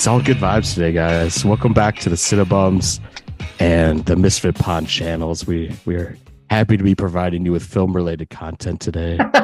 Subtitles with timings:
[0.00, 1.44] it's all good vibes today, guys.
[1.44, 3.00] Welcome back to the Cinebums
[3.58, 5.46] and the Misfit Pond channels.
[5.46, 6.16] We we're
[6.48, 9.18] happy to be providing you with film related content today.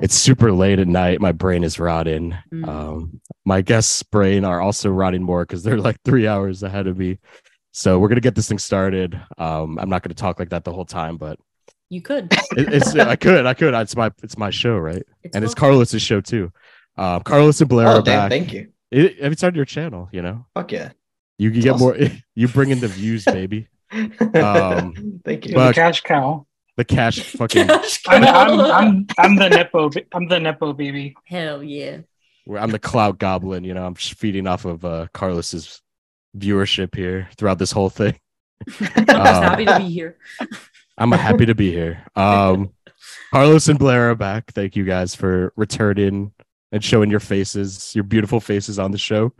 [0.00, 1.20] it's super late at night.
[1.20, 2.34] My brain is rotting.
[2.50, 2.66] Mm.
[2.66, 6.96] Um, my guests' brain are also rotting more because they're like three hours ahead of
[6.96, 7.18] me.
[7.72, 9.20] So we're gonna get this thing started.
[9.36, 11.38] Um, I'm not gonna talk like that the whole time, but
[11.90, 12.32] You could.
[12.32, 13.74] it, it's I could, I could.
[13.74, 15.02] It's my it's my show, right?
[15.34, 15.52] and it's.
[15.52, 16.50] Carlos's show too.
[16.96, 18.30] Um, Carlos and Blaire Oh, are damn, back.
[18.30, 18.68] thank you.
[18.90, 20.46] It, it's on your channel, you know.
[20.54, 20.92] Fuck yeah.
[21.38, 21.86] You can get awesome.
[21.86, 21.96] more.
[22.34, 23.68] You bring in the views, baby.
[23.90, 25.54] Um, thank you.
[25.54, 26.46] The cash cow.
[26.76, 27.70] The cash, fucking.
[27.70, 29.90] I'm, I'm, I'm, I'm the nepo.
[30.12, 31.14] I'm the nepo baby.
[31.24, 31.98] Hell yeah.
[32.58, 33.64] I'm the cloud goblin.
[33.64, 35.80] You know, I'm just feeding off of uh, Carlos's
[36.36, 38.20] viewership here throughout this whole thing.
[38.80, 40.18] I'm just happy to be here.
[40.98, 42.04] I'm happy to be here.
[42.14, 42.72] Um,
[43.32, 44.52] Carlos and Blaire are back.
[44.52, 46.32] Thank you guys for returning
[46.72, 49.32] and showing your faces, your beautiful faces on the show.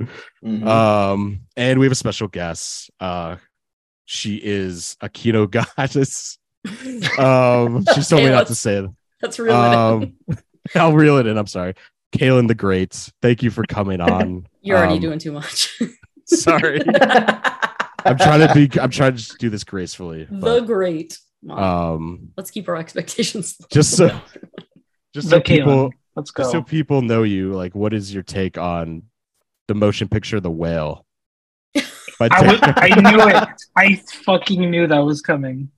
[0.44, 0.66] Mhm.
[0.66, 2.90] Um, and we have a special guest.
[3.00, 3.36] Uh,
[4.04, 6.38] she is a Kino goddess.
[7.18, 8.90] Um, she told me not to say it.
[9.20, 9.54] That's real.
[9.54, 10.14] Um,
[10.74, 11.36] I'll reel it in.
[11.38, 11.74] I'm sorry.
[12.12, 14.46] Kaylan the Great, thank you for coming on.
[14.62, 15.80] You're already Um, doing too much.
[16.26, 16.80] Sorry.
[18.04, 20.24] I'm trying to be, I'm trying to do this gracefully.
[20.30, 21.18] the But, great.
[21.42, 21.58] Mom.
[21.58, 23.56] um, Let's keep our expectations.
[23.70, 24.08] just so,
[25.12, 25.92] just so The people, Kaylan.
[26.16, 29.02] Let's just so people know you, like, what is your take on
[29.68, 31.04] the motion picture The Whale?
[31.76, 31.82] I,
[32.20, 33.48] was, I knew it.
[33.76, 35.70] I fucking knew that was coming.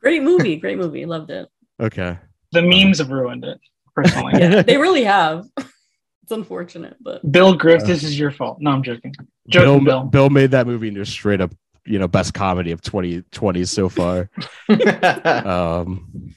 [0.00, 0.56] Great movie.
[0.56, 1.04] Great movie.
[1.04, 1.48] Loved it.
[1.80, 2.16] okay.
[2.52, 3.58] The memes have ruined it.
[3.94, 5.46] Personally, Yeah, they really have.
[5.56, 8.58] It's unfortunate, but Bill Griff, Uh, this is your fault.
[8.60, 9.14] No, I'm joking.
[9.48, 10.04] Bill, Bill.
[10.04, 10.30] Bill.
[10.30, 11.52] made that movie into straight up,
[11.84, 14.30] you know, best comedy of 2020 so far.
[14.68, 16.34] um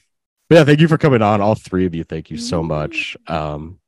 [0.50, 2.04] but yeah thank you for coming on all three of you.
[2.04, 3.16] Thank you so much.
[3.28, 3.78] Um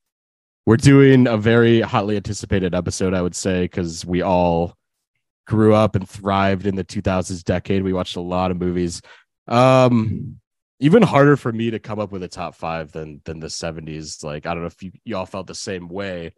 [0.64, 4.76] we're doing a very hotly anticipated episode i would say because we all
[5.44, 7.82] grew up and thrived in the 2000s decade.
[7.82, 9.02] We watched a lot of movies.
[9.48, 10.38] Um
[10.78, 14.24] even harder for me to come up with a top five than than the 70s
[14.24, 16.32] like i don't know if you, you all felt the same way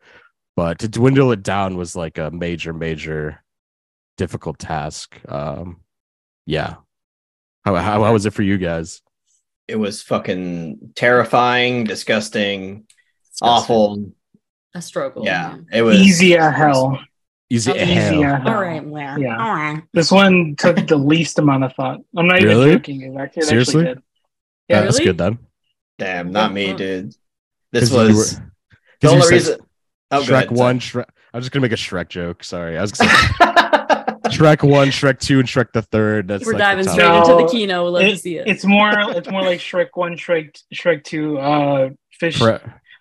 [0.57, 3.43] but to dwindle it down was like a major major
[4.17, 5.21] difficult task.
[5.29, 5.81] Um
[6.47, 6.77] yeah.
[7.65, 9.01] How, how, how was it for you guys
[9.69, 12.87] it was fucking terrifying, disgusting,
[13.43, 14.13] awful.
[14.75, 15.25] a struggle.
[15.25, 16.99] Yeah, it was Easy as hell.
[17.51, 18.15] easy Easy hell.
[18.15, 18.49] Easy hell.
[18.49, 19.37] All right, well, Yeah.
[19.43, 19.83] all right.
[19.93, 22.01] This one took the least amount of thought.
[22.17, 23.03] I'm not even joking.
[23.03, 23.81] It actually, it Seriously?
[23.83, 24.03] actually did.
[24.69, 25.05] Yeah, Yeah, that's Really?
[25.11, 25.39] good then
[25.99, 27.15] Damn, not me, dude.
[27.73, 28.09] This was
[28.39, 28.45] were-
[29.01, 29.59] the 'cause you only said reason.
[30.11, 30.79] Oh, Shrek ahead, one.
[30.81, 31.05] Shrek.
[31.33, 32.45] I was just gonna make a Shrek joke.
[32.45, 33.17] Sorry, I was gonna say
[34.27, 36.29] Shrek one, Shrek two, and Shrek the third.
[36.29, 37.85] That's We're like diving straight No, into the kino.
[37.85, 38.47] We'd love to see it.
[38.49, 38.91] it's more.
[39.11, 42.57] It's more like Shrek One, Shrek, Shrek Two, uh, Fish Fre-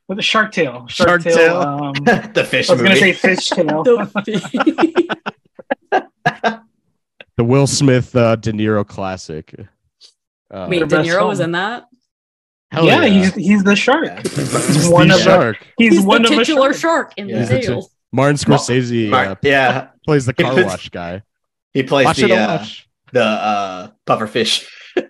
[0.08, 0.86] with a Shark Tale.
[0.88, 1.62] Shark Tail, Tale.
[1.62, 1.94] Um,
[2.34, 3.84] the fish I was gonna say Fish Tail.
[3.84, 5.18] The-
[7.38, 9.54] the Will Smith uh, De Niro classic.
[10.52, 11.86] Uh, Wait, De Niro was in that?
[12.72, 14.26] hell yeah, he's he's the shark.
[14.28, 15.68] He's one the of the- shark.
[15.78, 17.10] He's, He's, one the of a titular shark.
[17.12, 17.46] shark in Yeah.
[17.46, 17.90] the He's.
[18.12, 21.22] Martin Scorsese uh, yeah, plays the car wash guy.
[21.74, 22.66] he plays Watch the uh,
[23.12, 24.70] the uh, puffer fish.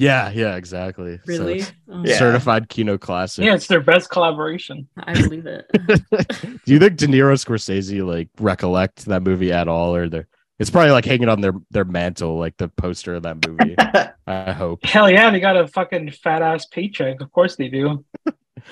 [0.00, 1.18] Yeah, yeah, exactly.
[1.26, 1.60] Really?
[1.60, 2.18] it's Oh, Yeah.
[2.18, 3.44] certified Kino classic.
[3.46, 4.86] Yeah, it's their best collaboration.
[4.96, 5.66] I believe it.
[6.64, 10.28] Do you think De Niro Scorsese like recollect that movie at all, or they're
[10.60, 13.74] it's probably like hanging on their their mantle, like the poster of that movie.
[14.26, 17.20] I hope Hell yeah, they got a fucking fat ass paycheck.
[17.20, 18.04] Of course they do.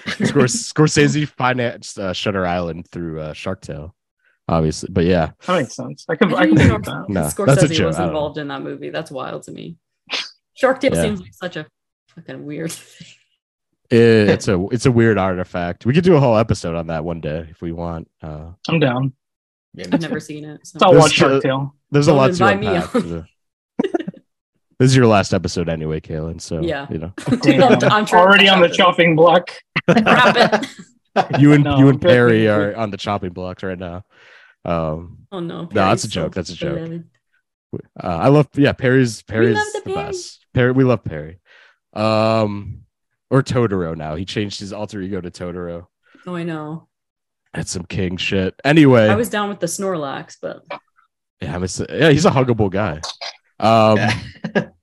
[0.07, 3.96] Scors- Scorsese financed uh, Shutter Island through uh, Shark Tale,
[4.49, 4.89] obviously.
[4.93, 6.05] But yeah, That makes sense.
[6.09, 7.09] I can I I can didn't believe that.
[7.09, 7.87] No, Scorsese that's a joke.
[7.89, 8.19] was I don't know.
[8.19, 8.91] involved in that movie.
[8.91, 9.77] That's wild to me.
[10.55, 11.03] Shark Tale Yeah.
[11.03, 11.67] seems like such a
[12.15, 13.09] fucking weird thing.
[13.91, 15.85] it- it's a it's a weird artifact.
[15.87, 18.09] We could do a whole episode on that one day if we want.
[18.23, 19.13] Uh, I'm down.
[19.75, 20.67] Yeah, I've never seen it.
[20.67, 20.79] So.
[20.79, 21.75] So I'll watch Shark Tale.
[21.91, 23.29] there's a Don't lot to invite me unpack.
[24.79, 26.41] this is your last episode anyway, Kaylan.
[26.41, 26.87] So Yeah.
[26.91, 27.13] you know,
[27.43, 27.63] Damn.
[27.63, 29.51] I'm- I'm trying to Already on the chopping block.
[31.39, 34.05] You and No, you and Perry are on the chopping blocks right now.
[34.67, 35.63] Um, Oh no.
[35.63, 36.75] No, that's a joke, so that's a joke.
[36.77, 37.05] beloved.
[38.03, 40.07] Uh, I love yeah, Perry's Perry's love the the, Perry.
[40.07, 40.47] best.
[40.55, 41.41] Perry, we love Perry.
[41.95, 42.83] Um,
[43.31, 44.15] or Totoro now.
[44.15, 45.87] He changed his alter ego to Totoro.
[46.27, 46.89] Oh, I know.
[47.55, 48.55] That's some king shit.
[48.65, 50.63] Anyway, I was down with the Snorlax, but
[51.41, 53.01] yeah, I'm a- yeah, he's a huggable guy.
[53.59, 54.19] Um, Yeah.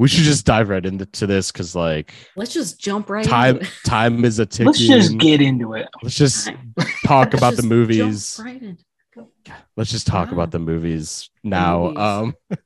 [0.00, 3.66] we should just dive right into this because like let's just jump right time into
[3.66, 3.72] it.
[3.84, 4.64] time is a ticking.
[4.66, 5.88] Let's just get into it.
[6.02, 6.46] Let's just
[7.04, 8.34] talk Let's about the movies.
[8.38, 8.78] jump right in.
[9.76, 10.34] Let's just talk Wow.
[10.34, 11.82] about the movies now.
[11.88, 11.98] movies.
[11.98, 12.34] Um,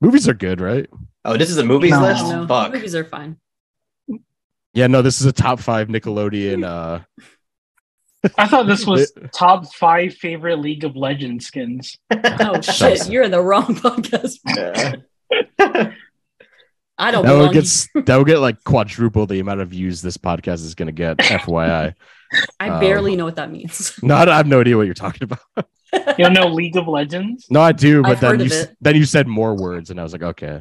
[0.00, 0.88] movies are good, right?
[1.26, 2.00] Oh, this is a movies No.
[2.00, 2.24] list.
[2.24, 2.72] No, Fuck.
[2.72, 3.36] movies are fine.
[4.72, 7.00] Yeah, no, this is a top five Nickelodeon uh
[8.38, 11.98] I thought this was top five favorite League of Legends skins.
[12.10, 14.38] Oh shit, you're in the wrong podcast.
[15.58, 15.92] Yeah.
[17.00, 20.16] I don't That would get that would get like quadruple the amount of views this
[20.16, 21.16] podcast is going to get.
[21.18, 21.94] FYI,
[22.60, 23.92] I um, barely know what that means.
[24.02, 25.40] no, I I have no idea what you're talking about.
[25.92, 27.48] You don't know League of Legends?
[27.50, 28.76] No, I do, but I've then you of s- it.
[28.80, 30.60] then you said more words, and I was like, okay,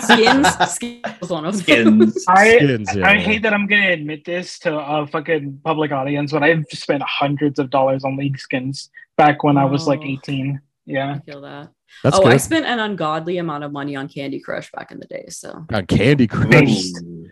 [0.00, 2.10] Skins, skins was one of them.
[2.10, 2.24] Skins.
[2.28, 2.94] I skins.
[2.94, 6.66] Yeah, I hate that I'm gonna admit this to a fucking public audience, but I've
[6.70, 10.04] spent hundreds of dollars on League skins back when I was like Oh.
[10.08, 10.60] 18.
[10.84, 11.14] Yeah.
[11.14, 11.70] I feel that.
[12.02, 12.32] That's oh, good.
[12.32, 15.66] I spent an ungodly amount of money on Candy Crush back in the day, so
[15.72, 16.84] On Candy Crush,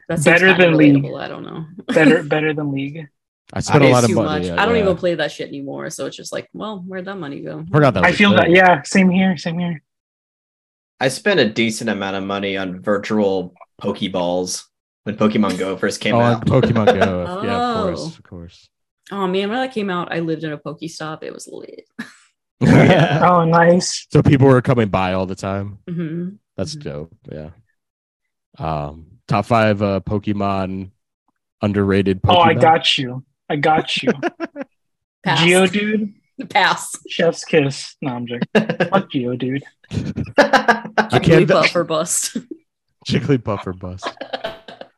[0.09, 1.05] that's Better than League.
[1.05, 1.67] I don't know.
[1.89, 3.07] Better better than League.
[3.53, 4.27] I spent a lot of money.
[4.41, 4.47] much.
[4.49, 4.83] yeah, I don't yeah.
[4.83, 7.65] even play that shit anymore, so it's just like, well, where'd that money go?
[7.71, 8.05] Forgot that.
[8.05, 8.51] I feel a that.
[8.51, 9.83] Yeah, same here, same here.
[10.99, 14.65] I spent a decent amount of money on virtual Pokeballs
[15.05, 16.47] when Pokemon Go first came Oh, out.
[16.47, 16.95] Pokemon Go.
[16.95, 17.83] Yeah, of Oh.
[17.85, 18.69] course, of course.
[19.13, 21.23] Oh man, when that came out, I lived in a Pokestop.
[21.23, 21.85] It was lit.
[22.61, 23.21] Yeah.
[23.31, 24.07] Oh, nice.
[24.11, 25.79] so people were coming by all the time.
[25.89, 26.83] hmm That's Mhm.
[26.83, 27.15] dope.
[27.31, 27.51] Yeah.
[28.59, 30.91] Um, top five uh, Pokemon
[31.61, 32.23] underrated.
[32.23, 32.35] Pokemon.
[32.37, 33.25] Oh, I got you.
[33.49, 34.11] I got you.
[35.25, 35.41] Pass.
[35.43, 36.15] Geodude,
[36.49, 36.97] Pass.
[37.09, 37.97] Chef's Kiss.
[38.01, 38.49] No, I'm joking.
[38.55, 39.63] Fuck Geodude.
[40.39, 41.77] I Jigglypuff can't.
[41.77, 42.37] or bust.
[43.07, 44.09] Jigglypuff or bust.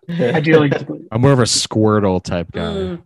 [0.09, 0.73] I do like.
[1.11, 2.61] I'm more of a Squirtle type guy.
[2.63, 3.03] Mm,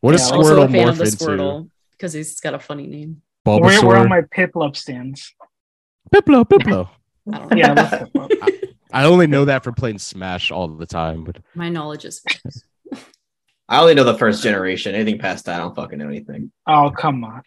[0.00, 1.16] What does Yeah, also Squirtle a fan morph of the into?
[1.16, 3.22] Squirtle because he's got a funny name.
[3.44, 3.96] Where, where Bulbasaur.
[3.98, 5.34] are my Piplup stands?
[6.12, 6.88] Piplo, Piplo.
[7.32, 7.56] I don't know.
[7.56, 8.68] Yeah, I love Piplup.
[8.92, 12.22] I only know that for playing Smash all the time, but My knowledge is
[13.68, 14.94] I only know the first generation.
[14.94, 16.52] Anything past that, I don't fucking know anything.
[16.66, 17.42] Oh, come on.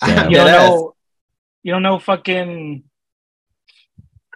[0.04, 0.30] Damn.
[0.30, 0.94] You don't know.
[1.62, 2.84] You don't know fucking.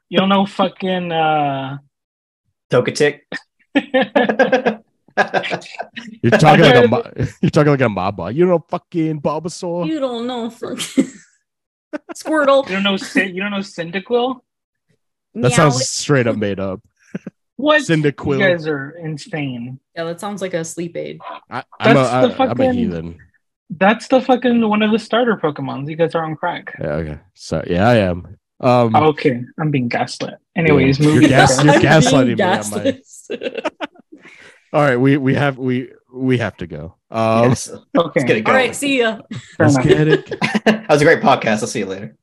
[0.08, 1.12] You don't know fucking.
[1.12, 1.78] uh
[2.70, 3.20] Togetic.
[6.22, 7.10] you're talking like a mo-
[7.40, 8.34] you're talking like a mob boss.
[8.34, 9.86] You know, fucking Bulbasaur.
[9.86, 11.06] you don't know fucking
[12.14, 12.66] Squirtle.
[12.68, 12.94] You don't know.
[12.94, 14.40] Cyn- You don't know Cyndaquil.
[15.34, 15.48] That Meow.
[15.50, 16.80] sounds straight up made up.
[17.56, 17.82] What?
[17.82, 18.38] Cyndaquil.
[18.38, 19.78] You guys are insane.
[19.94, 21.20] Yeah, that sounds like a sleep aid.
[21.50, 23.18] I, I'm, a, That's the I, I'm a fucking- heathen.
[23.74, 25.88] That's the fucking one of the starter Pokemons.
[25.88, 26.74] You guys are on crack.
[26.78, 27.18] Yeah, okay.
[27.34, 28.36] So yeah, I am.
[28.60, 30.34] Um, Okay, I'm being gaslit.
[30.54, 31.28] Anyways, You're moving.
[31.30, 31.64] gas- on.
[31.66, 33.70] you're I'm gaslighting me on my- gasless.
[34.72, 36.94] All right, we we have we we have to go.
[37.10, 37.68] Um, yes.
[37.94, 38.56] Let's Okay, get it going.
[38.56, 39.20] right, see ya.
[39.56, 40.40] fair let's get it.
[40.64, 41.60] that was a great podcast.
[41.62, 42.16] I'll see you later.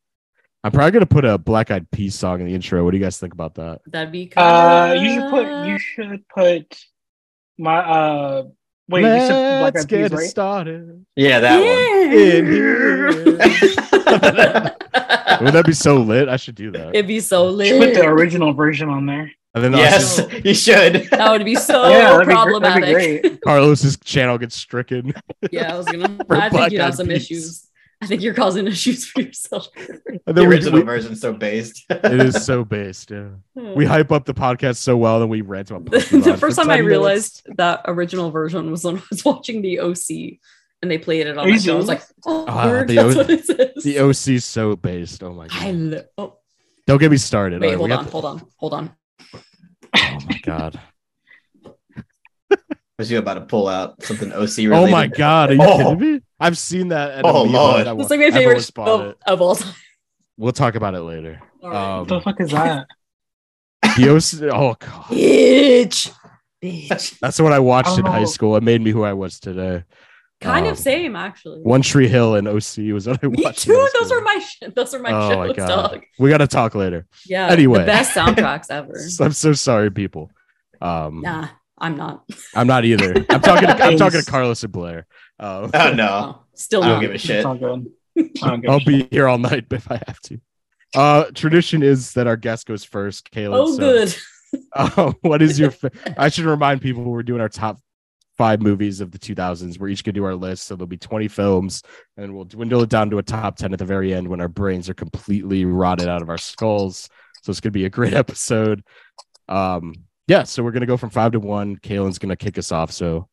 [0.63, 2.83] I'm probably gonna put a Black Eyed Peas song in the intro.
[2.83, 3.81] What do you guys think about that?
[3.87, 4.31] That'd be.
[4.35, 5.67] Uh, you should put.
[5.67, 6.85] You should put
[7.57, 7.77] my.
[7.77, 8.43] Uh,
[8.89, 9.01] wait.
[9.03, 10.27] you said Black Let's Eyed get it right?
[10.27, 11.05] started.
[11.15, 13.13] Yeah, that In here.
[13.13, 13.25] one.
[15.45, 16.27] Would that be so lit?
[16.27, 16.89] I should do that.
[16.89, 17.67] It'd be so lit.
[17.67, 19.31] should put the original version on there.
[19.55, 21.09] And then yes, just- you should.
[21.11, 22.85] That would be so yeah, that'd be, problematic.
[22.85, 23.41] be great.
[23.41, 25.13] Carlos's channel gets stricken.
[25.51, 26.17] Yeah, I was gonna.
[26.27, 27.23] For I Black think you have some Peas.
[27.23, 27.65] issues.
[28.01, 29.67] I think you're causing issues for yourself.
[29.75, 31.83] And the we, original we- version's so based.
[31.89, 33.11] it is so based.
[33.11, 36.55] Yeah, we hype up the podcast so well, then we rant about the, the first
[36.55, 36.87] time 10 I minutes.
[36.87, 40.37] realized that original version was when I was watching the OC
[40.81, 41.73] and they played it on Are my show.
[41.73, 43.83] I was like, oh, Ah, word, the that's O- what it says.
[43.83, 45.21] the OC is so based.
[45.23, 45.57] Oh my god!
[45.61, 46.37] I lo- oh,
[46.87, 47.59] Don't get me started.
[47.59, 48.91] wait, All right, hold on, have hold on, hold on.
[49.93, 50.79] To- Oh my god!
[52.99, 54.71] Was you about to pull out something OC related?
[54.73, 55.51] Oh my god!
[55.51, 55.77] Are you Oh.
[55.95, 56.21] kidding me?
[56.39, 57.11] I've seen that.
[57.11, 57.79] At Oh, Amiibo Lord.
[57.87, 59.73] and I It's like my favorite always bought of, of all time.
[60.37, 61.39] We'll talk about it later.
[61.63, 61.91] All right.
[61.93, 62.87] Um, What the fuck is that?
[63.97, 64.51] the OC.
[64.53, 65.05] Oh god!
[65.09, 66.11] Bitch,
[66.63, 67.19] bitch.
[67.19, 68.25] That's what I watched in high Oh.
[68.25, 68.55] school.
[68.57, 69.83] It made me who I was today.
[70.41, 71.59] Kind Um, of same, actually.
[71.61, 73.67] One Tree Hill and OC was what I Me watched.
[73.67, 73.89] in too.
[73.93, 74.19] Those school.
[74.19, 75.67] are my sh- those are my oh shows, my god!
[75.91, 76.03] dog.
[76.17, 77.07] We got to talk later.
[77.25, 77.47] Yeah.
[77.47, 77.79] Anyway.
[77.79, 78.93] the best soundtracks ever.
[79.19, 80.31] I'm so sorry, people.
[80.81, 82.23] Um, Nah, I'm not.
[82.55, 83.25] I'm not either.
[83.29, 83.67] I'm talking.
[83.67, 85.03] To, I'm talking to Carlos and Blaire.
[85.39, 86.07] Um, Oh no.
[86.37, 87.01] Oh, still I don't not.
[87.01, 87.35] give a shit.
[87.37, 87.87] It's all good.
[88.41, 88.87] I don't give a I'll shit.
[88.87, 90.39] be here all night if I have to.
[90.95, 93.29] Uh, tradition is that our guest goes first.
[93.31, 93.55] Kayla.
[93.57, 94.15] Oh, good.
[94.73, 95.71] Uh, what is your?
[95.71, 97.79] Fa- I should remind people we're doing our top
[98.39, 99.77] five movies of the 2000s.
[99.77, 101.83] We're each gonna do our list, so there'll be 20 films,
[102.15, 104.47] and we'll dwindle it down to a top 10 at the very end when our
[104.47, 107.09] brains are completely rotted out of our skulls.
[107.43, 108.81] So it's gonna be a great episode.
[109.49, 109.93] Um,
[110.27, 110.43] yeah.
[110.43, 111.75] So we're gonna go from five to one.
[111.75, 112.93] Kaylan's gonna kick us off.
[112.93, 113.27] So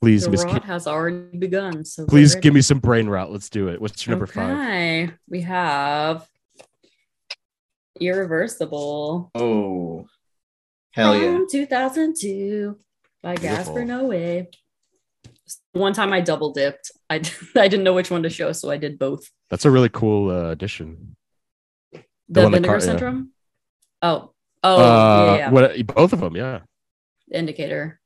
[0.00, 1.84] please, The Miss, rot Ka- has already begun.
[1.84, 3.32] So please give me some brain rot.
[3.32, 3.80] Let's do it.
[3.80, 4.56] What's your number five?
[4.56, 6.28] Okay, we have
[8.00, 9.32] Irreversible.
[9.34, 10.06] Oh.
[10.92, 11.32] Hell yeah.
[11.38, 12.78] From 2002
[13.22, 14.46] by Gaspar Noé.
[15.72, 16.90] One time I double dipped.
[17.10, 17.16] I,
[17.56, 19.28] I didn't know which one to show, so I did both.
[19.50, 21.16] That's a really cool uh, addition.
[21.92, 22.80] The, one that Vinegar car- yeah.
[22.84, 23.30] Syndrome?
[24.02, 24.32] Oh,
[24.62, 25.50] oh, uh, yeah, yeah.
[25.50, 25.86] what?
[25.86, 26.60] Both of them, yeah.
[27.32, 28.00] Indicator.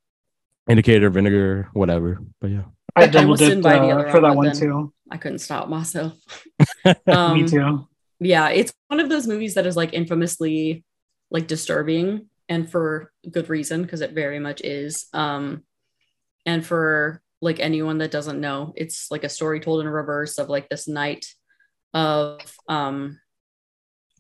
[0.69, 2.21] Indicator, vinegar, whatever.
[2.41, 2.63] But yeah,
[2.95, 4.93] I I double dipped uh, for that one then- too.
[5.11, 6.15] I couldn't stop myself.
[6.87, 7.87] Me Um, too.
[8.19, 10.85] yeah it's one of those movies that is like infamously
[11.31, 15.63] like disturbing and for good reason because it very much is um
[16.45, 20.51] and for like anyone that doesn't know it's like a story told in reverse of
[20.51, 21.25] like this night
[21.95, 23.19] of um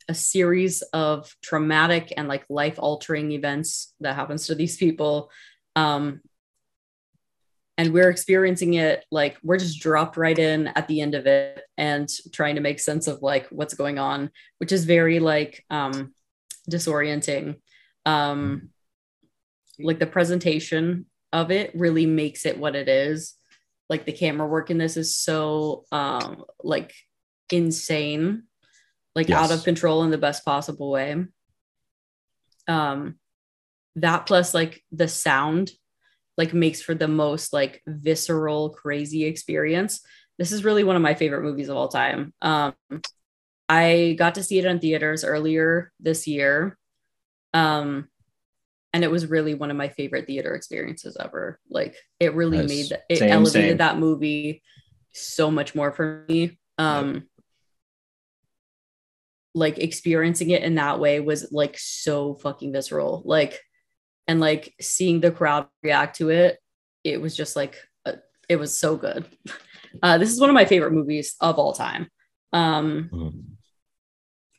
[0.08, 5.30] a series of traumatic and like life altering events that happens to these people
[5.76, 6.22] um
[7.76, 11.62] and we're experiencing it like we're just dropped right in at the end of it
[11.76, 16.14] and trying to make sense of like what's going on which is very like um
[16.70, 17.56] disorienting
[18.06, 18.70] um
[19.78, 23.34] like the presentation of it really makes it what it is.
[23.88, 26.94] Like the camera work in this is so um like
[27.50, 28.44] insane
[29.14, 31.24] like out of control in the best possible way.
[32.68, 33.16] Um
[33.96, 35.70] that plus like the sound
[36.38, 40.00] like makes for the most like visceral crazy experience.
[40.38, 42.32] This is really one of my favorite movies of all time.
[42.42, 42.74] Um
[43.68, 46.76] i got to see it in theaters earlier this year
[47.54, 48.08] um
[48.94, 51.58] and it was really one of my favorite theater experiences ever.
[51.70, 53.76] Like it really made that it Same, elevated same.
[53.78, 54.62] that movie
[55.12, 56.58] so much more for me.
[56.78, 57.28] Um
[59.54, 63.22] like experiencing it in that way was like so fucking visceral.
[63.24, 63.60] Like
[64.26, 66.58] and like seeing the crowd react to it
[67.04, 68.12] it was just like uh,
[68.48, 69.26] it was so good.
[70.02, 72.08] Uh this is one of my favorite movies of all time.
[72.52, 73.42] Um Mhm.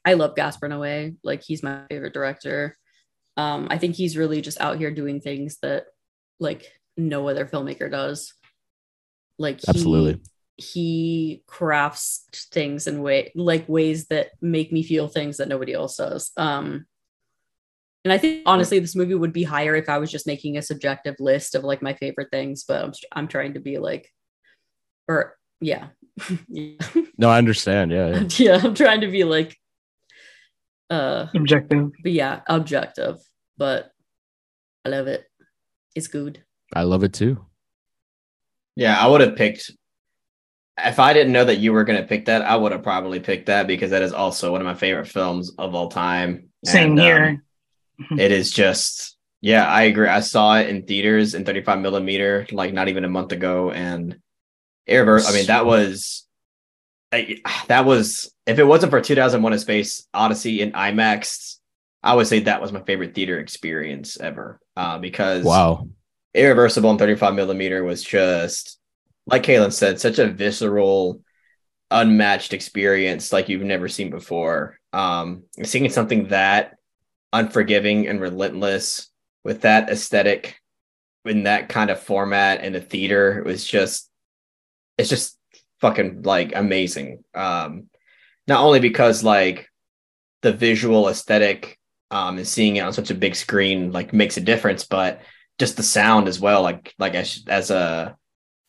[0.05, 1.15] i love gaspar noé.
[1.23, 2.77] Like he's my favorite director
[3.37, 5.85] um i think he's really just out here doing things that
[6.39, 8.33] like no other filmmaker does
[9.39, 10.21] like he- Absolutely.
[10.57, 15.97] he crafts things in way like ways that make me feel things that nobody else
[15.97, 16.85] does um
[18.05, 20.61] and i think honestly this movie would be higher if i was just making a
[20.61, 24.09] subjective list of like my favorite things but i'm, I'm trying to be like
[25.07, 25.87] or yeah
[26.47, 26.75] yeah.
[27.17, 27.91] No, I understand.
[27.91, 28.27] Yeah, yeah.
[28.37, 29.57] yeah i'm trying to be like
[30.89, 31.91] uh Objective.
[32.03, 33.17] but yeah objective
[33.57, 33.91] but
[34.85, 35.25] i love it
[35.95, 36.43] it's good
[36.75, 37.45] I love it too.
[38.75, 39.71] Yeah, I would have picked.
[40.77, 43.19] If I didn't know that you were going to pick that, I would have probably
[43.19, 46.49] picked that because that is also one of my favorite films of all time.
[46.65, 47.43] Same And, um, here.
[48.17, 50.07] it is just, yeah, I agree.
[50.07, 54.17] I saw it in theaters in 35 millimeter, like not even a month ago, and
[54.89, 55.29] Airverse.
[55.29, 56.25] I mean, that was,
[57.13, 58.33] I, that was.
[58.45, 61.57] If it wasn't for 2001: A Space Odyssey in IMAX,
[62.01, 64.59] I would say that was my favorite theater experience ever.
[64.75, 65.87] Uh, because Wow.
[66.33, 68.79] Irreversible in 35 millimeter was just
[69.27, 71.21] like Kaylan said, such a visceral,
[71.91, 74.79] unmatched experience like you've never seen before.
[74.91, 76.75] Um, seeing something that
[77.31, 79.09] unforgiving and relentless
[79.43, 80.59] with that aesthetic
[81.25, 84.09] in that kind of format in the theater it was just
[84.97, 85.37] it's just
[85.83, 87.25] fucking like amazing.
[87.35, 87.89] Um,
[88.47, 89.69] not only because like
[90.41, 91.77] the visual aesthetic
[92.09, 95.21] um, and seeing it on such a big screen like makes a difference, but
[95.59, 96.61] just the sound as well.
[96.61, 98.15] Like like as as a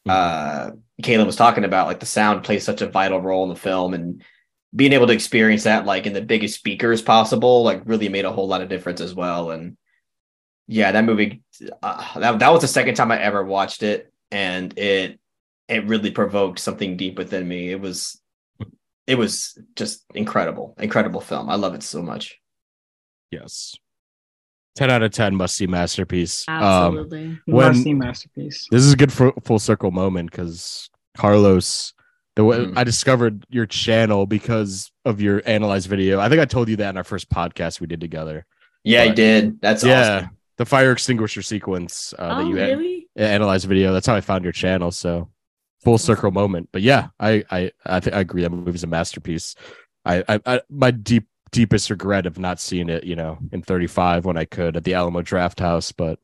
[0.08, 0.70] uh,
[1.02, 3.94] Caleb was talking about, like the sound plays such a vital role in the film,
[3.94, 4.22] and
[4.74, 8.32] being able to experience that like in the biggest speakers possible, like really made a
[8.32, 9.52] whole lot of difference as well.
[9.52, 9.76] And
[10.66, 11.42] yeah, that movie
[11.80, 15.20] uh, that that was the second time I ever watched it, and it
[15.68, 17.70] it really provoked something deep within me.
[17.70, 18.20] It was
[19.06, 21.50] it was just incredible, incredible film.
[21.50, 22.38] I love it so much.
[23.30, 23.74] Yes.
[24.76, 26.44] 10 out of 10 must see masterpiece.
[26.48, 28.66] Um, absolutely when- Must see masterpiece.
[28.70, 31.92] this is a good full, full circle moment because Carlos,
[32.34, 32.72] the way Mhm.
[32.76, 36.18] I discovered your channel because of your analyzed video.
[36.18, 38.46] I think I told you that in our first podcast we did together.
[38.82, 39.60] Yeah, he But- did.
[39.60, 40.30] That's yeah, awesome.
[40.56, 43.92] the fire extinguisher sequence uh, oh that you an- really analyzed video.
[43.92, 44.90] That's how I found your channel.
[44.90, 45.28] So
[45.84, 46.68] full circle moment.
[46.72, 48.42] But yeah, I I I, think I agree.
[48.42, 49.54] That movie's a masterpiece.
[50.04, 54.24] I, I, I my deep deepest regret of not seeing it, you know, in 35
[54.24, 55.92] when I could at the Alamo Drafthouse.
[55.96, 56.18] But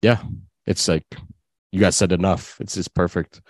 [0.00, 0.22] yeah,
[0.66, 1.04] it's like
[1.72, 2.60] you guys said enough.
[2.60, 3.40] It's just perfect.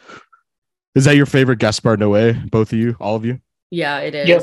[0.94, 2.50] Is that your favorite Gaspar Noé?
[2.50, 3.40] Both of you, all of you?
[3.72, 4.42] yeah it is Yep.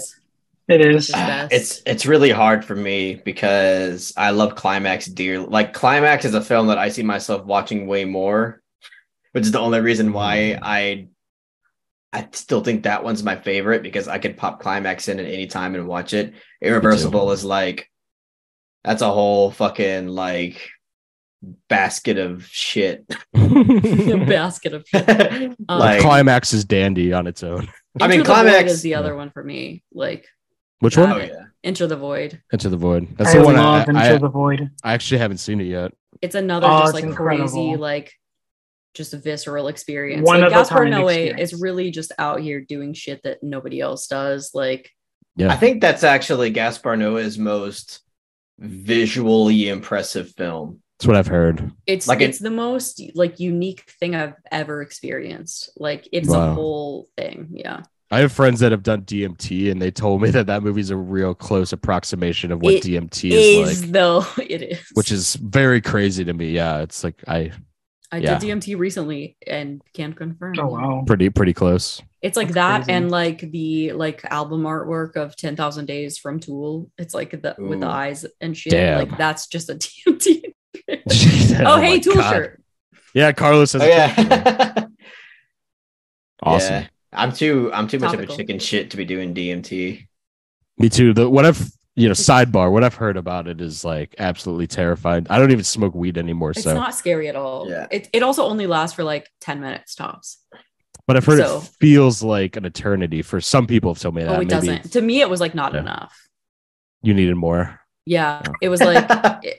[0.70, 1.10] It is.
[1.10, 1.51] It's.
[1.51, 5.48] It's it's really hard for me because I love Climax dearly.
[5.48, 8.62] Like Climax is a film that I see myself watching way more,
[9.31, 11.07] which is the only reason why I
[12.12, 15.45] I still think that one's my favorite because I could pop Climax in at any
[15.48, 16.33] time and watch it.
[16.62, 17.89] Irreversible is like
[18.83, 20.69] that's a whole fucking like
[21.67, 23.05] basket of shit.
[23.36, 25.55] a basket of shit.
[25.69, 27.69] Um, like Climax is dandy on its own.
[28.01, 29.83] I mean, Enter the Void Climax- is the other one for me.
[29.93, 30.25] Like
[30.79, 31.12] Which one?
[31.12, 31.45] oh yeah.
[31.63, 32.41] Enter the Void.
[32.51, 33.07] Enter the Void.
[33.17, 34.71] That's I the one I, love I, the Void.
[34.83, 35.93] I actually haven't seen it yet.
[36.21, 37.77] It's another Oh, just it's like crazy, incredible.
[37.77, 38.13] like
[38.93, 40.25] just a visceral experience.
[40.25, 41.53] One like of Gaspar kind Noé experience.
[41.53, 44.51] is really just out here doing shit that nobody else does.
[44.53, 44.89] Like
[45.36, 45.51] Yeah.
[45.51, 48.01] I think that's actually Gaspar Noé's most
[48.58, 50.81] visually impressive film.
[51.00, 51.72] That's what I've heard.
[51.88, 55.69] it's Like it- it's the most like unique thing I've ever experienced.
[55.77, 56.51] Like it's Wow.
[56.51, 57.48] a whole thing.
[57.53, 57.84] Yeah.
[58.12, 60.98] I have friends that have done DMT, and they told me that that movie's a
[60.98, 64.79] real close approximation of what It DMT is, Is like, though it is.
[64.96, 66.50] which is very crazy to me.
[66.50, 67.51] Yeah, it's like I
[68.12, 68.39] I yeah.
[68.39, 70.56] did DMT recently and can confirm.
[70.58, 71.04] Oh wow.
[71.06, 72.01] pretty pretty close.
[72.22, 72.94] It's like That's that crazy.
[72.94, 76.89] and like the like album artwork of 10,000 Days from Tool.
[76.98, 78.72] It's like the with the eyes and shit.
[78.72, 78.98] Damn.
[79.00, 80.42] Like that's just a DMT.
[80.89, 80.98] oh,
[81.66, 82.32] oh, hey, Tool God.
[82.32, 82.63] shirt.
[83.13, 84.86] Yeah, Carlos has Oh a yeah.
[86.42, 86.74] awesome.
[86.74, 86.88] Yeah.
[87.13, 90.08] I'm too I'm too much of a chicken shit to be doing DMT.
[90.78, 91.13] Me too.
[91.13, 92.72] The what I've you know sidebar.
[92.72, 95.27] What I've heard about it is like absolutely terrifying.
[95.29, 96.53] I don't even smoke weed anymore.
[96.53, 97.69] So it's so, not scary at all.
[97.69, 97.88] Yeah.
[97.91, 100.38] It, it also only lasts for like 10 minutes tops.
[101.08, 103.93] but I've heard so- it feels like an eternity for some people.
[103.93, 104.29] Have told me that.
[104.29, 104.91] oh, it Maybe doesn't.
[104.93, 105.79] To me, it was like not Yeah.
[105.81, 106.17] enough.
[107.01, 107.79] you needed more.
[108.05, 108.41] Yeah.
[108.46, 108.51] Yeah.
[108.62, 109.05] It was like,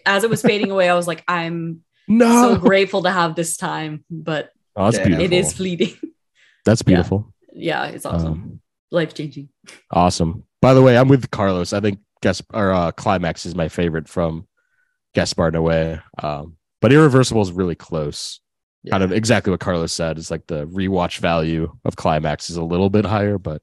[0.07, 3.57] as it was fading away, I was like, I'm No, so grateful to have this
[3.57, 5.05] time, but oh, that's Yeah.
[5.07, 5.25] beautiful.
[5.25, 5.95] it is fleeting.
[6.67, 7.33] That's beautiful.
[7.55, 7.87] yeah.
[7.87, 8.33] It's awesome.
[8.33, 8.61] Um,
[8.91, 9.49] Life changing.
[9.91, 10.45] awesome.
[10.61, 11.73] By the way, I'm with Carlos.
[11.73, 14.47] I think Gas or uh, Climax is my favorite from
[15.15, 16.03] Gaspar Noé.
[16.23, 18.41] Um, but Irreversible is really close.
[18.91, 20.17] Kind of exactly what Carlos said.
[20.17, 23.61] Is like the rewatch value of Climax is a little bit higher, but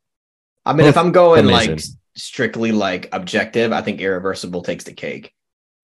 [0.64, 1.80] I mean, if I'm going like
[2.16, 5.34] strictly like objective, I think Irreversible takes the cake.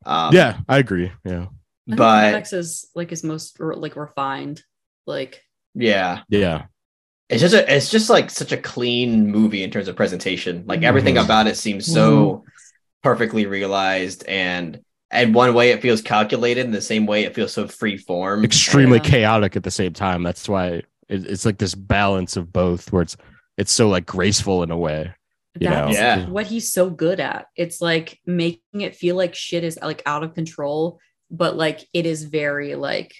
[0.05, 1.11] Um, yeah, I agree.
[1.25, 4.61] Yeah, I think but Climax is like his most like refined.
[5.07, 5.41] Like
[5.73, 6.65] yeah, yeah,
[7.29, 10.65] it's just a, it's just like such a clean movie in terms of presentation.
[10.67, 11.25] Like everything Mhm.
[11.25, 12.43] about it seems so
[13.03, 14.79] perfectly realized, and
[15.11, 18.43] and one way it feels calculated, and the same way it feels so free form.
[18.43, 19.03] extremely Yeah.
[19.09, 20.23] chaotic at the same time.
[20.23, 23.15] That's why it, it's like this balance of both, where it's
[23.57, 25.13] it's so like graceful in a way.
[25.59, 25.85] You know?
[25.85, 26.25] that's Yeah.
[26.29, 27.45] what he's so good at.
[27.55, 32.07] It's like making it feel like shit is like out of control, but like it
[32.07, 33.13] is very like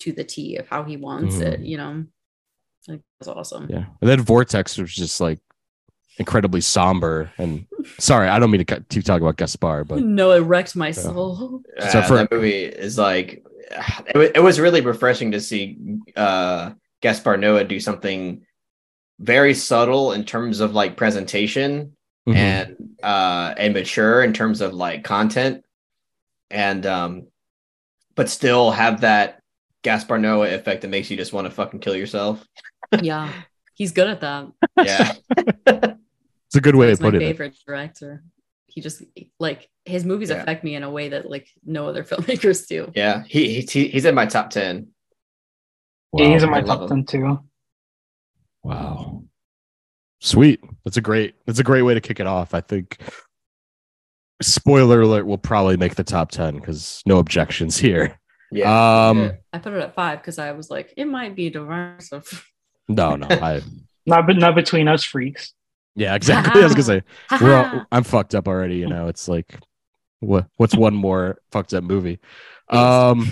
[0.00, 1.42] to the T of how he wants Mhm.
[1.42, 2.04] it, you know?
[2.86, 3.66] Like that's awesome.
[3.70, 5.38] Yeah, and then Vortex was just like
[6.18, 7.32] incredibly somber.
[7.38, 7.66] And
[7.98, 10.90] sorry, I don't mean to cut- keep talking about Gaspar, but no, it wrecked my
[10.90, 11.62] soul.
[11.78, 15.78] Uh, So for- that movie is like it, wa- it was really refreshing to see
[16.16, 16.70] uh
[17.02, 18.44] Gaspar Noé do something
[19.18, 21.96] very subtle in terms of like presentation
[22.28, 22.34] Mhm.
[22.36, 25.64] and uh and mature in terms of like content
[26.50, 27.26] and um
[28.16, 29.40] but still have that
[29.82, 32.44] Gaspar Noé effect that makes you just want to fucking kill yourself.
[33.00, 33.32] yeah.
[33.74, 34.48] He's good at that.
[34.84, 35.14] Yeah.
[36.50, 37.26] it's a good way He's to my put it.
[37.26, 38.22] favorite director.
[38.66, 39.02] He just
[39.38, 40.36] like his movies Yeah.
[40.42, 42.90] affect me in a way that like no other filmmakers do.
[42.94, 43.22] yeah.
[43.26, 44.88] He, he he's in my top 10.
[46.16, 47.38] Yeah, he's in my I top ten too.
[48.62, 49.24] Wow.
[50.20, 50.60] Sweet.
[50.84, 52.52] That's a great that's a great way to kick it off.
[52.54, 52.98] I think
[54.42, 58.18] spoiler alert will probably make the top 10 because no objections here.
[58.52, 59.08] Yeah.
[59.08, 62.44] Um I put it at five because I was like, it might be divisive.
[62.88, 63.26] no, no.
[63.30, 63.62] I
[64.06, 65.54] Not but not between us freaks.
[65.94, 66.60] Yeah, exactly.
[66.62, 67.02] I was gonna say
[67.40, 69.08] we're all, I'm fucked up already, you know.
[69.08, 69.58] It's like
[70.20, 72.18] what what's one more fucked up movie?
[72.70, 73.28] Um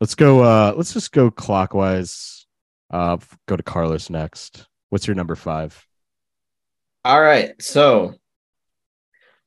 [0.00, 2.46] let's go uh let's just go clockwise.
[2.90, 3.16] Uh
[3.48, 4.68] go to Carlos next.
[4.90, 5.84] What's your number five?
[7.04, 7.60] All right.
[7.60, 8.14] So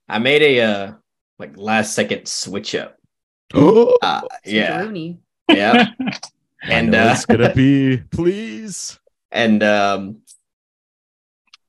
[0.09, 0.91] I made a uh
[1.39, 2.97] like last second switch up.
[3.53, 4.83] Oh Uh yeah.
[5.49, 5.87] Yeah.
[6.63, 8.99] and And, uh, it's gonna be please.
[9.31, 10.17] and um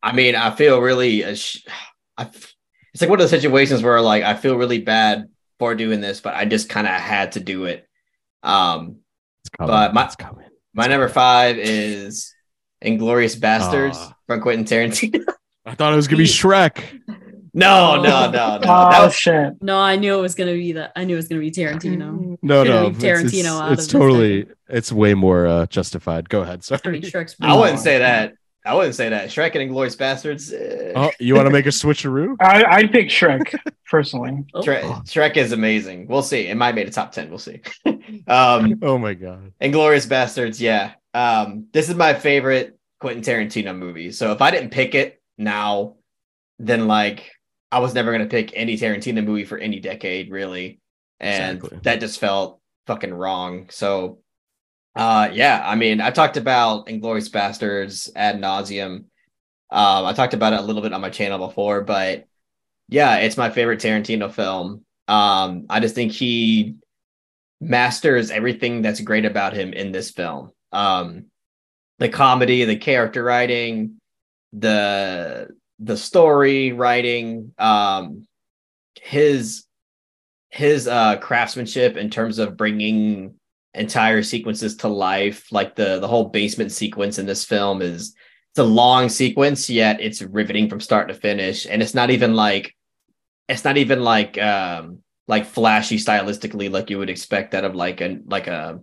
[0.03, 1.65] i mean i feel really ash-
[2.17, 2.25] I,
[2.95, 6.21] it's like one of those situations where like i feel really bad for doing this
[6.21, 7.87] but i just kind of had to do it
[8.43, 8.97] um
[9.41, 9.71] It's coming.
[9.71, 10.47] But my- it's coming.
[10.75, 12.33] my number five is
[12.85, 14.15] inglourious basterds Ah.
[14.27, 15.25] from quentin tarantino
[15.67, 16.83] I thought it was gonna be Shrek.
[17.53, 18.03] no Oh.
[18.03, 19.53] no no no oh that was shit.
[19.61, 20.93] No, I knew it was gonna be that.
[20.97, 22.39] I knew it was gonna be Tarantino.
[22.41, 25.67] No, Gonna no, leave it's, Tarantino it's, out it's of totally, it's way more uh,
[25.67, 26.29] justified.
[26.31, 26.65] Go ahead.
[26.71, 27.27] I mean, Sorry.
[27.43, 28.35] I wouldn't say that
[28.67, 31.71] i wouldn't say that shrek and inglourious basterds eh, Oh, you want to make a
[31.71, 32.37] switcheroo?
[32.41, 33.55] I I'd pick Shrek
[33.91, 34.45] personally.
[34.55, 37.61] Oh, Shrek, Shrek is amazing we'll see it might make a top 10 we'll see
[38.27, 39.53] um Oh my god.
[39.61, 40.93] Inglourious Basterds, yeah.
[41.15, 44.13] Um, this is my favorite Quentin Tarantino movie.
[44.13, 45.97] So if I didn't pick it now,
[46.59, 47.31] then like
[47.71, 50.81] I was never gonna pick any Tarantino movie for any decade, really.
[51.21, 51.81] And Exactly.
[51.83, 53.69] that just felt fucking wrong.
[53.71, 54.21] So
[54.99, 59.05] uh yeah, I mean, I talked about Inglourious Basterds ad nauseum.
[59.71, 62.27] Um, I talked about it a little bit on my channel before, but
[62.89, 64.85] yeah, it's my favorite Tarantino film.
[65.07, 66.77] Um, I just think he
[67.61, 70.51] masters everything that's great about him in this film.
[70.73, 71.27] Um,
[72.01, 74.01] the comedy, the character writing,
[74.53, 78.27] the the story writing, um,
[79.01, 79.65] his
[80.51, 83.38] his uh craftsmanship in terms of bringing
[83.79, 85.51] entire sequences to life.
[85.53, 88.15] Like the the whole basement sequence in this film is
[88.51, 91.67] it's a long sequence yet it's riveting from start to finish.
[91.67, 92.75] And it's not even like
[93.49, 98.01] it's not even like um like flashy stylistically like you would expect out of like
[98.01, 98.81] a like a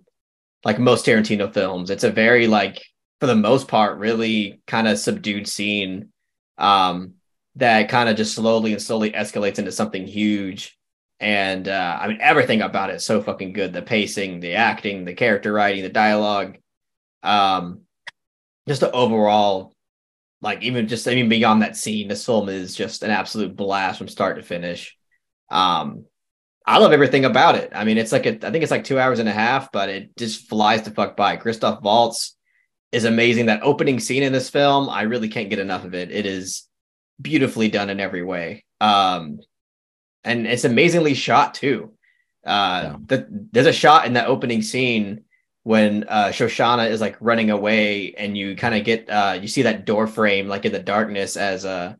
[0.63, 1.89] like most Tarantino films.
[1.89, 2.81] It's a very like
[3.19, 6.09] for the most part really kind of subdued scene
[6.57, 7.13] um
[7.55, 10.74] that kind of just slowly and slowly escalates into something huge
[11.19, 13.73] and uh, I mean everything about it is so fucking good.
[13.73, 16.57] The pacing, the acting, the character writing, the dialogue,
[17.23, 17.81] um,
[18.67, 19.73] just the overall,
[20.41, 23.97] like even just I mean beyond that scene, this film is just an absolute blast
[23.97, 24.97] from start to finish.
[25.49, 26.05] Um,
[26.67, 27.71] I love everything about it.
[27.75, 29.89] I mean, it's like a, I think it's like two hours and a half, but
[29.89, 31.37] it just flies the fuck by.
[31.37, 32.35] Christoph Waltz
[32.91, 33.45] is amazing.
[33.45, 36.11] That opening scene in this film, I really can't get enough of it.
[36.11, 36.67] It is
[37.21, 38.65] beautifully done in every way.
[38.81, 39.39] Um,
[40.25, 41.93] and it's amazingly shot too.
[42.45, 42.95] Uh, yeah.
[43.05, 45.23] the, there's a shot in that opening scene
[45.63, 49.63] when uh, Shosanna is like running away, and you kind of get uh, you see
[49.63, 51.97] that door frame like in the darkness as a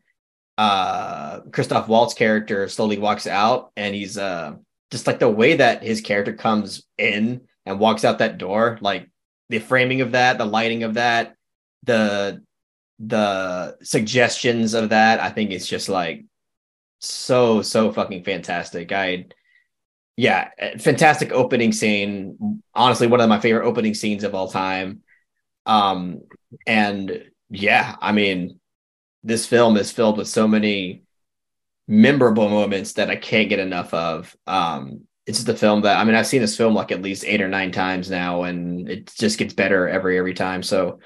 [0.58, 4.54] uh, uh, Christoph Waltz character slowly walks out, and he's uh,
[4.92, 9.10] just like the way that his character comes in and walks out that door, like
[9.50, 11.36] the framing of that, the lighting of that,
[11.84, 12.42] the
[13.00, 15.20] the suggestions of that.
[15.20, 16.24] I think it's just like
[17.00, 18.92] so so fucking fantastic.
[18.92, 19.26] I
[20.18, 22.62] yeah, fantastic opening scene.
[22.74, 25.02] Honestly, one of my favorite opening scenes of all time.
[25.66, 26.22] Um
[26.66, 28.60] and yeah, I mean
[29.24, 31.04] this film is filled with so many
[31.88, 34.36] memorable moments that I can't get enough of.
[34.48, 37.26] Um it's just a film that I mean I've seen this film like at least
[37.26, 40.64] 8 or 9 times now and it just gets better every every time.
[40.64, 41.00] So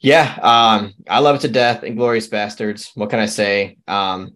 [0.00, 1.80] yeah, um, I love it to death.
[1.80, 2.90] Inglourious Basterds.
[2.94, 3.78] What can I say?
[3.88, 4.32] Um,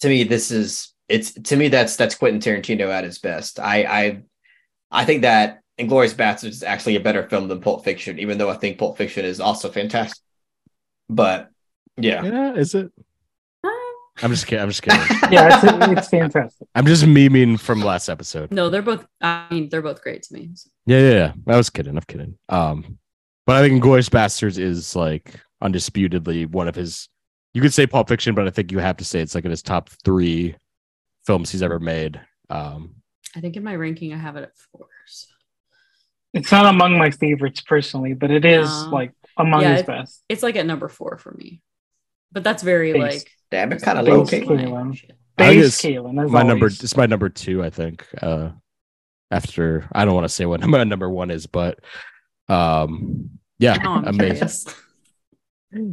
[0.00, 3.58] to me, this is it's to me that's that's Quentin Tarantino at his best.
[3.58, 4.22] I I
[4.90, 8.50] I think that Inglourious Basterds is actually a better film than Pulp Fiction, even though
[8.50, 10.22] I think Pulp Fiction is also fantastic.
[11.08, 11.50] But
[11.96, 12.92] yeah, yeah, is it?
[14.22, 14.62] I'm just kidding.
[14.62, 15.00] I'm just kidding.
[15.30, 16.66] yeah, it's, it's fantastic.
[16.74, 18.50] I'm just memeing from last episode.
[18.50, 19.06] No, they're both.
[19.20, 20.50] I mean, they're both great to me.
[20.86, 21.32] Yeah, yeah, yeah.
[21.46, 21.96] I was kidding.
[21.96, 22.36] I'm kidding.
[22.48, 22.98] Um,
[23.46, 27.08] but I think Inglourious Basterds is like undisputedly one of his
[27.54, 29.50] you could say Pulp Fiction, but I think you have to say it's like in
[29.50, 30.56] his top three
[31.26, 32.20] films he's ever made.
[32.50, 32.96] Um,
[33.36, 34.88] I think in my ranking, I have it at four.
[35.06, 35.28] So.
[36.34, 40.22] It's not among my favorites personally, but it is like among yeah, his best.
[40.28, 41.62] It's like at number four for me,
[42.32, 43.00] but that's very Base.
[43.02, 44.24] like damn it, kind of low.
[44.24, 46.66] Base Kaylan, my number.
[46.66, 48.06] It's my number two, I think.
[48.20, 48.50] Uh,
[49.30, 51.80] after I don't want to say what my number one is, but
[52.48, 54.48] um, yeah, oh, amazing.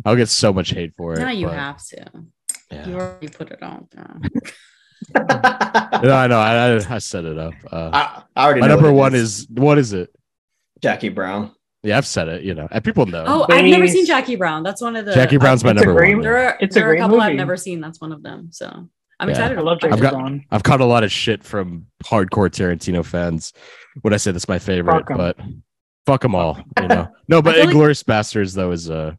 [0.06, 1.20] I'll get so much hate for it.
[1.20, 2.06] Now you but, have to.
[2.72, 2.88] Yeah.
[2.88, 3.88] You already put it on.
[3.94, 4.10] no,
[5.16, 6.40] I know.
[6.40, 7.54] I, I, set it up.
[7.72, 8.62] Uh, I, I, already.
[8.62, 9.42] My number one is.
[9.42, 10.10] is what is it?
[10.82, 11.52] Jackie Brown.
[11.84, 12.44] Yeah, I've said it.
[12.44, 13.24] You know, people know.
[13.28, 14.64] Oh, I've never seen Jackie Brown.
[14.64, 15.14] That's one of the.
[15.14, 16.24] Jackie Brown's my number great, one.
[16.24, 17.30] There are, it's there a, are a couple movie.
[17.30, 17.80] I've never seen.
[17.80, 18.50] That's one of them.
[18.52, 18.68] So
[19.20, 19.36] I'm yeah.
[19.36, 19.58] excited.
[19.58, 20.46] I love Jackie I've got, Brown.
[20.52, 23.54] I've caught a lot of shit from hardcore Tarantino fans
[24.02, 25.38] when I say that's my favorite, fuck but
[26.06, 26.60] fuck them all.
[26.82, 28.26] You know, no, but Inglourious like...
[28.26, 29.18] Basterds though is a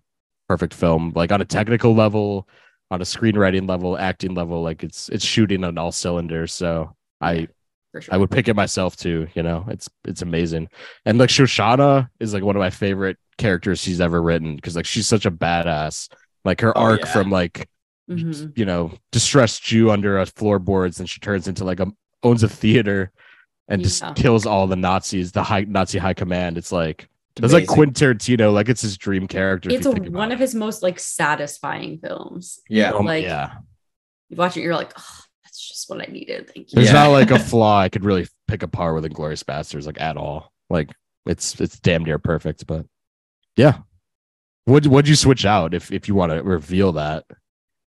[0.48, 1.12] perfect film.
[1.14, 2.48] Like on a technical level,
[2.90, 6.52] on a screenwriting level, acting level, like it's it's shooting on all cylinders.
[6.52, 7.48] So I
[7.92, 8.02] sure.
[8.10, 9.28] I would pick it myself too.
[9.34, 10.68] You know, it's it's amazing.
[11.04, 14.86] And like Shoshana is like one of my favorite characters she's ever written because like
[14.86, 16.08] she's such a badass.
[16.44, 17.12] Like her oh, arc yeah.
[17.12, 17.68] from like
[18.08, 18.50] mm-hmm.
[18.54, 21.90] you know distressed Jew under a floorboards, and she turns into like a
[22.22, 23.12] owns a theater
[23.68, 23.84] and yeah.
[23.84, 26.56] just kills all the Nazis, the high Nazi high command.
[26.56, 29.68] It's like that's like Quentin Tarantino, like it's his dream character.
[29.70, 32.60] It's a, one of his most like satisfying films.
[32.68, 33.54] Yeah, um, like yeah.
[34.28, 36.50] You watch it, you're like, oh, that's just what I needed.
[36.52, 36.76] Thank you.
[36.76, 37.04] There's yeah.
[37.04, 40.52] not like a flaw I could really pick apart with Inglourious Basterds like at all.
[40.70, 40.90] Like
[41.26, 42.66] it's it's damn near perfect.
[42.66, 42.86] But
[43.56, 43.78] yeah,
[44.66, 47.24] would would you switch out if if you want to reveal that?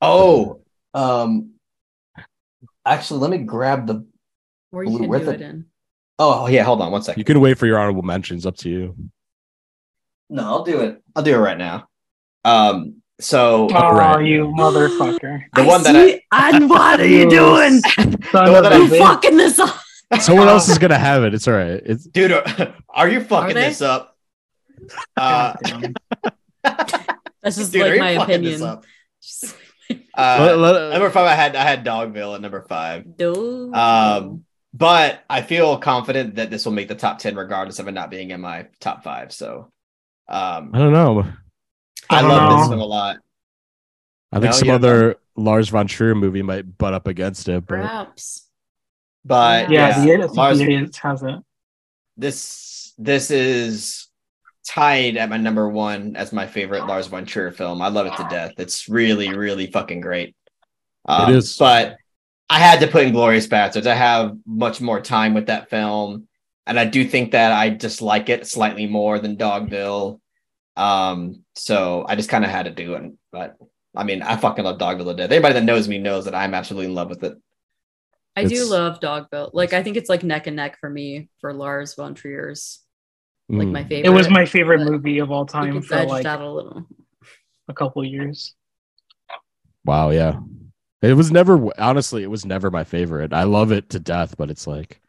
[0.01, 0.61] Oh,
[0.93, 1.51] um,
[2.85, 4.05] actually, let me grab the.
[4.71, 5.65] Or you can do it in.
[6.19, 7.19] Oh yeah, hold on one second.
[7.19, 8.45] You can wait for your honorable mentions.
[8.45, 8.95] Up to you.
[10.29, 11.01] No, I'll do it.
[11.15, 11.87] I'll do it right now.
[12.43, 14.25] Um, so oh, right.
[14.25, 15.43] you motherfucker!
[15.53, 15.95] The I one that
[16.31, 17.81] I and what are you doing?
[17.93, 19.79] you fucking this up.
[20.19, 21.33] Someone else is gonna have it.
[21.33, 21.81] It's all right.
[21.83, 22.31] It's dude.
[22.89, 24.15] Are you fucking are this up?
[25.15, 25.55] Uh,
[27.43, 28.61] this is dude, like my opinion.
[28.63, 28.77] uh,
[30.15, 33.17] let, let, number five, I had I had Dogville at number five.
[33.17, 33.73] Dude.
[33.73, 37.93] Um, but I feel confident that this will make the top 10 regardless of it
[37.93, 39.33] not being in my top five.
[39.33, 39.71] So
[40.29, 41.25] um I don't know.
[42.09, 42.69] I, I don't love this know.
[42.69, 43.17] film a lot.
[44.31, 47.65] I think No, some yeah, other Lars von Trier movie might butt up against it,
[47.65, 48.47] but Perhaps.
[49.25, 51.35] But Yeah, yeah, the Lars- it has it.
[52.17, 54.07] this this is
[54.65, 57.81] tied at my number one as my favorite Lars von Trier film.
[57.81, 58.53] I love it to death.
[58.57, 60.35] It's really, really fucking great.
[61.05, 61.57] Um, It is.
[61.57, 61.97] but
[62.49, 63.87] I had to put in Glorious Bastards.
[63.87, 66.27] I have much more time with that film,
[66.67, 70.19] and I do think that I dislike it slightly more than Dogville.
[70.75, 73.13] Um, so I just kind of had to do it.
[73.31, 73.55] But
[73.95, 75.31] I mean, I fucking love Dogville to death.
[75.31, 77.37] Anybody that knows me knows that I'm absolutely in love with it.
[78.35, 79.49] I do love Dogville.
[79.53, 82.81] Like I think it's like neck and neck for me for Lars von Trier's
[83.49, 84.05] like mm, my favorite.
[84.05, 86.85] It was my favorite movie of all time gets for edged like out a little.
[87.67, 88.53] a couple years.
[89.85, 90.39] wow, yeah.
[91.01, 93.33] It was never honestly, it was never my favorite.
[93.33, 95.01] I love it to death, but it's like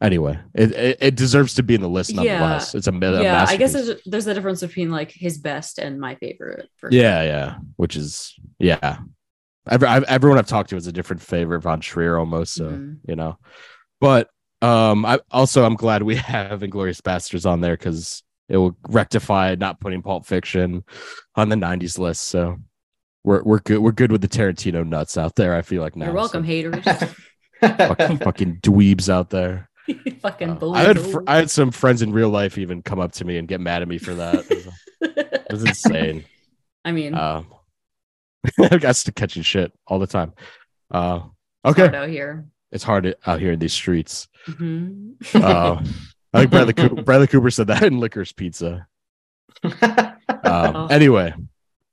[0.00, 2.22] anyway, it it, it deserves to be in the list Yeah.
[2.38, 2.74] nonetheless.
[2.74, 6.00] It's a, a yeah, I guess there's, there's a difference between like his best and
[6.00, 6.68] my favorite.
[6.76, 7.54] For Yeah, yeah.
[7.76, 8.98] Which is yeah.
[9.68, 12.54] Every, I've, everyone I've talked to is a different favorite von Trier almost.
[12.54, 12.98] So Mhm.
[13.08, 13.38] you know,
[14.00, 14.28] but
[14.62, 19.56] um, I also I'm glad we have Inglourious Basterds on there because it will rectify
[19.58, 20.84] not putting Pulp Fiction
[21.34, 22.22] on the '90s list.
[22.28, 22.56] So
[23.24, 23.80] we're we're good.
[23.80, 25.54] We're good with the Tarantino nuts out there.
[25.54, 26.06] I feel like now.
[26.06, 26.84] You're welcome, so haters.
[27.60, 29.68] fucking, fucking dweebs out there.
[30.20, 30.70] Fucking Uh.
[30.72, 33.36] I had fr- I had some friends in real life even come up to me
[33.38, 34.34] and get mad at me for that.
[34.50, 34.68] It was,
[35.00, 36.24] it was insane.
[36.84, 37.46] I mean, Um,
[38.60, 40.32] I got to catching shit all the time.
[40.90, 41.20] Uh,
[41.64, 42.46] it's okay, hard out here.
[42.70, 44.28] it's hard out here in these streets.
[44.46, 45.14] Mhm.
[45.34, 45.82] Uh,
[46.32, 48.86] I think Bradley Cooper, Bradley Cooper said that in Licorice Pizza.
[49.64, 50.12] Um,
[50.44, 50.86] Oh.
[50.90, 51.34] Anyway,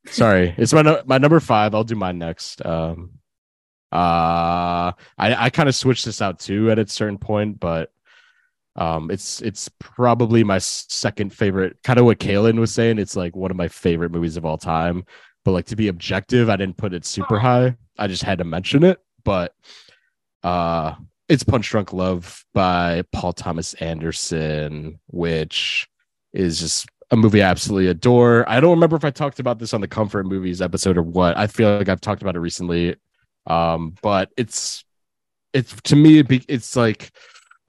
[0.07, 1.73] sorry, it's my nu- my number five.
[1.73, 2.63] I'll do mine next.
[2.65, 3.12] Um,
[3.93, 7.91] uh, I I kind of switched this out too at a certain point, but
[8.75, 11.77] um, it's it's probably my second favorite.
[11.83, 12.97] Kind of what Kaylan was saying.
[12.97, 15.05] It's like one of my favorite movies of all time.
[15.45, 17.77] But like to be objective, I didn't put it super high.
[17.99, 18.99] I just had to mention it.
[19.23, 19.53] But
[20.41, 20.95] uh,
[21.29, 25.87] it's Punch Drunk Love by Paul Thomas Anderson, which
[26.33, 28.49] is just a movie I absolutely adore.
[28.49, 31.37] I don't remember if I talked about this on the Comfort Movies episode or what.
[31.37, 32.95] I feel like I've talked about it recently.
[33.47, 34.83] Um, but it's
[35.53, 37.11] it's to me it's like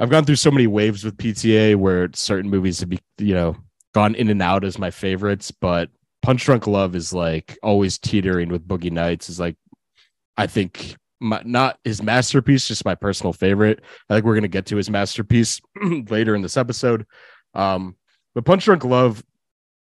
[0.01, 3.57] I've gone through so many waves with PTA where certain movies have be you know
[3.93, 5.91] gone in and out as my favorites, but
[6.23, 9.57] Punch Drunk Love is like always teetering with Boogie Nights is like
[10.37, 13.83] I think my, not his masterpiece, just my personal favorite.
[14.09, 15.61] I think we're gonna get to his masterpiece
[16.09, 17.07] later in this episode.
[17.55, 17.97] Um,
[18.35, 19.23] but Punch Drunk Love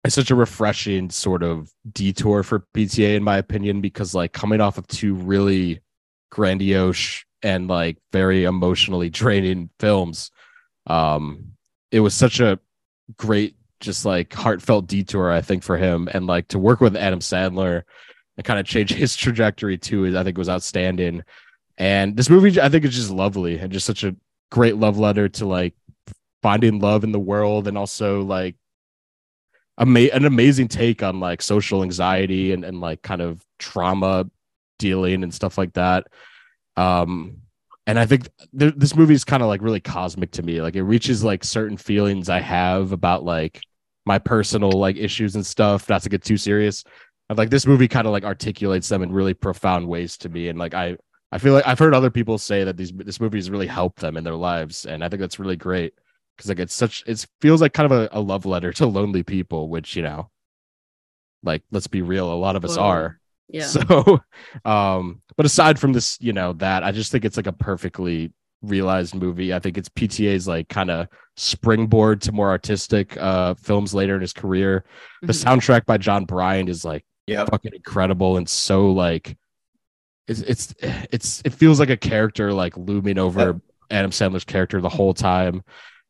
[0.05, 4.61] is such a refreshing sort of detour for PTA, in my opinion, because like coming
[4.61, 5.81] off of two really
[6.31, 10.31] grandiose and like very emotionally draining films,
[10.87, 11.51] um,
[11.91, 12.59] it was such a
[13.17, 16.07] great, just like heartfelt detour, I think, for him.
[16.13, 17.83] And like to work with Adam Sandler
[18.37, 21.23] and kind of change his trajectory too, I think was outstanding.
[21.77, 24.15] And this movie, I think, is just lovely and just such a
[24.51, 25.73] great love letter to like
[26.41, 28.55] finding love in the world and also like
[29.79, 34.29] ama- an amazing take on like social anxiety and, and like kind of trauma
[34.77, 36.07] dealing and stuff like that.
[36.77, 37.41] Um
[37.87, 40.61] and i think th- this movie is kind of like really cosmic to me.
[40.61, 43.61] Like it reaches like certain feelings i have about like
[44.05, 46.83] my personal like issues and stuff not to get too serious.
[47.29, 50.49] And like this movie kind of like articulates them in really profound ways to me.
[50.49, 50.97] And like i
[51.31, 53.99] i feel like i've heard other people say that these this movie has really helped
[53.99, 54.85] them in their lives.
[54.85, 55.93] And i think that's really great
[56.39, 59.23] because like it's such it feels like kind of a, a love letter to lonely
[59.23, 60.29] people which you know
[61.43, 62.87] like let's be real a lot of us Totally.
[62.89, 63.65] are Yeah.
[63.65, 64.19] so
[64.63, 68.31] um but aside from this you know that i just think it's like a perfectly
[68.61, 73.93] realized movie i think it's pta's like kind of springboard to more artistic uh films
[73.93, 74.85] later in his career
[75.21, 75.43] the Mhm.
[75.43, 79.37] soundtrack by jon brion is like yeah fucking incredible and so like
[80.29, 83.55] it's it's it's it feels like a character like looming over Yep.
[83.91, 85.63] Adam Sandler's character the whole time.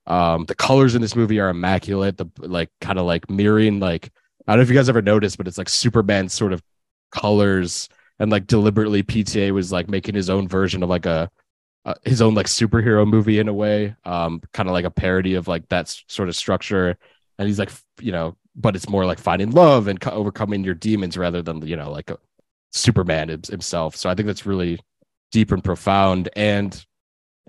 [0.10, 2.17] Um, the colors in this movie are immaculate.
[2.17, 4.12] The like kind of like mirroring like
[4.48, 6.63] I don't know if you guys ever noticed, but it's like Superman sort of
[7.12, 7.88] colors
[8.19, 11.30] and like deliberately PTA was like making his own version of like a
[11.86, 15.36] uh, his own like superhero movie in a way, um, kind of like a parody
[15.36, 16.98] of like that s- sort of structure.
[17.38, 20.74] And he's like, you know, but it's more like finding love and co- overcoming your
[20.74, 22.17] demons rather than you know like a
[22.72, 23.95] Superman himself.
[23.95, 24.80] So I think that's really
[25.32, 26.30] deep and profound.
[26.36, 26.86] And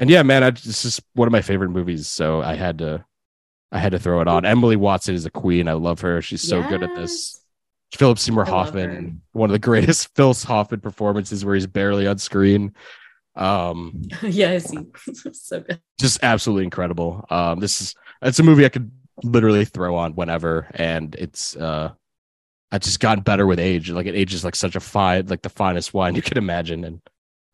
[0.01, 2.09] and yeah, man, I, it's just one of my favorite movies.
[2.09, 3.05] So I had to
[3.71, 4.45] I had to throw it on.
[4.45, 5.69] Emily Watson is a queen.
[5.69, 6.21] I love her.
[6.23, 7.41] She's so good at this.
[7.93, 12.73] Philip Seymour Hoffman, one of the greatest Phil Hoffman performances where he's barely on screen.
[13.37, 14.79] Um, yeah, I see.
[15.33, 15.81] so good.
[16.01, 17.25] just absolutely incredible.
[17.31, 18.91] Um, this is it's a movie I could
[19.23, 21.91] literally throw on whenever, and it's uh,
[22.73, 23.91] I just gotten better with age.
[23.91, 27.01] Like it ages like such a fine, like the finest wine you can imagine, and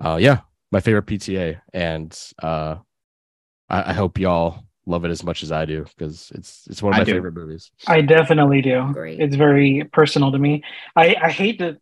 [0.01, 0.41] uh, yeah,
[0.73, 2.77] my favorite PTA, and uh,
[3.69, 6.93] I, I hope y'all love it as much as I do because it's it's one
[6.93, 7.13] of I my do.
[7.15, 7.71] favorite movies.
[7.87, 8.93] I definitely do.
[8.93, 9.21] Great.
[9.21, 10.63] It's very personal to me.
[10.95, 11.79] I, I hate that.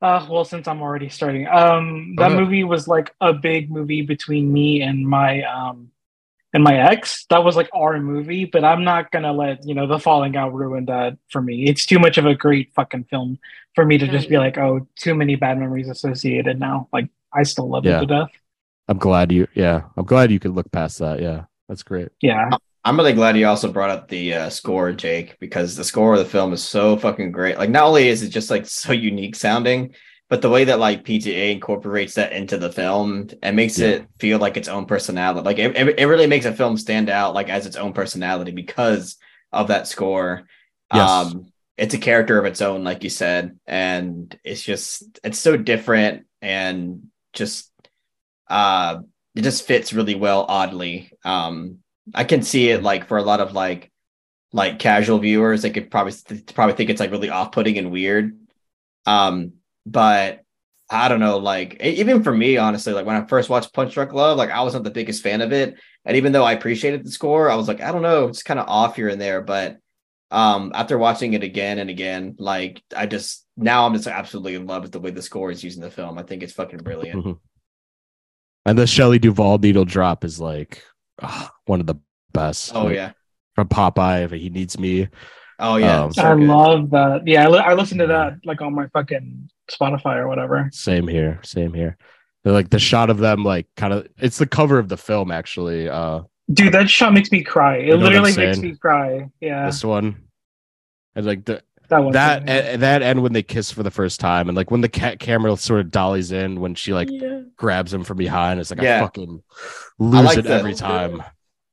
[0.00, 2.40] Uh, well, since I'm already starting, um, that Okay.
[2.40, 5.92] movie was like a big movie between me and my um,
[6.54, 7.26] and my ex.
[7.30, 10.54] That was like our movie, but I'm not gonna let you know the falling out
[10.54, 11.66] ruin that for me.
[11.66, 13.38] It's too much of a great fucking film
[13.74, 16.88] for me to just be like, oh, too many bad memories associated now.
[16.92, 17.98] Like I still love Yeah.
[17.98, 18.30] it to death.
[18.88, 21.20] I'm glad you, yeah, I'm glad you could look past that.
[21.22, 22.08] Yeah, that's great.
[22.20, 22.50] Yeah,
[22.84, 26.18] I'm really glad you also brought up the uh, score, Jake, because the score of
[26.18, 27.58] the film is so fucking great.
[27.58, 29.94] Like, not only is it just like so unique sounding,
[30.28, 33.88] but the way that like PTA incorporates that into the film and makes Yeah.
[33.88, 35.44] it feel like its own personality.
[35.44, 38.50] Like, it, it it really makes a film stand out like as its own personality
[38.50, 39.16] because
[39.52, 40.42] of that score.
[40.92, 41.08] Yes.
[41.08, 41.46] Um,
[41.78, 46.26] it's a character of its own, like you said, and it's just it's so different
[46.42, 47.70] and just
[48.48, 48.98] uh
[49.34, 51.12] it just fits really well oddly.
[51.24, 51.78] Um
[52.14, 53.92] i can see it like for a lot of like
[54.52, 56.12] like casual viewers they could probably
[56.54, 58.36] probably think it's like really off-putting and weird.
[59.06, 59.54] Um
[59.86, 60.40] but
[60.90, 64.12] i don't know like even for me honestly like when i first watched punch drunk
[64.12, 65.76] love like i wasn't the biggest fan of it.
[66.04, 68.60] And even though i appreciated the score i was like i don't know it's kind
[68.60, 69.40] of off here and there.
[69.42, 69.78] But
[70.30, 74.66] um after watching it again and again like i just now i'm just absolutely in
[74.66, 77.24] love with the way the score is using the film i think it's fucking brilliant
[77.24, 77.38] Mhm.
[78.64, 80.84] And the Shelley Duvall needle drop is like
[81.20, 81.96] ah, one of the
[82.32, 82.70] best.
[82.76, 83.12] oh Like, yeah
[83.56, 84.22] from Popeye.
[84.24, 85.08] If he needs me,
[85.58, 86.46] oh yeah Um, so I good.
[86.46, 87.26] love that.
[87.26, 90.68] Yeah, I, li- I listened to that like on my fucking Spotify or whatever.
[90.72, 91.40] Same here.
[91.42, 91.96] Same here.
[92.44, 94.06] They're like the shot of them, like kind of.
[94.18, 95.88] It's the cover of the film, actually.
[95.88, 96.20] Uh,
[96.52, 97.78] Dude, that shot makes me cry.
[97.78, 99.28] It You know literally makes me cry.
[99.40, 100.22] Yeah, this one,
[101.16, 101.62] and like the
[101.92, 102.12] that one.
[102.12, 104.88] that and, that and when they kiss for the first time, and like when the
[104.88, 107.42] cat camera sort of dollies in when she like yeah.
[107.56, 108.60] grabs him from behind.
[108.60, 109.42] It's like I fucking
[109.98, 111.22] lose like it the- every time.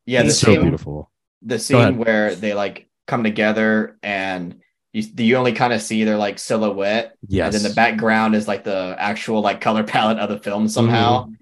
[0.05, 1.11] yeah the it's so scene, beautiful.
[1.41, 4.61] the scene where they like come together and
[4.93, 7.53] you, you only kind of see their like silhouette Yes.
[7.53, 11.23] and then the background is like the actual like color palette of the film somehow
[11.25, 11.35] um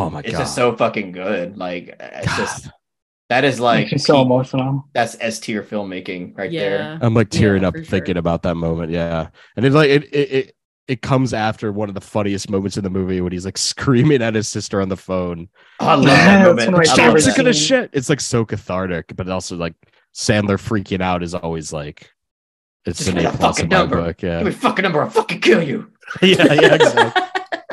[0.00, 0.38] Oh my it's God.
[0.38, 2.36] just so fucking good like it's God.
[2.36, 2.68] just
[3.28, 4.88] that is like makes so emotional.
[4.92, 7.86] that's s tier filmmaking right there I'm like Yeah, tearing up for sure.
[7.90, 8.90] thinking about that moment.
[8.92, 10.56] Yeah, and it's like it, it it
[10.86, 14.20] it comes after one of the funniest moments in the movie when he's like screaming
[14.20, 15.48] at his sister on the phone.
[15.80, 17.30] oh, i love Yeah, that moment one of my I love Stop favorite that.
[17.30, 17.66] sick of this scenes.
[17.66, 17.90] shit.
[17.94, 19.74] It's like so cathartic, but also like
[20.14, 22.10] Sandler freaking out is always like
[22.86, 23.96] it's Just an A plus fucking in my number.
[24.02, 24.18] book.
[24.18, 25.90] give me a fucking number i'll fucking kill you
[26.22, 26.74] yeah, yeah.
[26.74, 27.22] Exactly.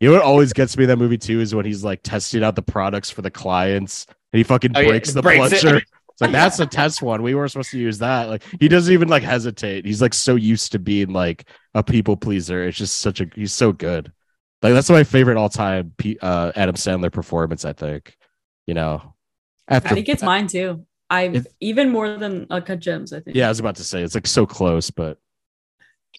[0.00, 2.42] You know what always gets me in that movie too is when he's like testing
[2.42, 5.60] out the products for the clients and he fucking Oh, yeah, breaks the breaks it.
[5.60, 5.82] plunger.
[6.10, 7.22] It's like that's a test one.
[7.22, 8.28] We weren't supposed to use that.
[8.28, 9.84] Like he doesn't even like hesitate.
[9.86, 12.64] He's like so used to being like a people pleaser.
[12.66, 14.10] It's just such a he's so good.
[14.60, 17.64] Like that's my favorite all time uh, Adam Sandler performance.
[17.64, 18.16] I think.
[18.66, 19.14] You know,
[19.68, 20.84] after I think it's mine too.
[21.08, 23.12] I It- even more than Uncut Gems.
[23.12, 23.36] I think.
[23.36, 25.18] yeah, I was about to say it's like so close, but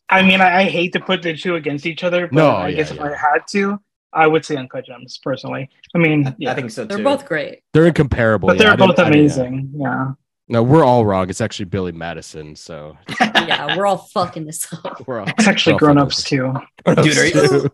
[0.09, 2.69] I mean, I, I hate to put the two against each other, but No, I
[2.69, 3.01] yeah, guess if.
[3.01, 3.79] I had to,
[4.13, 5.69] I would say Uncut Gems personally.
[5.93, 6.95] I mean, I, yeah, I think so Too.
[6.95, 7.61] they're both great.
[7.73, 8.47] they're incomparable.
[8.47, 9.71] but Yeah, they're I both amazing.
[9.75, 10.11] Yeah.
[10.51, 11.29] No, we're all wrong.
[11.29, 12.55] It's actually Billy Madison.
[12.55, 15.03] So Yeah, we're all fucking this up.
[15.07, 16.53] we're all It's actually we're all grown ups too.
[16.87, 17.69] Dude, are you-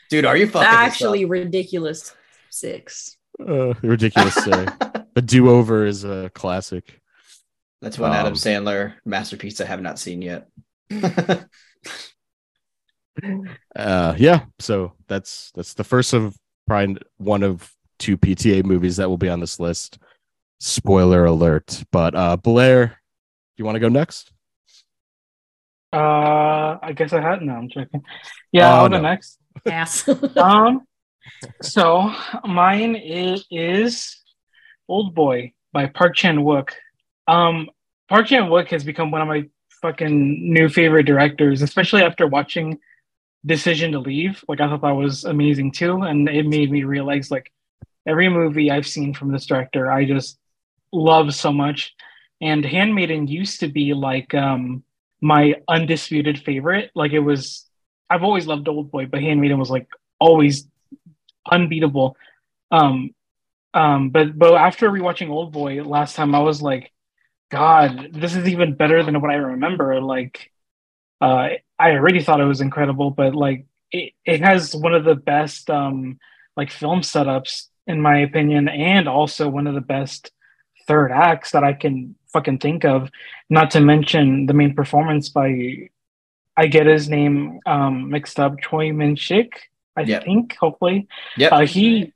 [0.10, 1.30] dude are you fucking this Actually, up?
[1.30, 2.14] ridiculous
[2.50, 3.16] six.
[3.40, 4.34] Uh, ridiculous.
[4.34, 4.66] Say.
[5.14, 7.00] the do over is a classic.
[7.82, 10.46] that's one adam Um, sandler masterpiece i have not seen yet
[13.76, 14.44] Uh, yeah.
[14.58, 19.28] So that's that's the first of probably one of two PTA movies that will be
[19.28, 19.98] on this list.
[20.60, 21.84] Spoiler alert.
[21.92, 22.94] But uh, Blaire, do
[23.56, 24.32] you want to go next?
[25.92, 27.42] Uh, I guess I had.
[27.42, 28.02] No, I'm joking.
[28.52, 29.02] Yeah, Oh, I'll go no.
[29.02, 29.38] next.
[29.64, 30.08] Yes.
[30.36, 30.82] um,
[31.62, 32.12] so
[32.44, 34.20] mine is, is
[34.88, 36.70] Old Boy by Park Chan Wook.
[37.28, 37.70] Um,
[38.08, 39.44] Park Chan Wook has become one of my
[39.80, 42.78] fucking new favorite directors, especially after watching
[43.44, 44.44] Decision to Leave.
[44.48, 47.52] Like I thought that was amazing too, and it made me realize like
[48.06, 50.38] every movie I've seen from this director, I just
[50.92, 51.94] love so much.
[52.40, 54.82] And Handmaiden used to be like um
[55.20, 56.90] my undisputed favorite.
[56.94, 57.66] Like it was
[58.10, 59.88] I've always loved Old Boy, but Handmaiden was like
[60.18, 60.66] always
[61.50, 62.16] unbeatable.
[62.70, 63.14] Um,
[63.72, 66.92] um, but but after rewatching Old Boy last time, I was like,
[67.50, 70.00] God, this is even better than what I remember.
[70.00, 70.50] Like,
[71.20, 71.48] uh,
[71.78, 75.70] I already thought it was incredible, but like it, it has one of the best
[75.70, 76.18] um
[76.56, 80.30] like film setups in my opinion, and also one of the best
[80.86, 83.10] third acts that I can fucking think of.
[83.50, 85.88] Not to mention the main performance by
[86.56, 89.50] I get his name um mixed up, Choi Min Shik,
[89.96, 90.24] I Yep.
[90.24, 91.08] think, hopefully.
[91.36, 91.48] yeah.
[91.48, 92.12] Uh, he,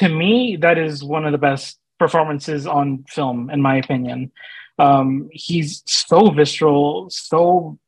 [0.00, 4.30] to me, that is one of the best performances on film, in my opinion.
[4.78, 7.78] Um, he's so visceral, so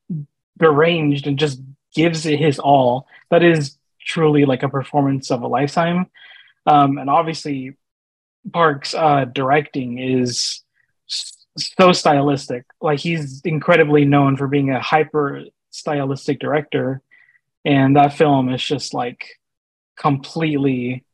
[0.59, 1.61] deranged, and just
[1.95, 3.07] gives it his all.
[3.31, 6.07] That is truly like a performance of a lifetime.
[6.67, 7.77] Um, and obviously,
[8.53, 10.63] Park's uh, directing is
[11.07, 12.65] so stylistic.
[12.81, 17.03] Like he's incredibly known for being a hyper stylistic director,
[17.65, 19.25] and that film is just like
[19.97, 21.05] completely.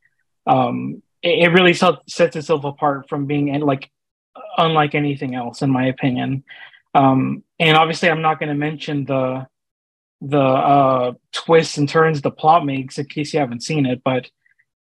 [0.46, 3.90] Um, it, it really sets itself apart from being in, like
[4.58, 6.44] unlike anything else, in my opinion.
[6.94, 9.46] Um, and obviously, I'm not going to mention the
[10.20, 14.30] the uh, twists and turns the plot makes in case you haven't seen it, but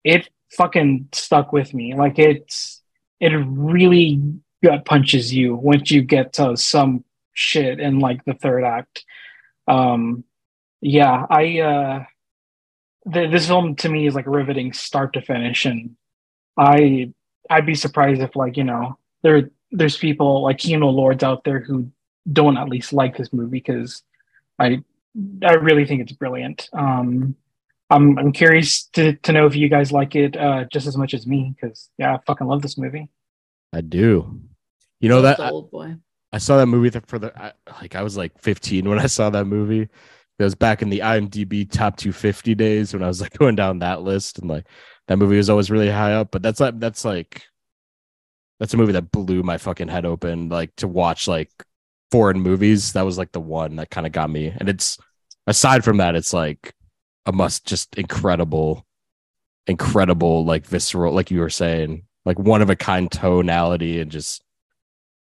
[0.03, 1.95] it fucking stuck with me.
[1.95, 2.83] Like it's
[3.21, 4.21] it really
[4.65, 7.05] gut punches you once you get to some
[7.35, 9.05] shit in like the third act.
[9.69, 10.25] Um
[10.81, 12.05] yeah, I uh
[13.13, 15.97] th- this film to me is like riveting start to finish and
[16.57, 17.13] I
[17.51, 21.61] I'd be surprised if like, you know, there there's people like Kino Lords out there
[21.61, 21.91] who
[22.31, 24.03] don't at least like this movie because
[24.59, 24.83] I
[25.43, 26.69] I really think it's brilliant.
[26.73, 27.37] Um
[27.89, 31.15] I'm I'm curious to, to know if you guys like it uh, just as much
[31.15, 33.09] as me because yeah, I fucking love this movie.
[33.73, 34.41] I do.
[35.01, 35.95] You know Love that old boy.
[36.33, 39.07] I saw that movie th- for the I, like I was like 15 when I
[39.07, 39.89] saw that movie.
[40.39, 43.79] It was back in the IMDb top 250 days when I was like going down
[43.79, 44.67] that list and like
[45.09, 46.31] that movie was always really high up.
[46.31, 47.45] But that's like that's like
[48.59, 50.49] that's a movie that blew my fucking head open.
[50.49, 51.51] Like to watch like
[52.11, 54.53] foreign movies, that was like the one that kind of got me.
[54.57, 54.99] And it's
[55.47, 56.75] aside from that, it's like
[57.25, 58.87] a must just incredible,
[59.67, 64.43] incredible, like visceral, like you were saying, like one of a kind tonality and just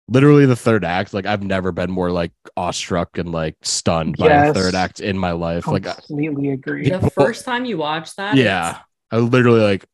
[0.07, 1.13] literally the third act.
[1.13, 5.17] Like I've never been more like awestruck and like stunned by a third act in
[5.17, 5.67] my life.
[5.67, 6.89] Like, I- Completely agree.
[6.89, 8.79] The first time you watch that, yeah,
[9.11, 9.85] I literally like,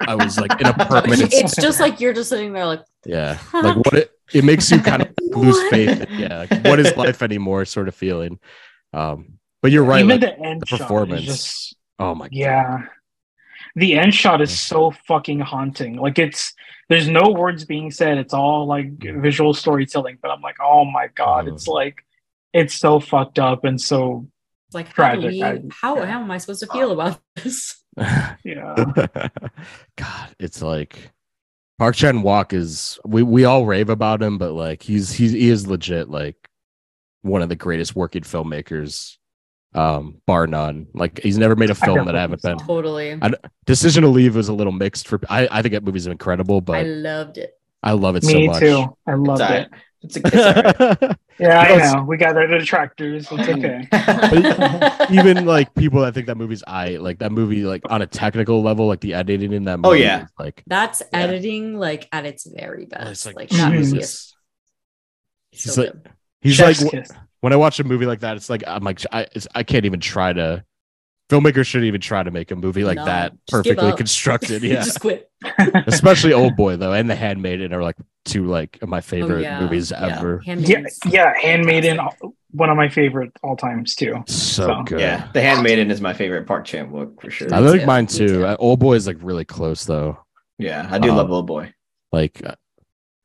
[0.00, 1.32] I was like in a it's, permanent.
[1.32, 4.80] it's just like you're just sitting there like, yeah, like what it it makes you
[4.80, 6.00] kind of lose faith.
[6.02, 7.64] In, yeah, like, what is life anymore?
[7.64, 8.38] Sort of feeling.
[8.92, 10.04] Um, but you're right.
[10.04, 11.24] Even like, the end the shot is performance.
[11.24, 12.86] just oh my yeah.
[13.74, 15.96] The end shot is so fucking haunting.
[15.96, 16.54] Like it's
[16.88, 18.16] there's no words being said.
[18.18, 20.18] It's all like visual storytelling.
[20.22, 21.52] But I'm like, oh my god, Mhm.
[21.54, 21.96] it's like
[22.52, 24.26] it's so fucked up and so
[24.68, 27.20] it's like how, do Tragic, we, I- how, how am I supposed to feel about
[27.36, 27.82] this?
[27.98, 28.36] God.
[28.44, 28.74] yeah.
[29.96, 31.10] God, it's like
[31.78, 35.48] Park Chan Wook is we we all rave about him, but like he's he's he
[35.50, 36.36] is legit like
[37.22, 39.16] one of the greatest working filmmakers,
[39.74, 40.86] um, bar none.
[40.94, 42.58] Like he's never made a film that I haven't been.
[42.58, 43.18] Totally.
[43.20, 43.32] I-
[43.66, 46.78] Decision to Leave was a little mixed for I I think that movie's incredible, but
[46.78, 47.52] I loved it.
[47.82, 48.60] I love it so Me much.
[48.60, 48.96] too.
[49.06, 49.70] I loved all it.
[50.14, 50.16] Right.
[50.16, 51.16] It's a, it's all right.
[51.38, 52.04] Yeah, You I know.
[52.04, 53.28] We got our detractors.
[53.30, 53.88] It's okay.
[55.10, 58.62] Even like people that think that movie's I like that movie like on a technical
[58.62, 60.02] level, like the editing in that oh, movie.
[60.02, 60.24] Oh, yeah.
[60.24, 61.18] is, like That's Yeah.
[61.20, 63.10] editing like at its very oh, best.
[63.10, 64.34] it's like, like, that movie Jesus.
[65.52, 66.12] so He's like good.
[66.40, 67.10] he's Chef's like kiss.
[67.40, 69.84] when I watch a movie like that, it's like I'm like I it's, I can't
[69.84, 70.64] even try to.
[71.28, 74.62] Filmmakers shouldn't even try to make a movie like No, that perfectly constructed.
[74.62, 75.28] Yeah, just quit.
[75.86, 79.60] especially Old Boy though, and The Handmaiden are like two like my favorite Oh, yeah,
[79.60, 80.18] movies yeah.
[80.18, 80.40] ever.
[80.44, 81.98] yeah, yeah, Handmaiden,
[82.52, 84.22] one of my favorite all times too.
[84.28, 85.00] So So, good.
[85.00, 87.52] yeah, The Handmaiden is my favorite Park Chan Wook for sure.
[87.52, 88.28] I like too, mine too.
[88.28, 88.46] too.
[88.46, 90.18] Uh, Old Boy is like really close though.
[90.58, 91.74] Yeah, I do Um, love Old Boy.
[92.12, 92.54] Like, uh,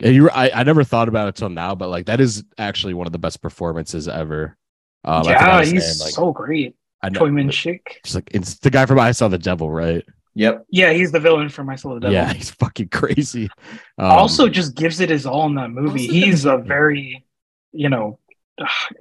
[0.04, 3.06] you, I, I never thought about it till now, but like that is actually one
[3.08, 4.58] of the best performances ever.
[5.06, 6.76] Um, yeah, he's name, like, so great.
[7.04, 7.80] I know, Choi Min Shik.
[8.04, 10.04] just like it's the guy from I Saw the Devil, right?
[10.36, 10.66] Yep.
[10.70, 12.14] Yeah, he's the villain from I Saw the Devil.
[12.14, 13.50] Yeah, he's fucking crazy.
[13.98, 16.08] Um, also, just gives it his all in that movie.
[16.08, 17.26] He's a very,
[17.74, 18.20] you know,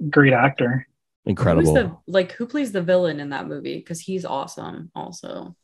[0.09, 0.87] great actor.
[1.25, 1.73] incredible.
[1.75, 3.77] Who's the like who plays the villain in that movie?
[3.77, 4.91] Because he's awesome.
[4.95, 5.55] Also,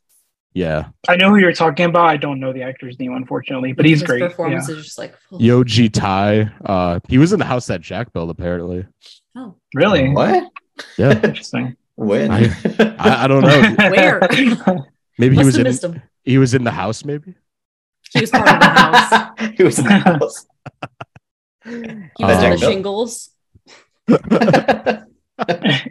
[0.53, 2.05] yeah, I know who you're talking about.
[2.07, 4.21] I don't know the actor's name, unfortunately, but he's His great.
[4.21, 4.75] Performance Yeah.
[4.75, 6.49] is just like full- Yoo Ji-tae.
[6.65, 8.85] Uh, he was in the house that Jack built apparently.
[9.35, 10.49] Oh, Really What?
[10.97, 11.75] Yeah, interesting.
[11.97, 12.31] When?
[12.31, 12.49] I-
[12.99, 13.75] I, I don't know.
[13.91, 14.19] Where?
[15.19, 15.63] Maybe he must was in.
[15.63, 16.01] missed him.
[16.23, 17.03] He was in the house.
[17.03, 17.33] Maybe.
[18.13, 19.51] He was part of the house.
[19.57, 20.45] he was in the house.
[21.65, 23.29] He was Uh, on the shingles.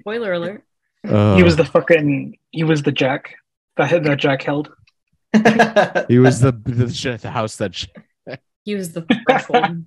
[0.01, 0.63] Spoiler alert.
[1.07, 2.39] Uh, he was the fucking.
[2.51, 3.35] He was the Jack
[3.77, 4.71] that that Jack held.
[6.09, 7.75] He was the the, the house that.
[7.75, 7.87] Sh-
[8.65, 9.85] He was the threshold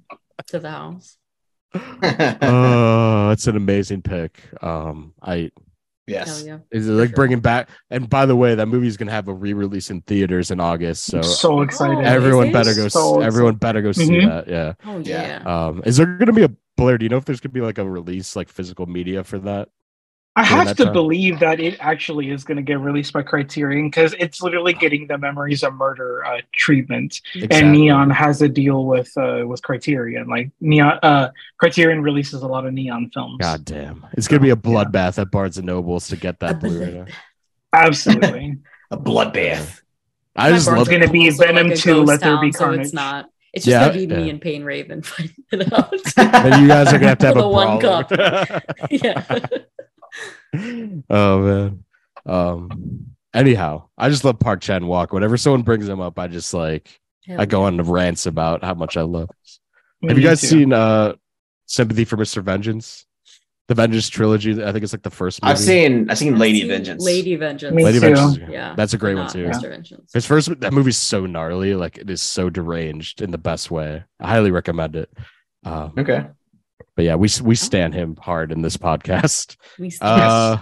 [0.48, 1.18] to the house.
[1.74, 4.40] oh, it's an amazing pick.
[4.62, 5.52] Um, I
[6.10, 6.44] Yes.
[6.46, 6.60] Yeah.
[6.72, 7.16] Is it like sure.
[7.16, 7.70] bringing back?
[7.90, 11.06] And by the way, that movie is gonna have a re-release in theaters in August.
[11.06, 11.98] So so excited.
[11.98, 12.88] Oh, everyone is better go.
[12.88, 14.28] So everyone better go see Mhm.
[14.28, 14.48] that.
[14.48, 14.74] Yeah.
[14.86, 15.42] Oh Yeah.
[15.44, 15.66] yeah.
[15.68, 16.98] Um, is there gonna be a Blaire?
[16.98, 19.70] Do you know if there's gonna be like a release, like physical media for that?
[20.40, 20.94] I have to time.
[20.94, 25.08] believe that it actually is going to get released by Criterion because it's literally getting
[25.08, 27.58] the Memories of Murder uh, treatment, Exactly.
[27.60, 30.28] and Neon has a deal with uh, with Criterion.
[30.28, 31.30] Like Neon, uh,
[31.60, 33.38] Criterion releases a lot of Neon films.
[33.40, 36.58] God damn, it's gonna be a bloodbath at Barnes and Nobles to get that A
[36.58, 37.06] Blu-ray.
[37.74, 38.58] Absolutely.
[38.92, 39.82] A bloodbath.
[40.36, 40.80] I My just love.
[40.80, 42.82] It's gonna be Venom a 2, Let There Be town, so Carnage.
[42.86, 43.30] it's not.
[43.54, 45.94] It's just Yeah, gonna be me and Pain Raven fighting it out.
[46.18, 48.12] And you guys are gonna have to have a the one cup.
[48.90, 49.40] yeah.
[51.10, 51.84] oh man.
[52.26, 53.06] Um.
[53.34, 55.12] Anyhow, I just love Park Chan Wook.
[55.12, 57.00] Whenever someone brings him up, I just like
[57.38, 59.30] I go on rants about how much I love.
[59.44, 59.60] this.
[60.08, 60.48] Have you guys too.
[60.48, 61.14] seen uh
[61.68, 62.42] Sympathy for Mr.
[62.42, 63.06] Vengeance?
[63.68, 64.64] The Vengeance trilogy.
[64.64, 65.52] I think it's like the first movie.
[65.52, 67.04] I've seen I've seen I've Lady seen Vengeance.
[67.06, 67.76] Lady Vengeance.
[67.76, 68.16] Me Lady too.
[68.16, 68.40] Vengeance.
[68.50, 68.74] Yeah.
[68.76, 69.46] That's a great one too.
[69.46, 69.70] Mr.
[69.70, 70.12] Vengeance.
[70.12, 74.04] His first that movie's so gnarly, like it is so deranged in the best way.
[74.20, 75.12] I highly recommend it.
[75.64, 76.26] Um, Okay.
[77.00, 79.56] But yeah, we we stand him hard in this podcast.
[79.80, 80.58] We Uh,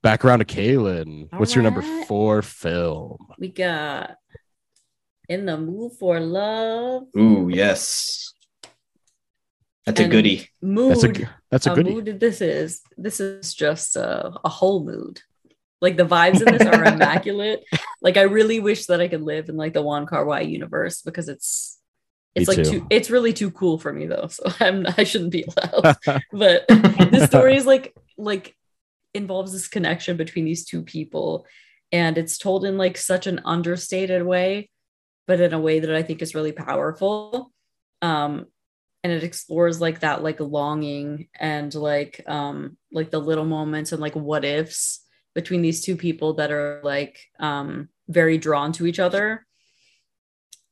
[0.00, 1.26] back around to Kaylan.
[1.36, 3.16] What's your number four film?
[3.36, 4.14] we got
[5.28, 7.08] in the mood for love.
[7.18, 8.32] Ooh, yes.
[9.86, 10.50] That's a And goodie.
[10.62, 10.92] Mood.
[10.92, 11.86] That's a g- that's a a good.
[11.86, 12.80] mood this is.
[12.96, 15.20] This is just a, a whole mood.
[15.80, 17.64] Like the vibes in this are immaculate.
[18.02, 21.02] Like I really wish that I could live in like the Wong Kar Wai universe
[21.02, 21.77] because it's
[22.38, 22.80] Me it's like too.
[22.80, 24.28] too it's really too cool for me though.
[24.30, 25.96] So I'm I shouldn't be allowed.
[26.32, 28.56] but the story is like like
[29.14, 31.46] involves this connection between these two people
[31.92, 34.70] and it's told in like such an understated way
[35.26, 37.50] but in a way that i think is really powerful
[38.02, 38.46] um
[39.02, 44.00] and it explores like that like longing and like um like the little moments and
[44.00, 48.98] like what ifs between these two people that are like um very drawn to each
[48.98, 49.46] other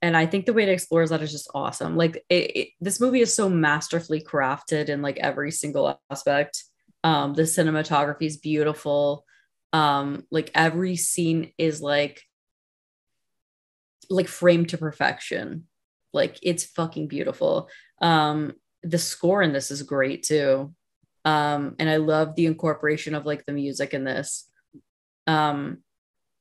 [0.02, 1.96] and i think the way it explores that is just awesome.
[1.96, 6.64] Like it, it, this movie is so masterfully crafted in like every single aspect.
[7.02, 9.24] Um the cinematography is beautiful.
[9.72, 12.22] Um like every scene is like
[14.10, 15.66] like framed to perfection.
[16.12, 17.68] Like it's fucking beautiful.
[18.00, 20.74] Um the score in this is great too.
[21.24, 24.48] Um and i love the incorporation of like the music in this.
[25.26, 25.78] Um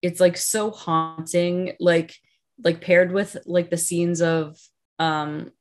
[0.02, 1.74] it's like so haunting.
[1.80, 2.16] Like
[2.64, 4.58] like paired with like the scenes of
[5.00, 5.52] um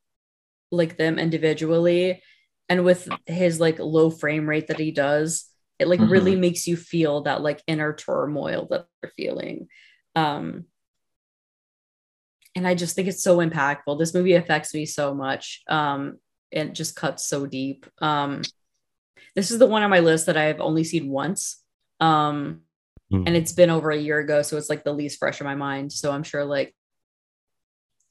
[0.70, 2.22] like them individually
[2.68, 5.46] and with his like low frame rate that he does
[5.78, 6.10] it like Mhm.
[6.10, 9.68] really makes you feel that like inner turmoil that they're feeling.
[10.14, 10.66] Um
[12.54, 13.98] and i just think it's so impactful.
[13.98, 16.18] This movie affects me so much um
[16.52, 17.86] and it just cuts so deep.
[17.98, 18.42] Um
[19.34, 21.62] this is the one on my list that i've only seen once.
[22.00, 22.60] Um
[23.10, 23.24] Hmm.
[23.26, 25.54] and it's been over a year ago so it's like the least fresh in my
[25.56, 25.92] mind.
[25.92, 26.74] So i'm sure like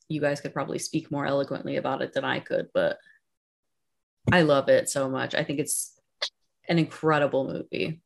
[0.10, 2.98] you guys could probably speak more eloquently about it than i could but
[4.32, 6.00] i love it so much i think it's
[6.70, 8.00] an incredible movie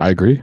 [0.00, 0.42] I agree.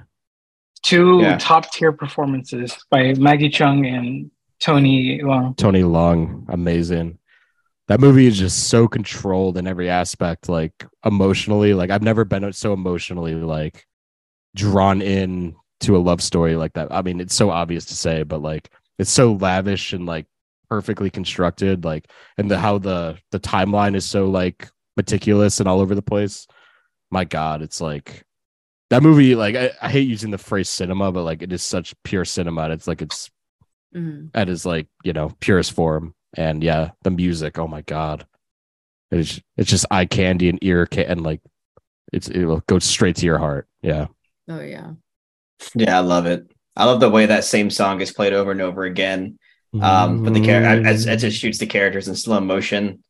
[0.83, 1.37] Two Yeah.
[1.37, 5.57] top tier performances by Maggie Cheung and Tony Leung.
[5.57, 7.19] Tony Leung, amazing.
[7.89, 11.73] That movie is just so controlled in every aspect, like emotionally.
[11.73, 13.85] Like I've never been so emotionally like
[14.55, 16.87] drawn in to a love story like that.
[16.89, 20.27] I mean, it's so obvious to say, but like it's so lavish and like
[20.69, 25.79] perfectly constructed, like and the how the the timeline is so like meticulous and all
[25.79, 26.45] over the place.
[27.09, 28.23] My God, it's like
[28.91, 29.33] that movie.
[29.33, 32.69] Like I, I hate using the phrase cinema, but like it is such pure cinema.
[32.69, 33.31] It's like it's
[33.95, 34.29] Mhm.
[34.35, 38.23] at his like you know purest form and yeah the music oh my god
[39.09, 41.41] it's it's just eye candy and ear ca- and like
[42.13, 44.05] it's it will go straight to your heart yeah
[44.47, 44.91] oh yeah
[45.73, 46.51] Yeah, I love it.
[46.79, 49.37] I love the way that same song is played over and over again.
[49.79, 53.03] Um, but the character as, as it shoots the characters in slow motion.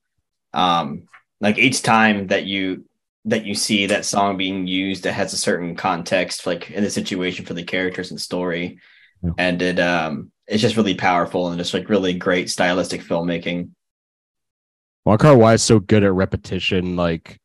[0.53, 1.03] Um,
[1.39, 2.85] like each time that you
[3.25, 6.89] that you see that song being used, it has a certain context, like in the
[6.89, 8.79] situation for the characters and story.
[9.23, 9.31] Yeah.
[9.37, 13.69] And it um it's just really powerful and just like really great stylistic filmmaking.
[15.05, 17.37] Wong Why is so good at repetition, like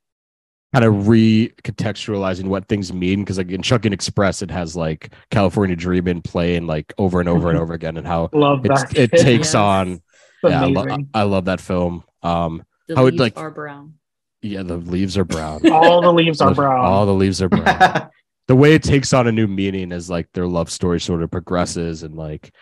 [0.74, 3.20] kind of recontextualizing what things mean.
[3.20, 7.48] Because like in Chungking Express, it has like California Dreamin' playing like over and over
[7.50, 9.54] and over again, and how Love it's, it takes Yes.
[9.54, 10.02] on.
[10.42, 12.04] Yeah, I, lo- I love that film.
[12.22, 13.94] Um, the How would, leaves like- are brown
[14.42, 15.66] yeah, the leaves are brown.
[15.72, 16.84] All the leaves are brown.
[16.84, 18.10] All the leaves are brown.
[18.46, 21.30] the way it takes on a new meaning as like their love story sort of
[21.30, 22.52] progresses and like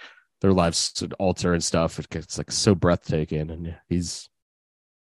[0.42, 1.98] their lives alter and stuff.
[1.98, 4.30] It gets like so breathtaking, and yeah, he's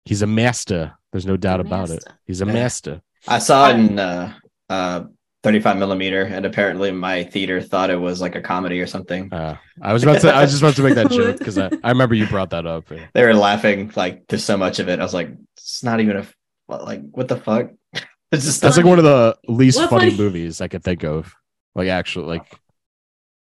[0.05, 0.93] he's a master.
[1.13, 2.03] There's no doubt about it.
[2.25, 2.51] He's a Yeah.
[2.53, 3.01] master.
[3.27, 4.33] I saw it in uh
[4.69, 5.03] uh
[5.43, 9.31] 35 millimeter, and apparently my theater thought it was like a comedy or something.
[9.31, 10.33] Uh, I was about to.
[10.33, 12.65] I was just about to make that joke because I, I remember you brought that
[12.65, 12.85] up.
[13.13, 14.99] They were laughing like to so much of it.
[14.99, 16.25] I was like, it's not even a
[16.67, 17.69] like what the fuck.
[18.31, 21.35] It's just That's like one of the least funny funny- movies I could think of.
[21.75, 22.47] Like actually, like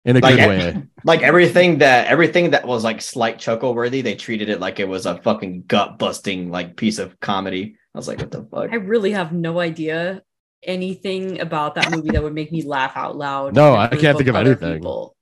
[0.06, 0.84] in a Like, good way.
[1.06, 4.02] like everything that everything that was like slight chuckle worthy.
[4.02, 7.78] They treated it like it was a fucking gut busting like piece of comedy.
[7.94, 8.72] I was like, what the fuck?
[8.72, 10.22] I really have no idea
[10.64, 13.54] anything about that movie that would make me laugh out loud.
[13.56, 14.74] No, in a I group can't think of anything.
[14.76, 15.16] people.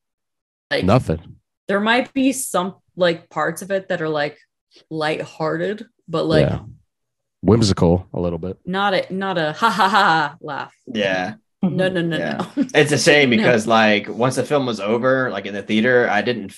[0.70, 1.38] Like Nothing.
[1.68, 4.38] there might be some like parts of it that are like
[4.90, 6.60] lighthearted, but like yeah,
[7.42, 8.58] whimsical a little bit.
[8.66, 10.74] not a not a ha ha ha laugh.
[10.88, 11.36] Yeah.
[11.64, 11.94] No, mm-hmm.
[11.94, 12.46] no, no, Yeah.
[12.56, 12.66] no.
[12.74, 13.38] It's a shame No.
[13.38, 16.56] because like once the film was over, like in the theater, I didn't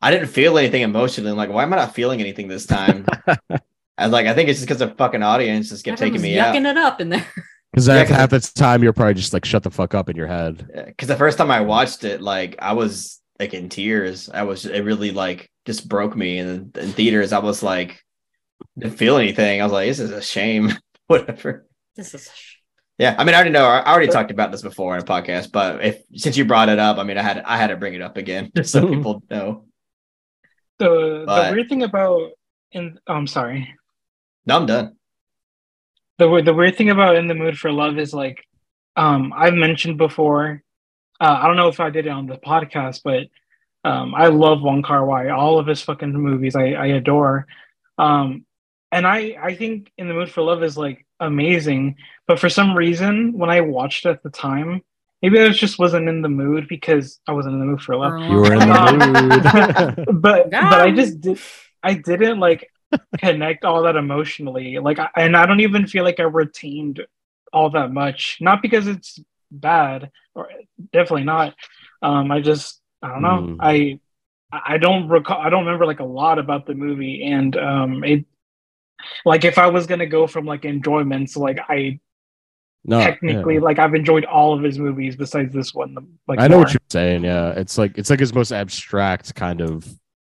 [0.00, 1.30] I didn't feel anything emotionally.
[1.30, 3.06] I'm like, why am I not feeling anything this time?
[3.98, 6.22] I was like, I think it's just because the fucking audience just kept taking Everyone's
[6.22, 6.54] me out.
[6.54, 7.26] yucking it up in there.
[7.72, 10.28] Because Yeah, half the time you're probably just like shut the fuck up in your
[10.28, 10.66] head.
[10.86, 14.30] Because the first time I watched it, like I was like in tears.
[14.32, 16.38] I was it really like just broke me.
[16.38, 18.02] And in theaters, I was like
[18.78, 19.60] didn't feel anything.
[19.60, 20.72] I was like, this is a shame.
[21.08, 21.66] Whatever.
[21.96, 22.30] This is
[22.98, 23.66] Yeah, I mean, I already know.
[23.66, 26.78] I already talked about this before in a podcast, but if since you brought it
[26.78, 29.22] up, I mean, I had I had to bring it up again just so people
[29.30, 29.64] know.
[30.78, 32.30] The But- the weird thing about
[32.72, 33.74] in oh, I'm sorry.
[34.46, 34.96] No, I'm done.
[36.18, 38.42] The the weird thing about In the Mood for Love is like
[38.96, 40.62] um I've mentioned before.
[41.20, 43.26] Uh, I don't know if I did it on the podcast, but
[43.88, 45.28] um I love Wong Kar Wai.
[45.28, 47.46] All of his fucking movies I I adore.
[47.98, 48.46] Um
[48.92, 52.76] and I I think In the Mood for Love is like amazing, but for some
[52.76, 54.82] reason when I watched it at the time,
[55.22, 58.12] maybe I just wasn't in the mood because I wasn't in the mood for love.
[58.28, 59.42] You were in the mood.
[60.22, 60.70] but Yeah.
[60.70, 61.38] but I just did
[61.82, 62.70] I didn't like
[63.18, 67.04] connect all that emotionally like I, and I don't even feel like I retained
[67.52, 69.18] all that much not because it's
[69.50, 70.50] bad or
[70.92, 71.54] definitely not
[72.02, 73.56] um I just I don't know Mm.
[73.60, 74.00] I
[74.52, 78.24] I don't recall I don't remember like a lot about the movie and um it
[79.24, 82.00] like if I was gonna go from like enjoyments like I
[82.84, 83.60] no, technically yeah.
[83.60, 85.96] like I've enjoyed all of his movies besides this one
[86.28, 87.24] like I know what you're saying.
[87.24, 89.86] Yeah, it's like it's like his most abstract kind of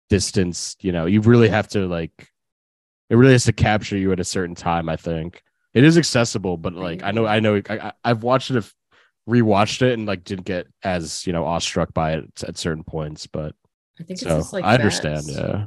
[0.08, 0.76] distance.
[0.80, 2.12] You know, you really have to like,
[3.10, 4.88] it really has to capture you at a certain time.
[4.88, 5.42] I think
[5.74, 8.72] it is accessible, but like I know, I know, I, I- I've watched it,
[9.28, 13.26] rewatched it, and like didn't get as you know awestruck by it at certain points.
[13.26, 13.56] But
[13.98, 15.24] I think it's so just like I understand.
[15.26, 15.48] that.
[15.48, 15.64] Yeah,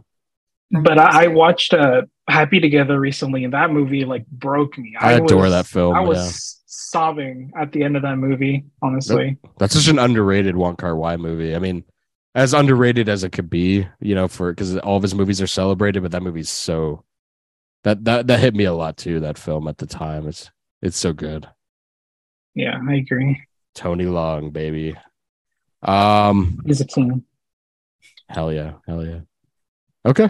[0.72, 5.14] but I, I watched uh Happy Together recently and that movie like broke me I,
[5.14, 5.96] adore was- that film.
[5.96, 6.64] I was yeah.
[6.68, 9.38] sobbing at the end of that movie, honestly.
[9.58, 11.56] That's such an underrated Wong Kar Wai movie.
[11.56, 11.84] I mean,
[12.36, 15.48] as underrated as it could be, you know, for because all of his movies are
[15.48, 17.04] celebrated, but that movie's so
[17.84, 19.20] that that that hit me a lot too.
[19.20, 20.52] That film at the time, it's
[20.82, 21.48] it's so good.
[22.54, 23.42] Yeah, I agree.
[23.74, 24.96] Tony Leung, baby.
[25.82, 27.24] Um, He's a king.
[28.28, 29.20] hell yeah, hell yeah.
[30.06, 30.30] Okay,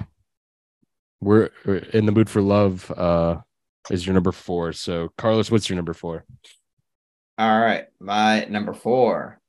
[1.22, 2.90] we're, we're in the mood for love.
[2.92, 3.38] Uh,
[3.90, 4.74] is your number four?
[4.74, 6.26] So, Carlos, what's your number four?
[7.38, 9.40] All right, my number four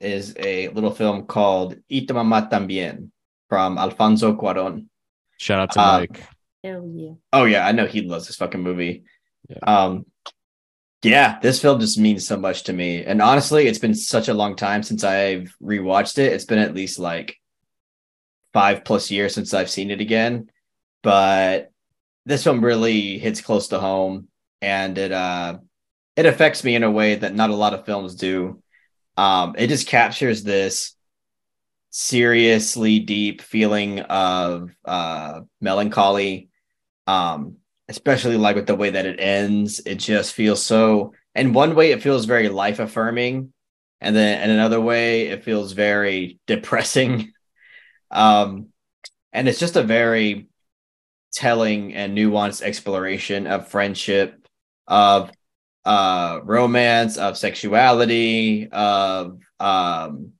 [0.00, 3.10] is a little film called Y tu mamá también
[3.48, 4.86] from Alfonso Cuarón.
[5.38, 6.22] Shout out to Uh, Mike.
[6.62, 7.12] Hell yeah.
[7.32, 9.04] Oh yeah, I know he loves this fucking movie.
[9.48, 9.58] Yeah.
[9.66, 10.06] Um,
[11.02, 14.34] yeah, this film just means so much to me, and honestly, it's been such a
[14.34, 16.32] long time since I've rewatched it.
[16.32, 17.36] It's been at least like
[18.54, 20.48] five plus years since I've seen it again,
[21.04, 21.70] but
[22.26, 24.26] this film really hits close to home,
[24.60, 25.58] and it uh,
[26.16, 28.60] it affects me in a way that not a lot of films do.
[29.16, 30.96] Um, it just captures this
[31.96, 36.48] seriously deep feeling of uh melancholy
[37.06, 37.54] um
[37.88, 41.92] especially like with the way that it ends it just feels so in one way
[41.92, 43.52] it feels very life affirming
[44.00, 47.32] and then in another way it feels very depressing
[48.10, 48.66] um
[49.32, 50.48] and it's just a very
[51.34, 54.46] telling and nuanced exploration of friendship
[54.86, 55.30] of
[55.84, 60.32] uh romance of sexuality of um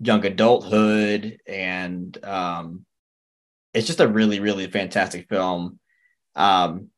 [0.00, 2.84] young adulthood and um
[3.72, 5.78] it's just a really really fantastic film
[6.34, 6.88] um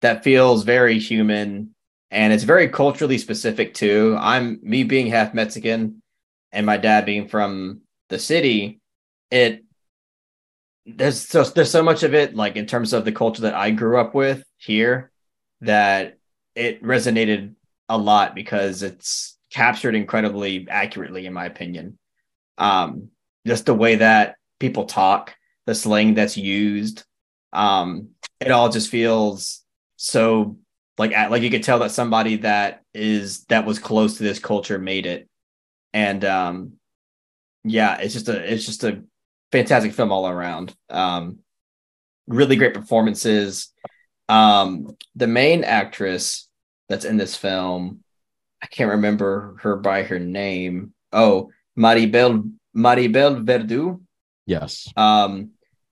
[0.00, 1.74] that feels very human
[2.10, 4.14] and it's very culturally specific too.
[4.18, 6.02] I'm me being half mexican
[6.50, 8.80] and my dad being from the city
[9.30, 9.64] it
[10.84, 13.70] there's so there's so much of it like in terms of the culture that i
[13.70, 15.12] grew up with here
[15.60, 16.18] that
[16.54, 17.54] it resonated
[17.88, 21.98] a lot because it's captured incredibly accurately in my opinion.
[22.58, 23.08] Um
[23.46, 25.34] just the way that people talk
[25.66, 27.04] the slang that's used
[27.52, 28.08] um
[28.40, 29.62] it all just feels
[29.96, 30.56] so
[30.98, 34.78] like like you could tell that somebody that is that was close to this culture
[34.78, 35.28] made it.
[35.92, 36.72] And um
[37.64, 39.02] yeah it's just a it's just a
[39.52, 41.38] fantastic film all around um
[42.26, 43.68] really great performances
[44.28, 46.48] um the main actress
[46.88, 48.00] that's in this film
[48.62, 54.00] i can't remember her by her name oh maribel maribel verdú
[54.44, 54.88] Yes.
[54.96, 55.50] um,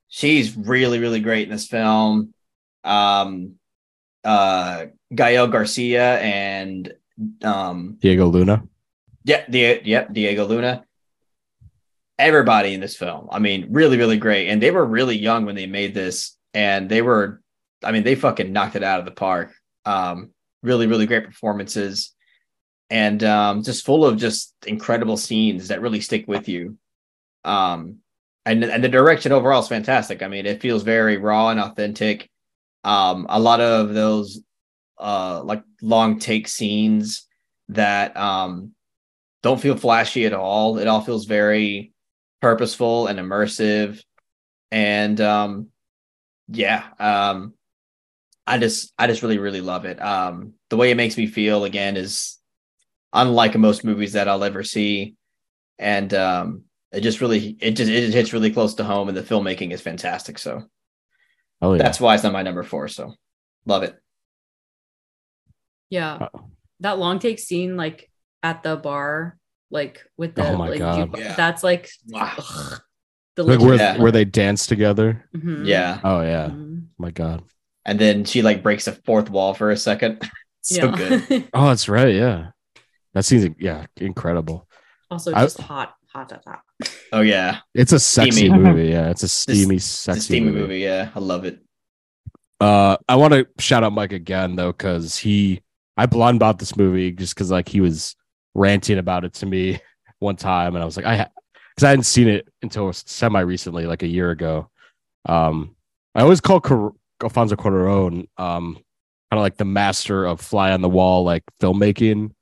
[0.09, 2.35] she's really, really great in this film.
[2.83, 3.55] Um,
[4.25, 6.93] uh, Gael Garcia and
[7.45, 8.65] um, Diego Luna.
[9.25, 10.85] yeah, the yep, Diego Luna.
[12.21, 14.49] Everybody in this film, I mean, really, really great.
[14.49, 17.41] And they were really young when they made this, and they were,
[17.83, 19.55] I mean, they fucking knocked it out of the park.
[19.87, 20.31] Um,
[20.63, 22.15] really, really great performances,
[22.91, 26.77] and um, just full of just incredible scenes that really stick with you.
[27.45, 28.01] Um,
[28.45, 30.23] and and the direction overall is fantastic.
[30.23, 32.29] I mean, it feels very raw and authentic.
[32.85, 34.41] Um, a lot of those
[34.99, 37.27] uh like long take scenes
[37.71, 38.75] that um
[39.43, 40.79] don't feel flashy at all.
[40.79, 41.93] It all feels very
[42.41, 44.03] purposeful and immersive.
[44.71, 45.69] And um
[46.49, 47.55] yeah, um
[48.47, 50.01] I just I just really, really love it.
[50.01, 52.39] Um the way it makes me feel again is
[53.13, 55.15] unlike most movies that I'll ever see.
[55.79, 59.23] And um it just really it just it hits really close to home and the
[59.23, 60.39] filmmaking is fantastic.
[60.39, 60.65] So
[61.63, 61.83] Oh yeah.
[61.83, 62.89] that's why it's not my number four.
[62.89, 63.15] So
[63.67, 63.95] love it.
[65.91, 66.29] Yeah.
[66.81, 68.11] That long take scene, like
[68.43, 69.37] at the bar,
[69.71, 71.17] like with the Oh my like God.
[71.17, 71.35] you- Yeah.
[71.35, 72.33] that's like Wow.
[72.39, 72.81] ugh,
[73.37, 73.99] the like where Yeah.
[73.99, 75.25] where they dance together.
[75.37, 75.67] Mhm.
[75.67, 76.01] Yeah.
[76.05, 76.49] Oh yeah.
[76.49, 76.87] Mhm.
[76.99, 77.43] My God.
[77.87, 80.29] And then she like breaks the fourth wall for a second.
[80.63, 80.97] so Yeah.
[80.97, 81.49] good.
[81.55, 82.15] Oh, that's right.
[82.15, 82.51] Yeah.
[83.15, 84.69] That seems yeah incredible.
[85.11, 86.61] also I- hot, hot, hot, hot.
[87.13, 87.59] Oh yeah.
[87.75, 88.59] It's a sexy Steamy.
[88.59, 88.89] movie.
[88.89, 90.61] Yeah, it's a steamy, It's sexy a steamy movie.
[90.61, 90.79] movie.
[90.81, 91.11] Yeah.
[91.15, 91.61] I love it.
[92.61, 95.63] Uh, I want to shout out Mike again though, because he
[95.97, 98.15] I blind bought this movie just because like he was
[98.55, 99.81] ranting about it to me
[100.19, 101.29] one time, and I was like, I
[101.75, 104.71] because I hadn't seen it until semi recently, like a year ago.
[105.27, 105.77] Um,
[106.15, 110.81] I always call Cor- Alfonso Cuarón um kind of like the master of fly on
[110.81, 112.33] the wall like filmmaking,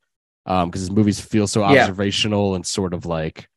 [0.47, 1.83] um, because his movies feel so Yeah.
[1.83, 3.49] observational and sort of like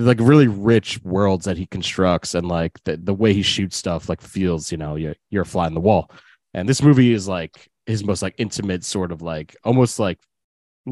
[0.00, 4.08] like really rich worlds that he constructs and like the, the way he shoots stuff
[4.08, 6.08] like feels you know you're, you're a fly on the wall
[6.54, 10.20] and this movie is like his most like intimate sort of like almost like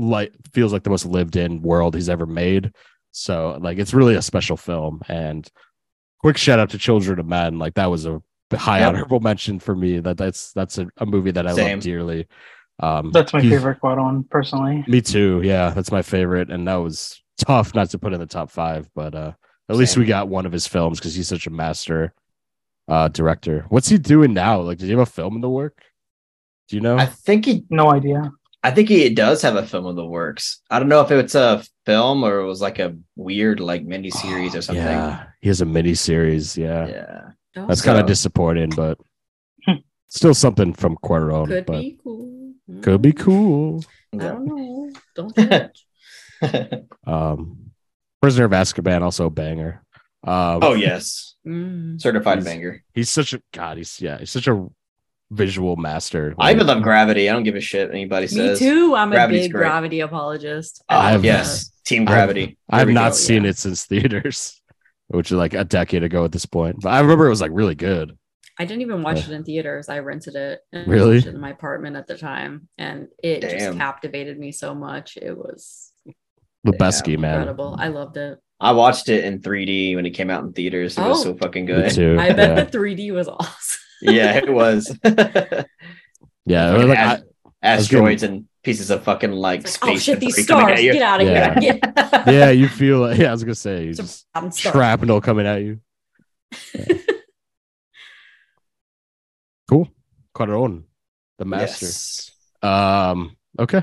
[0.00, 2.72] like feels like the most lived in world he's ever made
[3.12, 5.48] so like it's really a special film and
[6.20, 8.20] quick shout out to children of men like that was a
[8.54, 8.88] high Yep.
[8.88, 11.76] honorable mention for me that that's that's a, a movie that i Same.
[11.78, 12.26] love dearly
[12.80, 14.84] um That's my he- favorite Cuarón, personally.
[14.86, 15.40] me too.
[15.42, 18.90] Yeah, that's my favorite, and that was tough not to put in the top five,
[18.94, 19.32] but uh,
[19.70, 22.12] at least we got one of his films because he's such a master
[22.86, 23.64] uh, director.
[23.70, 24.60] What's he doing now?
[24.60, 25.80] Like, does he have a film in the work?
[26.68, 26.98] Do you know?
[26.98, 28.30] I think he No idea.
[28.66, 30.60] I think he does have a film in the works.
[30.70, 34.10] I don't know if it's a film or it was like a weird like mini
[34.10, 34.82] series or something.
[34.84, 36.58] Yeah, he has a mini series.
[36.58, 37.20] Yeah, Yeah.
[37.56, 38.98] Oh, that's kind of disappointing, but
[39.64, 39.80] Hmm.
[40.08, 41.46] still something from Cuarón.
[41.46, 42.54] could but be cool.
[42.82, 43.84] could be cool.
[44.12, 44.90] I don't know.
[45.14, 45.84] Don't judge.
[47.06, 47.70] Um,
[48.20, 49.82] Prisoner of Azkaban also a banger.
[50.24, 51.36] Um, oh yes.
[51.46, 52.00] Mm.
[52.00, 52.82] Certified He's- banger.
[52.92, 53.76] he's such a god.
[53.76, 54.66] He's yeah, he's such a
[55.30, 56.34] visual master.
[56.38, 57.28] I even love Gravity.
[57.28, 58.94] I don't give a shit anybody anybody Me too.
[58.94, 59.60] I'm a big great.
[59.62, 60.82] gravity apologist.
[60.88, 61.66] Oh, I've- yes.
[61.66, 62.58] Uh, Team I've- Gravity.
[62.70, 63.16] I have not go.
[63.16, 63.50] seen yeah.
[63.50, 64.60] it since theaters,
[65.08, 66.80] which is like a decade ago at this point.
[66.82, 68.16] But I remember it was like really good.
[68.58, 69.34] I didn't even watch Yeah.
[69.34, 69.88] it in theaters.
[69.88, 71.18] I rented it and Really?
[71.18, 75.16] it in my apartment at the time, and it just captivated me so much.
[75.20, 75.92] It was
[76.66, 77.34] Lubezki, man.
[77.40, 77.76] incredible.
[77.78, 78.38] I loved it.
[78.58, 80.96] I watched it in 3D when it came out in theaters.
[80.96, 81.24] It was Oh.
[81.32, 81.90] so fucking good.
[81.92, 82.16] too.
[82.18, 82.64] I bet yeah.
[82.70, 83.80] the 3D was awesome.
[84.02, 84.96] Yeah, it was.
[85.04, 89.90] yeah, Fucking like, ast- I- asteroids and pieces of fucking like like, space.
[89.90, 90.80] oh shit, these stars!
[90.80, 91.58] Get out of Yeah.
[91.60, 91.78] here!
[91.80, 93.28] Get- yeah, you feel like yeah.
[93.28, 94.02] I was gonna say you It's a
[94.42, 95.80] just shrapnel coming at you.
[99.68, 99.88] Cool,
[100.34, 100.84] Cuarón,
[101.38, 101.86] the master.
[101.86, 102.30] Yes.
[102.62, 103.82] Um, okay,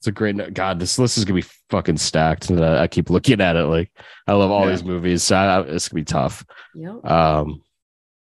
[0.00, 0.36] it's a great.
[0.36, 2.50] no- God, this list is gonna be fucking stacked.
[2.50, 3.90] And I, I keep looking at it like
[4.26, 4.72] I love all Yeah.
[4.72, 5.22] these movies.
[5.22, 6.44] So I, it's gonna be tough.
[6.74, 7.04] Yep.
[7.10, 7.62] Um,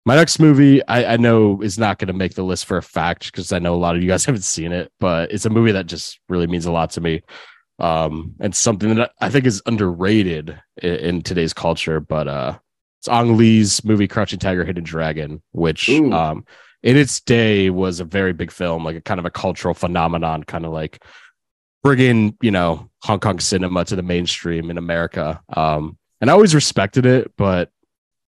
[0.06, 2.84] my next movie, I, I know is not going to make the list for a
[2.84, 5.50] fact because I know a lot of you guys haven't seen it, but it's a
[5.50, 7.22] movie that just really means a lot to me.
[7.80, 12.00] Um, and something that I think is underrated in, in today's culture.
[12.00, 12.58] But uh,
[13.00, 16.14] it's Ang Lee's movie Crouching Tiger, Hidden Dragon, which Ooh.
[16.14, 16.46] um,
[16.84, 20.44] in its day was a very big film, like a kind of a cultural phenomenon,
[20.44, 21.04] kind of like
[21.84, 25.42] bringing you know Hong Kong cinema to the mainstream in America.
[25.50, 27.72] Um, and I always respected it, but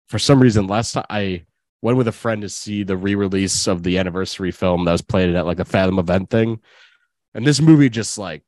[0.08, 1.44] for some reason, last time I
[1.82, 5.36] went with a friend to see the re-release of the anniversary film that was played
[5.36, 6.60] at like a Fathom event thing,
[7.34, 8.44] and this movie just like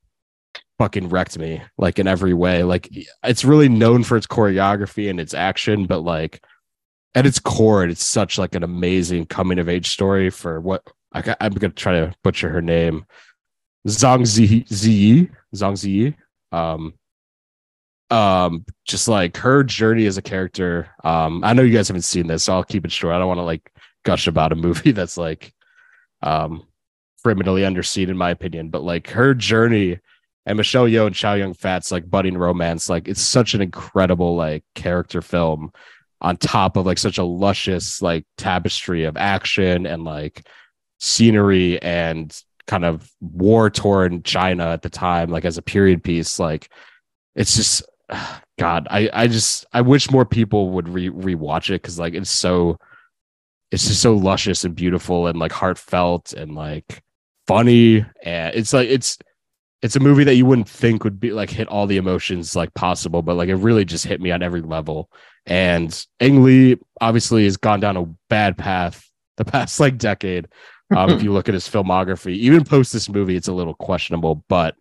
[0.77, 2.63] fucking wrecked me like in every way.
[2.63, 2.89] Like
[3.23, 6.43] it's really known for its choreography and its action, but like
[7.15, 11.35] at its core, it's such like an amazing coming of age story for what I,
[11.39, 13.05] am gonna try to butcher her name,
[13.87, 16.15] Zhang Zi Ziyi, Zhang Ziyi.
[16.51, 16.93] Um,
[18.09, 20.89] um, just like her journey as a character.
[21.03, 23.13] Um, I know you guys haven't seen this, so I'll keep it short.
[23.13, 23.71] I don't want to like
[24.03, 25.53] gush about a movie that's like,
[26.21, 26.65] um,
[27.23, 29.99] criminally underseen in my opinion, but like her journey
[30.45, 34.35] and Michelle Yeoh and Chow Yun Fat's like budding romance, like it's such an incredible
[34.35, 35.71] like character film
[36.21, 40.45] on top of like such a luscious like tapestry of action and like
[40.99, 46.39] scenery and kind of war torn China at the time, like as a period piece.
[46.39, 46.69] Like
[47.35, 47.83] it's just
[48.57, 52.29] God, I I just I wish more people would re rewatch it because like it's
[52.29, 52.77] so
[53.71, 57.03] it's just so luscious and beautiful and like heartfelt and like
[57.47, 59.17] funny and it's like it's
[59.81, 62.73] it's a movie that you wouldn't think would be like hit all the emotions like
[62.73, 65.09] possible, but like it really just hit me on every level.
[65.45, 70.47] And Ang Lee obviously has gone down a bad path the past like decade.
[70.95, 74.43] Um, if you look at his filmography, even post this movie, it's a little questionable.
[74.49, 74.75] But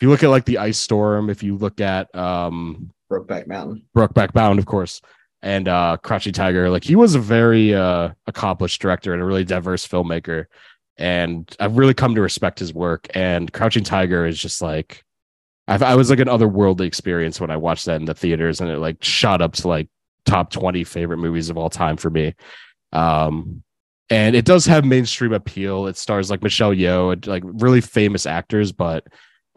[0.00, 3.82] if you look at like the Ice Storm, if you look at um Brokeback Mountain,
[3.94, 5.02] Brokeback Bound, of course,
[5.42, 9.44] and uh Crouching Tiger, like he was a very uh accomplished director and a really
[9.44, 10.46] diverse filmmaker.
[10.96, 13.08] And I've really come to respect his work.
[13.14, 15.04] And Crouching Tiger is just like
[15.68, 18.70] I've, I was like an otherworldly experience when I watched that in the theaters, and
[18.70, 19.88] it like shot up to like
[20.24, 22.34] top twenty favorite movies of all time for me.
[22.92, 23.62] Um,
[24.08, 25.86] and it does have mainstream appeal.
[25.86, 29.06] It stars like Michelle Yeoh and like really famous actors, but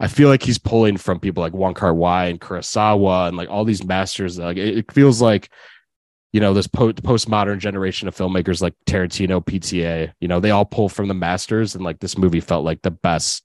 [0.00, 3.48] I feel like he's pulling from people like Wong Kar Wai and Kurosawa and like
[3.48, 4.38] all these masters.
[4.38, 5.50] Like it, it feels like
[6.32, 10.12] you know this po- postmodern generation of filmmakers like Tarantino, PTA.
[10.20, 12.90] You know they all pull from the masters, and like this movie felt like the
[12.90, 13.44] best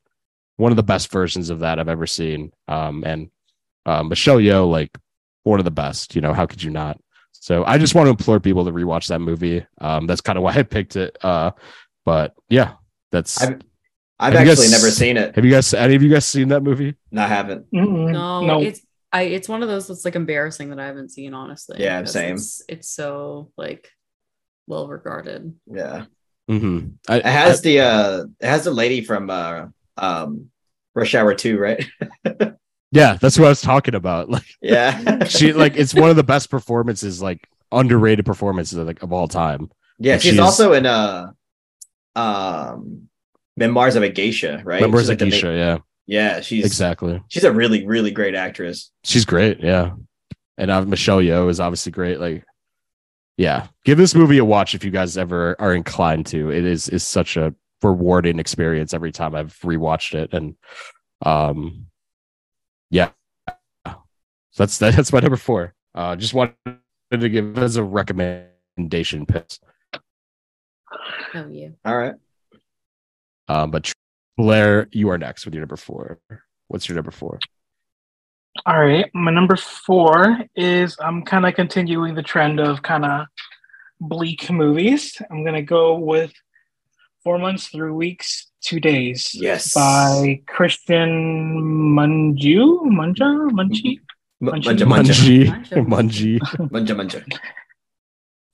[0.57, 2.51] one of the best versions of that I've ever seen.
[2.67, 3.29] Um, and
[3.85, 4.97] um, Michelle Yeoh, like
[5.43, 6.15] one of the best.
[6.15, 6.99] You know, how could you not?
[7.31, 9.65] So I just want to implore people to rewatch that movie.
[9.79, 11.17] Um, that's kind of why I picked it.
[11.23, 11.51] Uh,
[12.05, 12.73] but yeah,
[13.11, 13.41] that's.
[13.41, 13.61] I've,
[14.19, 15.35] I've actually guys, never seen it.
[15.35, 15.73] Have you guys?
[15.73, 16.95] Any of you guys seen that movie?
[17.11, 17.71] No, I haven't.
[17.71, 18.11] Mm-mm.
[18.11, 18.81] No, no, it's
[19.13, 19.23] I.
[19.23, 21.33] It's one of those that's like embarrassing that I haven't seen.
[21.33, 22.35] Honestly, yeah, same.
[22.35, 23.89] It's, it's so like
[24.67, 25.53] well regarded.
[25.65, 26.05] Yeah.
[26.49, 26.87] Mm-hmm.
[27.07, 29.67] I, it has I, the uh, it has the lady from uh,
[29.97, 30.49] um,
[30.95, 31.85] Rush Hour Two, right?
[32.91, 34.29] yeah, that's what I was talking about.
[34.39, 39.03] Like, yeah, she like it's one of the best performances, like underrated performances of, like
[39.03, 39.69] of all time.
[39.99, 41.31] Yeah, she's, she's, also in uh,
[42.15, 43.08] um,
[43.59, 44.81] Memoirs of a Geisha, right?
[44.81, 47.21] Memoirs she's of like Geisha, yeah, yeah, she's exactly.
[47.27, 48.91] She's a really, really great actress.
[49.03, 49.91] She's great, yeah.
[50.57, 52.19] And uh, Michelle Yeoh is obviously great.
[52.19, 52.45] Like,
[53.37, 56.49] yeah, give this movie a watch if you guys ever are inclined to.
[56.51, 57.53] It is is such a
[57.83, 60.33] rewarding experience every time I've rewatched it.
[60.33, 60.55] And
[61.25, 61.87] um
[62.89, 63.11] yeah.
[63.85, 63.95] So
[64.57, 65.73] that's that's my number four.
[65.93, 66.55] Uh just wanted
[67.11, 69.59] to give as a recommendation piss.
[71.35, 71.69] Oh yeah.
[71.85, 72.15] All right.
[73.49, 73.91] Um but
[74.39, 76.19] Blaire, you are next with your number four.
[76.69, 77.39] What's your number four?
[78.65, 79.09] All right.
[79.13, 83.27] My number four is I'm kind of continuing the trend of kind of
[83.99, 85.21] bleak movies.
[85.29, 86.31] I'm gonna go with
[87.23, 89.31] Four months, three weeks, two days.
[89.33, 89.73] Yes.
[89.73, 93.99] By Christian Munju, Munja, Munchi,
[94.41, 95.47] Munja, Munji,
[95.83, 97.39] Munji, Munja, Munja.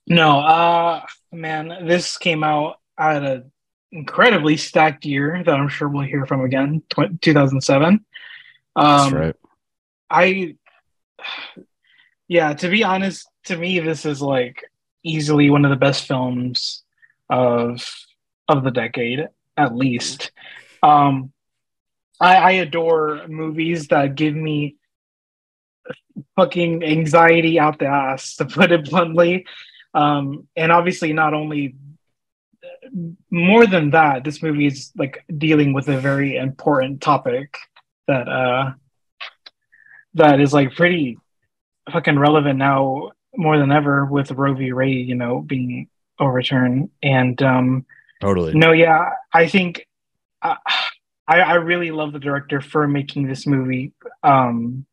[0.08, 3.52] No, uh, man, this came out at an
[3.92, 6.82] incredibly stacked year that I'm sure we'll hear from again,
[7.20, 7.88] 2007.
[7.88, 8.04] Um,
[8.74, 9.36] That's right.
[10.10, 10.56] I,
[12.28, 14.64] yeah, to be honest, to me, this is like
[15.02, 16.82] easily one of the best films
[17.30, 17.84] of
[18.48, 20.30] of the decade, at least.
[20.82, 21.32] Um,
[22.20, 24.76] I, I adore movies that give me
[26.36, 29.46] fucking anxiety out the ass, to put it bluntly.
[29.94, 31.74] Um, and obviously, not only
[33.30, 37.56] more than that, this movie is like dealing with a very important topic
[38.06, 38.72] that uh,
[40.14, 41.18] that is like pretty
[41.92, 44.72] fucking relevant now more than ever with Roe v.
[44.72, 46.90] Wade, you know, being overturned.
[47.02, 47.86] And um,
[48.20, 48.54] Totally.
[48.54, 49.86] No, yeah, I think
[50.42, 50.56] uh,
[51.28, 54.86] I, I really love the director for making this movie um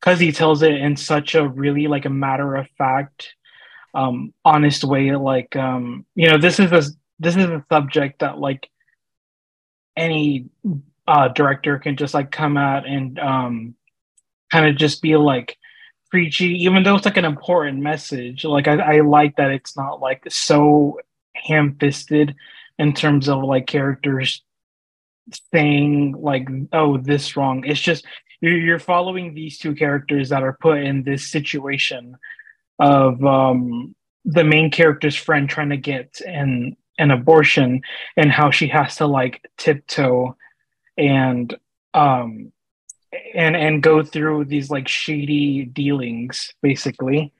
[0.00, 3.34] because he tells it in such a really like a matter of fact,
[3.94, 5.10] um, honest way.
[5.16, 6.82] Like, um, you know, this is a
[7.18, 8.68] this is a subject that like
[9.96, 10.46] any
[11.08, 13.74] uh director can just like come out and um
[14.50, 15.56] kind of just be like
[16.10, 18.44] preachy, even though it's like an important message.
[18.44, 21.00] Like I, I like that it's not like so
[21.34, 22.34] ham fisted
[22.78, 24.42] in terms of like characters
[25.52, 27.64] saying like, oh, this wrong.
[27.64, 28.06] It's just
[28.40, 32.16] you're, you're following these two characters that are put in this situation
[32.78, 33.94] of um
[34.24, 37.82] the main character's friend trying to get an an abortion
[38.16, 40.36] and how she has to like tiptoe
[40.96, 41.56] and
[41.94, 42.52] um
[43.34, 47.32] and and go through these like shady dealings basically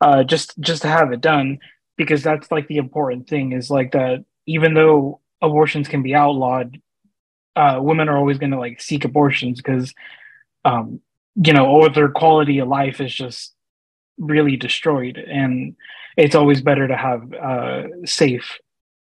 [0.00, 1.58] uh just just to have it done
[1.96, 6.80] because that's like the important thing is like that even though abortions can be outlawed
[7.56, 9.94] uh women are always going to like seek abortions because
[10.64, 11.00] um
[11.36, 13.54] you know or their quality of life is just
[14.18, 15.76] really destroyed and
[16.16, 18.58] it's always better to have uh safe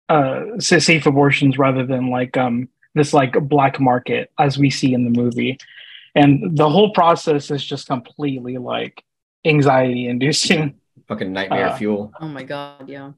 [0.10, 5.04] uh safe abortions rather than like um this like black market as we see in
[5.04, 5.58] the movie
[6.14, 9.04] and the whole process is just completely like
[9.46, 10.76] anxiety inducing
[11.08, 12.12] Fucking nightmare Uh, fuel.
[12.20, 13.12] Oh my god, yeah.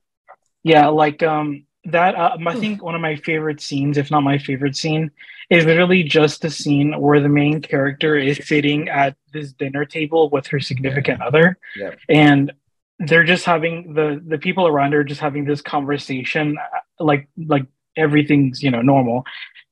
[0.63, 4.37] yeah like um that uh, i think one of my favorite scenes if not my
[4.37, 5.09] favorite scene
[5.49, 10.29] is literally just the scene where the main character is sitting at this dinner table
[10.29, 11.91] with her significant other Yeah.
[12.09, 12.51] and
[12.99, 16.57] they're just having the the people around her just having this conversation
[16.99, 19.23] like like everything's you know normal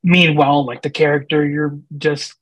[0.04, 2.36] meanwhile like the character you're just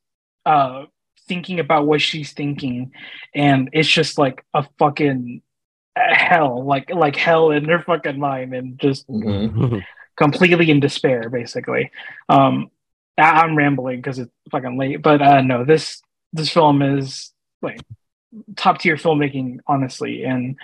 [0.46, 0.86] uh
[1.28, 2.92] thinking about what she's thinking
[3.34, 5.42] and it's just like a fucking
[5.96, 9.84] hell like like hell in her fucking mind and just Mhm.
[10.18, 11.92] completely in despair basically
[12.30, 12.70] um
[13.18, 16.02] I- i'm rambling because it's fucking late but uh no this
[16.34, 17.32] this film is
[17.62, 17.80] like
[18.56, 20.56] top tier filmmaking honestly and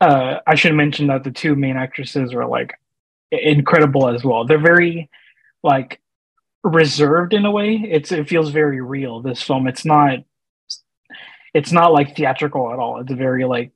[0.00, 2.74] uh i should mention that the two main actresses are like
[3.32, 5.08] incredible as well they're very
[5.62, 6.00] like
[6.62, 10.18] reserved in a way it's it feels very real this film it's not
[11.54, 13.72] it's not like theatrical at all it's very like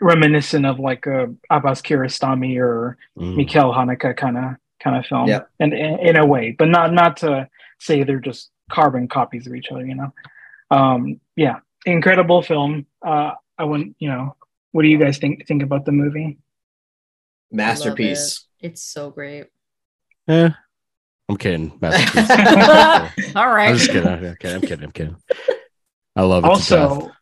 [0.00, 3.36] reminiscent of like a abbas kiarostami or Mm.
[3.36, 4.44] Michael Haneke kind of
[4.82, 5.48] kind of film, Yep.
[5.60, 9.54] and in, in a way, but not not to say they're just carbon copies of
[9.54, 10.12] each other, you know.
[10.70, 12.86] Um, yeah, incredible film.
[13.06, 14.34] Uh, I wouldn't, you know,
[14.72, 16.38] what do you guys think think about the movie?
[17.52, 18.46] Masterpiece.
[18.62, 19.46] It's so great.
[20.26, 20.54] Yeah.
[21.28, 21.76] I'm kidding.
[21.80, 23.36] Masterpiece.
[23.36, 23.70] All right.
[23.70, 24.08] I'm just kidding.
[24.08, 24.54] I'm kidding.
[24.54, 24.84] I'm kidding.
[24.84, 25.16] I'm kidding.
[26.14, 26.46] I love it.
[26.46, 26.52] to.
[26.52, 27.12] Also,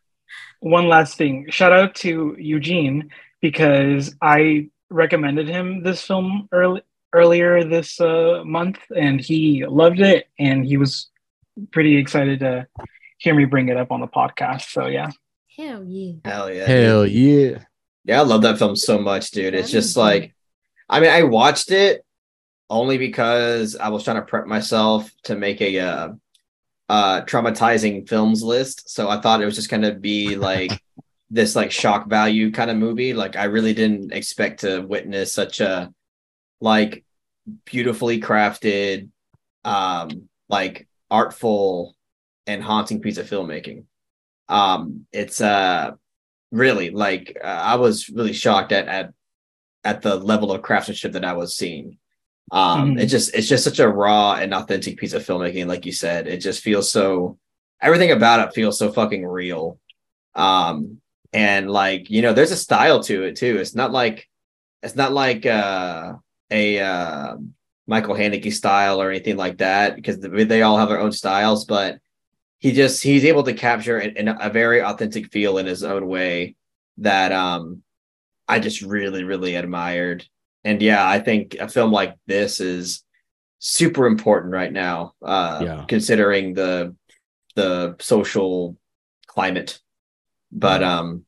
[0.59, 3.09] one last thing, shout out to Eugene
[3.41, 6.81] because I recommended him this film early
[7.13, 11.09] earlier this uh, month, and he loved it, and he was
[11.71, 12.67] pretty excited to
[13.17, 14.69] hear me bring it up on the podcast.
[14.69, 15.11] So yeah.
[15.57, 16.13] Hell yeah.
[16.23, 16.65] Hell yeah.
[16.65, 17.59] hell yeah.
[18.05, 19.53] Yeah, I love that film so much, dude.
[19.53, 20.33] It's just like,
[20.91, 22.05] I mean, I watched it
[22.69, 26.09] only because I was trying to prep myself to make a uh,
[26.89, 28.89] uh, traumatizing films list.
[28.89, 30.71] So I thought it was just gonna be like
[31.29, 33.13] this like shock value kind of movie.
[33.13, 35.93] Like I really didn't expect to witness such a
[36.59, 37.05] like
[37.63, 39.07] beautifully crafted,
[39.63, 41.95] um, like artful
[42.47, 43.85] and haunting piece of filmmaking.
[44.49, 45.91] Um, it's uh
[46.51, 49.13] really like uh, I was really shocked at at
[49.83, 51.97] at the level of craftsmanship that I was seeing.
[52.51, 53.01] Um, Mhm.
[53.01, 56.27] it just it's just such a raw and authentic piece of filmmaking, like you said.
[56.27, 57.37] It just feels so
[57.81, 59.79] everything about it feels so fucking real.
[60.35, 61.01] Um,
[61.33, 63.57] and like you know, there's a style to it too.
[63.57, 64.27] It's not like
[64.83, 66.13] it's not like uh,
[66.49, 67.37] a uh,
[67.87, 71.99] Michael Haneke style or anything like that because they all have their own styles, but
[72.59, 76.55] he just he's able to capture a very authentic feel in his own way
[76.97, 77.81] that um
[78.51, 80.25] I just really really admired.
[80.63, 83.03] And yeah, I think a film like this is
[83.59, 85.85] super important right now uh Yeah.
[85.87, 86.95] considering the
[87.55, 88.77] the social
[89.27, 89.79] climate.
[90.51, 91.25] But um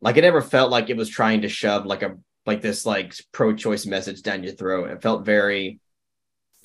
[0.00, 3.14] like it never felt like it was trying to shove like a like this like
[3.32, 4.90] pro-choice message down your throat.
[4.90, 5.80] It felt very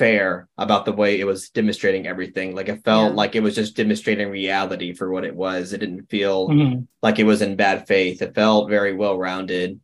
[0.05, 2.55] fair about the way it was demonstrating everything.
[2.55, 3.15] Like it felt Yeah.
[3.15, 5.73] like it was just demonstrating reality for what it was.
[5.73, 6.87] It didn't feel Mhm.
[7.03, 8.19] like it was in bad faith.
[8.23, 9.79] It felt very well rounded.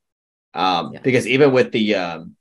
[0.55, 1.01] Um, Yeah.
[1.03, 2.35] because even with the um,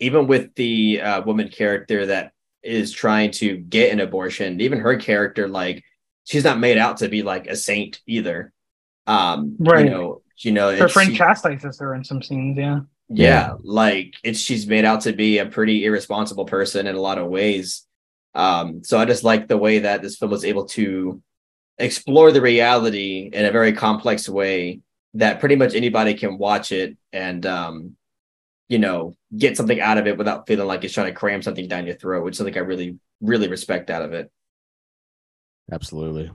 [0.00, 2.32] even with the uh, woman character that
[2.64, 5.84] is trying to get an abortion, even her character, like
[6.24, 8.52] she's not made out to be like a saint either.
[9.06, 9.84] Um, Right.
[9.84, 12.80] You know, you know, Her friend she- chastises her in some scenes, yeah.
[13.08, 17.18] Yeah, like it's she's made out to be a pretty irresponsible person in a lot
[17.18, 17.86] of ways.
[18.34, 21.22] Um, so I just like the way that this film was able to
[21.78, 24.80] explore the reality in a very complex way
[25.14, 27.96] that pretty much anybody can watch it and um,
[28.68, 31.68] you know, get something out of it without feeling like it's trying to cram something
[31.68, 34.30] down your throat, which is something I really, really respect out of it.
[35.70, 36.30] Absolutely.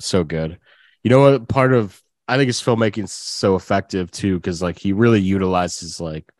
[0.00, 0.58] So good.
[1.02, 1.48] You know what?
[1.48, 6.30] Part of I think his filmmaking's so effective too because like he really utilizes like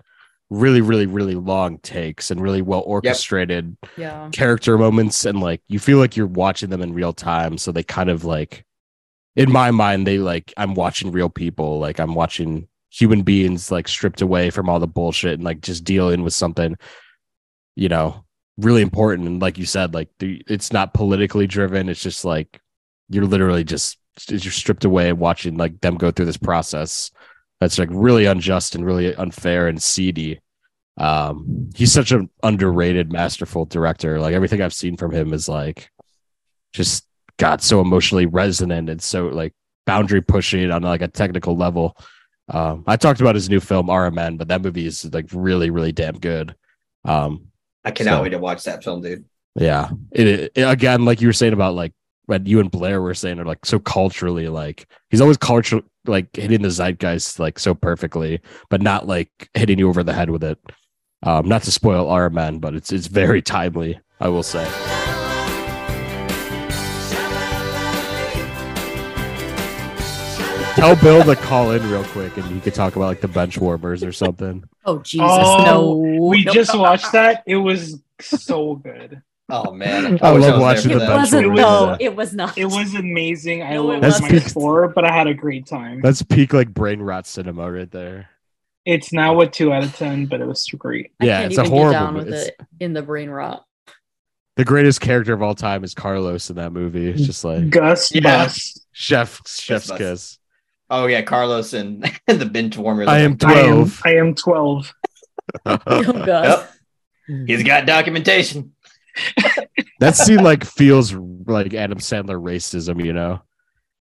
[0.51, 4.29] really really really long takes and really well orchestrated Yeah.
[4.33, 7.83] character moments and like you feel like you're watching them in real time so they
[7.83, 8.65] kind of like
[9.37, 13.87] in my mind they like i'm watching real people like i'm watching human beings like
[13.89, 16.77] stripped away from all the bullshit and like just dealing with something
[17.77, 18.25] you know
[18.57, 22.59] really important and like you said like the, it's not politically driven it's just like
[23.11, 23.99] you're literally just
[24.29, 27.11] you're stripped away watching like them go through this process
[27.61, 30.41] that's like really unjust and really unfair and seedy.
[30.97, 34.19] Um he's such an underrated masterful director.
[34.21, 35.91] Like everything i've seen from him is like
[36.73, 37.05] just
[37.39, 39.53] got so emotionally resonant and so like
[39.87, 41.97] boundary pushing on like a technical level.
[42.49, 45.93] Um i talked about his new film rmn but that movie is like really really
[45.93, 46.55] damn good.
[47.05, 47.47] Um
[47.85, 49.25] I cannot So- wait to watch that film, dude.
[49.55, 49.91] yeah.
[50.13, 51.93] It, it again like you were saying about like
[52.29, 56.37] when you and Blaire were saying are like so culturally like he's always cultural like
[56.37, 60.45] hitting the zeitgeist like so perfectly but not like hitting you over the head with
[60.45, 60.59] it
[61.23, 64.67] um not to spoil RMN but it's it's very timely i will say
[70.77, 73.59] tell bill to call in real quick and he could talk about like the bench
[73.59, 75.27] warmers or something Oh Jesus!
[75.29, 76.55] Oh, no, We Nope.
[76.55, 77.43] just watched that.
[77.47, 79.21] It was so good.
[79.51, 81.17] Oh man, I wish love was watching the for It that.
[81.17, 81.97] wasn't though.
[82.01, 82.59] It was not.
[82.59, 83.63] It was amazing.
[83.63, 86.01] I No, it love That's my peak- score, but I had a great time.
[86.03, 88.29] that's peak like brain rot cinema right there
[88.85, 91.13] It's now a two out of ten, but it was great.
[91.21, 93.31] I yeah can't it's a even horrible get down with it's- it in the brain
[93.31, 93.65] rot.
[94.57, 97.09] the greatest character of all time is Carlos in that movie.
[97.09, 98.21] It's just like Gus Yeah.
[98.23, 98.79] Bus.
[98.93, 99.99] chef chef's Bus.
[99.99, 100.39] kiss.
[100.91, 103.05] Oh yeah, Carlos and the bench warmer.
[103.09, 104.03] I am I am, 12.
[104.05, 104.95] I am twelve.
[105.65, 105.79] Oh
[106.13, 106.67] God.
[107.29, 108.75] Yep, he's got documentation.
[110.01, 113.43] that scene like feels like Adam Sandler racism, you know.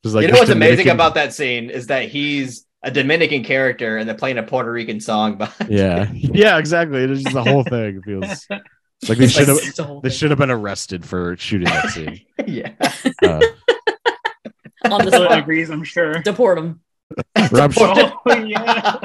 [0.03, 3.43] Just like you know this what's amazing about that scene is that he's a Dominican
[3.43, 5.37] character and they're playing a Puerto Rican song.
[5.37, 7.01] But Yeah, yeah, exactly.
[7.03, 8.47] It's just the whole thing feels
[9.07, 12.21] like they should have It's they should have been arrested for shooting that scene.
[12.47, 12.71] yeah,
[13.23, 13.41] Uh,
[14.89, 15.39] on the Bill spot.
[15.39, 16.13] agrees, I'm sure.
[16.19, 16.79] Deport him.
[17.51, 18.99] Rob, Sch- Oh yeah.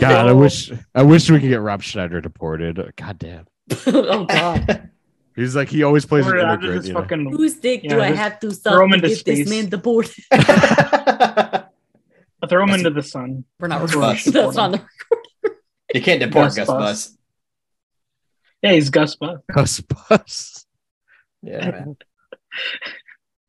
[0.00, 2.92] God, I wish I wish we could get Rob Schneider deported.
[2.96, 3.46] God damn,
[3.86, 4.88] oh God.
[5.36, 6.82] He's like he always plays an Or after immigrant.
[6.82, 7.00] this You know?
[7.02, 9.38] fucking Whose dick do Yeah, I have to throw suck him to into get this
[9.40, 9.48] space.
[9.48, 10.24] man deported?
[12.48, 13.44] throw him into the sun.
[13.60, 14.32] We're not Gus recording.
[14.32, 14.82] That's on the
[15.94, 16.78] you can't deport Gus Gus, Bus.
[16.78, 17.18] Bus.
[18.62, 19.40] Yeah, he's Gus Bus.
[19.54, 20.66] Gus Bus.
[21.42, 21.96] Yeah, man.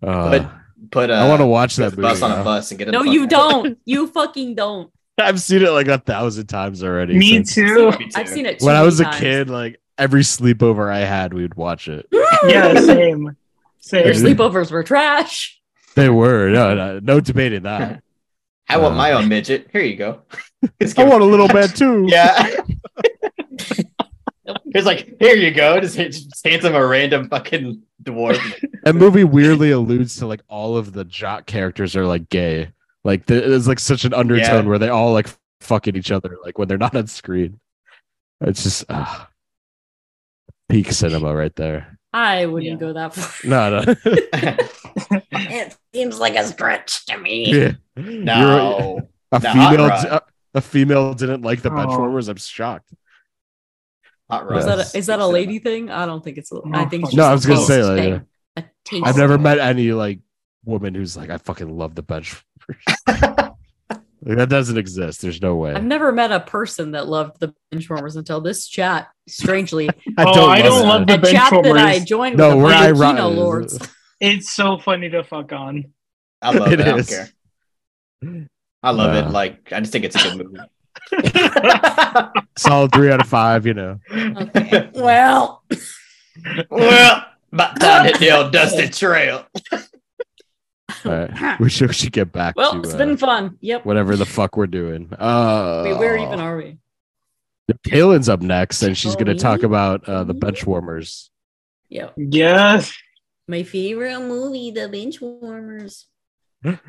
[0.02, 0.52] Uh, But-
[0.92, 2.10] Put uh, I want to watch Gus that movie.
[2.10, 2.44] Bus on a now.
[2.44, 2.92] bus and get him.
[2.92, 3.78] No, you fuck don't.
[3.86, 4.92] You fucking don't.
[5.18, 7.18] I've seen it like a thousand times already.
[7.18, 7.88] Me too.
[7.94, 8.00] out.
[8.00, 8.60] Me I've seen it.
[8.60, 9.20] Too When I was a times.
[9.20, 12.08] kid, like every sleepover I had, we would watch it.
[12.46, 13.38] Yeah, same.
[13.80, 14.06] Same.
[14.06, 15.62] Your sleepovers were trash.
[15.96, 18.04] They were no, no, no debating that.
[18.70, 19.68] I want Uh, my own midget.
[19.72, 20.22] Here you go.
[20.82, 22.06] Just I give- want a little man too.
[22.10, 22.50] Yeah.
[24.76, 25.80] It's like, here you go.
[25.80, 28.40] Just, just hands him a random fucking dwarf.
[28.84, 32.70] That movie weirdly alludes to like all of the jock characters are like gay.
[33.06, 34.70] Like there's like such an undertone Yeah.
[34.70, 35.30] where they all like
[35.62, 37.60] fucking each other like when they're not on screen.
[38.42, 39.26] It's just uh,
[40.74, 42.00] peak cinema right there.
[42.12, 42.88] I wouldn't Yeah.
[42.88, 43.50] go that far.
[43.50, 43.96] No, no.
[45.32, 47.54] It seems like a stretch to me.
[47.54, 47.72] yeah.
[47.96, 49.02] no.
[49.32, 49.88] a The female.
[49.88, 50.06] rod.
[50.06, 50.22] a,
[50.56, 52.00] a female didn't like the bench Oh.
[52.00, 52.28] warmers.
[52.28, 52.90] I'm shocked.
[54.30, 55.92] Hot Is that a, is that a lady thing?
[55.92, 56.52] I don't think it's.
[56.52, 58.14] A, I think it's No, I was gonna say, like, thing.
[58.14, 58.22] Uh,
[58.58, 60.20] a taste I've never met any like
[60.66, 62.36] woman who's like I fucking love the bench.
[64.26, 65.22] Like, that doesn't exist.
[65.22, 65.74] There's no way.
[65.74, 69.10] I've never met a person that loved the benchwarmers until this chat.
[69.28, 71.22] Strangely, I Oh, I don't love that.
[71.22, 73.22] the a chat that I joined No, with we're the ironic.
[73.24, 73.80] Kino lords.
[74.22, 75.92] It's so funny to fuck on.
[76.42, 76.88] I love It it.
[76.88, 77.30] I don't care.
[78.82, 79.28] I love Uh.
[79.28, 79.32] it.
[79.34, 80.60] Like, I just think it's a good movie.
[82.58, 83.66] Solid three out of five.
[83.66, 84.00] You know.
[84.10, 84.90] Okay.
[84.94, 85.64] Well,
[86.70, 89.46] well, about time to hit the old dusted trail.
[91.06, 91.56] All right.
[91.60, 93.58] We should, we should get back well, to it's uh, been fun.
[93.62, 93.86] Yep.
[93.86, 95.12] whatever the fuck we're doing.
[95.14, 96.78] Uh, Wait, where even are we?
[97.88, 100.40] Kaylan's up next, and she's Oh, going to talk about uh, the Me?
[100.40, 101.32] bench warmers.
[101.90, 102.14] Yep.
[102.18, 102.94] Yes.
[103.48, 106.06] My favorite movie, The Benchwarmers.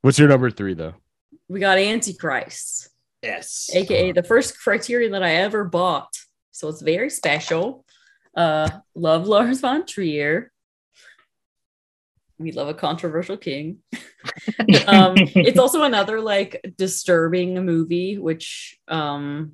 [0.00, 0.94] What's your number three, though?
[1.48, 2.88] We got Antichrist,
[3.22, 3.70] Yes.
[3.72, 6.14] aka the first Criterion that I ever bought.
[6.50, 7.84] So it's very special.
[8.36, 10.50] Uh, love Lars von Trier.
[12.38, 13.78] We love a controversial king.
[14.86, 19.52] um, it's also another like disturbing movie, which um,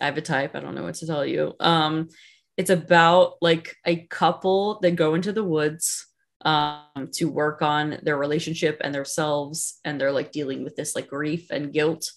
[0.00, 0.54] I have a type.
[0.54, 1.54] I don't know what to tell you.
[1.60, 2.08] Um,
[2.56, 6.06] it's about like a couple that go into the woods
[6.44, 11.08] um, to work on their relationship and themselves, and they're like dealing with this like
[11.08, 12.10] grief and guilt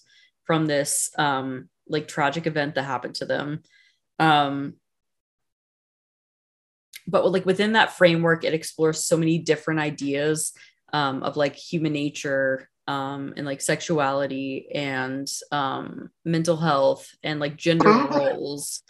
[0.44, 3.62] from this um, like tragic event that happened to them.
[4.18, 4.74] Um,
[7.06, 10.52] but like within that framework, it explores so many different ideas
[10.92, 17.56] um, of like human nature um, and like sexuality and um, mental health and like
[17.56, 18.82] gender roles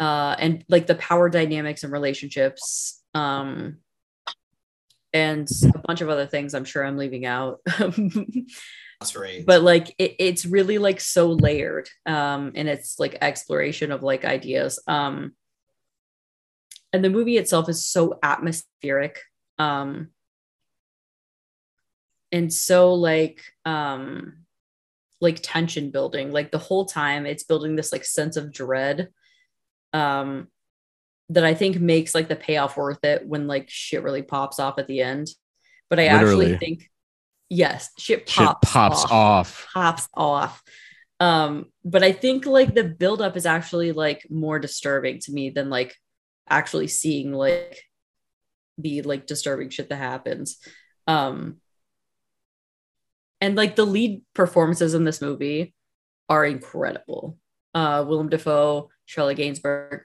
[0.00, 3.78] uh, and like the power dynamics and relationships um,
[5.12, 7.60] and a bunch of other things I'm sure I'm leaving out.
[9.00, 9.46] That's right.
[9.46, 14.24] but like it, it's really like so layered um and it's like exploration of like
[14.24, 15.34] ideas um
[16.92, 19.20] and the movie itself is so atmospheric
[19.58, 20.08] um
[22.32, 24.44] and so like um
[25.20, 29.08] like tension building like the whole time it's building this like sense of dread
[29.92, 30.48] um
[31.28, 34.78] that i think makes like the payoff worth it when like shit really pops off
[34.78, 35.28] at the end
[35.90, 36.52] but i Literally.
[36.52, 36.90] actually think
[37.48, 39.68] yes shit Shit pops, pops off off.
[39.72, 40.62] pops off.
[41.20, 45.68] Um, but I think like the buildup is actually like more disturbing to me than
[45.68, 45.96] like
[46.50, 47.82] actually seeing like
[48.78, 50.58] the like disturbing shit that happens.
[51.06, 51.56] Um,
[53.40, 55.74] and like the lead performances in this movie
[56.28, 57.38] are incredible.
[57.74, 60.00] Uh, Willem Dafoe, Charlotte Gainsbourg,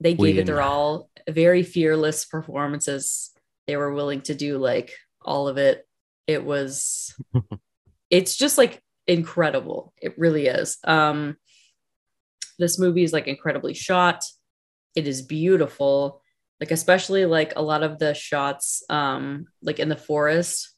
[0.00, 1.10] they gave it their all.
[1.28, 3.32] Very fearless performances.
[3.66, 4.92] They were willing to do like
[5.22, 5.86] all of it.
[6.26, 7.14] It was
[8.10, 9.92] it's just like incredible.
[10.00, 10.78] It really is.
[10.84, 11.36] Um
[12.58, 14.22] this movie is like incredibly shot.
[14.96, 16.22] It is beautiful.
[16.60, 20.74] Like especially like a lot of the shots um like in the forest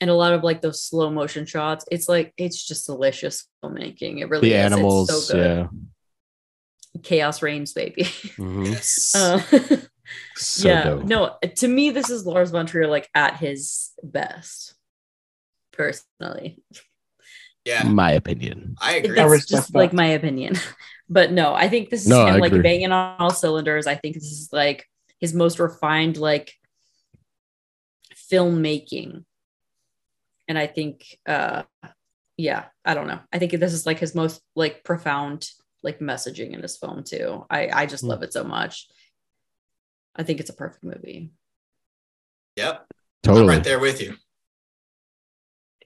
[0.00, 1.84] and a lot of like those slow motion shots.
[1.90, 4.20] It's like it's just delicious filmmaking.
[4.20, 4.64] It really The is.
[4.64, 5.44] animals, It's so good.
[6.94, 7.00] yeah.
[7.02, 8.04] Chaos reigns, baby.
[8.38, 8.74] Mhm.
[9.14, 9.76] Uh,
[10.36, 11.04] So yeah, dope.
[11.04, 14.74] no, to me, this is Lars von Trier like at his best,
[15.72, 16.60] personally.
[17.64, 18.74] yeah, My opinion.
[18.80, 19.16] I agree.
[19.16, 19.78] That's respect just that.
[19.78, 20.56] like my opinion.
[21.12, 23.86] But no, I think this is No, him like banging on all cylinders.
[23.86, 24.88] I think this is like
[25.20, 26.54] his most refined like
[28.14, 29.24] filmmaking.
[30.48, 31.64] And I think uh
[32.38, 33.20] yeah, I don't know.
[33.30, 35.50] I think this is like his most like profound
[35.82, 37.44] like messaging in his film too.
[37.50, 38.08] I I just Hmm.
[38.08, 38.88] love it so much.
[40.16, 41.30] I think it's a perfect movie.
[42.56, 42.86] Yep,
[43.22, 43.40] Totally.
[43.40, 43.56] I'm Totally.
[43.56, 44.16] right there with you.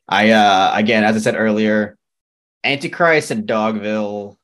[0.09, 1.99] I uh again, as I said earlier,
[2.63, 4.37] Antichrist and Dogville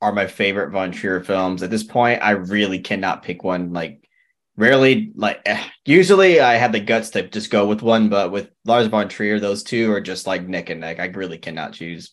[0.00, 1.62] are my favorite Von Trier films.
[1.62, 3.72] At this point, I really cannot pick one.
[3.72, 4.08] Like,
[4.56, 8.50] rarely, like, eh, usually I have the guts to just go with one, but with
[8.64, 11.00] Lars Von Trier, those two are just like neck and neck.
[11.00, 12.12] I really cannot choose.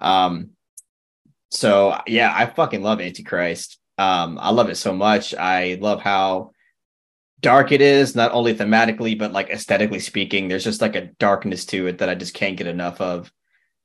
[0.00, 0.50] Um,
[1.50, 3.78] so yeah, I fucking love Antichrist.
[3.98, 5.34] Um, I love it so much.
[5.34, 6.52] I love how
[7.40, 10.48] dark it is, not only thematically, but like aesthetically speaking.
[10.48, 13.30] There's just like a darkness to it that I just can't get enough of.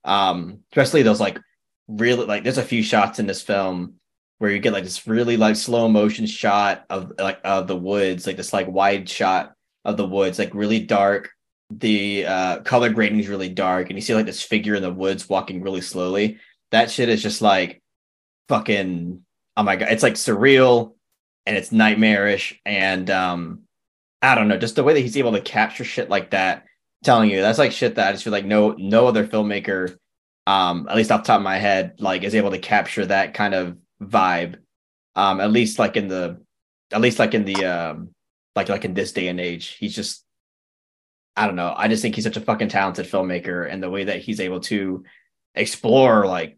[0.06, 1.40] Um, especially those like
[1.88, 3.96] really like there's a few shots in this film
[4.40, 8.28] where you get like this really like slow motion shot of like of the woods,
[8.28, 9.54] like this like wide shot
[9.86, 11.32] of the woods, like really dark.
[11.70, 14.94] The uh color grading is really dark, and you see like this figure in the
[14.94, 16.40] woods walking really slowly.
[16.72, 17.82] That shit is just like
[18.50, 19.22] fucking
[19.58, 20.94] oh my god, it's like surreal
[21.46, 23.62] and it's nightmarish and um
[24.22, 26.64] I don't know, just the way that he's able to capture shit like that.
[27.04, 29.98] Telling you, that's like shit that I just feel like no no other filmmaker,
[30.48, 33.34] um, at least off the top of my head, like is able to capture that
[33.36, 34.56] kind of vibe.
[35.16, 36.42] Um, at least like in the
[36.92, 38.10] at least like in the um
[38.56, 39.76] like like in this day and age.
[39.80, 40.24] He's just
[41.36, 41.74] I don't know.
[41.76, 44.62] I just think he's such a fucking talented filmmaker and the way that he's able
[44.62, 45.04] to
[45.54, 46.58] explore like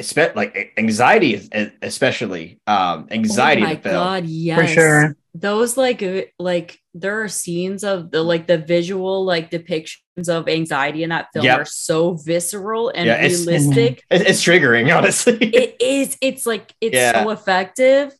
[0.00, 3.94] espe- like anxiety is- especially um anxiety Oh my in the film.
[4.04, 4.60] god, yes.
[4.60, 5.16] For sure.
[5.38, 10.48] Those like uh, like there are scenes of the like the visual like depictions of
[10.48, 11.58] anxiety in that film Yep.
[11.60, 14.02] are so visceral and Yeah, it's- realistic.
[14.10, 15.36] It- It's triggering, honestly.
[15.38, 16.16] it is.
[16.22, 17.22] It's like it's Yeah.
[17.24, 18.14] so effective.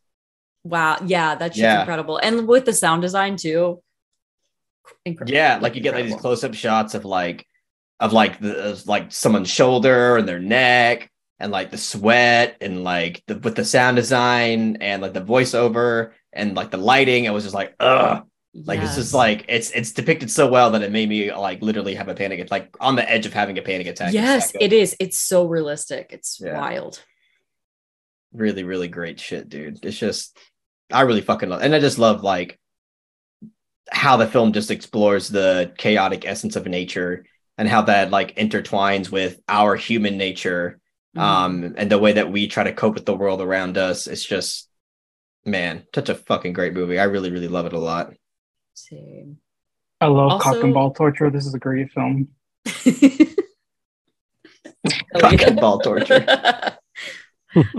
[0.64, 0.98] Wow.
[1.06, 1.80] Yeah, that's just Yeah.
[1.80, 2.18] incredible.
[2.18, 3.82] And with the sound design too.
[5.04, 5.34] incredible.
[5.34, 7.46] yeah, like you get like these close-up shots of like
[8.00, 11.10] of like the of, like someone's shoulder and their neck
[11.40, 16.12] and like the sweat and like the with the sound design and like the voiceover
[16.36, 17.24] and like the lighting.
[17.24, 18.24] It was just like ugh.
[18.54, 21.94] Like it's just like it's it's depicted so well that it made me like literally
[21.94, 24.14] have a panic attack, like on the edge of having a panic attack.
[24.14, 24.96] Yes, it is.
[24.98, 26.10] It's so realistic.
[26.12, 26.58] It's Yeah.
[26.58, 27.02] wild.
[28.32, 30.36] really really great shit dude it's just
[30.92, 32.58] i really fucking love and i just love like
[33.90, 37.24] how the film just explores the chaotic essence of nature
[37.56, 40.78] and how that like intertwines with our human nature
[41.16, 41.20] Mhm.
[41.22, 44.24] um and the way that we try to cope with the world around us it's
[44.24, 44.65] just
[45.46, 48.12] man such a fucking great movie i really really love it a lot
[48.74, 49.24] see.
[50.00, 51.30] I love Also- cock and ball torture.
[51.30, 52.28] This is a great film.
[55.18, 56.24] Cock and ball torture.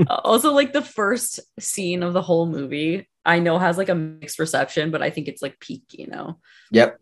[0.10, 4.40] also, like the first scene of the whole movie, I know has like a mixed
[4.40, 6.40] reception, but I think it's like peak, you know.
[6.72, 7.00] Yep.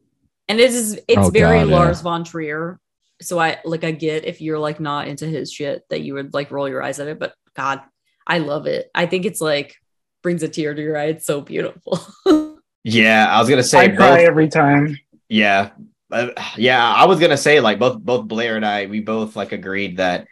[0.47, 1.75] And it is it's Oh, very God, yeah.
[1.75, 2.79] Lars von Trier.
[3.21, 6.33] So I like I get if you're like not into his shit that you would
[6.33, 7.81] like roll your eyes at it, but God,
[8.27, 8.89] I love it.
[8.93, 9.75] I think it's like
[10.25, 11.05] brings a tear to your eye.
[11.05, 11.99] It's so beautiful.
[12.83, 13.97] Yeah, I was gonna say I both.
[13.97, 14.97] cry every time.
[15.29, 15.69] Yeah,
[16.11, 16.83] Uh, yeah.
[16.83, 20.27] I was gonna say like both both Blaire and I we both like agreed that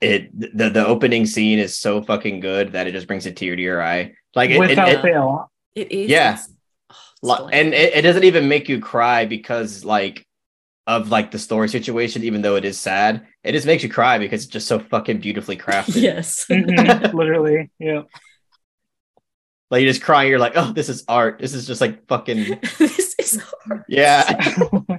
[0.00, 3.54] it the the opening scene is so fucking good that it just brings a tear
[3.56, 4.14] to your eye.
[4.34, 5.50] Like it, it- Without it- fail.
[5.74, 6.30] it is Yeah.
[6.30, 7.50] oh, it's Li- delightful.
[7.52, 10.24] and it, it doesn't even make you cry because like
[10.86, 14.18] of like the story situation even though it is sad it just makes you cry
[14.18, 16.46] because it's just so fucking beautifully crafted yes.
[16.48, 17.70] Mhm, Literally.
[17.78, 18.02] Yeah.
[19.70, 22.58] Like you just crying you're like oh this is art this is just like fucking
[22.78, 23.84] this is art.
[23.88, 24.22] yeah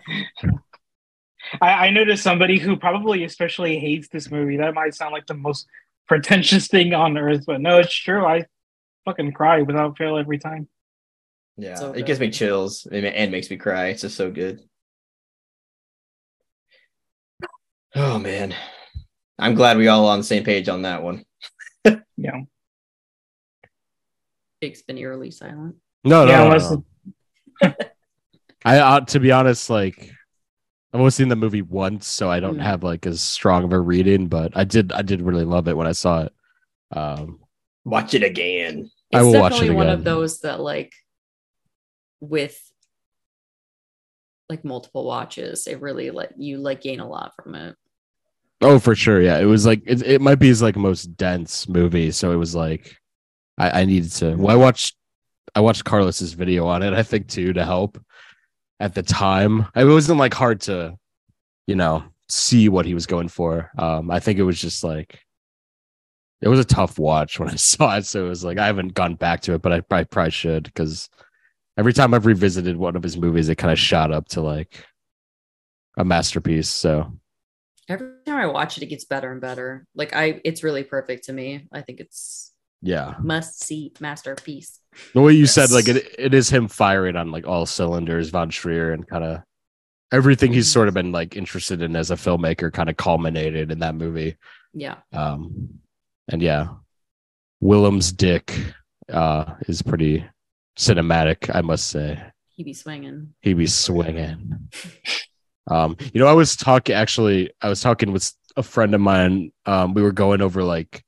[1.61, 4.55] I, I noticed somebody who probably especially hates this movie.
[4.57, 5.67] That might sound like the most
[6.07, 8.25] pretentious thing on earth, but no, it's true.
[8.25, 8.45] I
[9.03, 10.69] fucking cry without fail every time.
[11.57, 14.61] yeah So it gives me chills and and makes me cry it's just so good
[17.95, 18.55] oh man
[19.37, 21.25] i'm glad we all on the same page on that one
[22.17, 22.41] Yeah.
[24.61, 25.75] Jake's been eerily silent.
[26.03, 26.83] No, no, Yeah, no, no.
[28.63, 30.11] I uh, to be honest, like
[30.93, 32.63] I've only seen the movie once, so I don't Mm.
[32.63, 35.77] have like as strong of a reading, but I did I did really love it
[35.77, 36.33] when I saw it.
[36.91, 37.39] Um
[37.85, 40.93] watch it again It's I will watch definitely it one of those that like
[42.21, 42.57] with
[44.49, 47.75] like multiple watches, it really like you like gain a lot from it.
[48.61, 49.39] oh for sure, yeah.
[49.39, 52.55] It was like it, it might be his like most dense movie, so it was
[52.55, 52.95] like
[53.61, 54.95] I, I needed to well I watched
[55.53, 58.01] I watched Carlos's video on it, I think too, to help
[58.79, 59.67] at the time.
[59.75, 60.95] It wasn't like hard to,
[61.67, 63.69] you know, see what he was going for.
[63.77, 65.19] Um, I think it was just like
[66.41, 68.05] it was a tough watch when I saw it.
[68.05, 70.63] So it was like I haven't gone back to it, but I, I probably should
[70.63, 71.09] because
[71.77, 74.85] every time I've revisited one of his movies, it kind of shot up to like
[75.97, 76.69] a masterpiece.
[76.69, 77.11] So
[77.89, 79.85] Every time I watch it, it gets better and better.
[79.95, 81.67] Like I, it's really perfect to me.
[81.73, 82.50] I think it's
[82.81, 83.15] yeah.
[83.21, 84.79] must see masterpiece.
[85.13, 88.49] The way you said, like it, it is him firing on like all cylinders, Von
[88.49, 89.41] Trier, and kind of
[90.11, 93.79] everything he's sort of been like interested in as a filmmaker kind of culminated in
[93.79, 94.35] that movie.
[94.73, 95.79] Yeah, Um,
[96.27, 96.67] and yeah,
[97.61, 98.57] Willem's dick
[99.11, 100.25] uh, is pretty
[100.77, 102.21] cinematic, I must say.
[102.49, 103.33] he be swinging.
[103.41, 104.69] He be swinging.
[105.67, 109.51] Um, you know, I was talking actually, I was talking with a friend of mine.
[109.65, 111.03] Um, we were going over like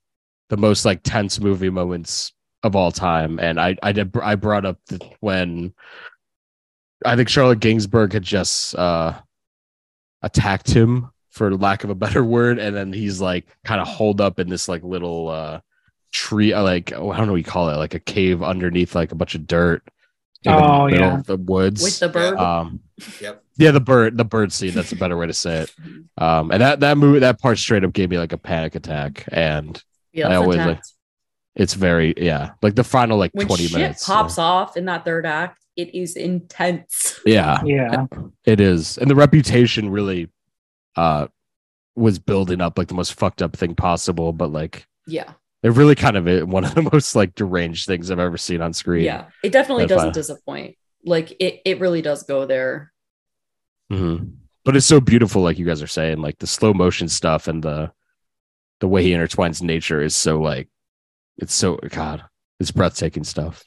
[0.50, 2.34] the most like tense movie moments
[2.64, 5.74] of all time, and I I did I brought up the, when
[7.06, 9.14] I think Charlotte Gainsbourg had just uh
[10.22, 14.22] attacked him for lack of a better word, and then he's like kind of holed
[14.22, 15.60] up in this like little uh
[16.12, 19.12] tree, like oh, I don't know what you call it, like a cave underneath like
[19.12, 19.84] a bunch of dirt.
[20.46, 21.18] in the Oh, middle yeah.
[21.20, 22.38] of the woods With the bird.
[22.38, 22.82] um
[23.20, 23.44] Yep.
[23.58, 25.74] yeah the bird the bird scene that's a better way to say it
[26.20, 29.24] um and that that movie that part straight up gave me like a panic attack
[29.32, 29.82] and
[30.14, 30.82] yeah, I that's always, like,
[31.56, 34.86] it's very yeah like the final like when 20 shit minutes pops so- off in
[34.86, 37.20] that third act, it is intense.
[37.26, 38.06] yeah Yeah.
[38.46, 40.30] it is and the reputation really
[40.96, 41.28] uh
[41.96, 45.32] was building up like the most fucked up thing possible but like Yeah,
[45.62, 48.62] it really kind of is one of the most like deranged things i've ever seen
[48.62, 50.76] on screen yeah, it definitely doesn't final- disappoint.
[51.06, 52.92] Like it, it really does go there.
[53.92, 54.38] Mhm.
[54.66, 57.62] but it's so beautiful like you guys are saying like the slow motion stuff and
[57.62, 57.92] the
[58.84, 60.68] the way he intertwines nature is so like
[61.38, 62.22] it's so god
[62.60, 63.64] it's breathtaking stuff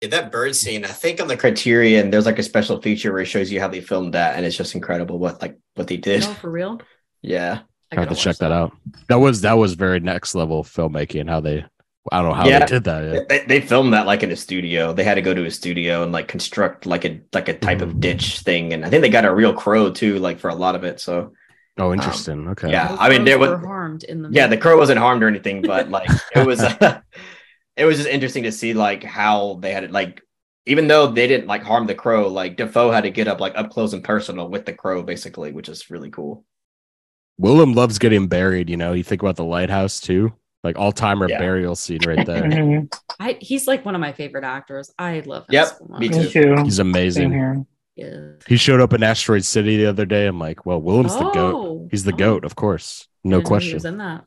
[0.00, 3.10] Yeah, that bird scene, I think on the the criterion there's like a special feature
[3.12, 5.88] where it shows you how they filmed that and it's just incredible what like what
[5.88, 6.80] they did No, for real.
[7.20, 7.52] yeah
[7.92, 8.70] I I have gotta check watch that out.
[9.08, 11.28] That was that was very next level filmmaking.
[11.28, 11.64] How they,
[12.12, 12.60] I don't know how Yeah.
[12.60, 13.02] they did that.
[13.14, 13.20] Yeah.
[13.28, 14.92] They, they filmed that like in a studio.
[14.92, 17.78] They had to go to a studio and like construct like a like a type
[17.78, 17.82] Mhm.
[17.82, 20.54] of ditch thing, and I think they got a real crow too, like for a
[20.54, 21.00] lot of it.
[21.00, 21.32] So
[21.78, 22.48] Oh, interesting.
[22.48, 22.70] okay.
[22.70, 25.22] yeah, No I mean, there was- were harmed in the yeah, the crow wasn't harmed
[25.22, 26.60] or anything, but like it was,
[27.76, 29.90] it was just interesting to see like how they had it.
[29.90, 30.20] Like
[30.66, 33.54] even though they didn't like harm the crow, like Defoe had to get up like
[33.56, 36.44] up close and personal with the crow, basically, which is really cool.
[37.38, 38.68] Willem loves getting buried.
[38.68, 40.32] You know, you think about the lighthouse too,
[40.62, 41.38] like all timer Yeah.
[41.38, 42.42] burial scene right there.
[42.50, 42.92] Mhm.
[43.18, 44.92] I, he's like one of my favorite actors.
[44.98, 46.00] I love him Yep, so much.
[46.00, 46.28] me Me too.
[46.56, 46.62] too.
[46.64, 47.66] He's Same amazing.
[48.00, 48.38] Here.
[48.40, 48.44] Yeah.
[48.48, 50.26] He showed up in Asteroid City the other day.
[50.26, 51.54] I'm like, well, Willem's the goat.
[51.54, 53.74] Oh, He's the oh, goat, of course, no didn't know He question.
[53.74, 54.24] was in that.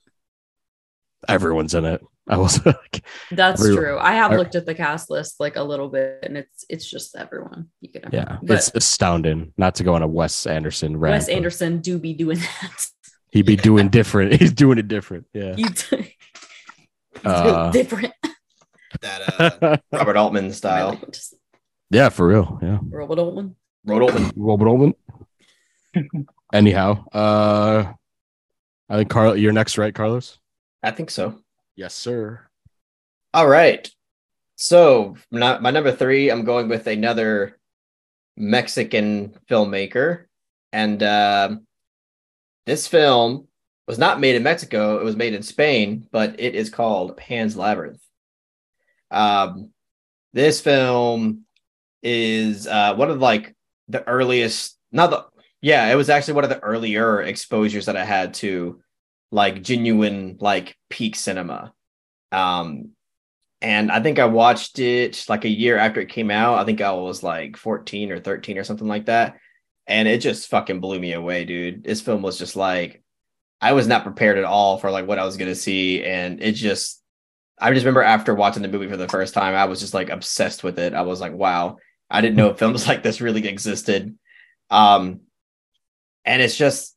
[1.28, 2.02] Everyone's in it.
[2.30, 3.98] I was like, That's Every- true.
[3.98, 6.90] I have I- looked at the cast list like a little bit, and it's it's
[6.90, 7.70] just everyone.
[7.82, 9.54] You could yeah, but it's astounding.
[9.58, 11.14] Not to go on a Wes Anderson rant.
[11.16, 12.88] Wes but Anderson do be doing that.
[13.32, 14.34] He'd be doing different.
[14.40, 15.26] He's doing it different.
[15.34, 15.56] Yeah.
[15.58, 16.16] You d-
[17.26, 18.14] Uh, different.
[19.02, 20.90] That uh, Robert Altman style.
[20.90, 21.36] like what just-
[21.90, 22.60] yeah, for real.
[22.62, 22.80] Yeah.
[22.90, 23.56] Robert Altman.
[23.86, 24.32] Robert Altman.
[24.36, 24.94] Robert Altman.
[26.54, 27.94] Anyhow, uh,
[28.90, 30.40] I think Carl, you're next, right, Carlos?
[30.82, 31.40] I think so.
[31.76, 32.42] Yes, sir.
[33.34, 33.90] All right.
[34.56, 37.58] So not my number three, I'm going with another
[38.38, 40.26] Mexican filmmaker.
[40.72, 41.68] And um
[42.66, 43.48] this film
[43.88, 47.58] was not made in Mexico, it was made in Spain, but it is called Pan's
[47.58, 48.02] Labyrinth.
[49.12, 49.72] Um,
[50.32, 51.46] this film
[52.02, 53.56] is uh, one of like
[53.94, 55.26] the earliest, not the,
[55.62, 58.82] yeah, it was actually one of the earlier exposures that I had to
[59.32, 61.74] like genuine like peak cinema.
[62.32, 62.90] Um,
[63.62, 66.60] and I think I watched it like a year after it came out.
[66.60, 69.38] I think I was like 14 or 13 or something like that.
[69.88, 71.84] And it just fucking blew me away, dude.
[71.84, 73.02] This film was just like,
[73.62, 76.04] I was not prepared at all for like what I was going to see.
[76.04, 77.02] And it just,
[77.58, 80.10] I just remember after watching the movie for the first time, I was just like
[80.10, 80.94] obsessed with it.
[80.94, 81.78] I was like, wow,
[82.10, 84.18] I didn't know films like this really existed.
[84.70, 85.22] Um,
[86.26, 86.96] and it's just,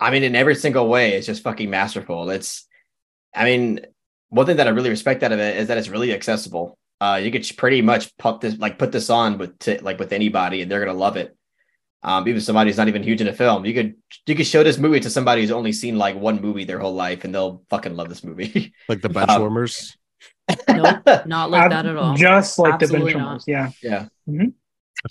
[0.00, 2.30] I mean, in every single way, it's just fucking masterful.
[2.30, 2.66] It's,
[3.34, 3.80] I mean,
[4.28, 6.78] one thing that I really respect out of it is that it's really accessible.
[7.00, 10.12] Uh, you could pretty much put this like put this on with t- like with
[10.12, 11.36] anybody, and they're gonna love it.
[12.02, 13.94] Um, even somebody who's not even huge in a film, you could
[14.26, 16.94] you could show this movie to somebody who's only seen like one movie their whole
[16.94, 18.72] life, and they'll fucking love this movie.
[18.88, 19.96] Like the Um, benchwarmers.
[20.68, 22.14] Nope, not like that at all.
[22.14, 23.40] Just like Absolutely the not.
[23.40, 23.44] benchmarks.
[23.46, 23.70] Yeah.
[23.82, 24.06] yeah.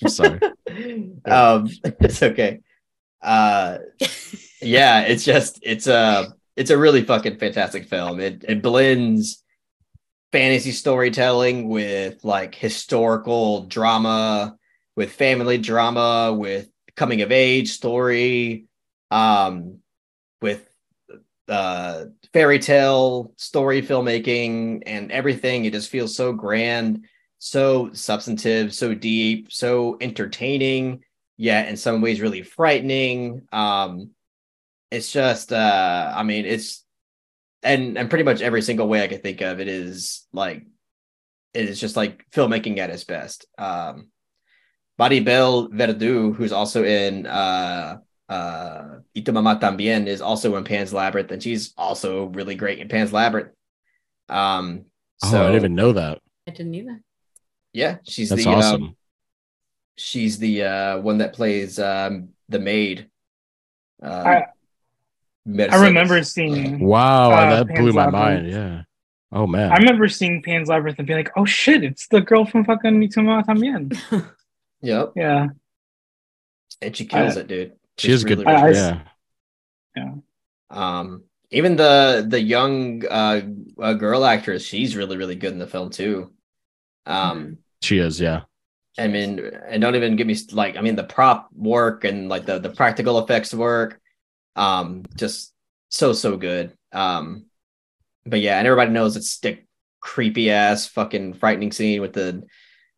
[0.02, 0.40] I'm sorry.
[1.26, 2.62] um, it's okay.
[3.22, 3.78] Uh,
[4.62, 8.20] yeah, it's just it's a it's a really fucking fantastic film.
[8.20, 9.44] It it blends
[10.32, 14.58] fantasy storytelling with like historical drama,
[14.96, 18.66] with family drama, with coming of age story,
[19.12, 19.80] um,
[20.42, 20.68] with
[21.48, 25.66] uh fairy tale story filmmaking and everything.
[25.66, 27.06] It just feels so grand,
[27.38, 31.04] so substantive, so deep, so entertaining
[31.38, 33.48] yet in some ways really frightening.
[33.52, 34.12] Um,
[34.92, 36.84] it's just, uh, I mean, it's,
[37.62, 40.66] and and pretty much every single way I can think of it is like,
[41.54, 43.46] it is just like filmmaking at its best.
[43.58, 44.10] Um,
[44.98, 47.98] Bell Verdu, who's also in uh,
[48.34, 52.80] uh, Y tu mamá también, is also in Pan's Labyrinth, and she's also really great
[52.80, 53.52] in Pan's Labyrinth.
[54.30, 54.86] Um,
[55.24, 56.20] Oh, I didn't even know that.
[56.48, 57.02] I didn't either.
[57.74, 58.96] yeah, she's That's the um, awesome.
[59.98, 63.10] she's the uh one that plays um the maid
[64.02, 64.46] um, I-
[65.70, 66.80] I remember seeing.
[66.80, 68.14] wow, uh, that blew my Labyrinth.
[68.14, 68.52] mind.
[68.52, 68.82] Yeah.
[69.32, 69.72] Oh man.
[69.72, 73.00] I remember seeing Pan's Labyrinth and being like, "Oh shit, it's the girl from fucking
[73.00, 73.92] Y tu mamá también."
[74.82, 75.48] yep Yeah,
[76.82, 78.40] and she kills I- it dude she is good.
[78.40, 79.02] really, I- really I-
[79.96, 80.14] yeah.
[80.70, 83.42] um even the the young uh,
[83.80, 86.32] uh girl actress she's really really good in the film too
[87.06, 88.20] um She is.
[88.20, 88.42] Yeah.
[88.98, 92.46] I mean, and don't even give me like, I mean, the prop work and like
[92.46, 94.00] the the practical effects work,
[94.56, 95.52] um, just
[95.90, 96.78] so so good.
[96.94, 97.48] Um,
[98.26, 99.58] but yeah, and everybody knows it's the
[100.00, 102.44] creepy ass fucking frightening scene with the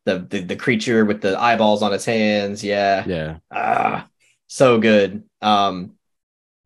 [0.04, 2.62] the the, the creature with the eyeballs on its hands.
[2.62, 3.38] Yeah, Yeah.
[3.50, 4.06] ah,
[4.46, 5.24] so good.
[5.42, 5.92] Um,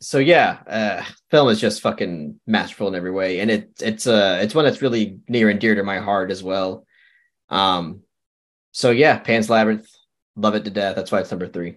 [0.00, 4.40] so yeah, uh, film is just fucking masterful in every way, and it it's uh
[4.42, 6.86] it's one that's really near and dear to my heart as well.
[7.48, 8.00] Um,
[8.72, 9.88] so yeah, Pan's Labyrinth,
[10.36, 10.96] love it to death.
[10.96, 11.76] That's why it's number three.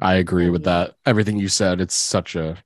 [0.00, 0.94] I agree with that.
[1.06, 2.58] Everything you said, it's such a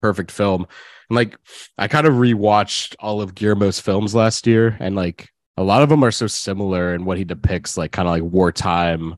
[0.00, 0.66] perfect film.
[1.10, 1.36] And like
[1.76, 5.88] I kind of rewatched all of Guillermo's films last year and like a lot of
[5.88, 9.16] them are so similar in what he depicts like kind of like wartime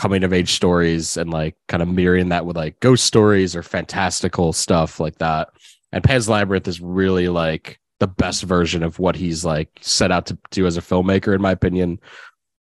[0.00, 3.62] coming of age stories and like kind of mirroring that with like ghost stories or
[3.62, 5.50] fantastical stuff like that.
[5.92, 10.24] And Pan's Labyrinth is really like the best version of what he's like set out
[10.24, 12.00] to do as a filmmaker in my opinion.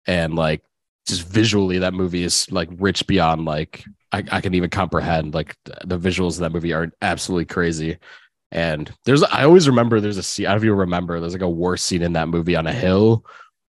[0.06, 0.62] And like
[1.08, 5.56] just visually that movie is like rich beyond like I, I can even comprehend like
[5.64, 7.98] the visuals of that movie are absolutely crazy.
[8.52, 11.32] And there's I always remember there's a scene I don't know if you remember there's
[11.32, 13.24] like a war scene in that movie on a hill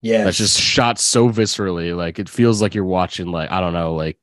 [0.02, 3.72] Yeah, that's just shot so viscerally like it feels like you're watching like I don't
[3.72, 4.18] know like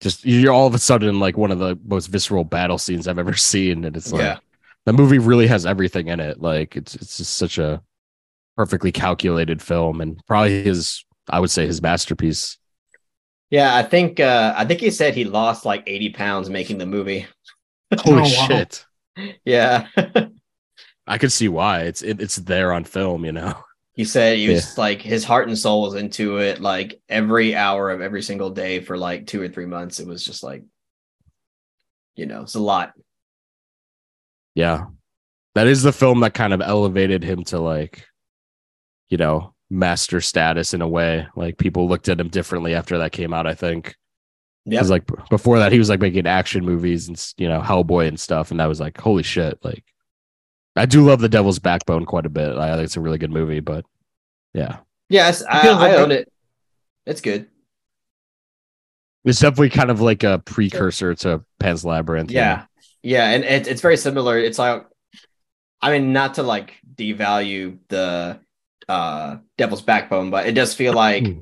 [0.00, 3.18] just you're all of a sudden like one of the most visceral battle scenes I've
[3.18, 4.38] ever seen and it's like Yeah.
[4.86, 7.82] the movie really has everything in it like it's it's just such a
[8.56, 12.56] perfectly calculated film and probably his I would say his masterpiece.
[13.50, 13.74] yeah.
[13.76, 17.26] I think uh, I think he said he lost like eighty pounds making the movie.
[17.98, 18.46] Holy wow.
[18.46, 18.86] shit.
[19.44, 19.88] yeah,
[21.06, 23.24] I could see why it's it, it's there on film.
[23.24, 23.54] You know.
[23.98, 27.90] He said he was like his heart and soul was into it like every hour
[27.90, 29.98] of every single day for like two or three months.
[29.98, 30.62] It was just like,
[32.14, 32.92] you know, it's a lot.
[34.54, 34.84] Yeah.
[35.56, 38.06] That is the film that kind of elevated him to like,
[39.08, 41.26] you know, master status in a way.
[41.34, 43.96] Like people looked at him differently after that came out, I think.
[44.64, 44.78] Yeah.
[44.78, 48.20] Because like before that, he was like making action movies and you know Hellboy and
[48.20, 49.58] stuff, and that was like holy shit.
[49.64, 49.82] Like,
[50.78, 52.56] I do love The Devil's Backbone quite a bit.
[52.56, 53.84] I think it's a really good movie, but
[54.54, 54.78] yeah,
[55.10, 56.30] Yes, I, feels I own it.
[57.06, 57.46] It's good.
[59.24, 62.30] it's definitely kind of like a precursor to Pan's Labyrinth.
[62.30, 62.40] you know?
[62.42, 62.64] Yeah.
[63.02, 63.30] Yeah.
[63.30, 64.38] And it, it's very similar.
[64.38, 64.86] It's like,
[65.80, 68.40] I mean, not to like devalue the
[68.88, 71.38] uh Devil's Backbone, but it does feel like Hmm.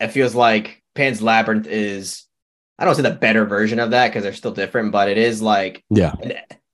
[0.00, 2.24] it feels like Pan's Labyrinth is
[2.78, 5.40] I don't say the better version of that because they're still different, but it is
[5.42, 6.14] like yeah,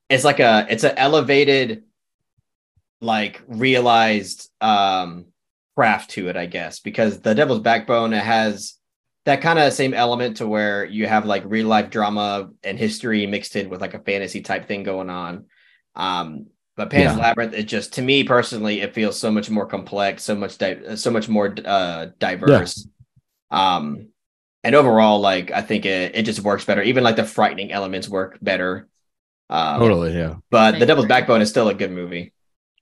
[0.08, 1.84] it's like a it's an elevated
[3.00, 5.26] like realized um
[5.76, 8.74] craft to it i guess because the devil's backbone it has
[9.24, 13.26] that kind of same element to where you have like real life drama and history
[13.26, 15.44] mixed in with like a fantasy type thing going on.
[15.94, 17.18] Um but pan's Yeah.
[17.18, 20.96] labyrinth it just to me personally it feels so much more complex so much di-
[20.96, 22.86] so much more uh diverse.
[23.50, 24.08] Um
[24.64, 26.82] and overall like i think it, it just works better.
[26.82, 28.88] Even like the frightening elements work better
[29.50, 30.16] um, totally.
[30.16, 31.06] Yeah, but I The Devil's.
[31.06, 32.32] Backbone is still a good movie.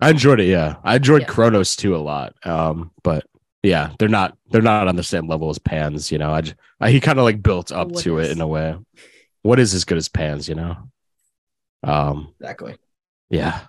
[0.00, 0.46] I enjoyed it.
[0.46, 1.28] Yeah, I enjoyed Yeah.
[1.28, 2.34] Cronos too a lot.
[2.44, 3.24] Um, but
[3.62, 6.12] yeah, they're not they're not on the same level as Pan's.
[6.12, 8.40] You know, I, j- I- he kind of like built up What to it in
[8.40, 8.76] a way.
[9.42, 10.48] What is as good as Pan's?
[10.48, 10.76] You know.
[11.82, 12.34] Um.
[12.40, 12.76] Exactly.
[13.30, 13.60] Yeah,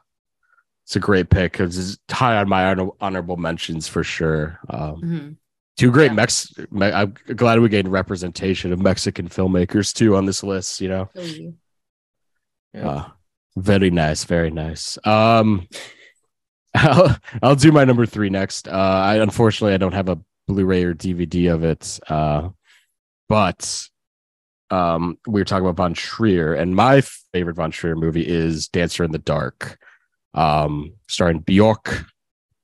[0.85, 4.59] it's a great pick it's high on my honor- honorable mentions for sure.
[4.69, 5.35] Um, Mhm.
[5.77, 6.13] two great Yeah.
[6.13, 6.51] Mex.
[6.71, 10.81] Me- I'm glad we gained representation of Mexican filmmakers too on this list.
[10.81, 11.05] You know.
[11.13, 11.53] Feel you.
[12.77, 12.89] Yeah.
[12.89, 13.09] Uh,
[13.57, 14.97] very nice, very nice.
[15.05, 15.67] Um,
[16.75, 18.67] I'll, I'll do my number three next.
[18.67, 21.99] Uh, I unfortunately I don't have a Blu-ray or DVD of it.
[22.07, 22.49] Uh,
[23.27, 23.87] but
[24.69, 27.01] um, we were talking about Von Trier, and my
[27.33, 29.79] favorite Von Trier movie is Dancer in the Dark,
[30.33, 32.05] um, starring Bjork,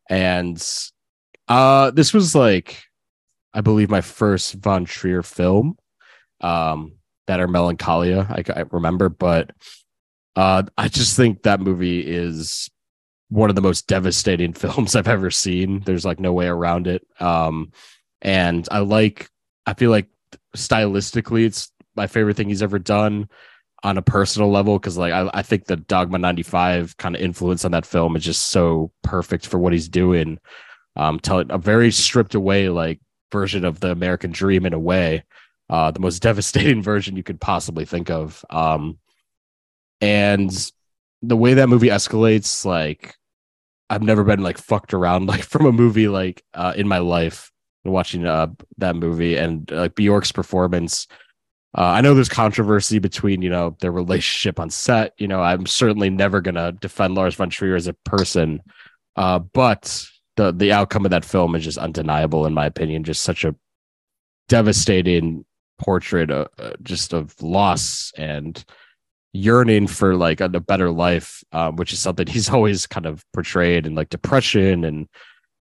[0.09, 0.65] and
[1.47, 2.83] uh, this was like,
[3.53, 5.77] I believe, my first Von Trier film.
[6.41, 6.93] Um,
[7.27, 9.51] that are Melancholia, I, I remember, but
[10.35, 12.69] uh, I just think that movie is
[13.29, 15.81] one of the most devastating films I've ever seen.
[15.81, 17.05] There's like no way around it.
[17.19, 17.71] Um,
[18.21, 19.29] and I like,
[19.65, 20.07] I feel like
[20.55, 23.29] stylistically, it's my favorite thing he's ever done
[23.83, 27.65] on a personal level because like I, I think the Dogma 95 kind of influence
[27.65, 30.39] on that film is just so perfect for what he's doing.
[30.95, 32.99] Um, telling a very stripped away like
[33.31, 35.23] version of the American dream in a way,
[35.69, 38.45] uh, the most devastating version you could possibly think of.
[38.49, 38.99] Um,
[40.03, 40.71] and
[41.21, 43.15] the way that movie escalates like
[43.89, 47.51] i've never been like fucked around like from a movie like uh in my life
[47.85, 48.47] watching uh
[48.77, 51.07] that movie and uh, like bjork's performance.
[51.75, 55.13] Uh, i know there's controversy between you know their relationship on set.
[55.17, 58.61] You know i'm certainly never gonna defend lars von trier as a person.
[59.15, 60.05] Uh but
[60.35, 63.03] the the outcome of that film is just undeniable in my opinion.
[63.03, 63.55] Just such a
[64.49, 65.45] devastating
[65.79, 68.63] portrait of, uh, just of loss and
[69.33, 73.23] yearning for like a, a better life, um, which is something he's always kind of
[73.33, 75.07] portrayed in like depression and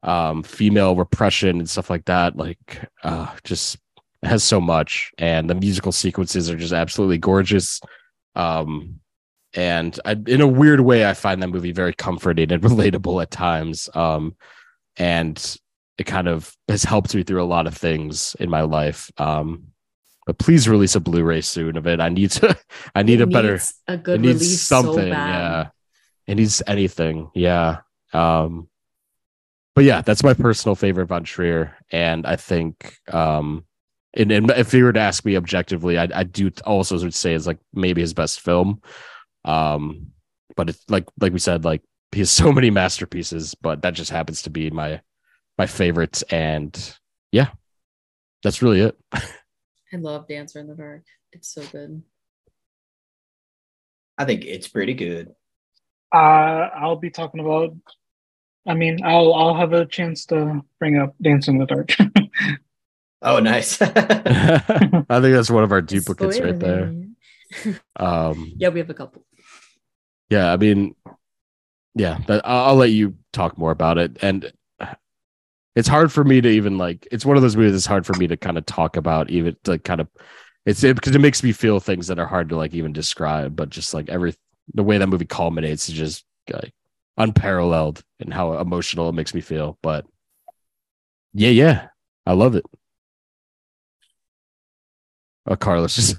[0.02, 2.36] um, female repression and stuff like that.
[2.36, 3.78] Like, uh, just
[4.22, 7.80] has so much, and the musical sequences are just absolutely gorgeous.
[8.34, 9.00] Um,
[9.54, 13.30] and I, in a weird way, I find that movie very comforting and relatable at
[13.30, 13.88] times.
[13.94, 14.36] Um,
[14.96, 15.56] and
[15.98, 19.10] it kind of has helped me through a lot of things in my life.
[19.18, 19.69] Um,
[20.30, 21.98] but please release a Blu-ray soon of it.
[21.98, 22.56] I need to.
[22.94, 23.58] I need It a better
[23.88, 25.70] a good release something so yeah.
[26.28, 27.78] It needs anything yeah.
[28.12, 28.68] Um
[29.74, 31.76] but yeah that's my personal favorite von trier.
[31.90, 33.64] And i think um
[34.14, 37.34] and, and if you were to ask me objectively I, I do also would say
[37.34, 38.82] it's like maybe his best film.
[39.44, 40.12] Um
[40.54, 41.82] but it's like like we said like
[42.12, 45.00] he has so many masterpieces but that just happens to be my
[45.58, 46.22] my favorites.
[46.30, 46.72] And
[47.32, 47.48] yeah
[48.44, 48.96] that's really it
[49.92, 51.02] I love Dancer in the Dark.
[51.32, 52.02] It's so good.
[54.18, 55.34] I think it's pretty good.
[56.12, 57.74] Uh, I'll be talking about.
[58.66, 61.90] I mean, I'll I'll have a chance to bring up Dance in the Dark.
[63.22, 63.76] Oh, nice.
[63.82, 66.94] i think that's one of our duplicates Spoiler right there
[67.96, 69.26] um Yeah, we have a couple.
[70.30, 70.94] yeah i mean
[71.94, 74.50] yeah but i'll, I'll let you talk more about it and
[75.80, 78.14] it's hard for me to even like it's one of those movies that's hard for
[78.14, 80.08] me to kind of talk about even to kind of
[80.66, 83.56] it's it, because it makes me feel things that are hard to like even describe
[83.56, 84.34] but just like every
[84.74, 86.72] the way that movie culminates is just like
[87.16, 89.78] unparalleled and how emotional it makes me feel.
[89.82, 90.06] But
[91.32, 91.88] yeah, yeah,
[92.26, 92.64] I love it.
[95.46, 96.16] Oh, Carlos just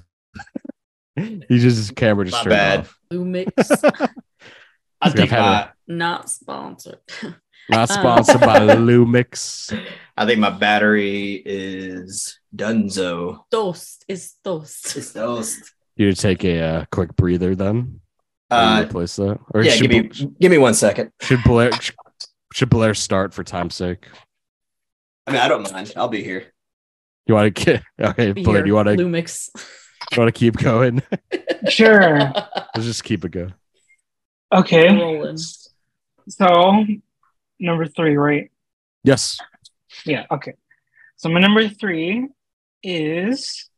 [1.16, 2.80] he just his camera just My turned bad.
[2.80, 2.98] off.
[3.12, 3.52] Lumix,
[4.00, 4.08] I
[5.00, 6.98] I've think had not sponsored.
[7.68, 7.94] Not Uh.
[7.94, 9.72] sponsored by Lumix.
[10.16, 13.44] I think my battery is Dunzo.
[13.50, 14.96] Toast is toast.
[14.96, 15.72] It's those.
[15.96, 18.00] You take a uh, quick breather then.
[18.50, 20.02] Uh, replace that, or yeah, give me
[20.38, 21.10] give me one second.
[21.22, 21.72] should Blaire
[22.52, 24.06] should Blaire start for time's sake?
[25.26, 25.94] I mean, I don't mind.
[25.96, 26.52] I'll be here.
[27.26, 28.44] You want to get okay, Blaire?
[28.46, 29.48] here, Do you want to Lumix?
[30.10, 31.02] You want to keep going?
[31.68, 32.18] Sure.
[32.74, 33.54] Let's just keep it going.
[34.52, 34.88] Okay.
[34.94, 35.38] Rolling.
[36.28, 36.84] So
[37.62, 38.50] number three, right?
[39.04, 39.38] Yes.
[40.04, 40.54] Yeah, okay.
[41.16, 42.28] So my number three
[42.82, 43.70] is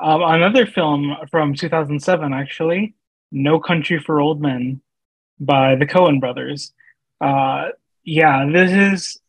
[0.00, 2.94] um, another film from 2007, actually,
[3.32, 4.80] No Country for Old Men
[5.40, 6.72] by the Coen brothers.
[7.20, 7.68] Uh,
[8.04, 9.20] yeah, this is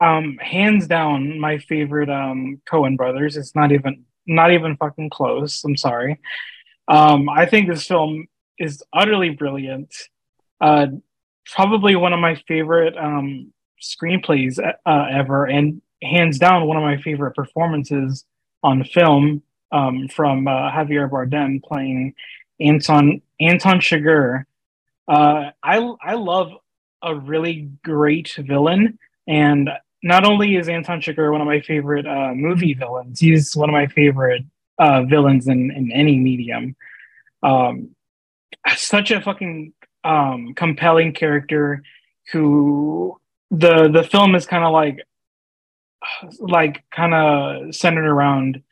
[0.00, 3.36] um, hands down my favorite um, Coen brothers.
[3.36, 5.62] It's not even not even fucking close.
[5.64, 6.20] I'm sorry.
[6.88, 8.26] Um, I think this film
[8.58, 9.94] is utterly brilliant.
[10.60, 10.88] Uh,
[11.52, 17.00] probably one of my favorite um, screenplays uh, ever, and hands down one of my
[17.00, 18.24] favorite performances
[18.62, 19.42] on film
[19.72, 22.14] um, from uh, Javier Bardem playing
[22.60, 24.44] Anton Anton Chigurh.
[25.08, 26.52] Uh, I I love
[27.02, 29.70] a really great villain, and
[30.02, 33.72] not only is Anton Chigurh one of my favorite uh, movie villains, he's one of
[33.72, 34.42] my favorite
[34.78, 36.76] uh, villains in in any medium.
[37.42, 37.90] Um,
[38.76, 39.72] such a fucking
[40.06, 41.82] um, compelling character
[42.32, 43.20] who
[43.50, 45.00] the the film is kind of like
[46.38, 48.62] like kind of centered around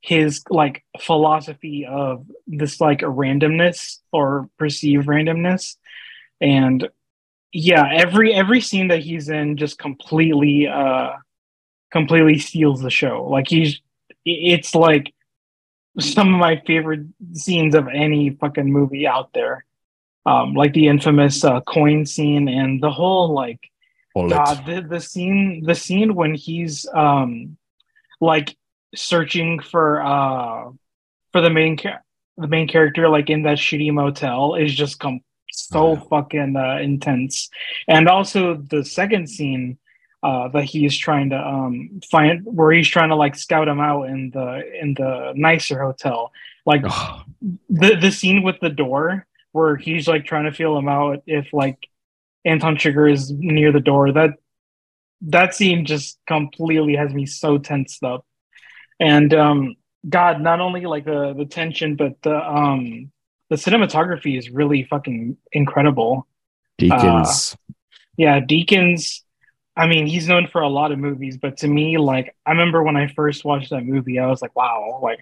[0.00, 5.76] his like philosophy of this like randomness or perceived randomness.
[6.40, 6.88] And
[7.52, 11.12] yeah every every scene that he's in just completely uh
[11.90, 13.26] completely steals the show.
[13.30, 13.80] Like he's
[14.24, 15.14] it's like
[15.98, 19.64] some of my favorite scenes of any fucking movie out there
[20.26, 23.60] um like the infamous uh, coin scene and the whole like
[24.14, 27.56] God, the, the scene the scene when he's um
[28.20, 28.56] like
[28.94, 30.70] searching for uh
[31.32, 32.00] for the main cha-
[32.36, 35.20] the main character like in that shitty motel is just com-
[35.50, 36.00] so Oh, yeah.
[36.08, 37.50] fucking uh, intense.
[37.88, 39.78] And also the second scene
[40.22, 44.04] uh that he's trying to um find where he's trying to like scout him out
[44.04, 46.32] in the in the nicer hotel.
[46.64, 47.22] Like Oh,
[47.68, 51.52] the the scene with the door where he's like trying to feel him out if
[51.52, 51.78] like
[52.44, 54.12] Anton Chigurh is near the door.
[54.12, 54.30] That
[55.22, 58.26] that scene just completely has me so tensed up.
[58.98, 59.76] And um
[60.08, 63.12] God, not only like the the tension, but the um
[63.50, 66.26] the cinematography is really fucking incredible.
[66.80, 67.56] Deakins.
[68.16, 69.20] Yeah, Deakins.
[69.76, 72.82] I mean, he's known for a lot of movies, but to me, like, I remember
[72.82, 75.20] when I first watched that movie, I was like, wow, like,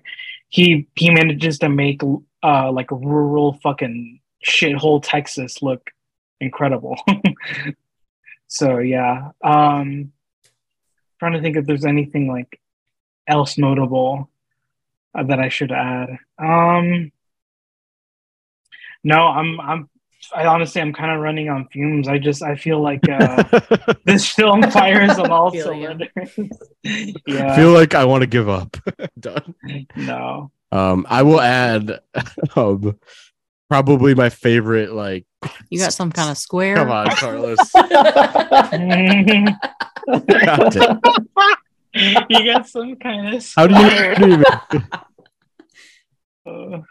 [0.48, 2.02] he he manages to make
[2.42, 5.90] uh like a rural fucking shithole Texas look
[6.40, 6.96] incredible.
[8.46, 10.12] so yeah, um,
[11.18, 12.60] trying to think if there's anything like
[13.26, 14.30] else notable
[15.14, 16.18] uh, that I should add.
[16.38, 17.12] Um,
[19.04, 19.90] no, I'm I'm
[20.34, 22.08] I honestly I'm kind of running on fumes.
[22.08, 23.42] I just I feel like uh,
[24.04, 25.94] this film fires on all Feel ya.
[25.98, 26.54] cylinders.
[27.28, 28.76] I feel like I want to give up.
[29.18, 29.54] Done.
[29.96, 30.50] no.
[30.72, 32.00] Um, I will add
[32.54, 32.96] um,
[33.70, 34.92] probably my favorite.
[34.92, 35.24] Like,
[35.70, 36.74] You got some kind of square.
[36.76, 37.58] come on, Carlos.
[41.94, 43.52] you got some kind of.
[43.56, 44.84] How do you, how do you even-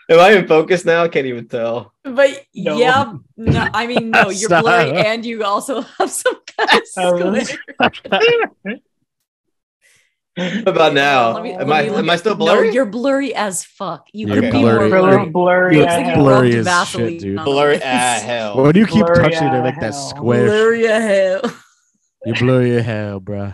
[0.09, 1.03] Am I in focus now?
[1.03, 1.91] I can't even tell.
[2.03, 2.77] But No.
[2.77, 7.11] yeah, no, I mean, no, you're blurry and you also have some kind of Oh,
[7.11, 7.43] really?
[7.43, 7.59] square.
[7.77, 8.79] What
[10.65, 11.33] about now?
[11.33, 12.73] Let me- am I am I at- still No, blurry?
[12.73, 14.07] you're blurry as fuck.
[14.13, 14.89] You You're could be blurry.
[14.89, 15.29] more blurry, blurry.
[15.29, 15.75] blurry.
[15.75, 17.43] You're Looks like blurry rubbed as Vaseline shit, dude.
[17.43, 17.81] blurry it.
[17.85, 18.57] ah hell.
[18.57, 20.09] Why do you keep Blurry touching it as like that hell.
[20.09, 20.45] square?
[20.45, 21.03] Blurry as
[21.43, 21.53] hell.
[22.25, 23.53] You blow your hell, bruh.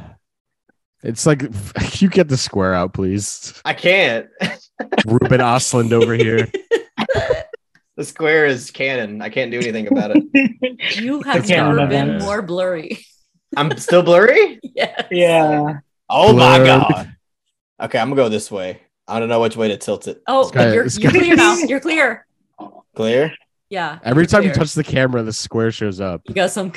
[1.04, 1.44] It's like
[2.02, 3.60] you get the square out, please.
[3.66, 4.28] I can't.
[5.06, 6.48] Ruben Östlund over here.
[7.98, 9.22] The square is canon.
[9.22, 10.98] I can't do anything about it.
[11.02, 13.06] You have never been more blurry.
[13.56, 14.60] I'm still blurry?
[14.64, 15.06] yes.
[15.12, 15.80] yeah.
[16.10, 17.16] Oh my god.
[17.82, 18.82] Okay, I'm gonna go this way.
[19.08, 20.22] I don't know which way to tilt it.
[20.28, 21.56] Oh, This guy- you're, you're clear now.
[21.58, 22.26] You're clear.
[22.96, 23.32] Clear?
[23.70, 24.00] Yeah.
[24.04, 26.22] Every you're time you touch the camera, the square shows up.
[26.26, 26.72] you got some.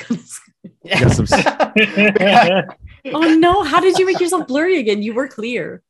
[0.83, 1.27] You got some-
[3.13, 3.63] Oh no!
[3.63, 5.01] How did you make yourself blurry again?
[5.01, 5.81] You were clear.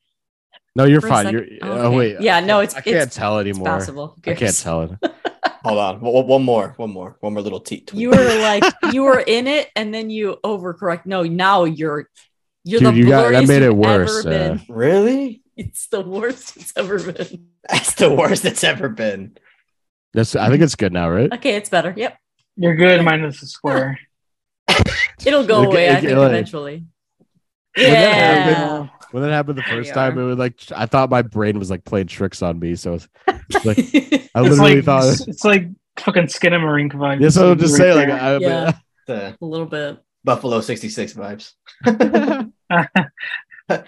[0.76, 1.30] No, you're For fine.
[1.32, 1.82] You're oh, oh, okay.
[1.88, 2.22] oh wait.
[2.22, 3.66] Yeah, no, can't- it's- I can't it's- tell It's anymore.
[3.66, 4.16] passable.
[4.24, 4.92] Who I can't tell it.
[5.64, 6.00] Hold on.
[6.02, 6.74] One one more.
[6.78, 7.18] One more.
[7.20, 7.92] One more little teat.
[7.94, 8.64] You were like
[8.94, 11.06] you were in it, and then you overcorrect.
[11.06, 12.08] No, now you're
[12.64, 14.58] you're Dude, the you got- that made it worse, Ever been.
[14.60, 15.42] uh, really?
[15.58, 17.48] It's the worst it's ever been.
[17.68, 19.38] That's the worst it's ever been.
[20.14, 21.32] That's I think it's good now, right?
[21.34, 21.94] Okay, it's better.
[21.96, 22.18] Yep,
[22.56, 24.00] You're good minus the square.
[25.26, 25.90] it'll go Okay, away.
[25.90, 26.86] I think like- eventually.
[27.76, 28.14] that Yeah.
[28.14, 31.70] happen- When that happened the first time, it was like I thought my brain was
[31.70, 32.76] like playing tricks on me.
[32.76, 33.08] So it's
[33.66, 35.68] like I It's literally like thought it's, it's like
[36.00, 37.20] fucking Skinamarink vibes.
[37.22, 38.22] Yes, I was just right saying like.
[38.22, 38.72] I, Yeah.
[39.08, 39.98] The a little bit.
[40.24, 41.54] Buffalo 66 vibes.
[43.68, 43.86] but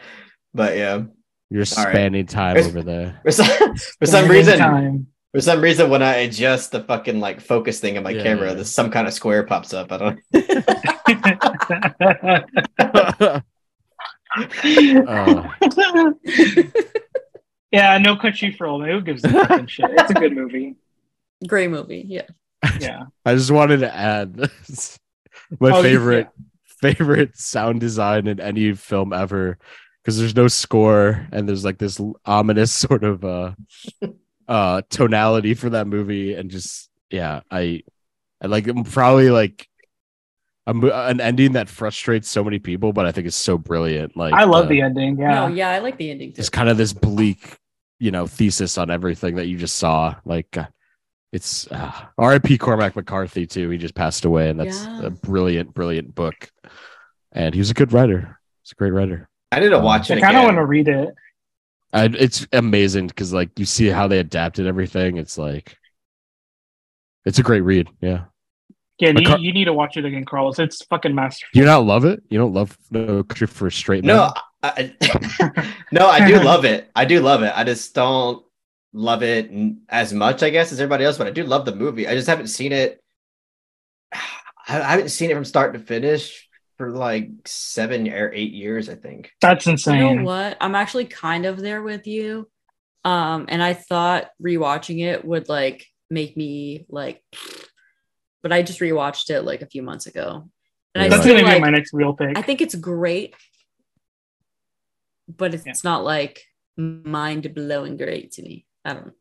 [0.77, 1.03] yeah.
[1.49, 3.19] you're spending spanning time It's- over there.
[3.25, 5.07] For some, for some reason, time.
[5.33, 8.47] for some reason, when I adjust the fucking like focus thing on my Yeah, camera,
[8.49, 8.53] yeah.
[8.55, 9.91] there's some kind of square pops up.
[9.91, 10.19] I don't.
[14.33, 15.49] Uh,
[17.71, 18.91] yeah, no country for old men.
[18.91, 19.85] Who gives a fucking shit?
[19.91, 20.75] It's a good movie.
[21.47, 22.05] Great movie.
[22.07, 22.27] Yeah.
[22.79, 23.03] Yeah.
[23.25, 24.37] I just wanted to add
[25.59, 26.29] my Oh, favorite
[26.81, 29.57] favorite sound design in any film ever
[30.03, 33.51] because there's no score and there's like this ominous sort of uh
[34.47, 37.83] uh tonality for that movie and just yeah I
[38.41, 39.67] I like I'm probably like
[40.67, 44.17] a, mo- an ending that frustrates so many people but I think it's so brilliant
[44.17, 45.17] like I love uh, the ending.
[45.17, 45.33] Yeah.
[45.33, 46.37] No, yeah, I like the ending too.
[46.37, 47.57] just kind of this bleak
[47.99, 50.65] you know thesis on everything that you just saw like uh,
[51.31, 55.03] it's uh, rip cormac mccarthy too he just passed away and that's Yeah.
[55.03, 56.51] a brilliant brilliant book
[57.31, 60.09] and he was a good writer he's a great writer I need to Um, watch
[60.11, 61.13] I kind of want to read it.
[61.93, 65.77] I, it's amazing because like you see how they adapted everything it's like
[67.25, 68.25] it's a great read yeah
[68.99, 70.57] Yeah, you, McCar- you need to watch it again, Carlos.
[70.59, 71.49] It's fucking masterful.
[71.53, 74.33] do you not love it you don't love no country for straight men No,
[74.63, 76.89] I, I- no, I do love it.
[76.95, 77.51] I do love it.
[77.55, 78.45] I just don't
[78.93, 79.51] love it
[79.89, 81.17] as much, I guess, as everybody else.
[81.17, 82.07] But I do love the movie.
[82.07, 83.01] I just haven't seen it.
[84.13, 84.19] I
[84.67, 86.47] I haven't seen it from start to finish
[86.77, 88.89] for like seven or eight years.
[88.89, 89.31] I think.
[89.41, 89.97] That's insane.
[89.99, 90.17] You insane.
[90.19, 90.57] know what?
[90.61, 92.49] I'm actually kind of there with you.
[93.03, 97.23] Um, and I thought rewatching it would like make me like,
[98.43, 100.49] but I just rewatched it like a few months ago.
[100.93, 102.37] And I That's still gonna be my next real pick.
[102.37, 103.33] I think it's great,
[105.27, 105.73] but it's Yeah.
[105.83, 106.43] not like
[106.77, 108.65] mind blowing great to me.
[108.85, 109.11] I don't know.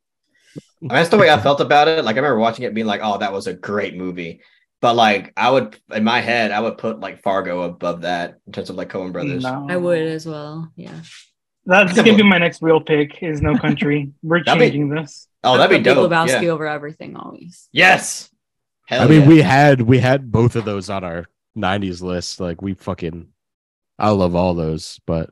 [0.56, 2.04] I mean, that's the way I felt about it.
[2.04, 4.40] Like I remember watching it, being like, "Oh, that was a great movie."
[4.80, 8.52] But like, I would in my head, I would put like Fargo above that in
[8.52, 9.42] terms of like Coen Brothers.
[9.42, 9.66] No.
[9.68, 10.72] I would as well.
[10.74, 10.98] Yeah.
[11.66, 13.22] That's gonna be my next real pick.
[13.22, 14.12] Is No Country.
[14.22, 15.28] We're That'd be- changing this.
[15.44, 16.10] Oh, I that'd be put Big dope.
[16.10, 16.48] Lebowski Yeah.
[16.48, 17.68] over everything always.
[17.72, 18.30] Yes.
[18.86, 19.28] Hell i mean yeah.
[19.28, 21.26] we had we had both of those on our
[21.56, 23.28] 90s list like we fucking
[24.00, 25.30] i love all those but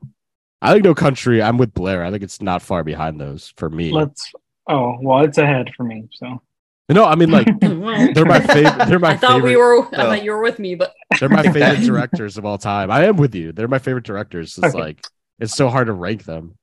[0.61, 3.69] i think no country i'm with blair i think it's not far behind those for
[3.69, 4.31] me Let's.
[4.67, 6.07] Oh well, it's ahead for me.
[6.13, 6.41] So
[6.89, 9.83] no i mean like they're my favorite they're my I thought favorite we were.
[9.83, 9.89] I Oh.
[10.09, 13.17] thought you were with me, but they're my favorite directors of all time i am
[13.17, 14.77] with you they're my favorite directors it's Okay.
[14.79, 15.05] like
[15.39, 16.55] it's so hard to rank them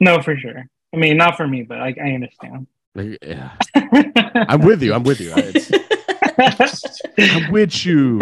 [0.00, 0.64] no, for sure.
[0.94, 2.66] I mean, not for me, but I, I understand.
[2.94, 3.52] Like, yeah.
[4.48, 5.70] i'm with you i'm with you It's-
[7.18, 8.18] i'm with you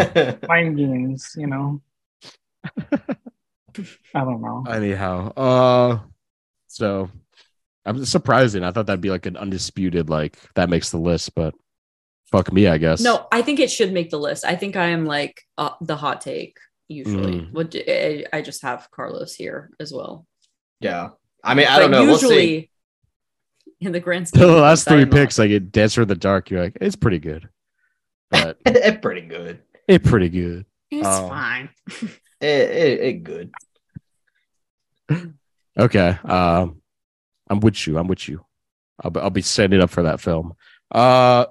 [0.49, 1.81] Mind games, you know.
[4.15, 4.65] I don't know.
[4.71, 5.99] anyhow uh
[6.69, 7.11] so
[7.85, 11.55] i'm surprising i thought that'd be like an undisputed like that makes the list but
[12.33, 14.45] fuck me i guess no, I think it should make the list.
[14.45, 16.57] I think I am like uh, the hot take
[16.89, 17.41] usually.
[17.43, 17.53] Mm.
[17.53, 20.27] What I, I just have Carlos here as well.
[20.81, 21.11] yeah.
[21.45, 22.05] I mean, I But don't know.
[22.07, 22.25] We'll see.
[22.27, 22.71] Usually,
[23.81, 26.63] in the grand scheme, the last three picks, like it Dancer in the Dark, you're
[26.63, 27.49] like, it's pretty good.
[28.31, 29.61] But It's pretty good.
[29.87, 30.65] it pretty good.
[30.91, 31.29] It's Oh.
[31.29, 31.69] fine.
[32.45, 33.53] It, it, it good.
[35.79, 36.19] Okay.
[36.25, 36.83] Um
[37.49, 37.99] I'm with you.
[37.99, 38.45] I'm with you.
[39.03, 40.55] I'll be, I'll be standing up for that film.
[40.91, 41.47] Uh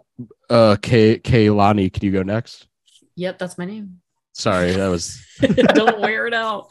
[0.50, 2.68] uh Kay Kaylani, can you go next?
[3.16, 4.02] Yep, that's my name.
[4.34, 6.68] Sorry, that was Don't wear it out.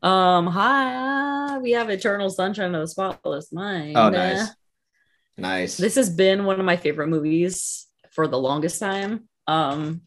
[0.00, 3.96] Um, hi, we have Eternal Sunshine of the Spotless Mind.
[3.96, 4.48] Oh, nice.
[5.36, 5.76] Nice.
[5.76, 9.28] This has been one of my favorite movies for the longest time.
[9.48, 10.02] Um,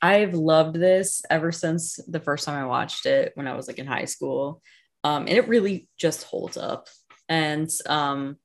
[0.00, 3.78] I've loved this ever since the first time I watched it when I was like
[3.78, 4.62] in high school.
[5.04, 6.88] Um, and it really just holds up.
[7.28, 8.36] And um,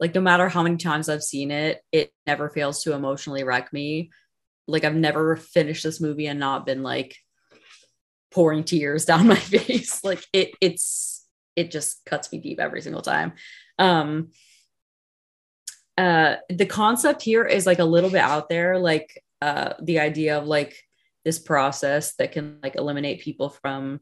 [0.00, 3.72] like no matter how many times I've seen it, it never fails to emotionally wreck
[3.72, 4.10] me.
[4.66, 7.16] Like I've never finished this movie and not been like
[8.32, 10.02] pouring tears down my face.
[10.02, 13.34] Like it, it's it just cuts me deep every single time.
[13.78, 14.30] Um,
[15.98, 20.38] uh the concept here is like a little bit out there like uh the idea
[20.38, 20.76] of like
[21.24, 24.00] this process that can like eliminate people from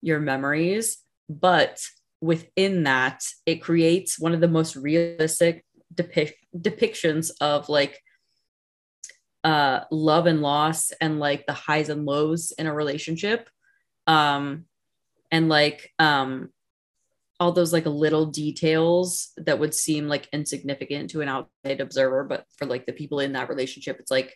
[0.00, 0.98] your memories.
[1.28, 1.84] But
[2.20, 8.00] within that it creates one of the most realistic depict depictions of like
[9.44, 13.50] uh love and loss and like the highs and lows in a relationship.
[14.06, 14.66] Um
[15.32, 16.50] and like um
[17.38, 22.44] all those like little details that would seem like insignificant to an outside observer but
[22.56, 24.34] for like the people in that relationship it's like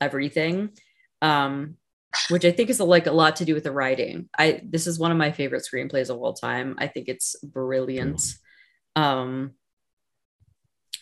[0.00, 0.70] everything
[1.22, 1.76] um
[2.30, 4.28] which i think is like a lot to do with the writing.
[4.38, 6.76] I this is one of my favorite screenplays of all time.
[6.78, 8.22] I think it's brilliant.
[8.96, 9.52] Um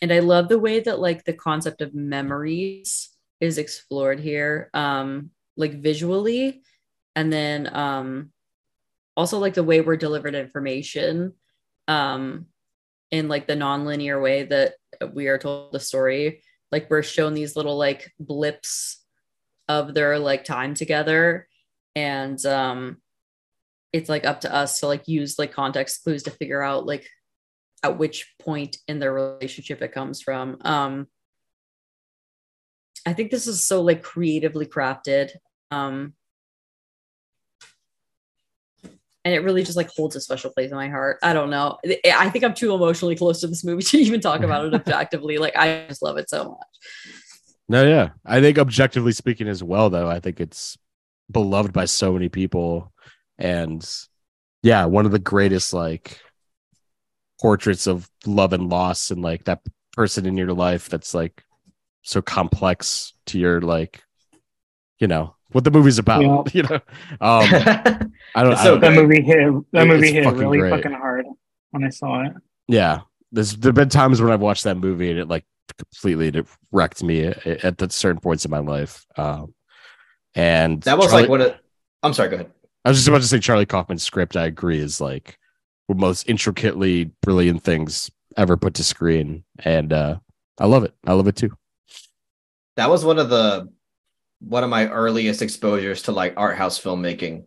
[0.03, 3.11] and i love the way that like the concept of memories
[3.41, 6.63] is explored here um like visually.
[7.15, 8.31] And then um
[9.17, 11.33] also like the way we're delivered information
[11.89, 12.47] um
[13.11, 14.75] in like the nonlinear way that
[15.15, 16.43] we are told the story
[16.73, 19.03] like we're shown these little like blips
[19.69, 21.49] of their like time together.
[21.95, 22.99] And um
[23.93, 27.09] it's like up to us to like use like context clues to figure out like
[27.83, 30.59] at which point in their relationship it comes from.
[30.63, 31.07] Um
[33.07, 35.31] i think this is so like creatively crafted.
[35.71, 36.15] Um
[39.27, 41.19] and it really just like holds a special place in my heart.
[41.21, 41.79] I don't know.
[41.85, 45.39] I think I'm too emotionally close to this movie to even talk about it objectively.
[45.39, 47.13] Like I just love it so much.
[47.69, 48.11] No, yeah.
[48.25, 50.79] I think objectively speaking as well, though, I think it's
[51.29, 52.93] beloved by so many people.
[53.37, 53.85] And
[54.63, 56.21] yeah, one of the greatest like
[57.41, 59.61] portraits of love and loss and like that
[59.95, 61.43] person in your life that's like
[62.03, 64.05] so complex to your like,
[65.01, 66.23] you know, what the movie's about.
[66.23, 66.43] Yeah.
[66.55, 66.75] You know,
[67.21, 67.45] um,
[68.35, 68.53] I don't.
[68.53, 69.53] It's I so don't That movie hit.
[69.73, 70.71] That It- movie hit fucking really great.
[70.71, 71.25] fucking hard
[71.71, 72.33] when I saw it.
[72.69, 73.01] yeah
[73.33, 75.45] there's there've been times when i've watched that movie and it like
[75.79, 76.33] completely
[76.73, 79.53] wrecked me at, at certain points in my life um
[80.37, 81.55] and that was Charlie- like one of.
[82.05, 82.29] I'm sorry.
[82.31, 82.51] Go ahead.
[82.85, 85.39] i was just about to say charlie kaufman's script i agree is like
[85.89, 90.17] the most intricately brilliant things ever put to screen and uh
[90.59, 91.51] i love it i love it too
[92.77, 93.69] That was one of the
[94.41, 97.45] one of my earliest exposures to like art house filmmaking.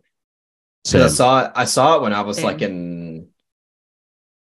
[0.84, 1.52] 'Cause I saw it.
[1.54, 2.46] I saw it when I was Same.
[2.46, 3.28] like in.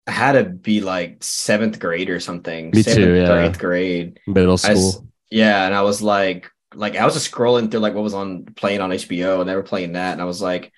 [0.06, 2.70] I had to be like seventh grade or something.
[2.70, 3.48] Me too, seventh or yeah.
[3.48, 4.20] eighth grade.
[4.26, 7.80] middle I s- school yeah, and I was like, like I was just scrolling through
[7.80, 10.40] like what was on playing on HBO, and they were playing that, and I was
[10.40, 10.72] like,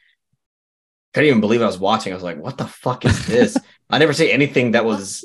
[1.14, 2.12] couldn't even believe I was watching.
[2.12, 3.56] I was like, what the fuck is this?
[3.90, 5.24] I never see anything that was.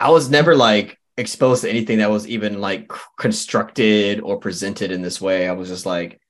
[0.00, 5.02] I was never like exposed to anything that was even like constructed or presented in
[5.02, 5.48] this way.
[5.48, 6.20] I was just like,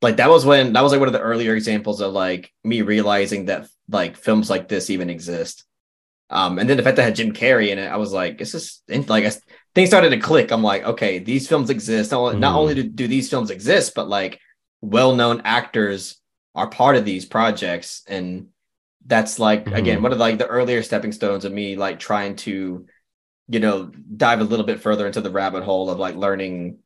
[0.00, 2.82] like that was when that was like one of the earlier examples of like me
[2.82, 5.64] realizing that like films like this even exist.
[6.30, 8.40] Um, and then the fact that I had Jim Carrey in it, I was like,
[8.40, 9.32] it's just like I,
[9.74, 10.50] things started to click.
[10.50, 12.10] I'm like, okay, these films exist.
[12.10, 14.40] Not, only- not only do, do these films exist, but like
[14.80, 16.16] well-known actors
[16.54, 18.48] are part of these projects, and
[19.06, 20.02] that's like again Mhm.
[20.02, 22.86] one of like the earlier stepping stones of me like trying to,
[23.52, 26.78] you know, dive a little bit further into the rabbit hole of like learning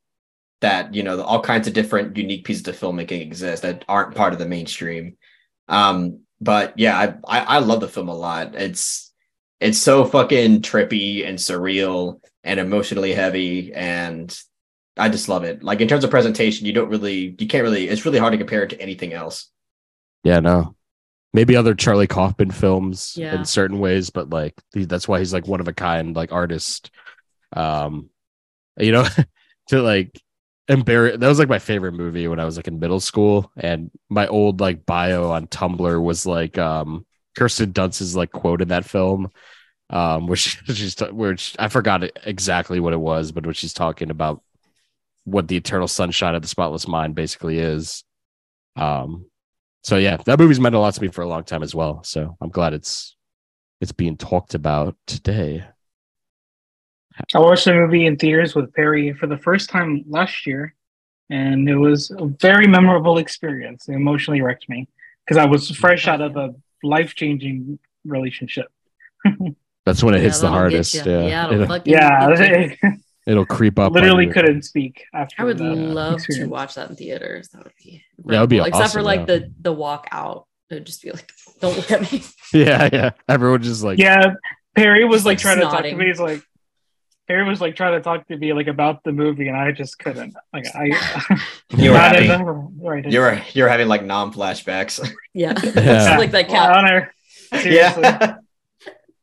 [0.59, 4.33] that you know all kinds of different unique pieces of filmmaking exist that aren't part
[4.33, 5.17] of the mainstream.
[5.67, 8.55] Um, but yeah, I, I I love the film a lot.
[8.55, 9.13] It's
[9.59, 14.37] it's so fucking trippy and surreal and emotionally heavy and
[14.97, 15.63] I just love it.
[15.63, 18.37] Like in terms of presentation, you don't really you can't really it's really hard to
[18.37, 19.49] compare it to anything else.
[20.23, 20.76] yeah no
[21.37, 23.35] maybe other charlie kaufman films Yeah.
[23.35, 26.89] in certain ways but like that's why he's like one of a kind like artist
[27.53, 28.09] um
[28.77, 29.05] you know
[29.67, 30.19] to like
[30.67, 33.91] embarrass that was like my favorite movie when i was like in middle school and
[34.09, 37.05] my old like bio on tumblr was like um
[37.37, 39.29] kirsten dunst's like quote in that film
[39.91, 44.41] um which she's which i forgot exactly what it was but when she's talking about
[45.23, 48.03] what the eternal sunshine of the spotless mind basically is
[48.75, 49.25] um
[49.87, 52.03] so yeah that movie's meant a lot to me for a long time as well
[52.03, 53.15] so i'm glad it's
[53.79, 55.63] it's being talked about today
[57.33, 60.75] I watched the movie in theaters with Perry for the first time last year,
[61.29, 63.89] and it was a very memorable experience.
[63.89, 64.87] It emotionally wrecked me
[65.25, 66.53] because I was fresh out of a
[66.83, 68.67] life changing relationship.
[69.85, 72.89] that's when it Yeah, hits the hardest yeah, Yeah, it'll it'll, fucking get Yeah, ya.
[73.27, 74.31] it'll creep up literally you.
[74.31, 75.35] couldn't speak after.
[75.39, 77.49] I would that love to watch that in theaters.
[77.49, 78.79] That would be That would be incredible.
[78.79, 79.25] except for like yeah.
[79.25, 80.47] the the walk out.
[80.69, 81.29] It would just be like,
[81.61, 82.23] don't look at me.
[82.53, 84.33] yeah yeah everyone just like Yeah,
[84.75, 86.05] Perry was like, like, trying to talk to me.
[86.07, 86.41] He's like,
[87.27, 89.99] Perry was like trying to talk to me like about the movie, and I just
[89.99, 90.33] couldn't.
[90.53, 90.85] Like I,
[91.77, 92.79] you were having.
[92.79, 95.05] Right, you're you're having like non flashbacks.
[95.33, 96.17] Yeah, Yeah.
[96.17, 96.77] like that Yeah, cat.
[96.77, 97.13] honor.
[97.61, 98.03] Seriously.
[98.03, 98.35] yeah.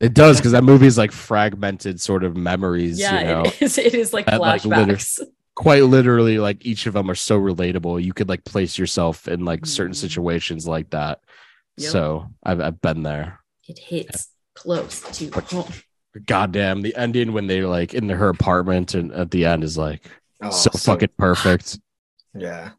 [0.01, 3.62] It does because that movie is like fragmented sort of memories Yeah, you know it
[3.62, 3.79] is.
[3.79, 5.21] It is like That, like, flashbacks.
[5.55, 9.45] quite literally like each of them are so relatable you could like place yourself in
[9.45, 9.97] like certain Mhm.
[9.97, 11.21] situations like that
[11.77, 11.91] Yep.
[11.91, 15.73] so I've, I've been there it hits close to home.
[16.27, 20.05] goddamn the ending when they like in her apartment and at the end is like
[20.43, 21.79] Oh, so fucking perfect.
[22.35, 22.71] yeah.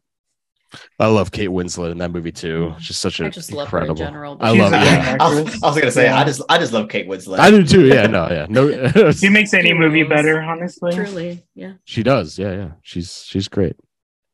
[0.98, 2.74] I love Kate Winslet in that movie too.
[2.78, 4.04] She's such I a just love her in incredible.
[4.04, 4.36] general.
[4.40, 4.76] I love it.
[4.82, 5.16] Yeah.
[5.20, 5.62] I was.
[5.62, 6.18] I was gonna say Yeah.
[6.18, 7.38] I just I just love Kate Winslet.
[7.38, 7.86] I do too.
[7.86, 9.10] Yeah, no, yeah, no.
[9.12, 10.10] She makes any movie Heroes.
[10.10, 10.92] better, honestly.
[10.92, 11.74] Truly, yeah.
[11.84, 12.38] she does.
[12.38, 12.70] Yeah, yeah.
[12.82, 13.76] She's she's great.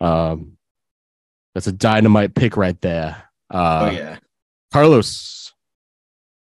[0.01, 0.57] Um,
[1.55, 3.23] that's a dynamite pick right there.
[3.51, 4.19] Uh, oh yeah.
[4.73, 5.53] Carlos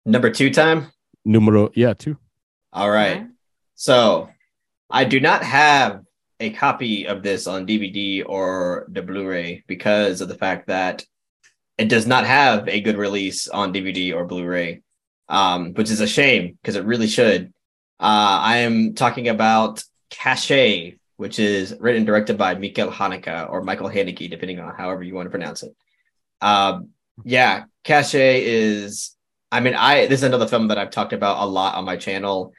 [0.06, 0.92] Number two time.
[1.24, 2.16] numero yeah two.
[2.72, 3.26] All right.
[3.74, 4.28] So
[4.88, 6.02] I do not have
[6.40, 11.04] a copy of this on DVD or the Blu-ray because of the fact that
[11.76, 14.80] it does not have a good release on DVD or Blu-ray,
[15.28, 17.52] um, which is a shame because it really should.
[18.00, 23.62] Uh, I am talking about Cache, which is written and directed by Michael Haneke or
[23.62, 25.74] Michael Haneke, depending on however you want to pronounce it.
[26.40, 26.90] Um,
[27.24, 29.14] yeah, Cache is.
[29.52, 31.96] I mean, I this is another film that I've talked about a lot on my
[31.96, 32.52] channel.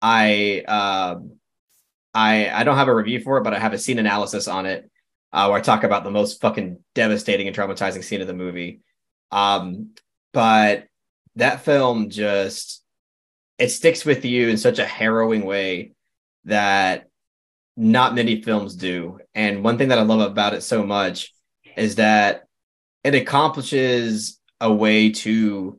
[0.00, 1.38] I um
[2.14, 4.66] I I don't have a review for it, but I have a scene analysis on
[4.66, 4.90] it
[5.32, 8.80] uh, where I talk about the most fucking devastating and traumatizing scene of the movie.
[9.32, 9.90] Um,
[10.32, 10.86] but
[11.36, 12.82] that film just
[13.58, 15.92] it sticks with you in such a harrowing way
[16.44, 17.08] that
[17.76, 19.18] not many films do.
[19.34, 21.32] And one thing that I love about it so much
[21.76, 22.44] is that
[23.02, 25.78] it accomplishes a way to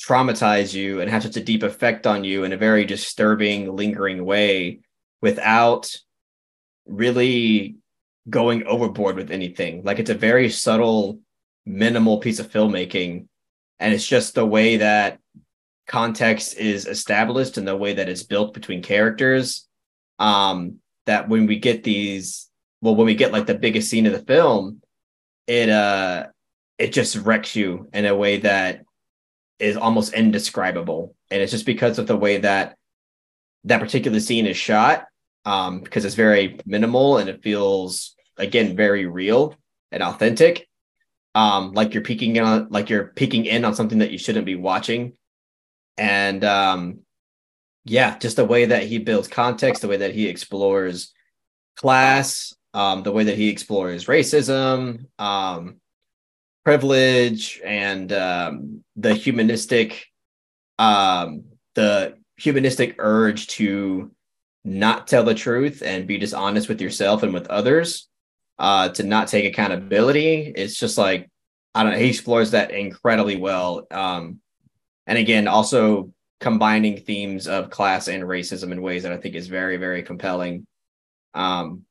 [0.00, 4.24] traumatize you and have such a deep effect on you in a very disturbing, lingering
[4.24, 4.80] way
[5.20, 5.94] without
[6.86, 7.76] really
[8.28, 9.82] going overboard with anything.
[9.84, 11.20] Like it's a very subtle,
[11.64, 13.28] minimal piece of filmmaking.
[13.78, 15.18] And it's just the way that
[15.86, 19.66] context is established and the way that it's built between characters.
[20.18, 22.48] Um, that when we get these,
[22.80, 24.82] well, when we get like the biggest scene of the film,
[25.46, 26.26] it uh
[26.78, 28.82] it just wrecks you in a way that
[29.58, 31.14] is almost indescribable.
[31.30, 32.75] And it's just because of the way that
[33.66, 35.06] that particular scene is shot,
[35.44, 39.54] um, because it's very minimal and it feels again very real
[39.92, 40.66] and authentic.
[41.34, 44.46] Um, like you're peeking in on like you're peeking in on something that you shouldn't
[44.46, 45.12] be watching.
[45.98, 47.00] And um
[47.86, 51.12] yeah, just the way that he builds context, the way that he explores
[51.76, 55.76] class, um, the way that he explores racism, um,
[56.64, 60.06] privilege, and um, the humanistic,
[60.80, 61.44] um,
[61.76, 64.10] the humanistic urge to
[64.64, 68.08] not tell the truth and be dishonest with yourself and with others,
[68.58, 70.52] uh, to not take accountability.
[70.54, 71.30] It's just like
[71.74, 71.98] I don't know.
[71.98, 73.86] He explores that incredibly well.
[73.90, 74.40] Um,
[75.06, 76.10] and again, also
[76.40, 80.66] combining themes of class and racism in ways that I think is very, very compelling.
[81.34, 81.82] Um,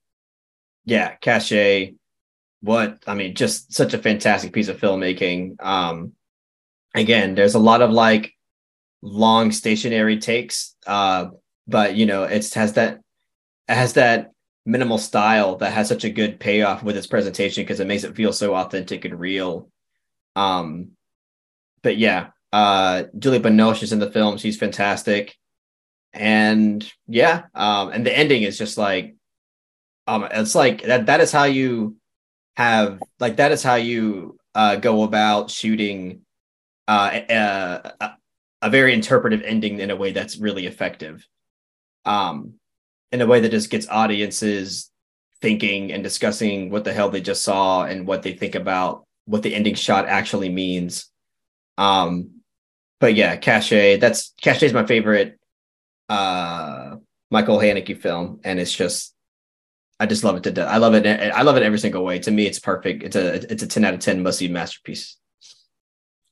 [0.85, 1.93] yeah, Cache,
[2.61, 5.63] what I mean, just such a fantastic piece of filmmaking.
[5.63, 6.13] Um,
[6.95, 8.34] again, there's a lot of like
[9.05, 11.27] long stationary takes, uh,
[11.67, 12.99] but you know, it has that
[13.69, 14.31] it has that
[14.65, 18.15] minimal style that has such a good payoff with its presentation because it makes it
[18.15, 19.69] feel so authentic and real.
[20.35, 20.91] Um,
[21.83, 25.35] but yeah, uh, Julie Binoche is in the film; she's fantastic,
[26.11, 29.15] and yeah, um, and the ending is just like,
[30.07, 31.05] um, it's like that.
[31.05, 31.97] That is how you
[32.57, 36.21] have like that is how you uh, go about shooting
[36.87, 38.11] uh, a,
[38.65, 41.27] a, very interpretive ending in a way that's really effective.
[42.05, 42.55] Um,
[43.11, 44.91] in a way that just gets audiences
[45.41, 49.43] thinking and discussing what the hell they just saw and what they think about what
[49.43, 51.09] the ending shot actually means.
[51.77, 52.41] Um,
[52.99, 55.39] but yeah, Cache, that's Cache is my favorite
[56.09, 56.97] uh
[57.31, 59.13] Michael Haneke film, and it's just
[59.99, 60.69] I just love it to death.
[60.69, 61.05] I love it.
[61.05, 62.19] I love it every single way.
[62.19, 63.03] To me, it's perfect.
[63.03, 65.17] It's a it's a 10 out of 10 must see masterpiece.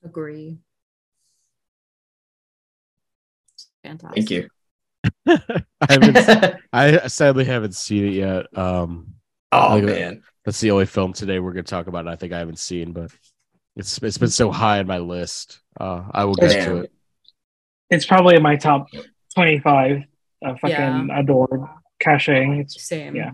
[0.04, 0.58] Agree.
[3.84, 4.16] Fantastic.
[4.16, 4.48] Thank you.
[5.28, 6.62] I haven't.
[6.74, 8.58] I sadly haven't seen it yet.
[8.58, 9.16] Um,
[9.52, 10.24] oh Like, uh, man.
[10.46, 12.08] that's the only film today we're going to talk about.
[12.08, 13.12] I think I haven't seen, but
[13.76, 15.60] it's it's been so high on my list.
[15.80, 16.66] Uh, I will get Damn.
[16.70, 16.92] to it.
[17.90, 18.88] It's probably in my top
[19.36, 20.04] 25.
[20.46, 21.20] Uh, fucking Yeah.
[21.20, 21.62] adored
[22.00, 22.30] Cache.
[22.30, 23.16] It's Same.
[23.16, 23.32] Yeah.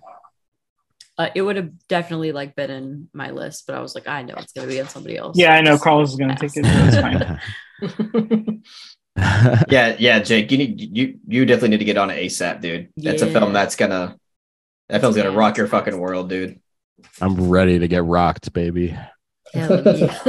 [1.17, 4.21] Uh, it would have definitely like been in my list, but I was like, I
[4.23, 5.37] know it's gonna be on somebody else.
[5.37, 6.63] yeah, I know Carlos is gonna take it.
[6.65, 8.63] So it's fine.
[9.69, 12.89] yeah, yeah, Jake, you need you you definitely need to get on it ASAP, dude.
[12.97, 14.17] That's a film that's gonna
[14.89, 15.37] that film's gonna Yeah.
[15.37, 16.59] rock your fucking world, dude.
[17.21, 18.97] I'm ready to get rocked, baby.
[19.53, 20.19] Hell yeah.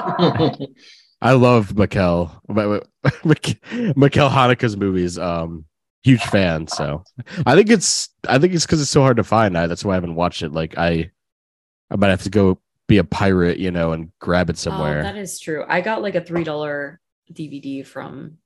[1.20, 2.30] I love Mikkel.
[2.50, 5.18] Mikkel Haneke's movies.
[5.18, 5.64] Um,
[6.02, 6.66] huge fan.
[6.68, 7.04] So
[7.46, 9.56] I think it's I think it's because it's so hard to find.
[9.56, 10.52] I, that's why I haven't watched it.
[10.52, 11.10] Like I,
[11.90, 15.02] I might have to go be a pirate, you know, and grab it Oh, somewhere.
[15.02, 15.64] that is true.
[15.66, 17.00] I got like a three dollar
[17.32, 18.38] DVD from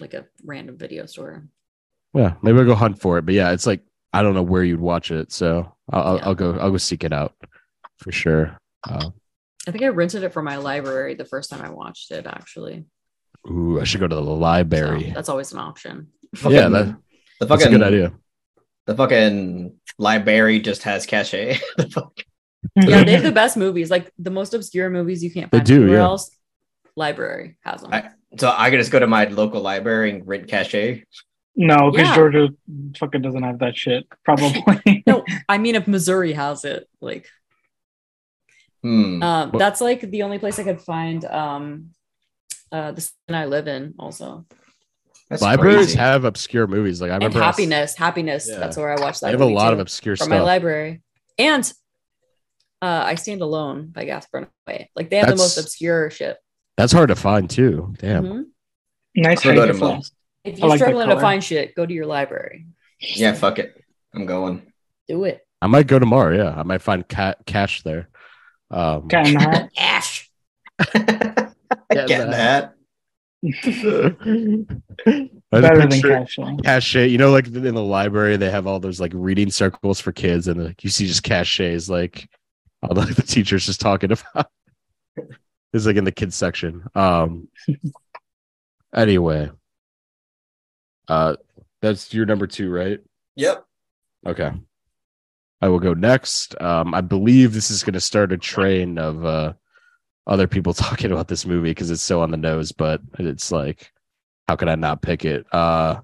[0.00, 1.44] like a random video store.
[2.14, 3.26] Yeah, maybe I'll go hunt for it.
[3.26, 3.80] But yeah, it's like
[4.12, 6.22] I don't know where you'd watch it, so I'll, I'll, Yeah.
[6.26, 6.58] I'll go.
[6.58, 7.34] I'll go seek it out
[7.98, 8.56] for sure.
[8.88, 9.10] Uh,
[9.66, 12.26] I think I rented it from my library the first time I watched it.
[12.26, 12.84] Actually,
[13.48, 15.12] ooh, I should go to the So library.
[15.14, 16.08] that's always an option.
[16.48, 16.70] yeah, that,
[17.40, 18.12] the that's a fucking good idea.
[18.86, 21.30] the fucking library just has Cache.
[21.76, 22.22] The fuck-
[22.76, 25.66] Yeah, they have the best movies, like the most obscure movies you can't They find
[25.66, 26.04] do, anywhere yeah.
[26.04, 26.30] else.
[26.96, 27.92] Library has them.
[27.92, 31.02] I- so I can just go to my local library and rent Cache.
[31.54, 32.14] No, because Yeah.
[32.14, 32.48] Georgia
[32.98, 34.06] fucking doesn't have that shit.
[34.24, 35.02] Probably.
[35.06, 37.28] no, I mean if Missouri has it, like
[38.82, 39.22] Hmm.
[39.22, 41.90] um, that's like the only place I could find um
[42.72, 44.44] uh the city I live in also.
[45.30, 45.98] That's Libraries crazy.
[45.98, 47.00] have obscure movies.
[47.00, 48.48] Like I And remember, I s- happiness, happiness.
[48.50, 48.58] Yeah.
[48.58, 49.26] That's where I watched that.
[49.28, 51.00] They have a lot too, of obscure from my library.
[51.38, 51.70] And
[52.82, 54.88] uh I Stand Alone by Gaspar Noé.
[54.96, 56.36] Like they have the most obscure shit.
[56.76, 57.94] That's hard to find too.
[57.98, 58.24] Damn.
[58.24, 58.44] Mhm.
[59.16, 60.12] nice I'll go to flask.
[60.44, 62.66] If you're like struggling to find shit, go to your library.
[63.00, 63.74] Yeah, fuck it.
[64.14, 64.62] I'm going.
[65.08, 65.46] Do it.
[65.60, 66.34] I might go tomorrow.
[66.36, 68.08] Yeah, I might find cat cash there.
[68.70, 70.30] Um, Cat in the Ash.
[70.92, 71.54] Get
[71.90, 72.74] that.
[73.44, 76.38] I Better than picture cash.
[76.64, 77.08] cachet.
[77.08, 80.48] You know, like in the library, they have all those like reading circles for kids,
[80.48, 82.28] and like you see just cachets, like
[82.82, 84.46] all the, the teachers just talking about.
[85.72, 86.84] It's like in the kids section.
[86.94, 87.48] Um.
[88.94, 89.50] anyway,
[91.08, 91.36] uh,
[91.80, 93.00] that's your number two, right?
[93.36, 93.64] Yep.
[94.26, 94.52] Okay.
[95.60, 96.60] I will go next.
[96.60, 99.52] Um, I believe this is going to start a train of uh,
[100.26, 103.92] other people talking about this movie because it's so on the nose, but it's like,
[104.48, 105.46] how could I not pick it?
[105.52, 106.00] Uh,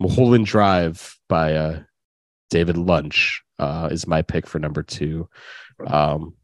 [0.00, 1.82] Mulholland Drive by uh,
[2.50, 5.28] David Lynch uh, is my pick for number two.
[5.86, 6.34] Um,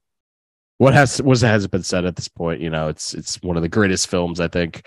[0.83, 2.61] what has what has been said at this point?
[2.61, 4.85] You know, it's it's one of the greatest films I think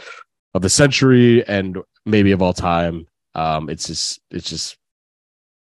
[0.53, 3.07] of the century and maybe of all time.
[3.33, 4.77] Um, it's just it's just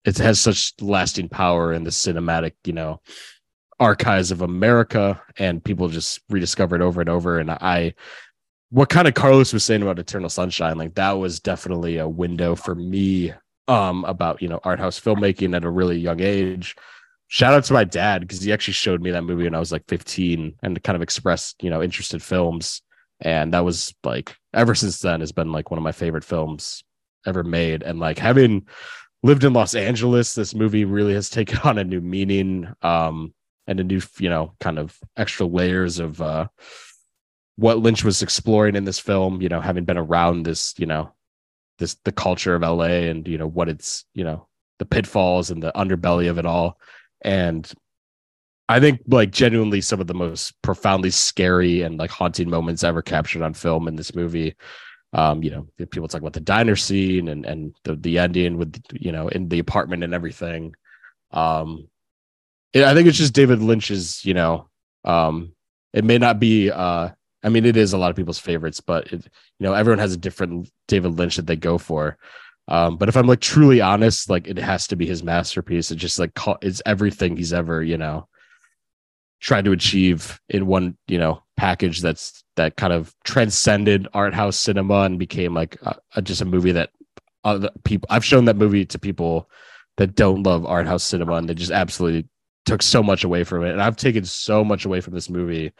[0.04, 3.02] it has such lasting power in the cinematic, you know,
[3.80, 7.38] archives of America, and people just rediscover it over and over.
[7.38, 7.94] And I,
[8.72, 12.56] what kind of Carlos was saying about Eternal Sunshine, like that was definitely a window
[12.56, 13.32] for me,
[13.68, 16.76] um, about you know art house filmmaking at a really young age.
[17.36, 19.74] Shout out to my dad because he actually showed me that movie when I was
[19.74, 22.82] like 15 and kind of expressed, you know, interest in films.
[23.20, 26.86] And that was like ever since then has been like one of my favorite films
[27.26, 27.84] ever made.
[27.84, 28.66] And like having
[29.22, 33.34] lived in Los Angeles, this movie really has taken on a new meaning um,
[33.68, 36.48] and a new, you know, kind of extra layers of uh,
[37.58, 39.42] what Lynch was exploring in this film.
[39.42, 41.12] You know, having been around this, you know,
[41.80, 44.48] this the culture of LA and you know what it's, you know,
[44.80, 46.80] the pitfalls and the underbelly of it all.
[47.26, 47.70] And
[48.70, 53.02] I think like genuinely some of the most profoundly scary and like haunting moments ever
[53.02, 54.56] captured on film in this movie
[55.16, 58.82] um, you know, people talk about the diner scene and and the the ending with
[58.92, 60.76] you know in the apartment and everything.
[61.32, 61.88] Um,
[62.74, 64.26] it, I think it's just David Lynch's.
[64.26, 64.70] You know,
[65.06, 65.54] um,
[65.94, 66.70] it may not be.
[66.70, 67.10] Uh,
[67.44, 70.14] I mean, it is a lot of people's favorites, but it, you know, everyone has
[70.14, 72.18] a different David Lynch that they go for.
[72.68, 75.92] Um, but if I'm like truly honest, like it has to be his masterpiece.
[75.92, 76.32] It just like
[76.62, 78.28] it's everything he's ever you know
[79.40, 84.58] tried to achieve in one you know package that's that kind of transcended art house
[84.58, 86.90] cinema and became like a, a- just a movie that
[87.44, 89.50] other people I've shown that movie to people
[89.98, 92.28] that don't love art house cinema and they just absolutely
[92.66, 95.72] took so much away from it and I've taken so much away from this movie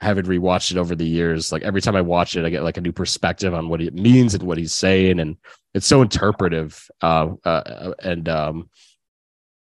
[0.00, 1.52] having rewatched it over the years.
[1.52, 3.94] Like every time I watch it I get like a new perspective on what it
[3.94, 5.36] means and what he's saying and
[5.74, 8.68] it's so interpretive uh, uh and um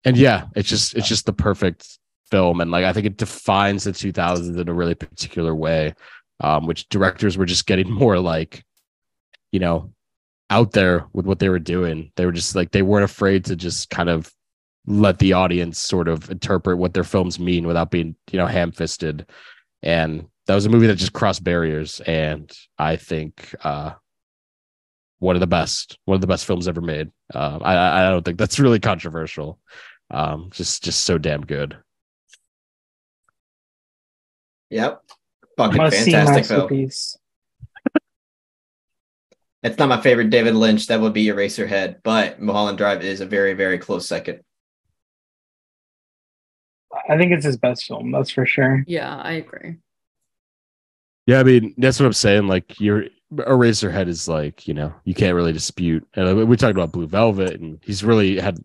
[0.06, 2.00] and yeah it's just it's just the perfect
[2.32, 5.94] film and like i think it defines the 2000s in a really particular way
[6.40, 8.64] um which directors were just getting more like
[9.52, 9.92] you know
[10.50, 12.12] out there with what they were doing.
[12.16, 14.32] They were just like they weren't afraid to just kind of
[14.86, 19.28] let the audience sort of interpret what their films mean without being you know ham-fisted
[19.84, 23.92] and that was a movie that just crossed barriers and i think uh
[25.20, 28.10] one of the best one of the best films ever made um i i I
[28.10, 29.60] don't think that's really controversial
[30.12, 31.78] um just just so damn good
[34.70, 35.02] Yep.
[35.58, 36.90] Fucking fantastic film.
[39.62, 40.88] It's not my favorite David Lynch.
[40.88, 44.42] That would be Eraserhead, but Mulholland Drive is a very, very close second.
[47.10, 48.12] I think it's his best film.
[48.12, 48.84] That's for sure.
[48.88, 49.78] Yeah, I agree.
[51.26, 52.48] Yeah, I mean that's what I'm saying.
[52.48, 56.08] Like your Eraserhead is like you know you can't really dispute.
[56.16, 58.58] And we talked about Blue Velvet, and he's really had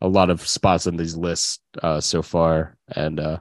[0.00, 2.76] a lot of spots on these lists uh, so far.
[2.94, 3.38] And uh,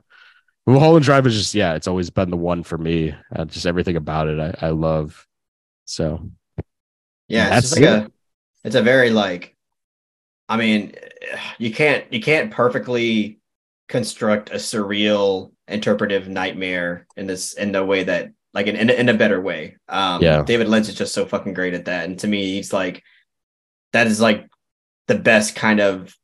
[0.67, 3.15] Mulholland Drive is just yeah, it's always been the one for me.
[3.35, 5.27] Uh, just everything about it, I, I love.
[5.85, 6.29] So
[7.27, 8.07] Yeah, That's it's just like it.
[8.07, 8.11] a
[8.63, 9.55] it's a very like
[10.49, 10.93] I mean,
[11.59, 13.39] you can't you can't perfectly
[13.87, 18.93] construct a surreal interpretive nightmare in this in the way that like in in, a-
[18.93, 19.77] in a better way.
[19.89, 20.43] Um Yeah.
[20.43, 22.05] David Lynch is just so fucking great at that.
[22.05, 23.03] And to me, he's like
[23.93, 24.47] that is like
[25.07, 26.15] the best kind of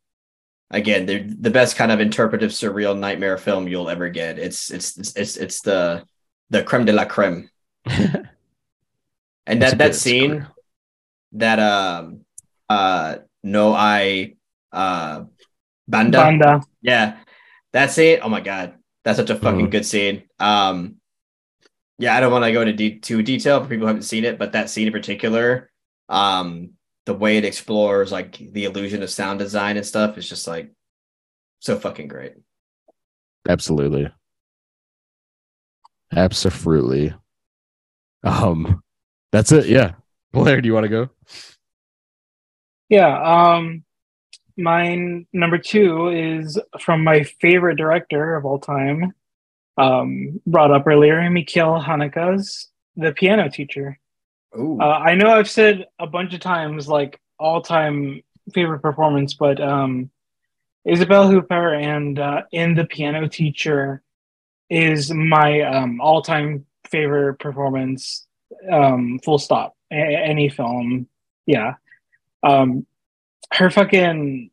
[0.72, 4.40] again, the the best kind of interpretive surreal nightmare film you'll ever get.
[4.40, 6.04] It's it's it's it's, it's the
[6.50, 7.50] the creme de la creme.
[9.48, 10.56] And that that scene score.
[11.34, 12.22] that um
[12.70, 14.36] uh no I
[14.72, 15.24] uh
[15.88, 16.62] banda, Banda.
[16.82, 17.18] yeah
[17.74, 18.74] that scene oh my god
[19.04, 19.72] that's such a fucking Mhm.
[19.72, 20.96] good scene um
[22.00, 24.26] yeah I don't want to go into de- too detail for people who haven't seen
[24.26, 25.70] it but that scene in particular
[26.10, 26.72] um
[27.06, 30.72] the way it explores like the illusion of sound design and stuff is just like
[31.60, 32.34] so fucking great
[33.50, 34.08] Absolutely.
[36.16, 37.14] Absolutely.
[38.24, 38.84] Um,
[39.32, 39.66] that's it.
[39.68, 39.94] Yeah.
[40.32, 41.10] Blair, do you want to go?
[42.90, 43.54] Yeah.
[43.56, 43.84] Um,
[44.58, 49.14] mine number two is from my favorite director of all time,
[49.78, 53.98] um, brought up earlier, Mikhail Haneke's The Piano Teacher.
[54.58, 58.22] Uh, I know I've said a bunch of times like all time
[58.54, 60.10] favorite performance, but um,
[60.86, 64.02] Isabelle Huppert and uh, in The Piano Teacher
[64.70, 68.28] is my um, all time favorite performance.
[68.70, 69.76] Um, full stop.
[69.92, 71.08] A- any film,
[71.46, 71.76] yeah.
[72.44, 72.86] Um,
[73.52, 74.50] her fucking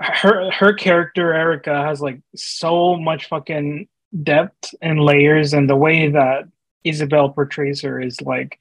[0.00, 3.88] her her character Erica has like so much fucking
[4.22, 6.44] depth and layers, and the way that
[6.84, 8.58] Isabel portrays her is like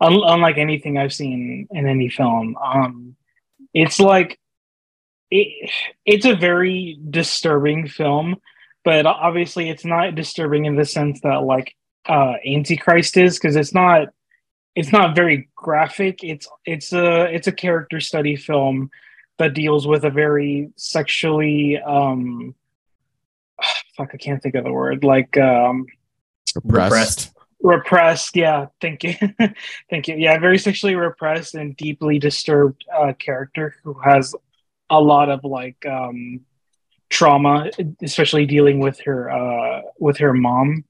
[0.00, 2.56] un- unlike anything I've seen in any film.
[2.56, 3.16] Um,
[3.74, 4.38] it's like
[5.30, 5.70] it,
[6.04, 8.36] it's a very disturbing film,
[8.84, 11.74] but obviously it's not disturbing in the sense that like
[12.08, 14.08] uh, Antichrist is because it's not
[14.76, 16.22] it's not very graphic.
[16.22, 18.90] It's it's a it's a character study film
[19.38, 22.54] that deals with a very sexually um
[23.96, 25.86] fuck I can't think of the word like um
[26.62, 27.32] Repressed.
[27.60, 29.14] repressed yeah thank you
[29.90, 34.34] thank you yeah very sexually repressed and deeply disturbed uh, character who has
[34.88, 36.40] a lot of like um
[37.10, 37.70] trauma
[38.02, 40.84] especially dealing with her uh with her mom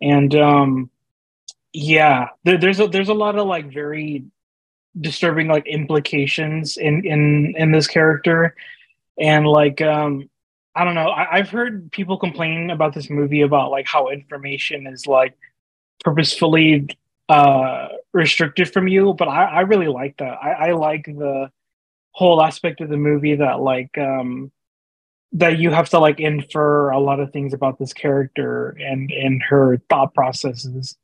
[0.00, 0.90] and um
[1.74, 4.24] yeah there, there's a there's a lot of like very
[4.98, 8.54] disturbing like implications in in in this character.
[9.20, 10.28] And like um
[10.74, 14.88] i don't know I, i've heard people complain about this movie about like how information
[14.88, 15.36] is like
[16.04, 16.88] purposefully
[17.28, 20.36] uh restricted from you but i i really like that.
[20.42, 21.48] I i like the
[22.10, 24.50] whole aspect of the movie that like um
[25.32, 29.42] that you have to like infer a lot of things about this character and and
[29.44, 30.96] her thought processes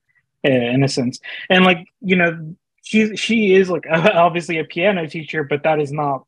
[0.43, 1.21] in a sense.
[1.49, 5.93] And like you know she she is like obviously a piano teacher but that is
[5.93, 6.25] not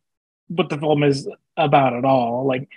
[0.49, 2.47] what the film is about at all.
[2.47, 2.69] Like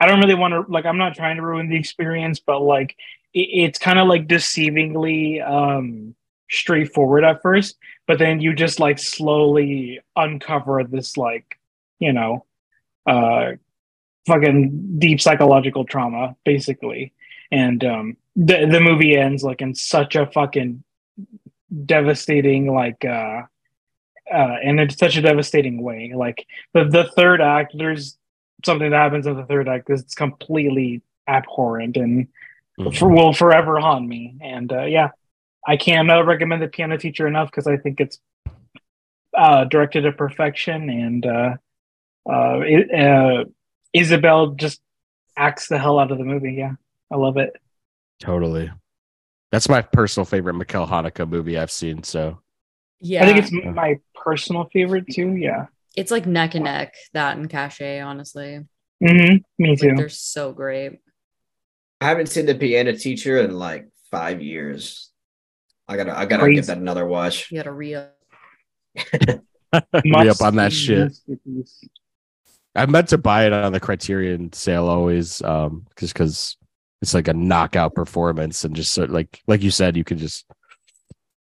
[0.00, 2.96] i don't really want to like i'm not trying to ruin the experience but like
[3.34, 6.12] it, it's kind of like deceivingly um
[6.50, 7.76] straightforward at first
[8.08, 11.56] but then you just like slowly uncover this like
[12.00, 12.44] you know
[13.06, 13.52] uh
[14.26, 17.12] fucking deep psychological trauma basically.
[17.50, 20.82] And um the the movie ends like in such a fucking
[21.84, 23.42] devastating like uh
[24.32, 26.12] uh and it's such a devastating way.
[26.14, 28.16] Like the the third act there's
[28.64, 32.28] something that happens in the third act that's completely abhorrent and
[32.78, 32.96] Mhm.
[32.98, 34.34] for, will forever haunt me.
[34.40, 35.10] And uh yeah
[35.68, 38.18] i can't uh, recommend the piano teacher enough because i think it's
[39.36, 41.54] uh directed to perfection and uh
[42.28, 43.44] uh, it, uh
[43.92, 44.80] isabel just
[45.36, 46.54] acts the hell out of the movie.
[46.54, 46.72] Yeah
[47.12, 47.54] i love it
[48.22, 48.70] Totally.
[49.50, 52.02] That's my personal favorite Mikhail Haneke movie I've seen.
[52.04, 52.38] So
[53.00, 55.66] Yeah, i think it's my personal favorite too yeah
[55.96, 57.80] it's like neck and neck that and Cache.
[58.02, 58.60] Honestly,
[59.02, 59.36] Mm-hmm.
[59.58, 61.00] me like too they're so great.
[62.00, 65.10] I haven't seen the piano teacher in like five years.
[65.88, 66.54] I gotta I gotta Crazy.
[66.56, 67.50] give that another watch.
[67.50, 67.96] You got to re
[70.04, 71.12] re up on that shit.
[72.74, 76.56] I meant to buy it on the Criterion sale always, um, just because
[77.02, 80.46] it's like a knockout performance and just sort like like you said, you can just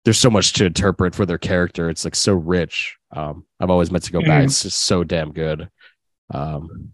[0.04, 1.90] there's so much to interpret for their character.
[1.90, 2.98] It's like so rich.
[3.16, 4.42] Um, I've always meant to go back.
[4.42, 4.46] Mhm.
[4.46, 5.70] It's just so damn good.
[6.34, 6.92] Um,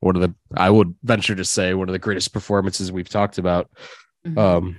[0.00, 3.38] one of the I would venture to say one of the greatest performances we've talked
[3.38, 3.70] about
[4.26, 4.38] Mhm.
[4.38, 4.76] um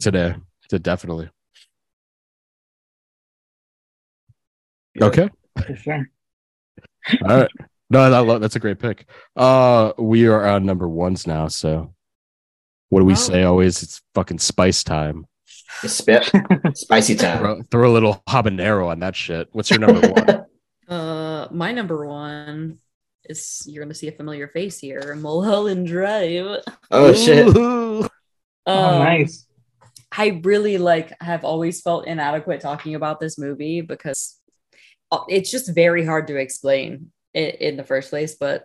[0.00, 0.34] today.
[0.70, 1.30] To definitely
[5.00, 5.28] okay.
[5.66, 6.10] For sure.
[7.24, 7.50] All right.
[7.90, 9.08] No, that, lo- that's a great pick.
[9.34, 11.48] Uh, we are on number ones now.
[11.48, 11.94] So,
[12.88, 13.18] what do we Wow.
[13.18, 13.82] say always?
[13.82, 15.26] It's fucking spice time.
[15.84, 16.30] Spit.
[16.74, 17.38] Spicy time.
[17.38, 19.48] Throw, throw a little habanero on that shit.
[19.52, 20.44] What's your number one?
[20.88, 22.78] Uh, my number one
[23.24, 26.62] is you're gonna see a familiar face here, Mulholland Drive.
[26.90, 27.46] oh shit.
[27.54, 28.08] Ooh.
[28.66, 29.46] oh, Um, nice.
[30.10, 34.38] I really like have always felt inadequate talking about this movie because
[35.12, 38.36] uh, it's just very hard to explain in, in the first place.
[38.40, 38.64] But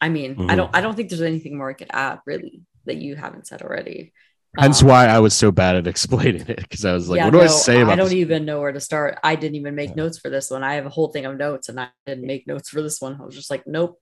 [0.00, 0.56] I mean, I Mhm.
[0.56, 3.62] don't I don't think there's anything more I could add really that you haven't said
[3.62, 4.12] already.
[4.58, 7.24] Hence Um, why I was so bad at explaining it because I was like, yeah,
[7.26, 8.14] what do I say about I don't this?
[8.14, 9.18] even know where to start.
[9.22, 9.96] I didn't even make Yeah.
[9.96, 10.62] notes for this one.
[10.62, 13.18] I have a whole thing of notes and I didn't make notes for this one.
[13.20, 13.98] I was just like, nope.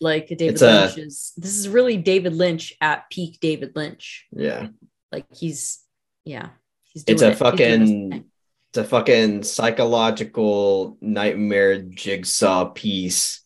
[0.00, 4.26] Like David It's a- Lynch is this is really David Lynch at peak David Lynch.
[4.32, 4.68] Yeah.
[5.12, 5.78] Like he's
[6.24, 6.50] yeah,
[6.82, 7.30] he's doing It's a it.
[7.30, 8.24] He's doing his fucking
[8.70, 13.42] it's a fucking psychological nightmare jigsaw piece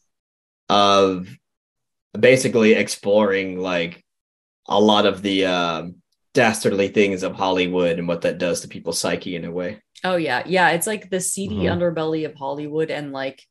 [0.69, 1.29] of
[2.21, 4.05] basically exploring like
[4.69, 5.97] a lot of the um
[6.35, 9.81] dastardly things of Hollywood and what that does to people's psyche in a way.
[10.05, 10.71] Oh yeah, yeah.
[10.71, 11.79] It's like the seedy Mhm.
[11.79, 13.43] underbelly of Hollywood and like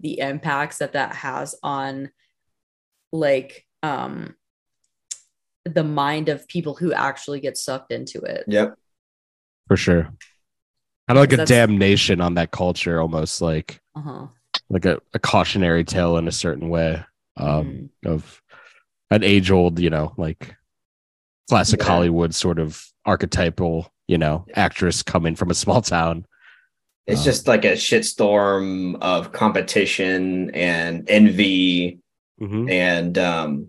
[0.00, 2.10] the impacts that that has on
[3.12, 4.34] like um
[5.64, 8.44] the mind of people who actually get sucked into it.
[8.46, 8.74] Yep.
[9.68, 10.04] For sure.
[10.04, 10.14] Kind
[11.10, 14.26] of like a damnation on that culture, almost like Uh-huh.
[14.68, 17.02] like a, a cautionary tale in a certain way
[17.38, 18.10] um, Mhm.
[18.12, 18.42] of
[19.10, 20.54] an age old, you know, like
[21.48, 21.86] classic Yeah.
[21.86, 26.26] Hollywood sort of archetypal, you know, actress coming from a small town.
[27.06, 32.00] It's Um, just like a shitstorm of competition and envy
[32.40, 32.70] Mhm.
[32.70, 33.68] and um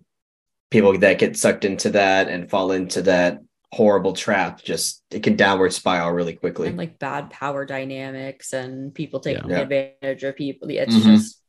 [0.72, 3.40] people that get sucked into that and fall into that
[3.72, 6.68] horrible trap just it can downward spiral really quickly.
[6.68, 9.60] And like bad power dynamics and people taking Yeah.
[9.62, 10.70] advantage of people.
[10.70, 11.04] It's Mhm.
[11.04, 11.41] just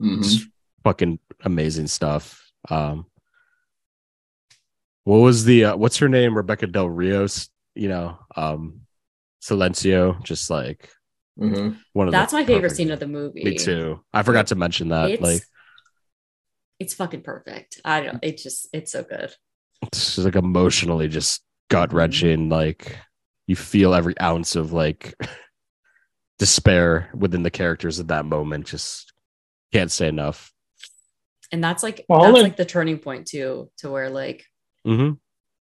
[0.00, 0.51] Mhm.
[0.82, 2.50] It's fucking amazing stuff.
[2.68, 3.06] Um,
[5.04, 6.36] what was the uh, what's her name?
[6.36, 7.48] Rebekah Del Rios.
[7.76, 8.80] You know, um,
[9.40, 10.20] Silencio.
[10.24, 10.90] Just like
[11.38, 11.78] Mhm.
[11.92, 13.44] one of the that's my favorite perfect- scene of the movie.
[13.44, 14.00] Me too.
[14.12, 15.10] I forgot to mention that.
[15.12, 15.42] It's like,
[16.80, 17.80] it's fucking perfect.
[17.84, 19.32] I don't it's just it's so good.
[19.82, 21.80] it's just like emotionally just Mm-hmm.
[21.80, 22.48] gut wrenching.
[22.50, 22.98] Like,
[23.46, 25.14] you feel every ounce of like
[26.38, 28.66] despair within the characters at that moment.
[28.66, 29.12] Just
[29.72, 30.52] can't say enough.
[31.52, 34.44] And that's like Well, that's then- like the turning point too, to where like
[34.86, 35.14] mm-hmm.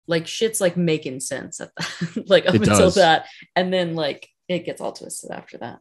[0.07, 2.95] like shit's like making sense at that like up It until does.
[2.95, 5.79] that and then like it gets all twisted after that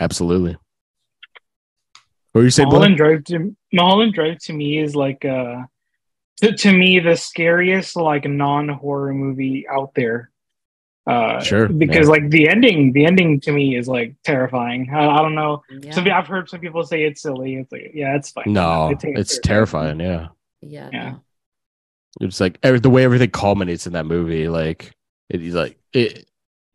[0.00, 0.52] Absolutely.
[2.32, 2.96] What were you saying, Mulholland Blaire?
[2.96, 5.62] Drive to Mulholland Drive to me is like uh
[6.42, 10.30] to, to me the scariest like non horror movie out there.
[11.08, 12.12] Uh, Sure, because yeah.
[12.12, 14.90] like the ending, the ending to me is like terrifying.
[14.92, 15.62] I, I don't know.
[15.70, 17.54] yeah Some I've heard some people say it's silly.
[17.56, 18.52] It's like yeah, it's fine.
[18.52, 20.00] No, it it's terrifying.
[20.00, 20.28] Yeah.
[20.60, 21.10] yeah, Yeah.
[21.10, 21.20] no.
[22.20, 24.92] it's like every, the way everything culminates in that movie like
[25.28, 26.26] it is like it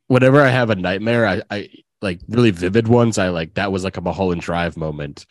[0.07, 1.69] whenever i have a nightmare i i
[2.01, 5.25] like really vivid ones i like that was like a mulholland drive moment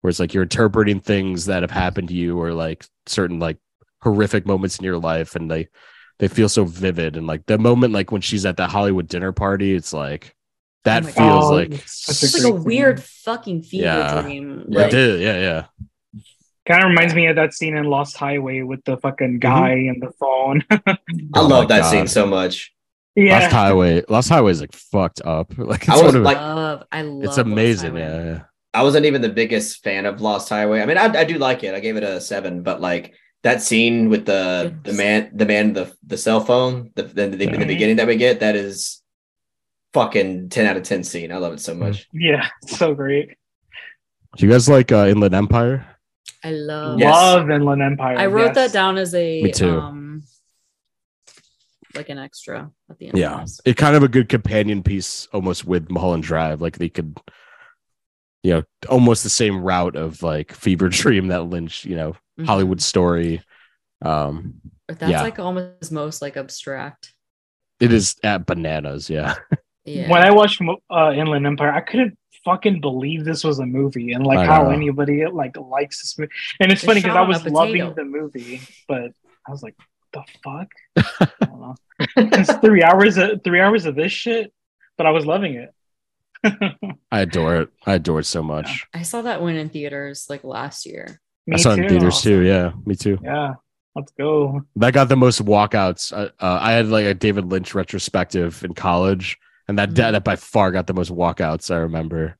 [0.00, 3.58] where it's like you're interpreting things that have happened to you or like certain like
[4.00, 5.68] horrific moments in your life and they
[6.18, 9.32] they feel so vivid and like the moment like when she's at that hollywood dinner
[9.32, 10.34] party it's like
[10.84, 11.16] that Oh feels
[11.50, 11.54] God.
[11.54, 14.22] like Oh, it's a like a great weird fucking fever Yeah.
[14.22, 14.80] dream Yeah.
[14.86, 15.64] it did yeah yeah
[16.66, 19.54] Kind of reminds me of that scene in Lost Highway with the fucking mm-hmm.
[19.54, 20.62] guy and the phone.
[20.70, 20.98] I
[21.34, 22.74] Oh love my that scene so much.
[23.16, 26.84] yeah, lost highway lost highway is like fucked up like I was of like- love
[26.92, 28.00] i love it's amazing Highway.
[28.02, 28.40] yeah, yeah
[28.74, 30.82] I wasn't even the biggest fan of Lost Highway.
[30.82, 31.74] I mean, I, I do like it.
[31.74, 35.72] I gave it a seven, but like that scene with the the man, the man,
[35.72, 37.56] the the cell phone, the the, the, Yeah.
[37.58, 39.02] the beginning that we get, that is
[39.92, 41.32] fucking ten out of ten scene.
[41.32, 42.06] I love it so much.
[42.12, 43.30] yeah, so great.
[44.36, 45.86] Do you guys like uh, Inland Empire?
[46.44, 47.12] i love Yes.
[47.12, 48.16] Love Inland Empire.
[48.16, 48.54] i wrote yes.
[48.54, 49.80] that down as a Me too.
[49.80, 50.22] um
[51.96, 53.60] like an extra at the end Yeah, this.
[53.64, 56.60] it kind of a good companion piece, almost with Mulholland Drive.
[56.60, 57.18] Like they could,
[58.42, 62.46] you know, almost the same route of like Fever Dream that Lynch, you know, Mhm.
[62.46, 63.42] Hollywood story.
[64.02, 65.22] Um, But that's yeah.
[65.22, 67.12] like almost most like abstract
[67.80, 69.08] it is at bananas.
[69.10, 69.34] Yeah,
[69.84, 70.60] yeah When I watched
[70.90, 75.26] uh, Inland Empire, I couldn't fucking believe this was a movie and like how anybody
[75.26, 76.32] like likes this movie.
[76.60, 79.12] And it's It's funny because I was loving the movie, but
[79.46, 79.76] I was like,
[80.12, 80.68] the fuck?
[80.96, 81.74] I don't know.
[82.16, 84.52] It's three hours of three hours of this shit,
[84.96, 85.74] but I was loving it.
[87.10, 87.68] I adore it.
[87.84, 88.86] I adore it so much.
[88.94, 91.20] I saw that one in theaters like last year.
[91.48, 92.40] Me I saw it in theaters too.
[92.42, 93.18] Yeah, me too.
[93.22, 93.54] Yeah,
[93.96, 94.60] let's go.
[94.76, 96.12] That got the most walkouts.
[96.12, 99.94] Uh, uh, I had like a David Lynch retrospective in college, and that Mhm.
[100.12, 101.74] that by far got the most walkouts.
[101.74, 102.36] I remember,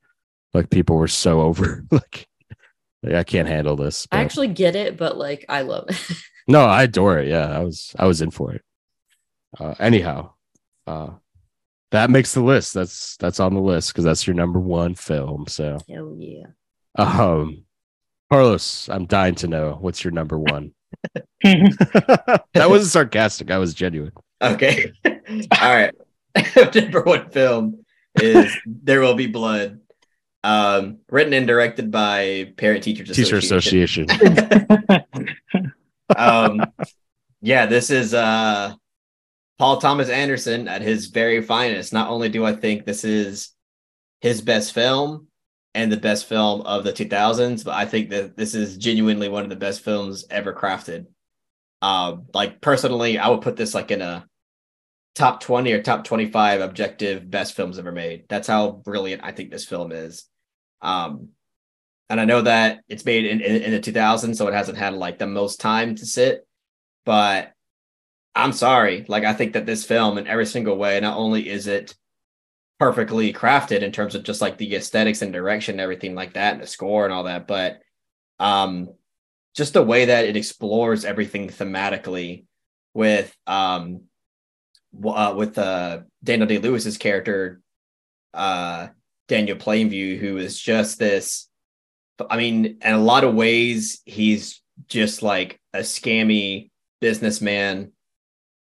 [0.52, 1.84] like people were so over.
[1.90, 2.28] like,
[3.02, 4.06] like, I can't handle this.
[4.12, 5.96] I actually get it, but like I love it.
[6.50, 7.28] No, I adore it.
[7.28, 8.62] Yeah, I was I was in for it.
[9.60, 10.32] Uh, anyhow,
[10.86, 11.10] uh,
[11.90, 12.72] that makes the list.
[12.74, 15.46] That's that's on the list because that's your number one film.
[15.46, 16.46] So, Hell yeah.
[16.96, 17.64] um,
[18.30, 20.72] Carlos, I'm dying to know what's your number one.
[21.42, 23.50] that wasn't sarcastic.
[23.50, 24.12] I was genuine.
[24.42, 24.92] Okay.
[25.06, 25.94] All right.
[26.74, 27.84] Number one film
[28.20, 29.80] is There Will Be Blood.
[30.44, 34.08] Um, written and directed by Parent Teachers Teacher Association.
[34.10, 35.34] Association.
[36.16, 36.64] um,
[37.40, 38.74] yeah, this is uh
[39.58, 41.92] Paul Thomas Anderson at his very finest.
[41.92, 43.50] Not only do I think this is
[44.20, 45.27] his best film
[45.74, 49.44] and the best film of the 2000s, but I think that this is genuinely one
[49.44, 51.06] of the best films ever crafted.
[51.82, 54.26] Um, like personally, I would put this like in a
[55.14, 58.24] top 20 or top 25 objective best films ever made.
[58.28, 60.24] That's how brilliant I think this film is.
[60.80, 61.28] Um,
[62.08, 64.94] and I know that it's made in, in, in the 2000s, so it hasn't had
[64.94, 66.46] like the most time to sit,
[67.04, 67.52] but
[68.34, 69.04] I'm sorry.
[69.08, 71.94] Like, I think that this film, in every single way, not only is it
[72.78, 76.54] perfectly crafted in terms of just like the aesthetics and direction and everything like that,
[76.54, 77.80] and the score and all that, but
[78.38, 78.88] um,
[79.54, 82.44] just the way that it explores everything thematically
[82.94, 84.02] with um,
[85.04, 87.60] uh, with uh, Daniel Day Lewis's character,
[88.34, 88.88] uh,
[89.26, 91.48] Daniel Plainview, who is just this.
[92.30, 97.92] I mean, in a lot of ways, he's just like a scammy businessman.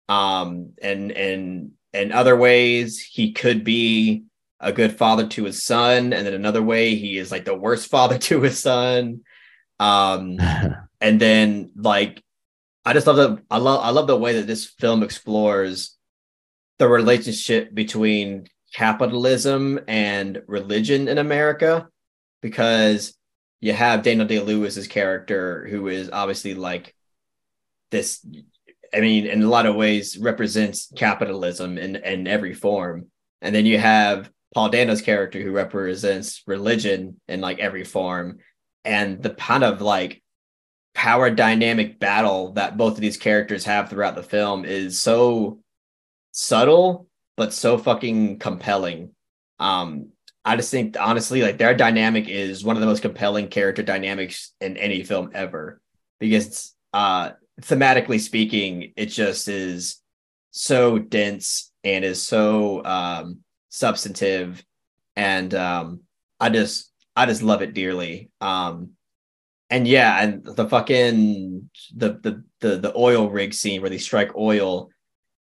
[0.08, 4.24] Um, and and in other ways, he could be
[4.60, 7.88] a good father to his son, and then another way, he is like the worst
[7.92, 9.22] father to his son.
[9.80, 10.38] Um,
[11.02, 12.24] and then like,
[12.86, 15.98] I just love the I love I love the way that this film explores
[16.78, 21.88] the relationship between capitalism and religion in America
[22.42, 23.18] because
[23.62, 26.94] you have Daniel Day Lewis's character who is obviously like
[27.90, 28.24] this
[28.94, 33.08] I mean in a lot of ways represents capitalism in in every form.
[33.42, 38.40] And then you have Paul Dano's character who represents religion in like every form.
[38.84, 40.22] And the kind of like
[40.94, 45.60] power dynamic battle that both of these characters have throughout the film is so
[46.32, 47.08] subtle
[47.38, 49.12] but so fucking compelling.
[49.60, 50.12] Um,
[50.46, 54.54] I just think honestly, like their dynamic is one of the most compelling character dynamics
[54.62, 55.82] in any film ever.
[56.20, 57.32] Because uh
[57.62, 60.02] thematically speaking, it just is
[60.52, 64.64] so dense and is so um substantive
[65.16, 66.02] and um
[66.40, 68.30] I just I just love it dearly.
[68.42, 68.92] Um
[69.70, 74.36] and yeah, and the fucking the the the the oil rig scene where they strike
[74.36, 74.90] oil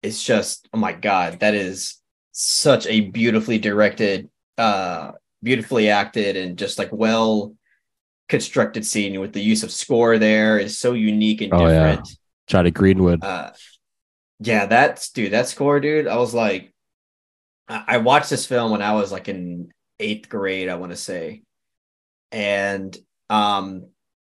[0.03, 1.99] is just oh my god that is
[2.31, 5.11] such a beautifully directed uh
[5.43, 7.55] beautifully acted and just like well
[8.31, 11.67] constructed scene with the use of score there is so unique and Oh, yeah.
[11.67, 12.07] different
[12.47, 13.19] Jonny Greenwood.
[13.23, 13.51] uh
[14.39, 16.73] yeah that's dude that score dude i was like
[17.67, 20.97] i I watched this film when i was like in eighth grade i want to
[21.09, 21.43] say
[22.31, 22.91] and
[23.29, 23.65] um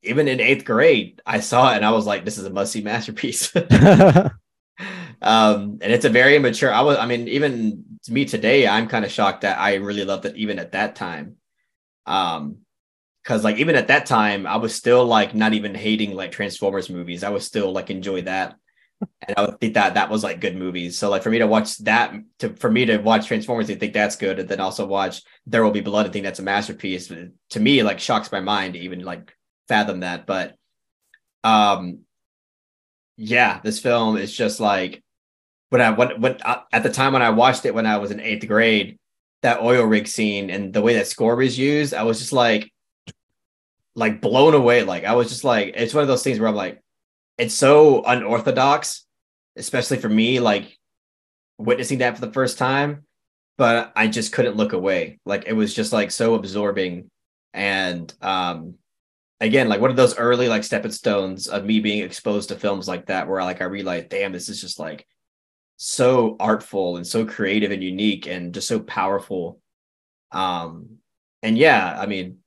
[0.03, 2.81] even in eighth grade i saw it and i was like this is a must-see
[2.91, 3.53] masterpiece
[5.21, 8.87] um and it's a very immature i was i mean even to me today i'm
[8.87, 11.35] kind of shocked that i really loved it even at that time
[12.05, 12.57] um
[13.25, 16.89] because like even at that time i was still like not even hating like transformers
[16.89, 17.23] movies.
[17.23, 18.55] I was still like enjoy that.
[19.27, 20.97] And i would think that that was like good movies.
[20.97, 23.93] So like for me to watch that to for me to watch transformers and think
[23.93, 27.11] that's good and then also watch there will be blood and think that's a masterpiece
[27.49, 29.35] to me like shocks my mind to even like
[29.67, 30.27] fathom that.
[30.27, 30.55] But
[31.43, 31.99] um
[33.17, 35.03] yeah, this film is just like
[35.69, 38.11] when I when, when uh, at the time when I watched it when I was
[38.11, 38.99] in eighth grade,
[39.41, 42.71] that oil rig scene and the way that score was used, I was just like,
[43.95, 44.83] like blown away.
[44.83, 46.81] Like I was just like, it's one of those things where I'm like,
[47.37, 49.05] it's so unorthodox,
[49.55, 50.77] especially for me, like
[51.57, 53.05] witnessing that for the first time.
[53.57, 55.19] But I just couldn't look away.
[55.25, 57.09] Like it was just like so absorbing,
[57.53, 58.75] and um,
[59.41, 62.87] again like one of those early like stepping stones of me being exposed to films
[62.87, 65.05] like that where like i realized damn this is just like
[65.77, 69.59] so artful and so creative and unique and just so powerful
[70.31, 70.97] um
[71.43, 72.37] and yeah i mean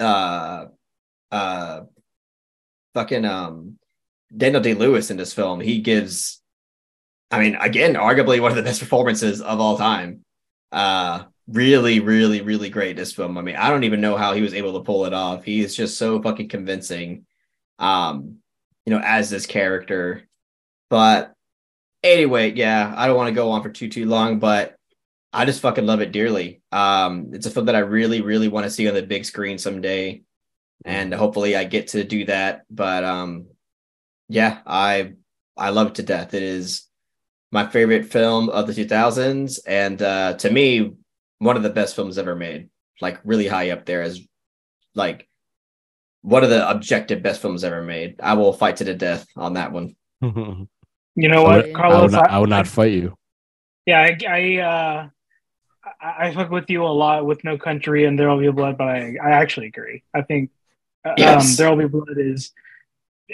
[0.00, 0.66] uh
[1.30, 1.80] uh
[2.94, 3.78] fucking um
[4.36, 6.42] daniel day lewis in this film he gives
[7.30, 10.24] i mean again arguably one of the best performances of all time
[10.72, 13.38] uh really, really, really great this film.
[13.38, 15.44] I mean, I don't even know how he was able to pull it off.
[15.44, 17.26] He is just so fucking convincing,
[17.78, 18.38] um,
[18.84, 20.26] you know, as this character.
[20.90, 21.32] But
[22.02, 24.76] anyway, yeah, I don't want to go on for too too long, but
[25.32, 26.62] I just fucking love it dearly.
[26.72, 29.58] Um, it's a film that I really, really want to see on the big screen
[29.58, 30.22] someday,
[30.84, 32.62] and hopefully I get to do that.
[32.70, 33.46] But um,
[34.28, 35.12] yeah, I
[35.56, 36.34] I love it to death.
[36.34, 36.86] It is
[37.52, 40.92] my favorite film of the 2000s, and uh, to me,
[41.38, 42.68] one of the best films ever made.
[43.00, 44.20] Like really high up there as
[44.94, 45.28] like
[46.22, 48.20] one of the objective best films ever made.
[48.22, 49.96] I will fight to the death on that one.
[51.18, 52.02] You know what, would, I Carlos?
[52.02, 53.14] would not, I would not fight you.
[53.86, 55.08] Yeah, I, I uh,
[56.00, 58.76] I, I fuck with you a lot with No Country and There Will Be Blood,
[58.76, 60.02] but I, I actually agree.
[60.12, 60.50] I think
[61.16, 61.50] Yes.
[61.50, 62.52] um, There Will Be Blood is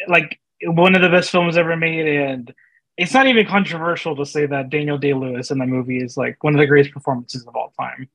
[0.09, 2.53] like one of the best films ever made, and
[2.97, 6.43] it's not even controversial to say that Daniel Day Lewis in the movie is like
[6.45, 8.09] one of the greatest performances of all time.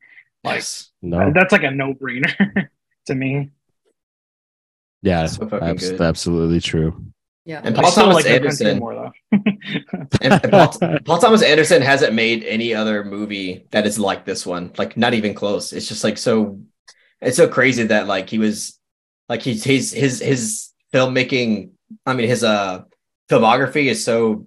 [0.44, 0.92] Like Yes.
[1.02, 1.32] No.
[1.34, 2.68] that's like a no brainer
[3.08, 3.50] to me.
[5.02, 7.04] Yeah, So fucking abs- absolutely true.
[7.46, 7.62] Yeah.
[7.64, 8.80] And Paul Thomas like Anderson.
[8.80, 9.12] more.
[10.22, 10.74] And, and Paul,
[11.06, 14.72] Paul Thomas Anderson hasn't made any other movie that is like this one.
[14.78, 15.72] Like not even close.
[15.74, 16.60] It's just like so.
[17.22, 18.77] It's so crazy that like he was,
[19.30, 21.72] like he's his his his filmmaking.
[22.06, 22.84] I mean his uh
[23.30, 24.46] filmography is so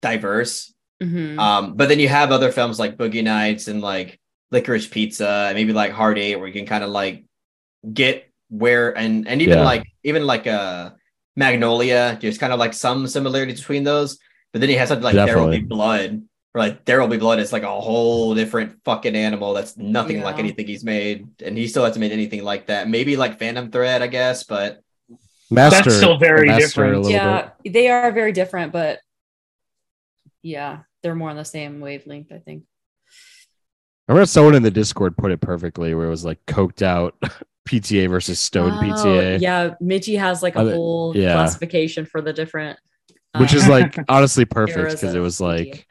[0.00, 0.72] diverse.
[1.02, 1.38] Mhm.
[1.38, 4.20] Um, but then you have other films like Boogie Nights and like
[4.50, 7.24] Licorice Pizza and maybe like Hard Eight where you can kind of like
[7.92, 9.64] get where and and even Yeah.
[9.64, 10.90] like even like uh
[11.34, 14.18] Magnolia, there's kind of like some similarity between those.
[14.52, 16.20] But then you have something like There Will Be Blood, where
[16.54, 20.38] like There Will Be Blood is like a whole different fucking animal that's nothing like
[20.38, 22.88] anything he's made, and he still hasn't made anything like that.
[22.88, 24.80] Maybe like Phantom Thread, I guess, but
[25.50, 27.08] Master, that's still very different.
[27.08, 27.72] Yeah, bit.
[27.72, 28.98] they are very different, but
[30.42, 32.64] yeah, they're more on the same wavelength, I think.
[34.08, 37.14] I remember someone in the Discord put it perfectly, where it was like coked out
[37.68, 41.32] PTA versus stoned Oh, PTA, Yeah, Mitchie has like a whole yeah.
[41.34, 42.78] classification for the different.
[43.38, 45.84] which is um, like honestly perfect because it of was PTA.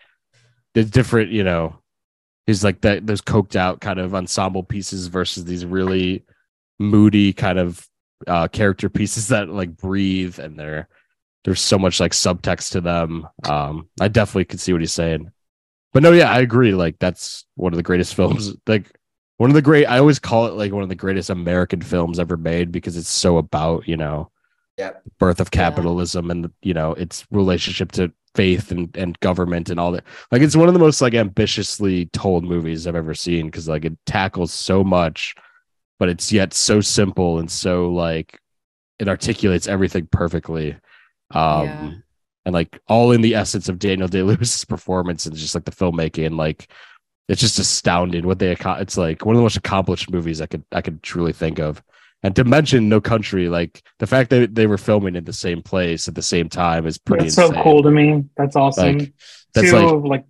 [0.73, 1.75] The different, you know,
[2.45, 6.23] he's like that those coked out kind of ensemble pieces versus these really
[6.79, 7.87] moody kind of
[8.27, 10.87] uh character pieces that like breathe and they're
[11.43, 13.27] there's so much like subtext to them.
[13.47, 15.31] Um I definitely could see what he's saying.
[15.93, 16.73] But no, yeah, I agree.
[16.73, 18.53] Like that's one of the greatest films.
[18.67, 18.91] Like
[19.37, 22.19] one of the great I always call it like one of the greatest American films
[22.19, 24.31] ever made because it's so about, you know,
[24.81, 25.03] Yep.
[25.19, 25.59] birth of Yeah.
[25.69, 30.03] capitalism and you know, its relationship to faith and, and government and all that.
[30.31, 33.85] Like it's one of the most like ambitiously told movies I've ever seen because like
[33.85, 35.35] it tackles so much,
[35.99, 38.39] but it's yet so simple and so like
[38.99, 40.77] it articulates everything perfectly.
[41.31, 41.91] Um Yeah.
[42.45, 45.71] and like all in the essence of Daniel Day Lewis's performance and just like the
[45.71, 46.71] filmmaking, like
[47.27, 50.47] it's just astounding what they acco- it's like one of the most accomplished movies I
[50.47, 51.83] could I could truly think of.
[52.23, 55.61] And to mention No Country, like the fact that they were filming in the same
[55.63, 58.25] place at the same time is pretty That's so cool to me.
[58.37, 58.99] That's awesome.
[58.99, 59.13] Like,
[59.55, 60.25] that's Two, like- like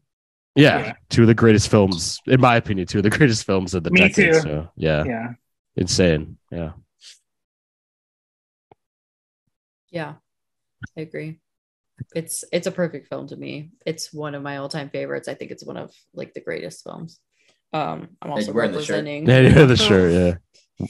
[0.55, 0.93] Yeah, Yeah.
[1.09, 3.91] two of the greatest films, in my opinion, two of the greatest films of the
[3.91, 4.33] Me decade.
[4.33, 4.39] too.
[4.39, 5.27] So yeah, yeah.
[5.75, 6.37] insane.
[6.51, 6.71] Yeah.
[9.89, 10.13] Yeah,
[10.97, 11.39] I agree.
[12.15, 13.71] It's it's a perfect film to me.
[13.85, 15.27] It's one of my all time favorites.
[15.27, 17.19] I think it's one of like the greatest films.
[17.73, 19.03] Um, I'm also you're the shirt.
[19.05, 19.27] representing.
[19.29, 20.39] Yeah, yeah, the shirt.
[20.79, 20.87] Yeah,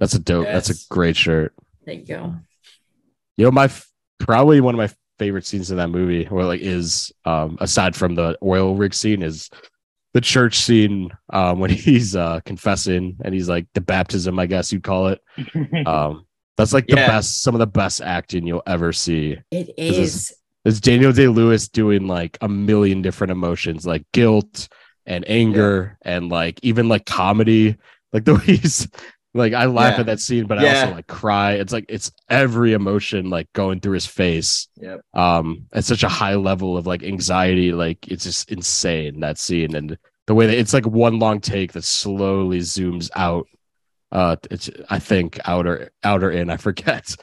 [0.00, 0.46] that's a dope.
[0.46, 1.54] That's a great shirt.
[1.84, 2.36] Thank you.
[3.36, 3.70] You know, my
[4.18, 8.14] probably one of my favorite scenes in that movie, or like is um aside from
[8.14, 9.50] the oil rig scene, is
[10.12, 14.72] the church scene um when he's uh confessing and he's like the baptism, I guess
[14.72, 15.20] you'd call it.
[15.86, 16.26] Um,
[16.56, 17.08] that's like the Yeah.
[17.08, 19.36] best, some of the best acting you'll ever see.
[19.50, 20.34] It is- is.
[20.64, 24.68] It's Daniel Day Lewis doing like a million different emotions, like guilt
[25.04, 27.76] and anger, and like even like comedy.
[28.14, 28.88] Like the way he's
[29.34, 30.00] like, I laugh Yeah.
[30.00, 31.54] at that scene, but I also like cry.
[31.54, 34.68] It's like it's every emotion like going through his face.
[34.80, 35.00] Yep.
[35.12, 39.74] Um, at such a high level of like anxiety, like it's just insane that scene
[39.74, 43.46] and the way that it's like one long take that slowly zooms out.
[44.12, 47.14] Uh, it's I think outer outer in I forget.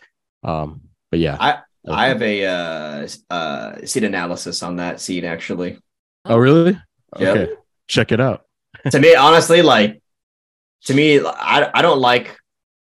[0.44, 0.82] Um,
[1.12, 5.80] but yeah, I I have a uh uh scene analysis on that scene actually.
[6.26, 6.78] Oh, really?
[7.20, 7.38] Yep.
[7.38, 7.54] Okay,
[7.88, 8.46] check it out.
[8.92, 10.01] to me, honestly, like
[10.86, 12.38] to me, I I don't like.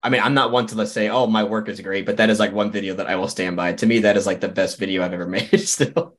[0.02, 2.28] I mean, I'm not one to let's say, oh, my work is great, but that
[2.28, 3.72] is like one video that I will stand by.
[3.74, 5.48] To me, that is like the best video I've ever made.
[5.60, 6.16] Still,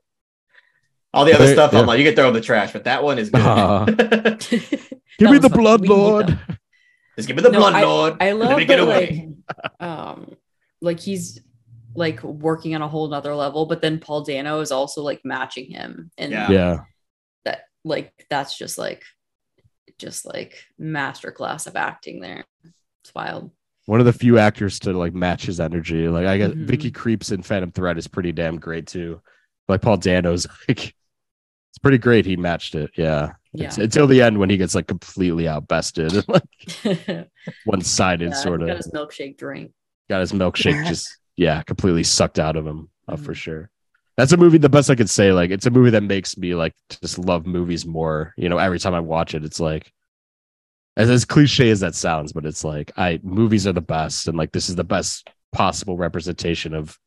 [1.13, 1.79] all the other Very- stuff, yeah.
[1.79, 3.41] I'm like, you can throw in the trash, but that one is good.
[3.41, 3.85] Uh,
[4.39, 4.89] Give
[5.19, 6.39] Give me the blood, Lord.
[7.15, 8.17] Just give me the No, blood, I- Lord.
[8.19, 9.27] I love me get that, like,
[9.79, 10.35] um,
[10.81, 11.39] like he's
[11.95, 15.69] like working on a whole nother level, but then Paul Dano is also like matching
[15.69, 16.49] him, and Yeah.
[16.49, 16.79] Yeah,
[17.45, 19.03] that like that's just like,
[19.97, 22.43] just like masterclass of acting there.
[23.03, 23.51] It's wild.
[23.85, 26.07] one of the few actors to like match his energy.
[26.07, 26.65] Like I guess Mhm.
[26.65, 29.21] Vicky Krieps in Phantom Thread is pretty damn great too.
[29.67, 30.79] Like Paul Dano's like
[31.71, 32.25] it's pretty great.
[32.25, 32.91] He matched it.
[32.95, 33.33] Yeah.
[33.51, 33.65] Yeah.
[33.65, 37.27] It's- until the end when he gets like completely outbested and like
[37.65, 39.71] one sided Yeah, sort of got his milkshake drink.
[40.09, 43.37] got his milkshake just yeah completely sucked out of him uh, for Mhm.
[43.37, 43.69] sure.
[44.17, 44.57] That's a movie.
[44.57, 47.45] The best I could say, like, it's a movie that makes me like just love
[47.45, 48.33] movies more.
[48.37, 49.91] You know, every time I watch it, it's like,
[50.95, 54.37] as as cliche as that sounds, but it's like, I movies are the best, and
[54.37, 56.97] like this is the best possible representation of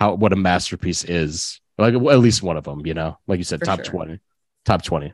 [0.00, 1.60] how what a masterpiece is.
[1.78, 3.92] Like at least one of them, you know, like you said, For top sure.
[3.92, 4.20] twenty,
[4.64, 5.12] top twenty.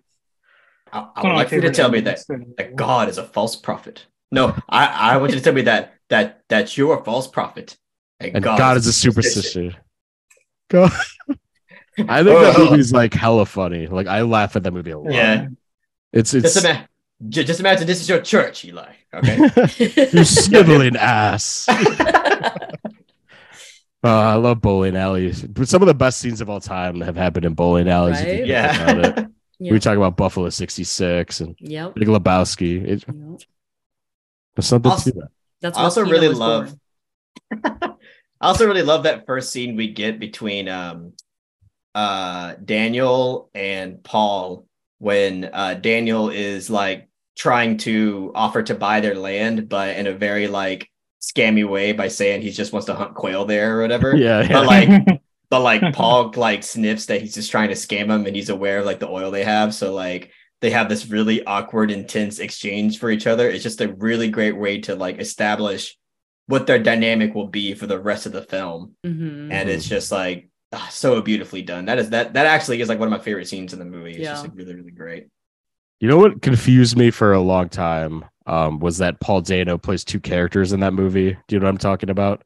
[0.93, 2.21] I, I One would like you to tell me that
[2.57, 4.07] that God is a false prophet.
[4.33, 7.77] No, I, I want you to tell me that that that you're a false prophet.
[8.21, 9.77] And God, is a superstition.
[10.69, 10.91] God.
[12.09, 12.43] I think Oh.
[12.53, 13.87] that movie's like hella funny.
[13.87, 15.13] Like I laugh at that movie a lot.
[15.13, 15.49] Yeah.
[16.13, 16.89] It's Just, it's ima-
[17.29, 18.93] ju- just imagine this is your church, Eli.
[19.13, 19.37] Okay.
[20.13, 21.67] you sniveling ass.
[21.69, 22.51] Uh,
[24.05, 25.43] I love bowling alleys.
[25.43, 28.21] But some of the best scenes of all time have happened in bowling alleys.
[28.21, 28.71] if you Right?
[28.73, 29.25] think about yeah.
[29.61, 29.73] Yep.
[29.73, 31.95] We talk about Buffalo '66 and Yep.
[31.97, 32.85] Big Lebowski.
[32.87, 33.41] It, Yep.
[34.55, 35.29] there's something Also- to that.
[35.61, 36.77] That's I also really love-
[37.51, 37.95] born.
[38.41, 41.13] I also really love that first scene we get between um
[41.95, 44.67] uh Daniel and Paul
[44.99, 50.13] when uh Daniel is like trying to offer to buy their land, but in a
[50.13, 50.91] very like
[51.21, 54.17] scammy way by saying he just wants to hunt quail there or whatever.
[54.17, 54.53] Yeah, yeah.
[54.53, 58.37] But like but like Paul like sniffs that he's just trying to scam him and
[58.37, 59.75] he's aware of like the oil they have.
[59.75, 63.49] So like they have this really awkward, intense exchange for each other.
[63.49, 65.97] It's just a really great way to like establish
[66.49, 68.95] what their dynamic will be for the rest of the film.
[69.07, 69.53] Mhm.
[69.53, 71.85] And it's just like ah, so beautifully done.
[71.87, 74.11] That is that that actually is like one of my favorite scenes in the movie.
[74.11, 74.49] It's just Yeah.
[74.51, 75.29] like, really, really great.
[76.01, 80.05] You know what confused me for a long time um, was that Paul Dano plays
[80.05, 81.37] two characters in that movie.
[81.49, 82.45] Do you know what I'm talking about?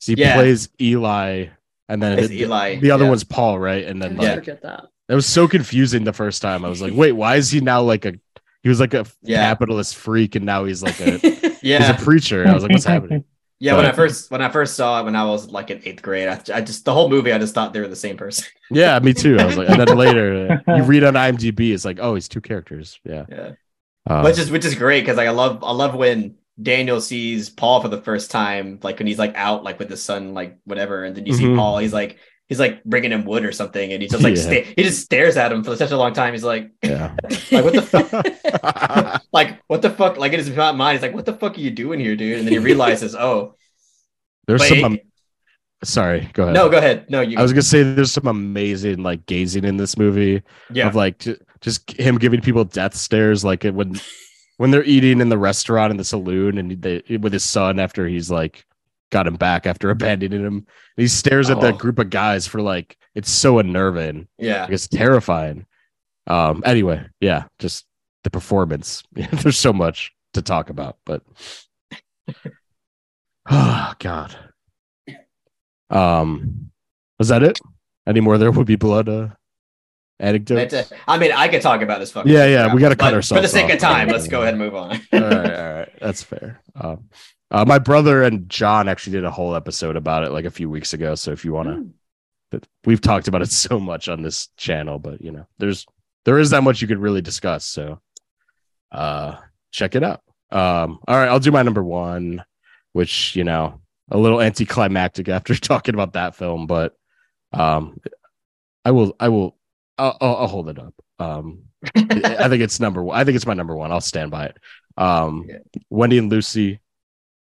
[0.00, 0.34] So he Yeah.
[0.34, 1.46] plays Eli,
[1.88, 2.80] and then It's the, Eli.
[2.80, 3.10] the other yeah.
[3.10, 3.84] one's Paul, right?
[3.84, 4.86] And then always like forget that.
[5.08, 6.64] that was so confusing the first time.
[6.64, 8.14] I was like, wait, why is he now like a?
[8.62, 9.42] He was like a Yeah.
[9.46, 11.20] capitalist freak, and now he's like a
[11.62, 12.44] yeah, he's a preacher.
[12.48, 13.24] I was like, what's happening?
[13.58, 16.02] Yeah, when I first when I first saw it when I was like in eighth
[16.02, 18.46] grade, I, I just the whole movie I just thought they were the same person.
[18.70, 19.38] Yeah, me too.
[19.38, 22.28] I was like, and then later uh, you read on IMDb, it's like, oh, he's
[22.28, 22.98] two characters.
[23.04, 23.52] Yeah, Yeah.
[24.06, 27.50] um, which is which is great because like I love I love when Daniel sees
[27.50, 30.58] Paul for the first time, like when he's like out like with the sun, like
[30.64, 31.56] whatever, and then you see Mhm.
[31.56, 32.18] Paul, he's like
[32.48, 34.42] he's like bringing him wood or something, and he just like Yeah.
[34.42, 36.32] sta- he just stares at him for such a long time.
[36.32, 37.14] He's like, yeah.
[37.52, 40.94] like what the fuck, like what the fuck, like it is not mine.
[40.94, 42.38] he's like, what the fuck are you doing here, dude?
[42.38, 43.54] And then he realizes, oh,
[44.46, 44.78] There's but some.
[44.78, 44.98] it- um,
[45.84, 46.54] sorry, go ahead.
[46.54, 49.76] no, go ahead, no, you, I was gonna say there's some amazing like gazing in
[49.76, 50.42] this movie
[50.72, 54.00] yeah, of like ju- just him giving people death stares, like it- when
[54.58, 58.06] when they're eating in the restaurant in the saloon and they with his son after
[58.08, 58.64] he's like
[59.12, 60.54] got him back after abandoning him.
[60.56, 61.60] And he stares at Oh.
[61.60, 64.28] that group of guys for like it's so unnerving.
[64.38, 65.66] yeah, Like, it's terrifying.
[66.26, 66.62] Um.
[66.66, 67.84] Anyway, yeah, just
[68.24, 69.02] the performance.
[69.12, 71.22] there's so much to talk about, but
[73.50, 74.36] oh god.
[75.88, 76.70] Um,
[77.18, 77.58] was that it?
[78.06, 78.38] Any more?
[78.38, 79.08] There would be blood.
[79.08, 79.28] Uh,
[80.18, 80.72] anecdotes.
[80.72, 80.92] That's.
[81.06, 82.32] I mean, I could talk about this fucking.
[82.32, 83.72] Yeah, yeah, we gotta but cut For the sake off.
[83.74, 85.00] of time, let's go ahead and move on.
[85.12, 86.60] all right, all right, that's fair.
[86.74, 87.08] Um,
[87.50, 90.68] uh, my brother and John actually did a whole episode about it like a few
[90.68, 91.14] weeks ago.
[91.14, 91.74] So if you want to,
[92.56, 92.62] Mm.
[92.84, 95.86] we've talked about it so much on this channel, but you know, there's
[96.24, 97.64] there is that much you could really discuss.
[97.64, 98.00] So,
[98.92, 99.36] uh,
[99.70, 100.22] check it out.
[100.50, 102.44] Um, all right, I'll do my number one,
[102.92, 106.94] which you know, a little anticlimactic after talking about that film, but
[107.52, 107.96] um,
[108.84, 109.56] I will, I will,
[109.98, 110.94] I'll, I'll, I'll hold it up.
[111.18, 111.64] Um,
[111.96, 113.18] I think it's number one.
[113.18, 113.90] I think it's my number one.
[113.92, 114.56] I'll stand by it.
[114.96, 115.58] Um, Yeah.
[115.90, 116.80] Wendy and Lucy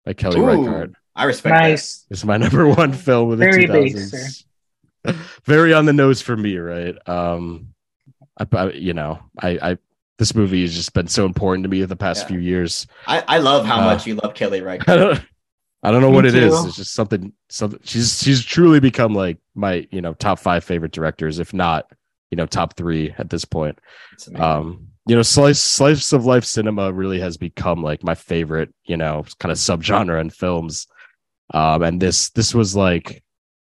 [0.05, 2.05] by Kelly Ooh, Reichardt I respect nice.
[2.09, 4.11] It's my number one film of the Very 2000s.
[4.11, 4.45] base,
[5.45, 6.95] Very on the nose for me, right?
[7.07, 7.73] Um,
[8.37, 9.77] I, I you know, I, I
[10.19, 12.27] this movie has just been so important to me the past Yeah.
[12.29, 12.87] few years.
[13.07, 14.89] I, I love how Uh, much you love Kelly Reichardt.
[14.89, 15.21] I don't,
[15.83, 16.53] I don't know Me what it is.
[16.53, 16.67] too.
[16.67, 17.33] It's just something.
[17.49, 17.79] Something.
[17.83, 21.85] She's she's truly become like my you know top five favorite directors, if not
[22.31, 23.77] you know top three at this point.
[24.13, 24.43] It's amazing.
[24.45, 28.95] um you know slice slice of life cinema really has become like my favorite you
[28.97, 30.87] know kind of subgenre in films.
[31.53, 33.23] Um and this this was like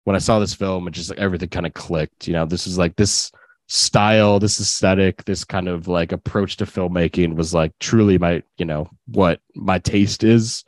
[0.04, 2.46] when i saw this film it just like everything kind of clicked you know?
[2.46, 3.32] This is like this
[3.68, 8.66] style this aesthetic this kind of like approach to filmmaking was like truly my you
[8.66, 10.66] know what my taste is.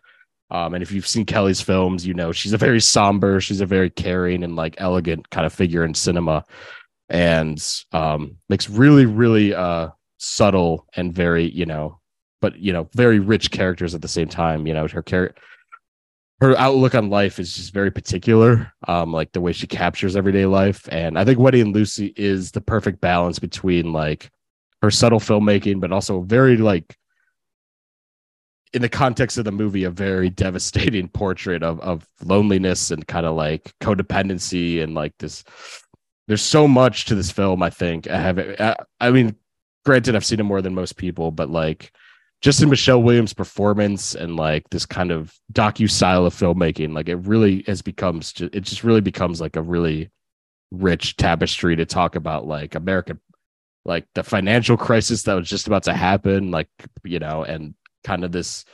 [0.49, 3.65] Um and if you've seen kelly's films you know she's a very somber she's a
[3.65, 6.45] very caring and like elegant kind of figure in cinema.
[7.09, 7.61] And
[7.91, 9.89] um makes really really uh
[10.23, 11.99] subtle and very you know
[12.41, 15.41] but you know very rich characters at the same time you know her character
[16.39, 20.45] her outlook on life is just very particular um like the way she captures everyday
[20.45, 24.31] life and i think Wendy and lucy is the perfect balance between like
[24.81, 26.95] her subtle filmmaking but also very like
[28.71, 33.25] in the context of the movie a very devastating portrait of of loneliness and kind
[33.25, 35.43] of like codependency and like this
[36.27, 37.61] there's so much to this film.
[37.61, 38.39] I think I have.
[38.39, 39.35] I, I mean,
[39.85, 41.91] granted, I've seen it more than most people, but like
[42.41, 47.09] just in Michelle Williams' performance and like this kind of docu style of filmmaking, like
[47.09, 48.33] it really has becomes.
[48.39, 50.11] It just really becomes like a really
[50.71, 53.19] rich tapestry to talk about like American,
[53.85, 56.67] like the financial crisis that was just about to happen, like
[57.03, 58.65] you know, and kind of this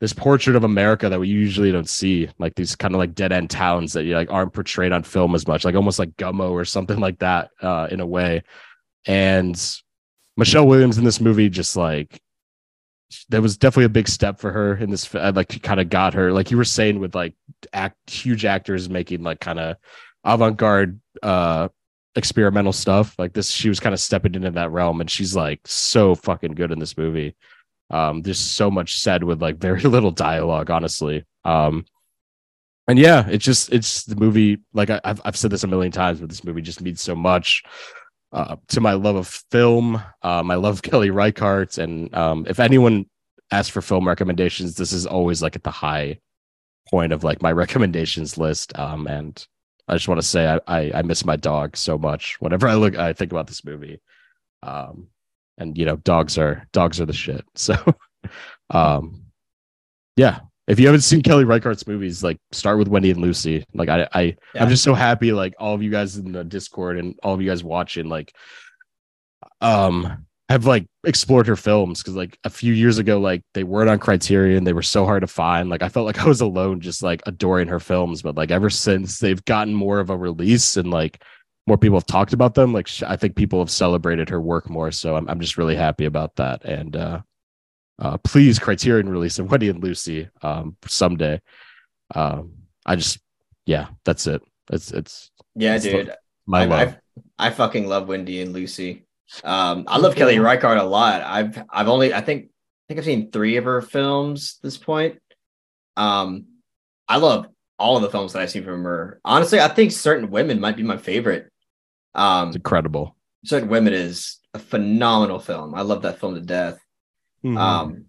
[0.00, 3.30] this portrait of America that we usually don't see, like these kind of like dead
[3.30, 6.50] end towns that you like aren't portrayed on film as much, like almost like Gummo
[6.50, 8.42] or something like that, uh, in a way.
[9.06, 9.60] And
[10.36, 12.20] Michelle Williams in this movie, just like
[13.28, 15.14] there was definitely a big step for her in this.
[15.14, 17.34] I like kind of got her, like you were saying, with like
[17.72, 19.76] act huge actors making like kind of
[20.24, 21.68] avant garde, uh,
[22.14, 23.50] experimental stuff like this.
[23.50, 26.78] She was kind of stepping into that realm, and she's like so fucking good in
[26.78, 27.34] this movie.
[27.90, 31.24] Um, there's so much said with like very little dialogue, honestly.
[31.44, 31.84] Um,
[32.88, 34.58] and yeah, it's just it's the movie.
[34.72, 37.14] Like I, have I've said this a million times, but this movie just means so
[37.14, 37.62] much
[38.32, 40.02] uh, to my love of film.
[40.22, 43.06] Um, I love Kelly Reichardt, and um, if anyone
[43.50, 46.18] asks for film recommendations, this is always like at the high
[46.88, 48.78] point of like my recommendations list.
[48.78, 49.46] Um, and
[49.88, 52.40] I just want to say I, I, I miss my dog so much.
[52.40, 54.00] Whenever I look, I think about this movie.
[54.62, 55.08] Um,
[55.58, 57.74] and you know dogs are dogs are the shit so
[58.70, 59.24] um
[60.16, 63.88] yeah if you haven't seen kelly reichardt's movies like start with wendy and lucy like
[63.88, 64.22] i i
[64.54, 64.62] Yeah.
[64.62, 67.42] i'm just so happy like all of you guys in the discord and all of
[67.42, 68.32] you guys watching like
[69.60, 73.88] um have like explored her films because like a few years ago like they weren't
[73.90, 76.80] on criterion they were so hard to find like i felt like i was alone
[76.80, 80.76] just like adoring her films but like ever since they've gotten more of a release
[80.76, 81.22] and like
[81.68, 82.72] more people have talked about them.
[82.72, 85.76] Like sh- I think people have celebrated her work more, so I'm I'm just really
[85.76, 86.64] happy about that.
[86.64, 87.20] And uh,
[88.02, 91.40] uh, please, Criterion release of Wendy and Lucy um, someday.
[92.14, 93.20] Um, I just
[93.64, 94.42] yeah, that's it.
[94.72, 96.12] It's it's Yeah, It's dude.
[96.44, 96.96] my I, love.
[97.38, 99.06] I, I fucking love Wendy and Lucy.
[99.44, 101.22] Um, I love Kelly Reichardt a lot.
[101.22, 104.78] I've I've only I think I think I've seen three of her films at this
[104.78, 105.20] point.
[105.96, 106.46] Um,
[107.08, 107.46] I love
[107.78, 109.20] all of the films that I've seen from her.
[109.24, 111.50] Honestly, I think Certain Women might be my favorite.
[112.16, 113.16] Um, it's incredible.
[113.44, 115.74] Certain Women is a phenomenal film.
[115.74, 116.81] I love that film to death.
[117.44, 117.58] Mhm.
[117.58, 118.04] Um,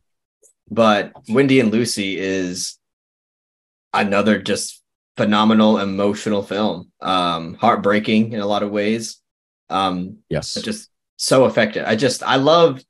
[0.70, 2.78] but Wendy and Lucy is
[3.94, 4.82] another just
[5.18, 6.92] phenomenal emotional film.
[7.02, 9.20] Um, heartbreaking in a lot of ways.
[9.70, 11.86] Um, yes, just so effective.
[11.88, 12.82] I just I love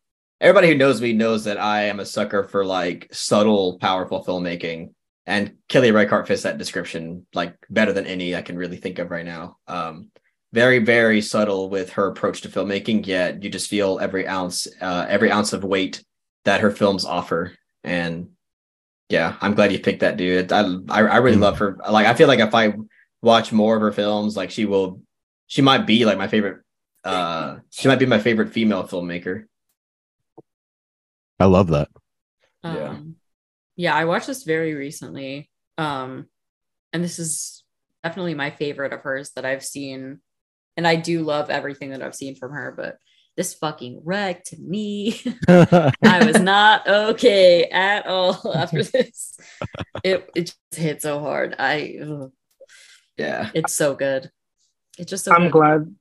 [0.42, 4.94] everybody who knows me knows that I am a sucker for like subtle, powerful filmmaking.
[5.26, 9.10] And Kelly Reichardt fits that description like better than any I can really think of
[9.10, 9.58] right now.
[9.68, 10.10] Um,
[10.52, 15.06] very, very subtle with her approach to filmmaking, yet you just feel every ounce, uh,
[15.08, 16.04] every ounce of weight
[16.46, 17.54] that her films offer.
[17.84, 18.30] And
[19.10, 20.52] yeah, I'm glad you picked that dude.
[20.52, 21.42] I I, I really Mhm.
[21.42, 21.78] love her.
[21.90, 22.74] Like I feel like if I
[23.22, 25.02] watch more of her films, like she will,
[25.48, 26.62] she might be like my favorite.
[27.04, 29.46] Uh, she might be my favorite female filmmaker.
[31.40, 31.90] I love that.
[32.64, 32.90] Yeah.
[32.90, 33.16] Um,
[33.76, 35.50] yeah, I watched this very recently.
[35.78, 36.28] Um,
[36.94, 37.64] and this is
[38.04, 40.22] definitely my favorite of hers that I've seen.
[40.78, 42.98] And I do love everything that I've seen from her, but
[43.36, 45.20] this fucking wrecked me.
[45.48, 49.38] I was not okay at all after this.
[50.04, 51.56] It it just hit so hard.
[51.58, 52.32] I ugh,
[53.18, 54.32] Yeah, it's so good.
[54.98, 55.52] It's just so I'm good.
[55.52, 55.96] glad.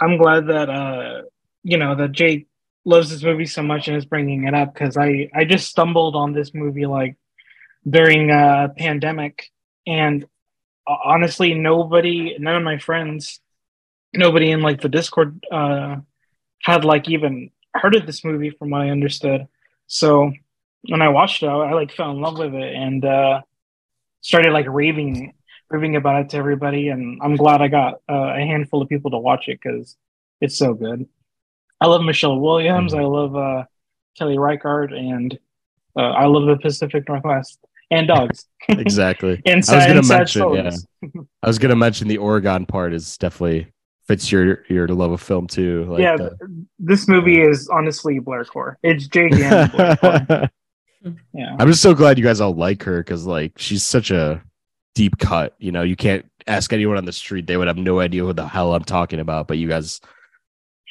[0.00, 1.22] I'm glad that uh,
[1.62, 2.46] you know that Jake
[2.84, 6.16] loves this movie so much and is bringing it up because I I just stumbled
[6.16, 7.16] on this movie like
[7.88, 9.50] during a pandemic
[9.86, 10.24] and
[10.86, 13.40] uh, honestly nobody none of my friends
[14.14, 15.96] nobody in like the discord uh
[16.62, 19.46] had like even heard of this movie from what i understood
[19.86, 20.32] so
[20.88, 23.40] when i watched it i, I like fell in love with it and uh
[24.20, 25.34] started like raving
[25.70, 29.10] raving about it to everybody and i'm glad i got uh, a handful of people
[29.12, 29.96] to watch it because
[30.40, 31.06] it's so good
[31.80, 32.98] i love michelle williams Mhm.
[32.98, 33.64] i love uh
[34.16, 35.38] kelly reichardt and
[35.96, 37.58] uh, i love the pacific northwest
[37.90, 39.40] and dogs exactly.
[39.46, 41.20] and I was gonna mention, yeah.
[41.42, 43.68] I was gonna mention the Oregon part is definitely
[44.08, 45.84] fits your your love of film too.
[45.84, 48.74] Like yeah, the- this movie is honestly Blaircore.
[48.82, 50.48] It's Blaircore.
[51.32, 51.54] Yeah.
[51.60, 54.42] I'm just so glad you guys all like her because like she's such a
[54.96, 55.54] deep cut.
[55.60, 58.32] You know, you can't ask anyone on the street; they would have no idea who
[58.32, 59.46] the hell I'm talking about.
[59.46, 60.00] But you guys,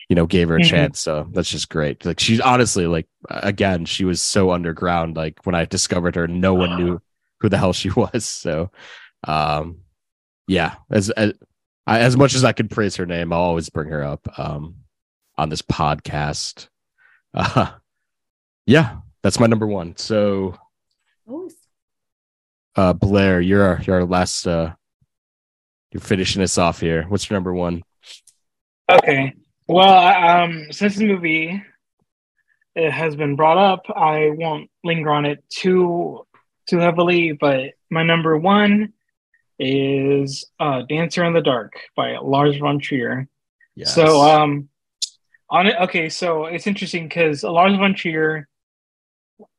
[0.07, 0.69] you know, gave her a Mhm.
[0.69, 2.05] chance, so that's just great.
[2.05, 5.17] Like she's honestly like again, she was so underground.
[5.17, 7.01] Like when I discovered her, no one knew
[7.41, 8.23] who the hell she was.
[8.25, 8.71] So,
[9.27, 9.79] um,
[10.47, 11.33] yeah, as as
[11.87, 14.75] I, as much as I could praise her name, I'll always bring her up um
[15.37, 16.67] on this podcast.
[17.33, 17.71] Uh,
[18.65, 19.95] yeah, that's my number one.
[19.95, 20.57] So
[22.75, 24.73] uh Blaire, you're our you're our last uh
[25.91, 27.03] you're finishing us off here.
[27.07, 27.83] What's your number one?
[28.91, 29.33] Okay.
[29.67, 31.63] Well, um, since the movie
[32.75, 36.25] it has been brought up, I won't linger on it too
[36.69, 37.31] too heavily.
[37.31, 38.93] But my number one
[39.59, 43.27] is uh, "Dancer in the Dark" by Lars von Trier.
[43.75, 43.93] Yes.
[43.93, 44.69] So, um,
[45.49, 46.09] on it, okay.
[46.09, 48.47] So it's interesting because Lars von Trier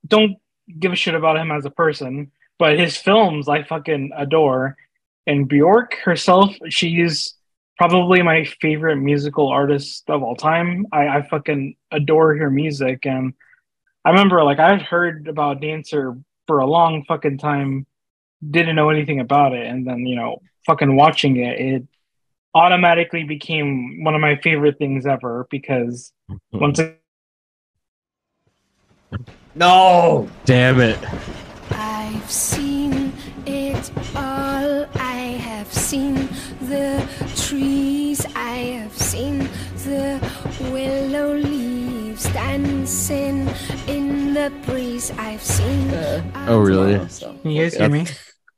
[0.07, 0.37] don't
[0.79, 4.77] give a shit about him as a person, but his films I fucking adore.
[5.27, 7.35] And Bjork herself, she's
[7.77, 10.87] probably my favorite musical artist of all time.
[10.91, 13.35] I, I fucking adore her music, and
[14.05, 17.87] I remember like I've heard about Dancer for a long fucking time,
[18.49, 21.83] didn't know anything about it, and then you know, fucking watching it, it
[22.55, 26.13] automatically became one of my favorite things ever because
[26.53, 27.01] once it,
[29.55, 30.29] No.
[30.45, 30.99] Damn it.
[31.71, 33.13] I've seen
[33.47, 34.87] it all.
[34.95, 36.15] I have seen
[36.63, 38.25] the trees.
[38.35, 39.49] I have seen
[39.85, 40.21] the
[40.73, 43.49] willow leaves dancing
[43.87, 45.11] in the breeze.
[45.19, 45.91] I've seen.
[45.91, 47.07] Uh, Oh, really?
[47.09, 48.07] so- can you guys hear me?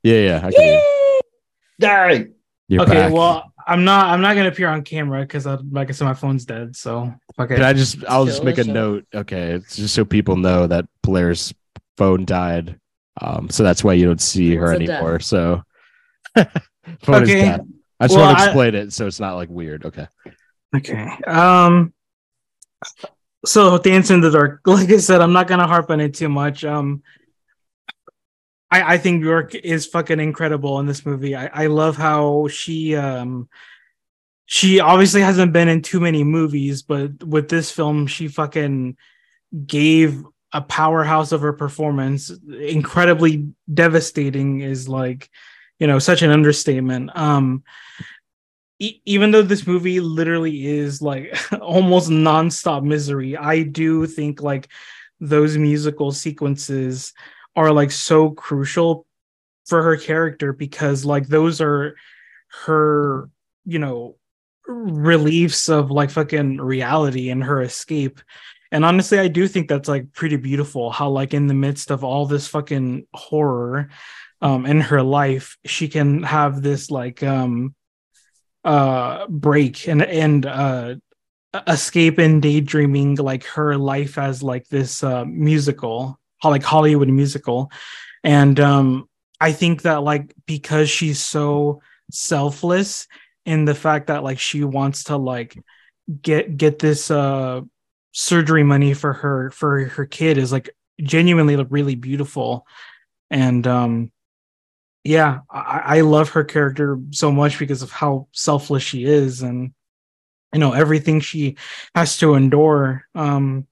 [0.03, 0.37] Yeah, yeah.
[0.37, 1.21] I can hear you.
[1.79, 2.33] Dang.
[2.67, 3.13] You're okay, back.
[3.13, 4.07] well, I'm not.
[4.07, 6.75] I'm not gonna appear on camera because, like I said, my phone's dead.
[6.75, 7.55] So okay.
[7.55, 8.03] Can I just?
[8.07, 8.71] I'll just Still make a show.
[8.71, 9.05] note.
[9.13, 11.53] Okay, it's just so people know that Blaire's
[11.97, 12.79] phone died.
[13.19, 14.95] Um, so that's why you don't see her It's a death.
[14.97, 15.19] anymore.
[15.19, 15.63] So,
[16.35, 16.45] phone
[17.23, 17.39] Okay.
[17.39, 17.61] is dead.
[17.99, 19.85] I just Well, want to I- explain it so it's not like weird.
[19.85, 20.07] Okay.
[20.75, 21.09] Okay.
[21.27, 21.93] Um.
[23.45, 24.61] So dance in the dark.
[24.65, 26.63] Like I said, I'm not gonna harp on it too much.
[26.63, 27.03] Um.
[28.71, 31.35] I I think Bjork is fucking incredible in this movie.
[31.35, 33.49] I I love how she um.
[34.45, 38.97] She obviously hasn't been in too many movies, but with this film, she fucking
[39.65, 42.29] gave a powerhouse of her performance.
[42.59, 45.29] Incredibly devastating is like,
[45.79, 47.11] you know, such an understatement.
[47.15, 47.63] Um,
[48.79, 54.67] e- even though this movie literally is like almost nonstop misery, I do think like
[55.21, 57.13] those musical sequences
[57.55, 59.05] are like so crucial
[59.65, 61.95] for her character because like those are
[62.65, 63.29] her,
[63.65, 64.15] you know,
[64.67, 68.21] reliefs of like fucking reality and her escape.
[68.71, 72.03] And honestly, I do think that's like pretty beautiful how like in the midst of
[72.03, 73.89] all this fucking horror
[74.41, 77.75] um in her life, she can have this like um
[78.63, 80.95] uh break and and uh
[81.67, 87.71] escape and daydreaming like her life as like this uh musical like hollywood musical.
[88.23, 89.07] And um
[89.39, 93.07] i think that like because she's so selfless
[93.45, 95.57] in the fact that like she wants to like
[96.21, 97.61] get get this uh
[98.11, 100.69] surgery money for her for her kid is like
[101.01, 102.65] genuinely like, really beautiful.
[103.29, 104.11] And um
[105.03, 109.73] yeah I, I love her character so much because of how selfless she is and
[110.53, 111.57] you know everything she
[111.95, 113.07] has to endure.
[113.15, 113.67] Um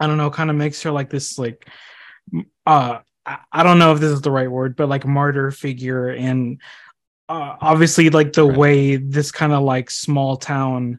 [0.00, 1.68] i don't know kind of makes her like this like
[2.66, 2.98] uh
[3.52, 6.60] I, don't know if this is the right word but like martyr figure and
[7.28, 8.56] uh, obviously like the Right.
[8.58, 10.98] way this kind of like small town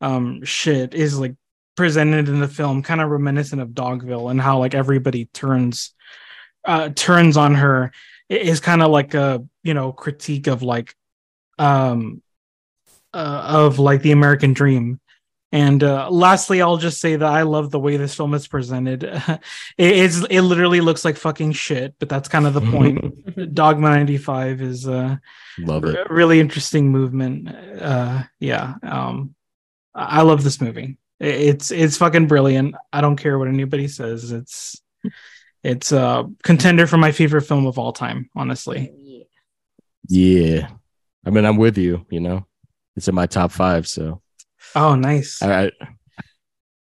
[0.00, 1.34] um shit is like
[1.76, 5.92] presented in the film kind of reminiscent of dogville and how like everybody turns
[6.64, 7.92] uh turns on her
[8.28, 10.94] is kind of like a you know critique of like
[11.58, 12.22] um
[13.12, 15.00] uh, of like the american dream
[15.56, 19.04] and uh, lastly, I'll just say that I love the way this film is presented.
[19.04, 19.40] it,
[19.78, 22.98] it's it literally looks like fucking shit, but that's kind of the point.
[23.54, 25.16] Dogma 95 is uh,
[25.58, 26.10] Love a it.
[26.10, 27.48] really interesting movement.
[27.80, 29.34] Uh, yeah, um,
[29.94, 30.98] I I love this movie.
[31.20, 32.74] I- It's it's fucking brilliant.
[32.92, 34.32] I don't care what anybody says.
[34.32, 34.80] It's
[35.62, 38.28] it's a contender for my favorite film of all time.
[38.36, 38.92] Honestly,
[40.08, 40.68] Yeah.
[41.24, 42.06] I mean, I'm with you.
[42.10, 42.46] You know,
[42.96, 43.86] it's in my top five.
[43.88, 44.20] So
[44.76, 45.42] oh nice.
[45.42, 45.70] I, I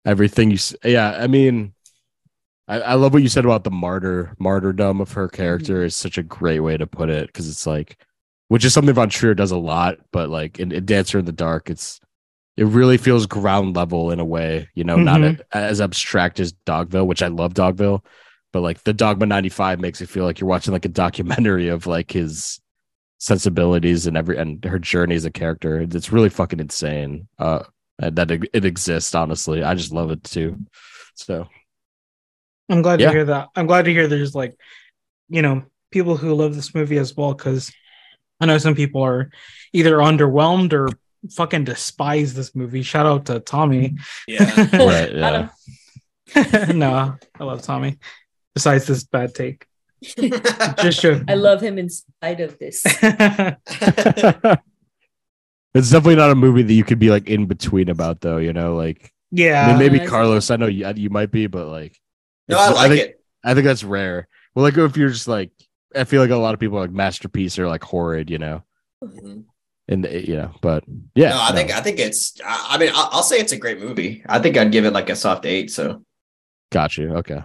[0.05, 0.57] everything you.
[0.83, 1.17] Yeah.
[1.19, 1.73] I mean,
[2.67, 6.17] I, I love what you said about the martyr martyrdom of her character is such
[6.17, 7.97] a great way to put it because it's like,
[8.49, 11.31] which is something Von Trier does a lot, but like in, in Dancer in the
[11.31, 11.99] Dark, it's
[12.55, 15.39] it really feels ground level in a way, you know, not Mhm.
[15.51, 18.03] a- as abstract as Dogville, which I love Dogville,
[18.51, 21.85] but like the Dogma 95 makes it feel like you're watching like a documentary of
[21.85, 22.59] like his
[23.19, 25.79] sensibilities and every and her journey as a character.
[25.81, 27.27] It's it's really fucking insane.
[27.39, 27.63] Uh
[27.99, 29.63] that it, it exists, honestly.
[29.63, 30.57] I just love it too.
[31.15, 31.47] So
[32.69, 33.07] I'm glad Yeah.
[33.07, 33.49] to hear that.
[33.55, 34.55] I'm glad to hear there's like,
[35.29, 37.33] you know, people who love this movie as well.
[37.33, 37.71] Cause
[38.39, 39.31] I know some people are
[39.73, 40.89] either underwhelmed or
[41.31, 42.83] fucking despise this movie.
[42.83, 43.95] Shout out to Tommy.
[44.27, 44.67] Yeah.
[44.73, 45.49] Right, yeah.
[46.73, 47.97] No, I love Tommy.
[48.53, 49.65] Besides this bad take,
[50.03, 51.25] just joking.
[51.27, 52.83] I love him in spite of this.
[55.73, 58.37] It's definitely not a movie that you could be like in between about, though.
[58.37, 59.63] You know, like Yeah.
[59.65, 60.49] I mean, maybe Uh, Carlos.
[60.49, 61.99] I know you, you might be, but like,
[62.47, 63.21] No, I like think, it.
[63.43, 64.27] I think that's rare.
[64.55, 65.51] Well, like if you're just like,
[65.95, 68.63] I feel like a lot of people are like masterpiece or like horrid, you know,
[69.03, 69.43] Mhm.
[69.87, 72.33] and you know, but yeah, no, I think I think it's.
[72.43, 74.23] I, I mean, I'll, I'll say it's a great movie.
[74.27, 75.69] I think I'd give it like a soft eight.
[75.69, 76.03] So,
[76.71, 77.13] got you.
[77.17, 77.41] Okay,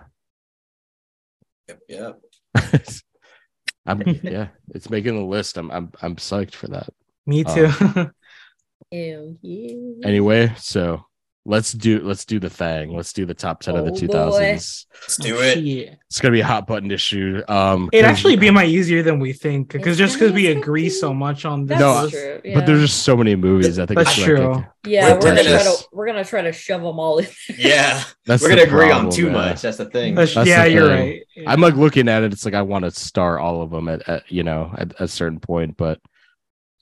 [1.88, 2.12] yeah.
[3.86, 5.56] I'm yeah, it's making the list.
[5.56, 6.88] I'm I'm I'm psyched for that.
[7.26, 7.68] Me Um, too.
[8.92, 10.08] Ew, yeah.
[10.08, 11.04] Anyway, so
[11.44, 12.94] let's do let's do the thing.
[12.94, 14.86] Let's do the top ten of the two thousands.
[15.02, 15.58] Let's do it.
[15.58, 15.94] Yeah.
[16.08, 17.42] It's gonna be a hot button issue.
[17.48, 20.88] Um, It 'cause- actually be my easier than we think because just because we agree
[20.88, 21.78] so much on this.
[21.80, 22.40] That's No, true.
[22.44, 22.54] Yeah.
[22.54, 23.78] but there's just so many movies.
[23.78, 24.64] I think That's it's like- true.
[24.86, 27.18] yeah, We're- we're, we're gonna gonna- try to we're gonna try to shove them all
[27.18, 27.26] in.
[27.48, 27.56] There.
[27.58, 29.32] Yeah, That's we're gonna agree problem, on too man.
[29.32, 29.62] much.
[29.62, 30.14] That's the thing.
[30.14, 31.08] That's- That's yeah, the you're thing.
[31.08, 31.22] right.
[31.34, 31.50] Yeah.
[31.50, 32.32] I'm like looking at it.
[32.32, 35.08] It's like I want to star all of them at, at you know at a
[35.08, 35.98] certain point, but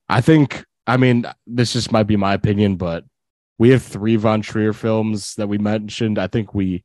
[0.09, 3.05] I think I mean this just might be my opinion, but
[3.61, 6.19] we have three Von Trier films that we mentioned.
[6.19, 6.83] I think we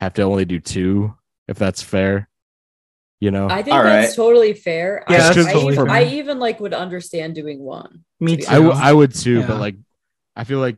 [0.00, 1.14] have to only do two,
[1.48, 2.28] if that's fair.
[3.20, 4.16] You know, I think All that's right.
[4.16, 5.04] totally fair.
[5.08, 5.94] Yeah, I, that's I, totally even, fair.
[5.94, 8.04] I even like would understand doing one.
[8.20, 8.46] Me too.
[8.48, 9.46] I, w- I would too, Yeah.
[9.48, 9.74] but like
[10.36, 10.76] I feel like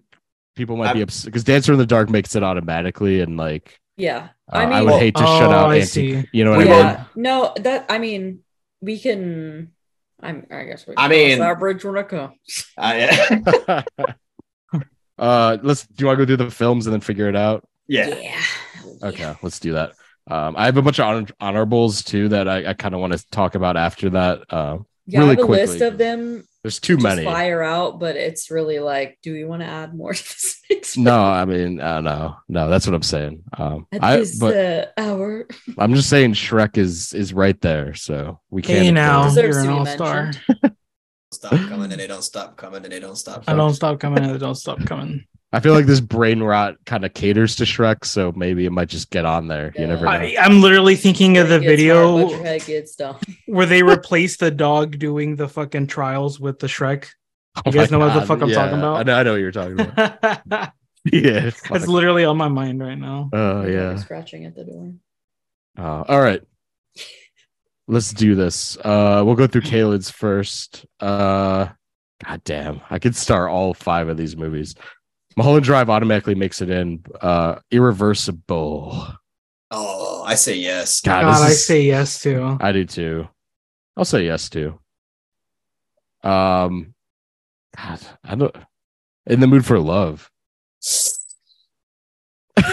[0.57, 3.79] people might be I'm- upset because Dancer in the Dark makes it automatically, and like
[3.99, 5.87] Yeah, uh, I I, would Well- hate to Oh, shut out I anti.
[5.87, 6.29] see.
[6.33, 6.79] You know what We I mean?
[6.79, 8.41] yeah, no, that I mean,
[8.81, 9.73] we can.
[10.23, 10.47] I'm.
[10.51, 10.95] I guess we.
[10.97, 12.67] I mean- cross that bridge when it comes.
[12.79, 13.83] Uh,
[15.19, 15.87] uh, let's.
[15.87, 17.67] Do you want to go through the films and then figure it out?
[17.89, 18.41] yeah.
[19.03, 19.93] Okay, let's do that.
[20.31, 23.13] Um, I have a bunch of honor- honorables too that I, I kind of want
[23.13, 24.51] to talk about after that.
[24.53, 26.45] Um, Yeah, really I have a quickly, list of them.
[26.63, 27.25] there's too many.
[27.25, 30.63] fire out, but it's really like, do we want to add more to this?
[30.71, 30.97] mix?
[30.97, 33.43] No, I mean, uh, no, no, that's what I'm saying.
[33.59, 35.47] Um, At I, this but uh, hour.
[35.77, 38.85] I'm just saying Shrek is is right there, so we can't.
[38.87, 40.33] Hey now, you're an all star.
[41.43, 41.61] mentioned.
[41.61, 43.45] Stop coming and they don't stop coming and they don't stop.
[43.47, 45.25] I don't stop coming and they don't stop coming.
[45.53, 48.89] I feel like this brain rot kind of caters to Shrek, so maybe it might
[48.89, 49.73] just get on there.
[49.79, 50.11] You never know.
[50.11, 52.97] I, I'm literally thinking of the It hard, video your head gets
[53.47, 57.07] where they replace the dog doing the fucking trials with the Shrek.
[57.57, 58.97] Oh You guys my know what the fuck I'm talking about?
[58.97, 60.19] I know, I know what you're talking about.
[61.05, 61.47] yeah.
[61.47, 61.87] it's fuck.
[61.87, 63.31] literally on my mind right now.
[63.33, 63.97] Oh My yeah.
[63.97, 64.93] Scratching at the door.
[65.79, 66.43] Uh, all right.
[67.87, 68.77] Let's do this.
[68.79, 70.87] Uh, we'll go through Kaylan's first.
[71.01, 71.69] Uh,
[72.25, 74.75] God damn, I could star all five of these movies.
[75.37, 77.05] Mulholland Drive automatically makes it in.
[77.21, 79.07] Uh, Irreversible.
[79.71, 81.01] Oh, I say yes.
[81.01, 82.57] God, God, I is- say yes too.
[82.61, 83.29] I do too.
[83.97, 84.79] I'll say yes too.
[86.23, 86.95] Um,
[87.77, 88.57] God, I don't.
[89.27, 90.31] In the mood for love.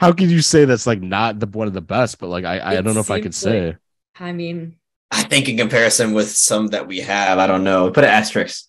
[0.00, 2.18] How can you say that's like not the one of the best?
[2.18, 3.76] But like, I I don't know if I could like- say.
[4.22, 4.76] I mean,
[5.10, 7.90] I think in comparison with some that we have, I don't know.
[7.90, 8.66] Put an asterisk.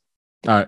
[0.48, 0.68] All right.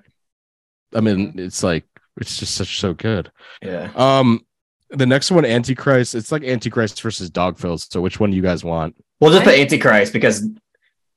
[0.93, 1.83] I mean, it's like
[2.17, 3.31] it's just such so good.
[3.61, 3.91] Yeah.
[3.95, 4.45] Um,
[4.91, 6.15] the next one, Antichrist.
[6.15, 7.91] It's like Antichrist versus Dogville.
[7.91, 8.95] So which one do you guys want?
[9.19, 10.47] We'll just I- put Antichrist because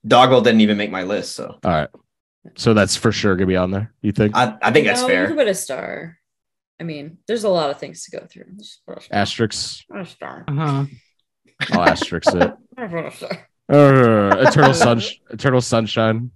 [0.07, 1.37] Dogville didn't even make my list.
[1.37, 1.89] So All right.
[2.57, 3.93] So that's for sure gonna be on there.
[4.01, 4.35] You think?
[4.35, 5.27] I, I think that's no, You fair.
[5.27, 6.19] can put a star.
[6.81, 8.45] I mean, there's a lot of things to go through.
[8.57, 8.99] Just star.
[9.11, 9.85] Asterisks.
[9.95, 10.45] A star.
[10.49, 10.85] Uh-huh.
[11.73, 12.55] I'll asterisk it.
[13.69, 14.31] Put a star.
[14.33, 16.31] Uh, Eternal Sun, Eternal Sunshine.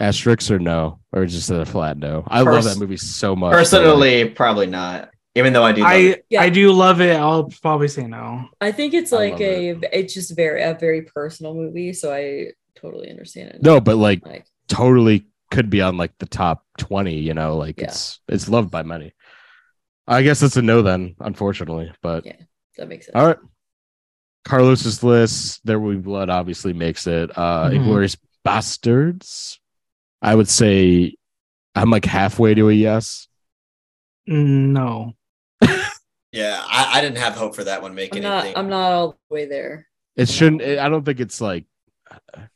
[0.00, 2.24] Asterisks or no, or just a flat no.
[2.26, 3.50] I love that movie so much.
[3.52, 5.10] but, like, Personally, probably not.
[5.34, 5.82] Even though I do.
[5.82, 6.26] Love I it.
[6.30, 6.42] Yeah.
[6.42, 7.16] I do love it.
[7.16, 8.48] I'll probably say no.
[8.60, 9.78] I think it's like love a.
[9.98, 13.62] It's just very a very personal movie, so I totally understand it.
[13.62, 17.78] no, but like like totally could be on like the top 20 you know like
[17.78, 17.84] Yeah.
[17.84, 19.12] it's it's loved by many
[20.08, 22.36] i guess it's a no then unfortunately but Yeah.
[22.78, 23.14] that makes sense.
[23.14, 23.36] all right
[24.44, 27.78] carlos's list there will be blood obviously makes it uh Mhm.
[27.84, 29.58] inglourious basterds
[30.20, 31.14] i would say
[31.74, 33.28] i'm like halfway to a yes
[34.26, 35.14] No.
[36.34, 38.44] Yeah, I, I didn't have hope for that one making I'm not.
[38.44, 38.56] anything.
[38.56, 39.86] I'm not all the way there.
[40.16, 41.66] it shouldn't i don't think it's like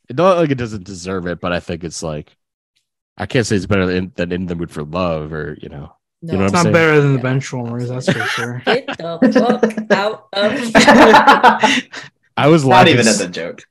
[0.09, 2.35] it don't like it doesn't deserve it but i think it's like
[3.17, 5.95] i can't say it's better than, than in the mood for love or you know
[6.21, 6.73] No, You know It's not saying?
[6.73, 7.23] better than the Yeah.
[7.23, 8.61] bench warmers, that's for sure.
[8.65, 10.71] Get the fuck out of
[12.37, 13.63] i was not laughing even s- as a joke.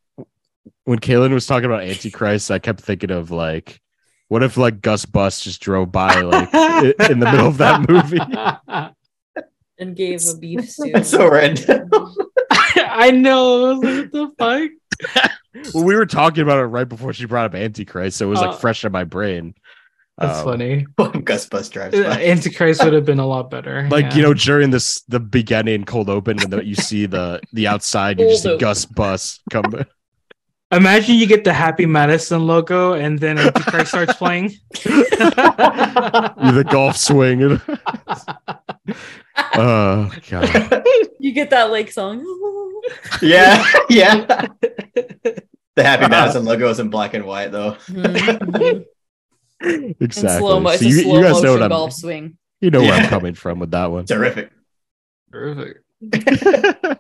[0.85, 3.81] when Kaylan was talking about Antichrist, I kept thinking of like,
[4.29, 6.53] what if like Gus Bus just drove by like
[7.11, 8.19] in the middle of that movie?
[9.79, 10.91] and gave a beef stew.
[10.93, 11.91] That's so random.
[12.77, 13.71] I know.
[13.71, 15.73] I was like, what the fuck?
[15.75, 18.41] Well, we were talking about it right before she brought up Antichrist, so it was
[18.41, 19.55] like Uh, fresh in my brain.
[20.19, 20.87] That's Um, funny.
[21.25, 22.25] Gus Bus drives Uh, by.
[22.25, 23.87] Antichrist would have been a lot better.
[23.91, 24.15] Like yeah.
[24.17, 28.19] you know, during this the beginning cold open when the, you see the the outside,
[28.21, 29.65] you just see Gus Bus come.
[30.73, 34.53] Imagine you get the Happy Madison logo and then Antichrist starts playing.
[34.73, 37.61] the golf swing.
[39.55, 40.85] oh god.
[41.21, 42.25] You get that like song.
[43.23, 44.47] yeah, yeah.
[45.77, 47.77] The Happy Madison logo is in black and white, though.
[47.89, 48.85] Mhm.
[49.63, 50.39] In Exactly.
[50.39, 51.69] slow mo, So you, you guys know what I'm.
[51.71, 52.37] golf swing.
[52.61, 54.07] You know where I'm coming from with that one.
[54.07, 54.51] Terrific.
[55.33, 55.79] Terrific.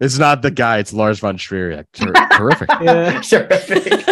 [0.00, 0.78] it's not the guy.
[0.78, 1.84] It's Lars von Trier.
[1.92, 2.68] Ter- terrific.
[2.80, 3.20] Yeah.
[3.20, 4.06] Terrific.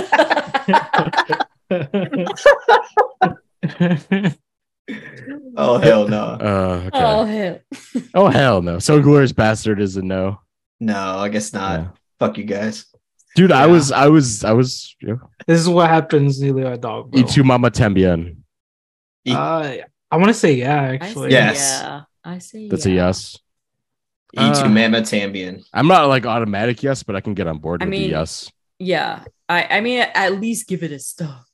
[5.57, 6.23] Oh hell no.
[6.41, 6.91] Uh, okay.
[6.95, 7.59] Oh hell.
[8.15, 8.79] Oh hell no.
[8.79, 10.41] So glorious bastard is a no.
[10.81, 11.81] No, I guess not.
[11.81, 11.89] Yeah.
[12.19, 12.87] Fuck you guys.
[13.37, 14.97] Dude, I was, I was, I was.
[15.01, 17.11] You know, this is what happens, Neely Dog.
[17.13, 17.21] bro.
[17.21, 18.37] Y tu mamá también.
[19.25, 19.77] E- Uh,
[20.11, 21.31] I want to say yeah, actually.
[21.31, 21.81] say Yes.
[21.83, 22.03] Yeah.
[22.25, 22.93] I say That's yeah.
[22.93, 23.39] a yes.
[24.35, 25.63] Y tu Uh, mamá también.
[25.73, 28.11] I'm not like automatic yes, but I can get on board I with the mean-
[28.11, 28.51] yes.
[28.79, 29.25] Yeah.
[29.49, 31.45] I I mean at least give it a star.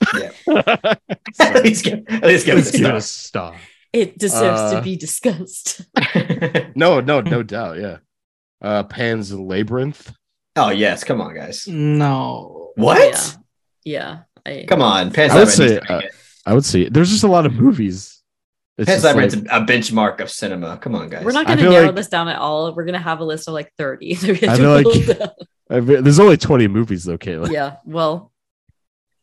[0.48, 3.54] at least give, at least give Let's it give it a a star.
[3.92, 5.82] It deserves Uh, to be discussed.
[6.76, 7.78] No, no, no doubt.
[7.78, 7.98] Yeah.
[8.62, 10.12] Uh, Pan's Labyrinth.
[10.58, 11.66] Oh yes, come on, guys.
[11.68, 12.72] No.
[12.76, 13.36] What?
[13.84, 14.20] Yeah.
[14.46, 16.12] I, Come on, Pan's I would say, to make it.
[16.46, 16.88] I would see.
[16.88, 18.22] There's just a lot of movies.
[18.78, 20.78] It's Pan's just Labyrinth's like- a benchmark of cinema.
[20.78, 21.24] Come on, guys.
[21.24, 22.72] We're not going to narrow like- this down at all.
[22.74, 24.14] We're going to have a list of like 30.
[24.14, 24.70] that we have I feel
[25.18, 25.30] like-
[25.70, 27.50] I mean, there's only 20 movies though, Kaylan.
[27.52, 27.76] yeah.
[27.84, 28.32] Well,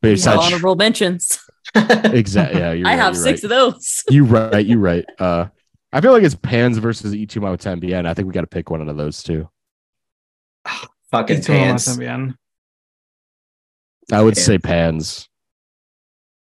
[0.02, 1.40] But we it's have not honorable mentions.
[1.76, 2.60] exactly.
[2.60, 3.44] Yeah, you're I right, have you're six right.
[3.46, 4.04] of those.
[4.10, 4.66] You right.
[4.66, 5.06] You right.
[5.18, 5.46] Uh,
[5.92, 8.06] I feel like it's Pans versus Y tu mamá también.
[8.06, 9.50] I think we got to pick one of those two.
[11.12, 11.86] Fucking Y tu Pans.
[11.88, 12.36] también.
[14.12, 14.46] I would Pans.
[14.46, 15.30] say Pans.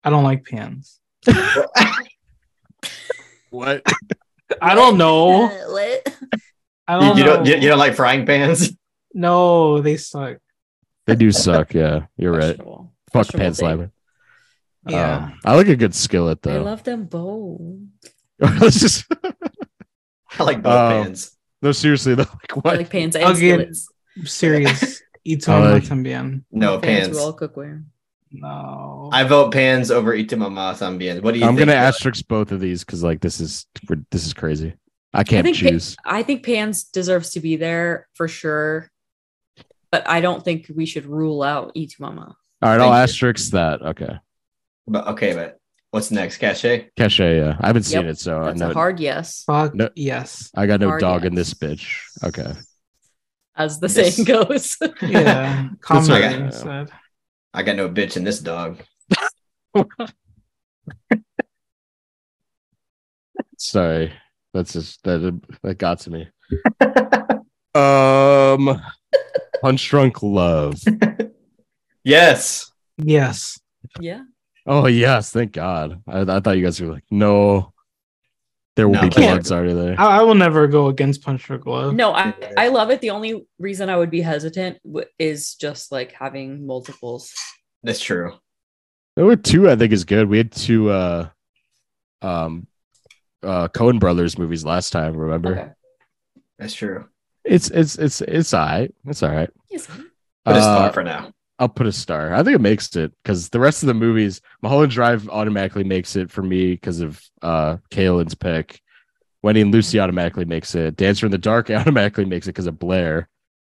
[0.03, 0.99] I don't like pans.
[3.49, 3.83] What?
[4.61, 5.47] I don't know.
[5.67, 6.13] What?
[6.89, 7.35] I You, don't you know.
[7.37, 8.71] don't you, you don't like frying pans?
[9.13, 10.37] No, they suck.
[11.07, 11.73] They do suck.
[11.73, 12.55] Yeah, you're right.
[12.55, 12.93] Questionable.
[13.11, 14.91] Fuck Questionable Pans take.
[14.93, 15.15] Yeah.
[15.17, 16.55] Um, I like a good skillet though.
[16.55, 17.79] I love them both.
[18.37, 19.05] Let's just
[20.37, 20.89] I like both Oh.
[21.03, 21.35] pans.
[21.63, 22.23] no seriously though.
[22.23, 22.77] Like I what?
[22.77, 23.89] like pans and I'll get- skillets.
[24.25, 25.01] Serious.
[25.25, 26.43] Y tu I Mama like- también.
[26.51, 27.17] No Fans pans.
[27.19, 27.83] who cookware.
[28.31, 29.09] No.
[29.11, 31.21] I vote pans over Y tu mamá también.
[31.21, 31.67] What do you I'm think?
[31.67, 31.87] gonna Dylan?
[31.87, 33.65] asterisk both of these because like this is
[34.11, 34.73] this is crazy.
[35.13, 35.97] I I can't think pa- choose.
[36.05, 38.89] I think pans deserves to be there for sure.
[39.91, 42.35] But I don't think we should rule out Eat Mama.
[42.61, 42.93] All right, I'll you.
[42.93, 43.81] asterisk that.
[43.81, 44.17] Okay,
[44.87, 45.59] But okay, but
[45.91, 46.37] what's next?
[46.37, 46.89] Cache?
[46.97, 47.19] Cache.
[47.19, 49.89] Yeah, I haven't seen Yep, it, so I That's know a hard yes, Fuck No.
[49.95, 50.51] yes.
[50.55, 51.99] I got no hard dog in this bitch.
[52.23, 52.51] Okay,
[53.57, 54.77] as the This- saying goes.
[55.01, 55.69] Yeah.
[55.69, 55.81] right.
[55.81, 56.89] Comedy said.
[57.53, 58.81] I got no bitch in this dog.
[63.57, 64.13] sorry.
[64.53, 66.27] That's just that that got to me.
[67.75, 68.81] Um,
[69.61, 70.81] Punch Drunk Love.
[72.03, 72.71] Yes.
[72.97, 73.59] Yes.
[73.99, 74.21] yeah.
[74.65, 76.01] Oh yes, thank God.
[76.07, 77.71] I, I thought you guys were like, no,
[78.77, 79.95] there will No, be Punch bloods already there.
[79.99, 81.95] I, I will never go against Punch for Glove.
[81.95, 83.01] No, I, I love it.
[83.01, 87.33] The only reason I would be hesitant w- is just like having multiples.
[87.83, 88.33] That's true.
[89.15, 89.67] There were two.
[89.69, 90.29] I think is good.
[90.29, 91.29] We had two, uh,
[92.21, 92.67] um,
[93.41, 95.17] uh, Coen Brothers movies last time.
[95.17, 95.51] Remember?
[95.57, 95.69] Okay.
[96.59, 97.05] That's true.
[97.43, 98.93] It's it's it's it's all right.
[99.07, 99.49] It's all right.
[99.71, 99.87] Yes.
[100.45, 101.31] But it's Uh, far for now.
[101.59, 102.33] I'll put a star.
[102.33, 106.15] I think it makes it because the rest of the movies, Mulholland Drive automatically makes
[106.15, 108.81] it for me because of uh Kaylan's pick.
[109.41, 110.95] Wendy and Lucy automatically makes it.
[110.95, 113.25] Dancer in the Dark automatically makes it because of Blaire.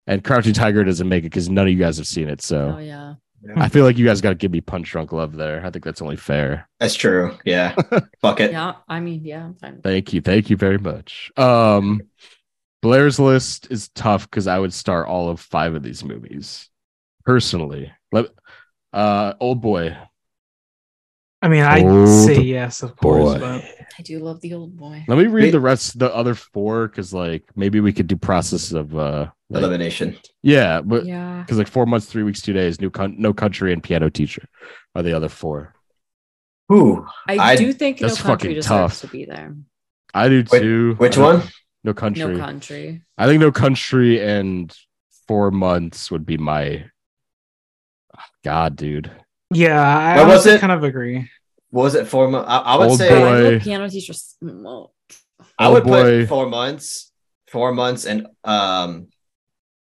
[0.06, 2.42] And Crouching Tiger doesn't make it because none of you guys have seen it.
[2.42, 3.14] So Oh yeah.
[3.56, 5.64] I feel like you guys got to give me Punch Drunk Love there.
[5.64, 6.66] I think that's only fair.
[6.80, 7.36] That's true.
[7.44, 7.74] Yeah.
[8.22, 8.52] Fuck it.
[8.52, 8.74] Yeah.
[8.88, 9.82] I mean, yeah, I'm fine.
[9.82, 10.22] Thank you.
[10.22, 11.30] Thank you very much.
[11.36, 12.02] Um
[12.82, 16.68] Blaire's list is tough because I would start all of five of these movies
[17.24, 17.92] personally.
[18.12, 18.26] Let
[18.92, 19.96] uh old boy.
[21.42, 23.38] I mean, I'd say yes, of course, Boy.
[23.38, 23.64] but
[23.98, 25.04] I do love the old boy.
[25.06, 25.50] Let me read Wait.
[25.50, 29.62] the rest the other four because like maybe we could do process of uh like,
[29.62, 30.16] Elimination.
[30.42, 31.42] yeah, but Yeah.
[31.42, 34.48] because like four months, three weeks, two days, new con- no country and piano teacher
[34.94, 35.74] are the other four.
[36.72, 37.06] Ooh.
[37.28, 39.00] I, I- do think No that's Country fucking deserves tough.
[39.02, 39.54] to be there.
[40.14, 40.94] I do Wait, too.
[40.96, 41.42] Which I one?
[41.82, 42.24] No country.
[42.24, 43.02] No Country.
[43.18, 44.74] I think no country and
[45.28, 46.86] four months would be my
[48.44, 49.10] God, dude.
[49.52, 50.60] yeah, I What was it?
[50.60, 51.28] kind of agree.
[51.70, 52.06] What was it?
[52.06, 52.48] Four months?
[52.48, 53.50] I, I would Old say I boy.
[53.54, 54.36] love piano teachers.
[54.40, 54.94] Well,
[55.58, 56.20] I would boy.
[56.20, 57.10] put four months,
[57.48, 59.08] four months, and um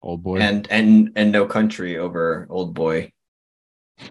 [0.02, 0.38] Old boy.
[0.40, 3.12] and and and no country over old boy.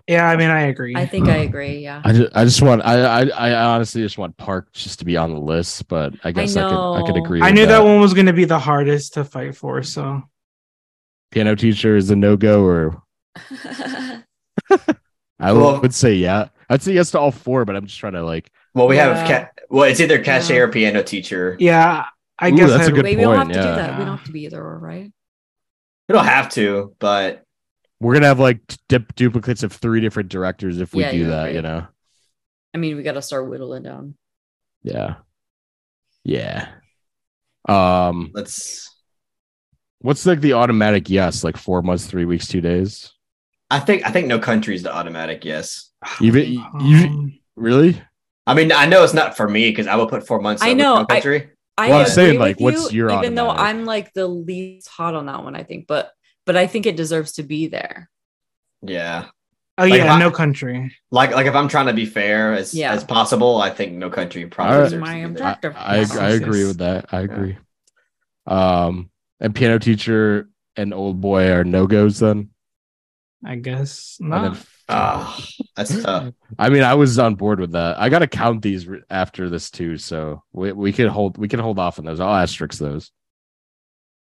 [0.08, 0.94] Yeah, I mean, I agree.
[0.96, 1.78] I think I agree.
[1.78, 2.02] Yeah.
[2.04, 5.16] I just, I just want I, I I honestly just want Park just to be
[5.16, 7.40] on the list, but I guess I, could I could agree.
[7.40, 10.22] I with knew that one was going to be the hardest to fight for, so
[11.30, 13.02] Piano teacher is a no go, or
[15.38, 16.48] I Well- would say yeah.
[16.68, 18.50] I'd say yes to all four, but I'm just trying to like.
[18.74, 19.14] Well, we Yeah.
[19.14, 20.56] have ca- well, it's either Cache Yeah.
[20.56, 21.56] or piano teacher.
[21.60, 22.04] Yeah,
[22.38, 23.98] I Ooh, guess that's a I'd- good Wait, we don't have point, to do that.
[23.98, 25.12] We don't have to be either or, right?
[26.08, 27.42] We don't have to, but
[28.00, 31.28] We're gonna have like dip- duplicates of three different directors if we Yeah, do you're
[31.30, 31.42] that.
[31.44, 31.54] right.
[31.54, 31.86] You know.
[32.74, 34.16] I mean, we got to start whittling down.
[34.82, 35.14] Yeah.
[36.24, 36.68] Yeah.
[37.68, 38.30] Um.
[38.34, 38.92] let's.
[40.00, 41.42] What's like the automatic yes?
[41.42, 43.12] Like four months, three weeks, two days.
[43.70, 45.90] I think I think no country is the automatic yes.
[46.20, 46.60] Even you
[47.06, 48.00] Um, really?
[48.46, 50.62] I mean, I know it's not for me because I will put four months.
[50.62, 51.50] I over know, No country.
[51.76, 53.50] I Well, I'm saying, with like, what's you, your even though?
[53.50, 56.10] I'm like the least hot on that one, I think, but
[56.44, 58.08] but I think it deserves to be there.
[58.82, 59.26] yeah.
[59.78, 60.94] oh Like, yeah, I- no country.
[61.10, 62.92] Like like if I'm trying to be fair as Yeah.
[62.92, 64.90] as possible, I think no country probably Alright.
[64.90, 65.74] deserves My to objective.
[65.76, 67.06] I, Yes, I agree with that.
[67.12, 67.58] I agree.
[68.46, 72.50] Um, and piano teacher and old boy are no goes then.
[73.44, 74.52] I guess not.
[74.54, 75.36] then- Ah,
[75.74, 76.32] that's tough.
[76.58, 77.98] I mean, I was on board with that.
[77.98, 81.48] I got to count these re- after this too, so we we can hold we
[81.48, 82.20] can hold off on those.
[82.20, 83.10] I'll asterisk those.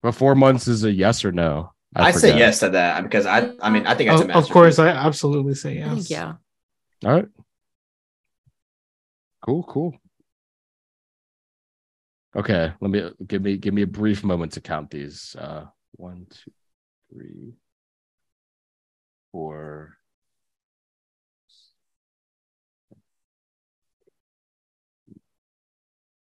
[0.03, 1.73] But four months is a yes or no.
[1.95, 4.49] I, say yes to that because I I mean I think that's Of, a of
[4.49, 6.11] course, I absolutely say I think, yes.
[6.11, 6.33] yeah.
[7.05, 7.27] All right.
[9.45, 9.95] Cool, cool.
[12.37, 15.35] Okay, let me give me give me a brief moment to count these.
[15.39, 16.51] Uh one, two,
[17.13, 17.53] three,
[19.33, 19.95] four.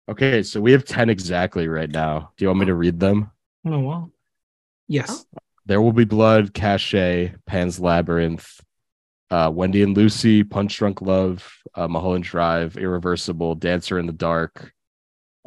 [0.09, 2.31] Okay, so we have 10 exactly right now.
[2.37, 3.31] Do you want me to read them?
[3.65, 4.11] Oh well.
[4.87, 5.25] Yes.
[5.65, 8.59] There Will Be Blood, Cache, Pan's Labyrinth,
[9.31, 14.73] uh, Wendy and Lucy, Punch Drunk Love, uh, Mulholland Drive, Irreversible, Dancer in the Dark,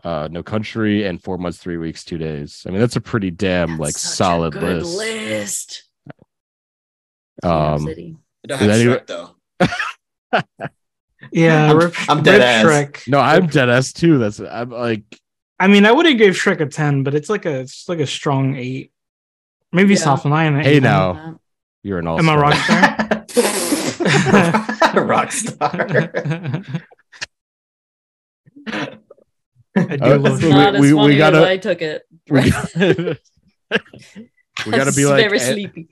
[0.03, 2.65] uh, No Country, and Four Months, Three Weeks, Two Days.
[2.67, 4.97] I mean, that's a pretty damn That's like such a solid good list.
[4.97, 5.83] list.
[7.43, 8.03] Um, City.
[8.43, 9.31] You don't Is have any- Shrek though.
[11.33, 12.65] Yeah, I'm- rip, I'm rip dead ass.
[12.67, 13.09] Shrek.
[13.09, 14.19] no, I'm dead ass too.
[14.19, 15.03] That's I'm like,
[15.59, 17.99] I mean, I would have gave Shrek a ten, but it's like a it's like
[18.01, 18.93] a strong eight,
[19.73, 20.01] maybe Yeah.
[20.01, 20.61] soft nine.
[20.61, 20.83] Hey, even.
[20.85, 21.41] now.
[21.83, 22.19] you're an all.
[22.19, 22.93] Am I rock star?
[25.05, 25.89] Rock star.
[28.69, 28.99] I
[29.75, 32.03] do Uh, love we- It's not as we- we gotta- as I took it.
[32.31, 33.19] We, gotta-
[34.65, 35.89] we gotta be like very sleepy.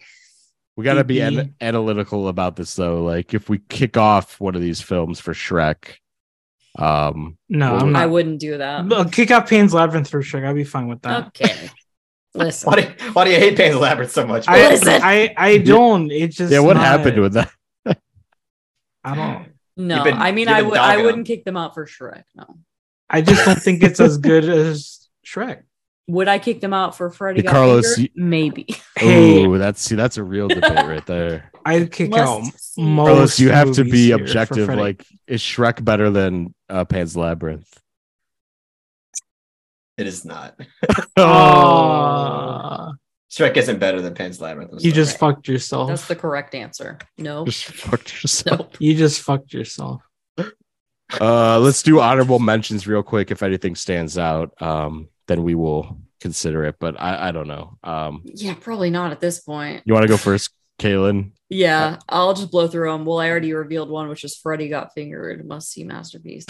[0.76, 3.02] We gotta be an- analytical about this though.
[3.02, 5.96] Like if we kick off one of these films for Shrek,
[6.78, 8.92] um, no, Well, I'm I wouldn't do that.
[8.92, 10.44] I'll kick off Pan's Labyrinth for Shrek.
[10.46, 11.28] I'd be fine with that.
[11.28, 11.70] Okay.
[12.36, 12.68] Listen.
[12.68, 14.48] why, do you, why do you hate Pan's Labyrinth so much?
[14.48, 15.00] I, Listen.
[15.02, 16.10] I I don't.
[16.10, 17.50] It's just yeah, what not- happened with that?
[19.04, 19.48] I don't.
[19.76, 20.78] No, been- I mean I would.
[20.78, 21.24] I wouldn't them.
[21.24, 22.24] kick them out for Shrek.
[22.34, 22.44] No.
[23.10, 25.62] I just don't think it's as good as Shrek.
[26.06, 27.40] Would I kick them out for Freddy?
[27.40, 28.12] Hey, Carlos, Fingered?
[28.14, 28.66] Maybe.
[28.96, 31.50] Hey, Oh, that's see, that's a real debate right there.
[31.64, 32.74] I'd kick out most.
[32.76, 34.68] Carlos, you have to be objective.
[34.68, 37.80] Like, is Shrek better than uh, Pan's Labyrinth?
[39.96, 40.58] It is not.
[41.16, 42.92] Oh,
[43.30, 44.72] Shrek isn't better than Pan's Labyrinth.
[44.74, 44.92] You sorry.
[44.92, 45.88] just fucked yourself.
[45.88, 46.98] That's the correct answer.
[47.18, 47.44] No.
[47.46, 48.58] just fucked yourself.
[48.60, 48.76] Nope.
[48.78, 50.02] You just fucked yourself.
[51.20, 53.30] Uh, let's do honorable mentions real quick.
[53.30, 56.76] If anything stands out, um, then we will consider it.
[56.78, 57.78] But I, I don't know.
[57.82, 59.82] Um, Yeah, probably not at this point.
[59.84, 61.32] you want to go first, Kaylan?
[61.48, 63.04] Yeah, I'll just blow through them.
[63.04, 66.46] Well, I already revealed one, which is Freddy Got Fingered, must see masterpiece.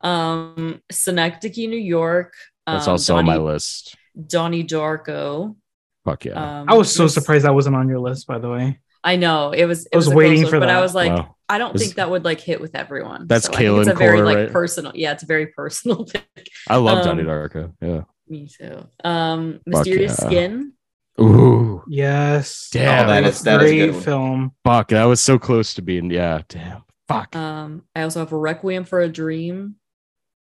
[0.00, 2.34] Um, Synecdoche, New York.
[2.66, 3.96] That's um, also on my list.
[4.26, 5.56] Donnie Darko.
[6.04, 6.60] Fuck yeah.
[6.60, 8.26] Um, I was so Miss- surprised that wasn't on your list.
[8.26, 9.86] By the way, I know it was.
[9.86, 11.36] It I was a waiting close for one, but I was like, Wow.
[11.48, 13.26] I don't think that would like hit with everyone.
[13.26, 14.50] That's I think it's Kaylan a very Core, like right?
[14.52, 14.92] personal.
[14.94, 16.26] Yeah, it's a very personal pick.
[16.68, 17.72] I love um, Donnie Darko.
[17.80, 18.02] Yeah.
[18.30, 18.86] Me too.
[19.04, 20.26] Um, Fuck Mysterious yeah.
[20.28, 20.72] Skin.
[21.20, 22.68] Ooh, yes.
[22.70, 23.04] Damn.
[23.04, 24.02] Oh, that is that is a great good one.
[24.02, 24.52] film.
[24.64, 24.88] fuck.
[24.88, 26.10] That was so close to being.
[26.10, 26.42] Yeah.
[26.48, 26.82] Damn.
[27.08, 27.34] Fuck.
[27.34, 29.76] Um, I also have a Requiem for a Dream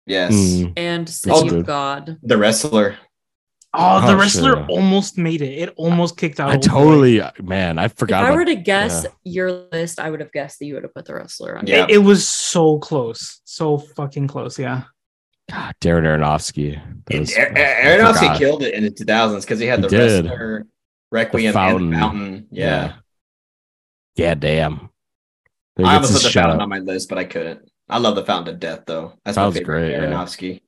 [0.07, 0.33] Yes.
[0.33, 0.73] Mm.
[0.77, 1.59] and Oh, City good.
[1.59, 2.17] of God.
[2.23, 2.97] The wrestler.
[3.77, 4.65] Oh, the Oh, wrestler sure.
[4.67, 5.59] almost made it.
[5.67, 6.49] It almost kicked out.
[6.49, 6.67] I Old Boy.
[6.67, 7.77] totally, man.
[7.77, 7.91] I forgot.
[7.91, 8.23] If forgot.
[8.23, 9.09] I about- were to guess yeah.
[9.25, 11.67] your list, I would have guessed that you would have put the wrestler on.
[11.67, 11.83] Yeah.
[11.83, 14.57] It, it was so close, so fucking close.
[14.57, 14.83] Yeah.
[15.51, 16.81] God, Darren Aronofsky.
[17.11, 18.37] Was- Aaron Aronofsky forgot.
[18.39, 20.25] killed it in the 2000s because he had the did.
[20.25, 20.67] wrestler,
[21.11, 21.83] Requiem, Fountain.
[21.85, 22.47] and the Fountain.
[22.51, 22.93] Yeah.
[24.15, 24.89] Yeah, damn.
[25.75, 26.63] There I gets almost his put the shout Fountain out.
[26.63, 27.69] on my list, but I couldn't.
[27.89, 29.13] I love the Fountain of Death though.
[29.23, 29.99] That's Fountain's my favorite great, yeah.
[30.15, 30.61] Aronofsky.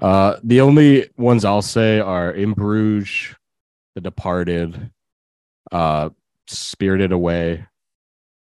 [0.00, 3.34] Uh, the only ones I'll say are In Bruges,
[3.94, 4.90] The Departed,
[5.72, 6.10] uh,
[6.46, 7.66] Spirited Away,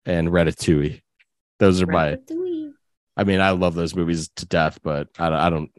[0.06, 1.00] and Ratatouille.
[1.58, 2.18] Those are my.
[3.16, 5.70] I mean, I love those movies to death, but I, don't- I don't.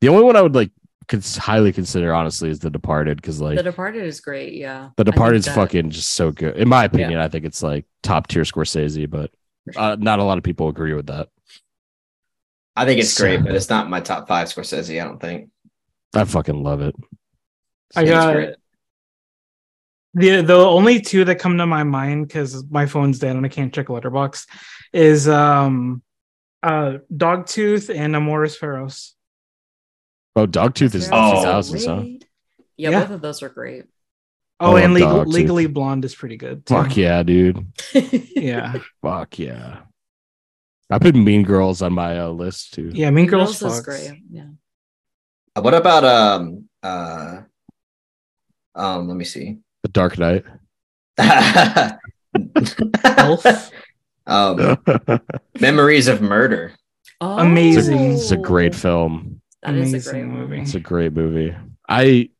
[0.00, 0.70] The only one I would like
[1.08, 4.54] cons- highly consider honestly is The Departed because like The Departed is great.
[4.54, 4.90] Yeah.
[4.96, 6.56] The I think Departed's that- fucking just so good.
[6.56, 9.30] In my opinion, I think it's like top tier Scorsese, but
[9.76, 11.28] uh, not a lot of people agree with that.
[12.76, 15.00] I think it's So- great, but it's not my top five Scorsese.
[15.00, 15.50] I don't think.
[16.14, 16.94] I fucking love it.
[17.96, 18.54] I It's got great.
[20.14, 23.48] the the only two that come to my mind because my phone's dead and I
[23.48, 24.46] can't check Letterboxd
[24.92, 26.02] is um
[26.62, 29.14] uh Dogtooth and Amores Perros.
[30.36, 31.42] Oh, Dogtooth is They're Oh.
[31.44, 32.02] 2000s, huh?
[32.76, 33.00] Yeah, Yeah.
[33.00, 33.84] both of those are great.
[34.60, 36.66] Oh, I and love Legal, Legally Blonde is pretty good.
[36.66, 36.74] Too.
[36.74, 37.66] Fuck yeah, dude.
[38.36, 39.80] Yeah, Fuck yeah.
[40.90, 42.90] I put Mean Girls on my uh, list too.
[42.92, 43.10] yeah.
[43.10, 44.10] Mean Girls, Girls is great.
[44.30, 44.48] Yeah.
[45.56, 47.42] Uh, What about um uh
[48.74, 49.08] um?
[49.08, 49.58] Let me see.
[49.82, 50.44] The Dark Knight.
[53.04, 53.70] Elf.
[54.30, 54.78] Um,
[55.60, 56.72] Memories of Murder.
[57.20, 58.12] Oh, Amazing.
[58.12, 59.40] It's a great film.
[59.62, 60.40] That is a great movie.
[60.56, 60.62] movie.
[60.62, 61.54] It's a great movie.
[61.88, 62.30] I.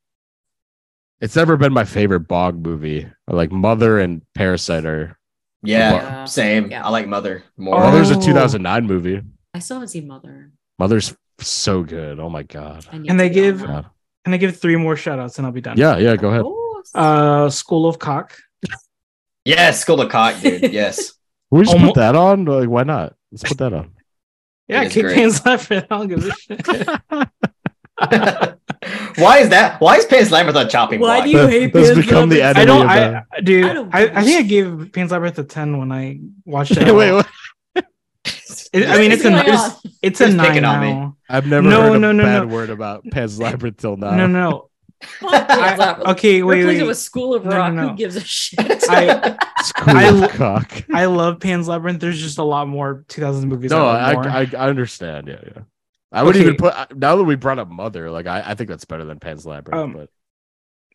[1.20, 3.06] It's never been my favorite Bong movie.
[3.28, 5.18] Like Mother and Parasite are.
[5.62, 6.24] Yeah, Yeah.
[6.24, 6.70] same.
[6.70, 6.86] Yeah.
[6.86, 7.76] I like Mother more.
[7.76, 7.80] Oh.
[7.90, 9.20] Mother's a 2009 movie.
[9.52, 10.50] I still haven't seen Mother.
[10.78, 12.18] Mother's so good.
[12.18, 12.86] Oh my god.
[12.90, 13.66] I And they give- that.
[13.66, 13.86] God.
[14.24, 15.76] Can I give three more shout outs and I'll be done?
[15.76, 16.16] Yeah, yeah.
[16.16, 16.42] Go ahead.
[16.46, 18.38] Oh, Uh, School of Cock.
[19.44, 20.72] Yes, School of Cock, dude.
[20.72, 21.14] Yes.
[21.50, 22.44] Can we just Almo- put that on?
[22.44, 23.14] Like, why not?
[23.32, 23.92] Let's put that on.
[24.68, 25.14] Yeah, It is kick great.
[25.16, 25.78] Pants Laughing.
[25.90, 26.64] I don't give a shit.
[29.18, 29.80] Why is that?
[29.80, 31.24] Why is Pants Labyrinth on chopping Why block?
[31.24, 32.56] do you hate That's Pans become the Labyrinth?
[32.56, 32.82] I don't.
[33.18, 35.44] of I, dude, I don't I, give I, a think I gave Pants Labyrinth a
[35.44, 36.94] ten when I watched it.
[36.94, 37.24] wait, wait.
[38.72, 40.92] It- I mean, it's a it's, it's a nine picking on me?
[40.92, 41.16] now.
[41.28, 42.54] I've never No, heard a no, no, bad no.
[42.54, 44.12] word about Pan's Labyrinth till now.
[44.12, 44.69] No no, no.
[45.02, 46.88] Fuck I- okay, wait, Replace it wait.
[46.88, 47.72] with School of No, no, Rock.
[47.74, 47.88] no.
[47.88, 48.60] Who gives a shit?
[48.60, 48.88] I- It's
[49.78, 50.84] I- as cock.
[50.92, 52.00] I love Pan's Labyrinth.
[52.00, 53.70] There's just a lot more 2000s movies.
[53.70, 54.40] No, I, I.
[54.42, 55.28] I I understand.
[55.28, 55.62] Yeah, yeah.
[56.12, 56.52] I wouldn't Okay.
[56.54, 58.10] even put now that we brought up Mother.
[58.10, 59.82] Like I, I think that's better than Pan's Labyrinth.
[59.82, 60.08] Um, but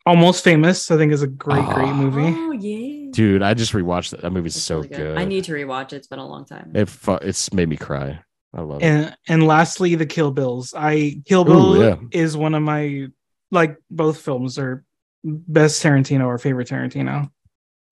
[0.04, 0.90] Almost Famous.
[0.90, 1.94] I think is a great, great Ah.
[1.94, 2.32] movie.
[2.36, 3.10] oh yeah.
[3.12, 4.20] dude, I just rewatched that.
[4.22, 5.18] That movie's It's so really good.
[5.18, 5.96] I need to rewatch it.
[5.96, 6.70] It's been a long time.
[6.74, 6.88] it.
[6.88, 8.20] Fu- it's made me cry.
[8.54, 8.84] I love it.
[8.86, 10.74] And and lastly, the Kill Bills.
[10.76, 11.96] I Kill Ooh, Bill yeah.
[12.12, 13.06] is one of my
[13.50, 14.84] like both films are
[15.24, 17.30] best Tarantino or favorite Tarantino.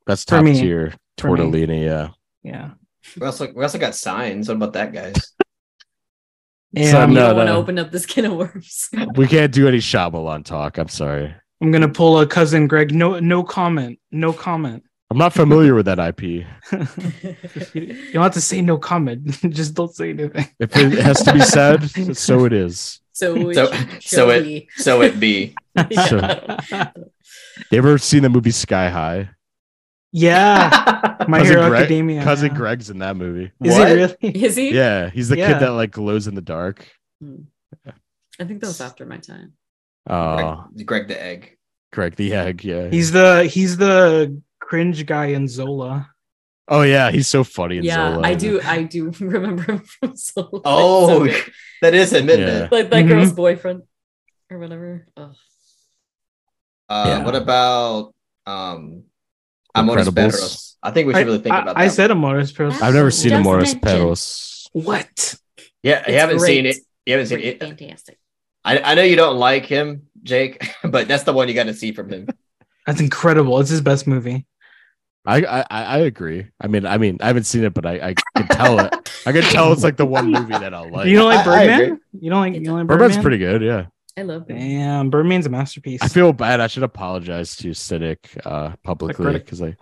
[0.06, 0.54] That's for top me.
[0.54, 1.84] tier tortellini.
[1.84, 2.08] Yeah.
[2.42, 2.70] Yeah.
[3.18, 4.48] We also we also got signs.
[4.48, 5.14] What about that, guys?
[6.76, 8.90] And So, I'm, you no, don't want to open up this can of worms.
[9.14, 10.76] We can't do any Shyamalan talk.
[10.76, 11.32] I'm sorry.
[11.60, 12.92] I'm gonna pull a cousin Greg.
[12.92, 14.00] No, no comment.
[14.10, 14.82] No comment.
[15.08, 16.22] I'm not familiar with that IP.
[16.22, 16.46] you
[17.74, 19.24] you don't have to say no comment.
[19.50, 20.48] Just don't say anything.
[20.58, 23.00] If it has to be said, so it is.
[23.52, 24.68] so So- so it- be.
[24.76, 25.54] So it be.
[25.90, 26.90] Yeah.
[27.70, 29.30] You ever seen the movie Sky High?
[30.12, 32.22] yeah, My Cousin Hero Greg- Academia.
[32.22, 32.56] Cousin yeah.
[32.56, 33.50] Greg's in that movie.
[33.62, 33.90] Is What?
[33.90, 34.34] it really?
[34.44, 34.70] Is he?
[34.74, 35.52] Yeah, he's the Yeah.
[35.54, 36.86] kid that like glows in the dark.
[37.20, 37.42] Hmm.
[38.38, 39.54] I think that was after my time.
[40.08, 41.56] Oh, Greg, Greg the egg.
[41.92, 42.62] Greg the egg.
[42.64, 42.88] Yeah.
[42.90, 46.10] He's the he's the cringe guy in Zola.
[46.68, 48.26] Oh yeah, he's so funny in yeah, Zola.
[48.26, 48.60] I do.
[48.62, 50.62] I do remember him from Soul.
[50.64, 51.26] Oh,
[51.82, 52.64] that is him, isn't Yeah.
[52.64, 52.72] it?
[52.72, 53.08] like that Mhm.
[53.08, 53.82] girl's boyfriend
[54.50, 55.06] or whatever.
[55.16, 55.34] Ugh.
[56.88, 57.24] Uh, Yeah.
[57.24, 58.14] What about
[58.46, 59.04] um,
[59.74, 60.14] Amores Incredibles.
[60.14, 60.76] Perros?
[60.82, 61.92] I think we should I, really think I- about I that.
[61.94, 62.18] said one.
[62.18, 62.80] Amores Perros.
[62.82, 63.74] I've never seen Just Amores.
[63.74, 64.68] Perros.
[64.72, 65.34] What?
[65.82, 66.48] Yeah, you haven't great.
[66.48, 66.76] seen it.
[67.06, 67.60] You haven't seen Pretty it.
[67.60, 68.18] fantastic.
[68.64, 71.74] I, I know you don't like him, Jake, but that's the one you got to
[71.74, 72.28] see from him.
[72.86, 73.58] That's incredible.
[73.60, 74.46] It's his best movie.
[75.26, 76.46] I, I I I agree.
[76.60, 78.92] I mean, I mean, I haven't seen it, but I, I can tell it.
[79.26, 81.06] I can tell it's like the one movie that I'll like.
[81.06, 81.80] you don't like I- I Birdman?
[81.82, 81.98] agree.
[82.20, 83.22] you don't like you don't like Birdman's Birdman?
[83.22, 83.62] pretty good.
[83.62, 83.86] Yeah.
[84.16, 84.56] I love him.
[84.58, 86.00] Damn, Birdman's a masterpiece.
[86.02, 86.60] I feel bad.
[86.60, 89.44] I should apologize to Cynic uh, publicly critic.
[89.44, 89.76] because I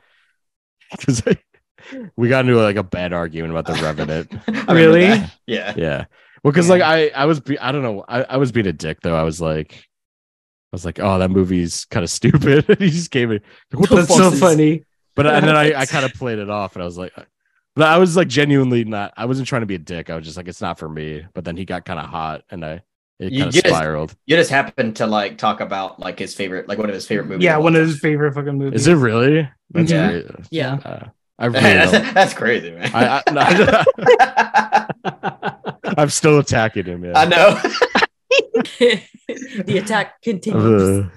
[0.92, 1.36] because I,
[2.16, 4.32] we got into like a bad argument about the Revenant.
[4.46, 5.06] Remember Really?
[5.06, 5.32] that.
[5.46, 5.74] Yeah.
[5.76, 6.04] Yeah.
[6.44, 8.72] Well, because like I I was be- I don't know I, I was being a
[8.72, 9.16] dick though.
[9.16, 12.64] I was like I was like, oh, that movie's kind of stupid.
[12.70, 13.40] and he just gave me
[13.72, 14.84] what the That's fuck so is- funny.
[15.15, 17.12] But and then I, I kind of played it off and I was like
[17.74, 20.10] but I was like genuinely not I wasn't trying to be a dick.
[20.10, 21.24] I was just like, it's not for me.
[21.34, 22.82] But then he got kind of hot and I
[23.18, 24.15] it You kind of just- spiraled.
[24.26, 27.26] You just happened to like talk about like his favorite, like one of his favorite
[27.28, 27.44] movies.
[27.44, 28.82] Yeah, one of his favorite fucking movies.
[28.82, 29.49] Is it really?
[29.70, 30.10] That's Yeah.
[30.10, 30.26] great.
[30.50, 30.74] Yeah.
[30.84, 31.05] Uh,
[31.39, 32.91] I really that's, that's crazy, man.
[32.94, 33.42] I, I, no,
[35.99, 37.05] I'm still attacking him.
[37.05, 37.12] Yeah.
[37.16, 37.58] I know.
[39.65, 41.07] the attack continues.
[41.07, 41.08] Uh,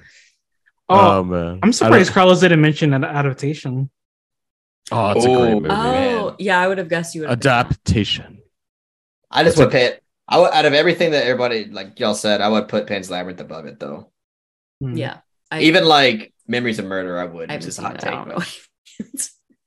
[0.90, 1.60] Oh, man.
[1.64, 3.90] I'm surprised Carlos didn't mention an adaptation.
[4.92, 5.68] Oh, it's a great Oh, movie.
[5.72, 7.32] oh, yeah, I would have guessed you would.
[7.32, 8.40] Adaptation.
[9.32, 12.40] I just What's would put I would, out of everything that everybody like y'all said,
[12.42, 14.12] I would put Pan's Labyrinth above it though.
[14.82, 14.96] Hmm.
[14.96, 15.18] Yeah.
[15.52, 17.52] I, Even like Memories of Murder, I would.
[17.52, 18.04] I just hot it.
[18.06, 18.28] I take.
[18.28, 19.16] know.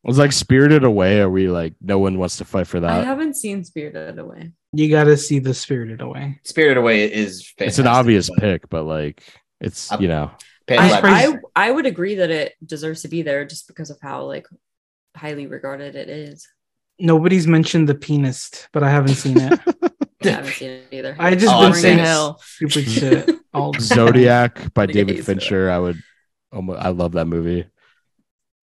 [0.05, 1.21] Was like Spirited Away.
[1.21, 2.91] Are we like no one wants to fight for that?
[2.91, 4.53] I haven't seen Spirited Away.
[4.73, 6.41] You got to see the Spirited Away.
[6.45, 9.23] Spirited Away is fantastic, it's an obvious but pick, but like
[9.61, 13.09] it's I'm- you know Pan's I, Labyrinth- I I would agree that it deserves to
[13.09, 14.47] be there just because of how like
[15.17, 16.47] highly regarded it is.
[16.99, 19.61] Nobody's mentioned the penis, but I haven't seen it.
[20.25, 21.15] I haven't seen it either.
[21.19, 22.39] I just Oh, been Boring saying as hell.
[22.45, 23.73] stupid shit all.
[23.79, 25.71] Zodiac by David Fincher.
[25.71, 26.03] I would,
[26.53, 27.67] almo- I love that movie.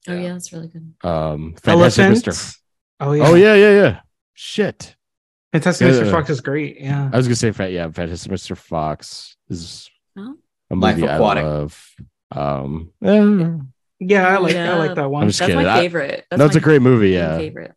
[0.07, 0.93] Oh yeah, that's really good.
[1.09, 2.25] Um, Fantastic Elephant.
[2.35, 2.57] Mr.
[2.99, 3.27] Oh yeah.
[3.27, 3.99] Oh yeah, yeah, yeah.
[4.33, 4.95] Shit.
[5.53, 5.93] Fantastic Yeah.
[6.01, 6.11] Mr.
[6.11, 6.81] Fox is great.
[6.81, 7.09] Yeah.
[7.11, 8.57] I was gonna say, fa- yeah, Fantastic Mr.
[8.57, 10.35] Fox is Oh.
[10.71, 11.43] A Life movie I Aquatic.
[11.43, 11.95] love.
[12.31, 13.49] Um, eh,
[13.99, 15.23] Yeah, I like I like that one.
[15.23, 15.65] I'm just That's kidding.
[15.65, 16.25] my favorite.
[16.29, 17.13] That's no, it's my a great movie.
[17.15, 17.73] fucking Yeah, favorite.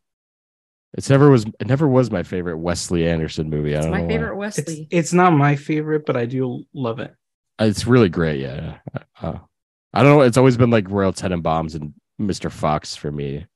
[0.94, 3.74] it's never was it never was my favorite Wesley Anderson movie.
[3.74, 4.46] I It's don't my know favorite why.
[4.46, 4.88] Wesley.
[4.90, 7.14] it's not my favorite, but I do love it.
[7.60, 8.40] It's really great.
[8.40, 8.78] Yeah,
[9.20, 9.34] uh,
[9.92, 10.20] I don't know.
[10.22, 12.50] It's always been like Royal Tenenbaums and Mr.
[12.50, 13.46] Fox for me.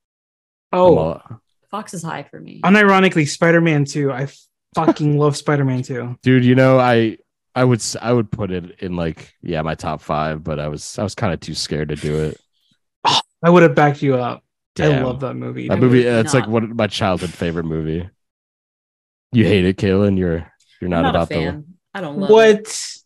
[0.72, 1.22] Oh, all-
[1.70, 2.60] Fox is high for me.
[2.62, 4.12] unironically, Spider-Man 2.
[4.12, 4.28] I
[4.74, 6.18] fucking love Spider-Man 2.
[6.22, 7.16] dude, you know, I
[7.54, 10.68] I would s- I would put it in like yeah my top five, but I
[10.68, 12.40] was I was kind of too scared to do it.
[13.42, 14.42] I would have backed you up.
[14.80, 15.68] I love that movie.
[15.68, 16.04] That I movie.
[16.04, 16.50] would uh, It's like not.
[16.50, 18.08] one of my childhood favorite movie.
[19.32, 20.16] You hate it, Kaylan.
[20.18, 20.50] You're
[20.80, 21.64] you're not, I'm not a about the.
[21.94, 22.32] I don't love it.
[22.32, 22.96] What?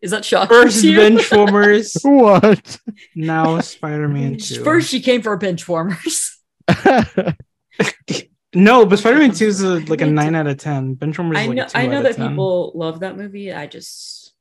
[0.00, 0.48] Is that shocking?
[0.56, 0.98] First to you?
[0.98, 2.78] Benchwarmers, What?
[3.14, 4.62] now Spider-Man 2.
[4.62, 6.30] First, she came for Benchwarmers.
[8.54, 10.96] no, but Spider-Man 2 is a, like a 9 out of 10.
[10.96, 11.64] Benchwarmers I is like know.
[11.64, 12.28] a 2 I know that 10.
[12.30, 13.52] people love that movie.
[13.52, 14.32] I just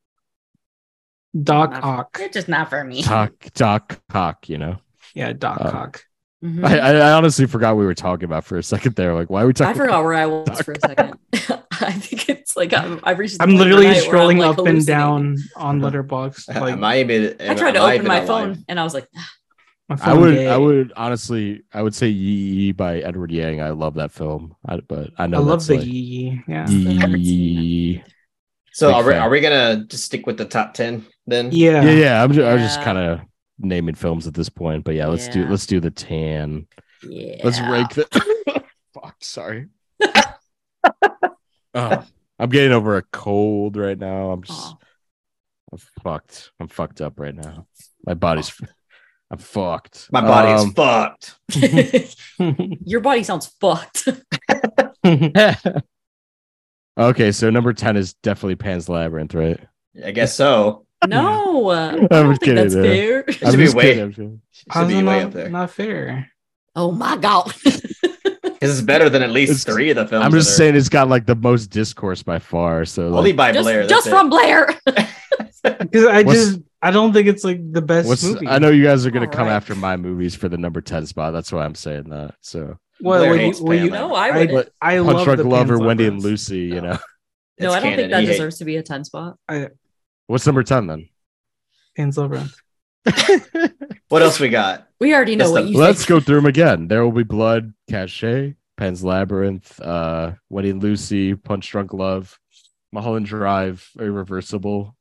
[1.42, 2.18] Doc not- Ock.
[2.22, 3.02] It's just not for me.
[3.02, 4.50] Doc Doc Cock.
[4.50, 4.78] You know.
[5.16, 6.04] Yeah, Doc Uh, Ock.
[6.44, 6.66] Mhm.
[6.66, 9.14] I, I I honestly forgot we were talking about for a second there.
[9.14, 9.74] Like, why are we talking?
[9.82, 11.18] I forgot where I was Doc for a second.
[11.82, 13.38] I think it's like I'm, I've reached.
[13.38, 16.54] the I'm literally tonight I'm, scrolling like, up and down on Letterboxd.
[16.56, 17.34] I Like might be.
[17.40, 18.58] I tried to open my phone live.
[18.68, 19.24] and I was like, my
[19.90, 20.48] I would gay.
[20.48, 23.62] I would honestly I would say Yi Yi by Edward Yang.
[23.62, 24.56] I love that film.
[24.66, 26.42] I, but I know I love the like, yee.
[26.48, 26.68] Yeah.
[26.70, 28.04] Yee.
[28.72, 29.22] So Big are we, fan.
[29.22, 31.50] are we gonna just stick with the top ten then?
[31.52, 31.84] Yeah.
[31.84, 32.24] Yeah, yeah.
[32.24, 33.20] I'm just, I was just kind of
[33.60, 35.50] naming films at this point, but yeah, let's do Yeah.
[35.50, 36.68] let's do the tan.
[37.08, 37.42] yeah.
[37.44, 38.64] Let's rank the.
[38.94, 39.68] Fuck, sorry.
[41.74, 42.06] oh,
[42.40, 44.32] I'm getting over a cold right now.
[44.32, 44.78] I'm just Aw.
[45.72, 46.52] I'm fucked.
[46.60, 47.66] I'm fucked up right now.
[48.06, 48.54] My body's.
[49.34, 50.10] I'm fucked.
[50.12, 51.36] My body is Um, fucked.
[52.86, 54.08] Your body sounds fucked.
[57.00, 59.60] okay, so number ten is definitely Pan's Labyrinth, right?
[60.06, 60.86] I guess so.
[61.08, 62.96] no, uh, I I'm don't just think that's kidding, yeah.
[62.96, 63.20] fair.
[63.28, 64.42] It should be just way- kidding, I'm just kidding.
[64.52, 65.50] Should How's be way not, up there.
[65.50, 66.30] not fair?
[66.76, 67.52] Oh my god.
[67.64, 70.24] Because it's better than at least It's- three of the films.
[70.26, 72.86] I'm just saying it's got like the most discourse by far.
[72.86, 73.90] So Only like, by Blaire.
[73.90, 74.78] just that's from Blaire.
[75.64, 78.48] Because I What's- just I don't think it's like the best what's movie.
[78.48, 79.54] I know you guys are gonna All come right.
[79.54, 81.32] after my movies for the number ten spot.
[81.34, 82.36] That's why I'm saying that.
[82.42, 84.52] So well, Blaire what you, what you, Pan no, I I, would.
[84.52, 86.24] But I Punch love Drunk the Lover, Pan's Wendy and Labyrinth.
[86.32, 86.58] Lucy.
[86.60, 86.98] You know no,
[87.58, 87.98] It's I don't canon.
[87.98, 89.38] think that He hate- deserves to be a ten spot.
[90.28, 91.10] what's number ten then?
[91.96, 92.54] Pan's Labyrinth.
[94.10, 94.88] What else we got?
[95.00, 96.10] We already know That's what the- you Let's think.
[96.10, 96.88] go through them again.
[96.88, 102.40] There will be blood, Cache, Pan's Labyrinth, uh, Wendy and Lucy, Punch Drunk Love,
[102.92, 104.96] Mulholland Drive, Irreversible,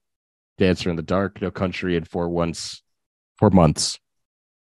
[0.59, 2.83] Dancer in the Dark, No Country, and Four Once,
[3.39, 3.99] Four Months.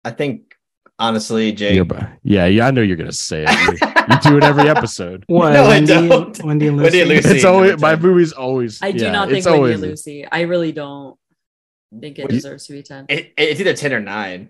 [0.03, 0.55] I think
[0.97, 1.75] honestly, Jay.
[1.75, 1.87] You're-
[2.23, 3.49] yeah, yeah, I know you're gonna say it.
[3.81, 5.23] You, you do it every episode.
[5.27, 5.53] What?
[5.53, 6.43] No, I don't.
[6.43, 6.83] Wendy and Lucy.
[6.83, 7.29] Wendy and Lucy.
[7.35, 8.01] It's always my 10.
[8.01, 8.81] movies always.
[8.81, 10.25] I do yeah, not think Wendy always and Lucy.
[10.31, 11.17] I really don't
[11.99, 13.05] think it What do you- deserves to be ten.
[13.09, 14.49] It, it's either ten or nine.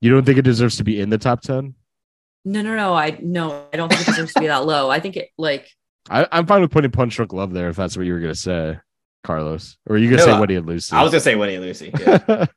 [0.00, 1.74] You don't think it deserves to be in the top ten?
[2.44, 2.94] No, no, no.
[2.94, 4.88] I no, I don't think it deserves to be that low.
[4.90, 5.68] I think it like
[6.08, 8.34] I, I'm fine with putting Punch Drunk Love there if that's what you were gonna
[8.34, 8.78] say,
[9.24, 9.76] Carlos.
[9.86, 10.94] Or are you gonna No, say I- Wendy and Lucy?
[10.96, 11.90] I was gonna say Wendy and Lucy.
[11.98, 12.46] Yeah.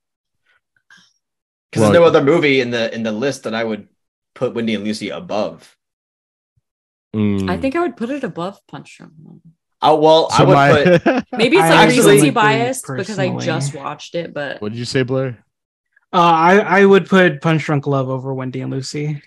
[1.72, 3.88] Because Well- there's no other movie in the in the list that I would
[4.36, 5.76] put Wendy and Lucy above.
[7.16, 7.50] Mm.
[7.50, 9.14] I think I would put it above Punch Drunk.
[9.24, 9.40] Love.
[9.82, 13.36] Oh well, I would my- put Maybe it's like actually recency like biased because I
[13.40, 15.38] just watched it, but what did you say, Blaire?
[16.14, 19.22] Uh, I I would put Punch Drunk Love over Wendy and Lucy.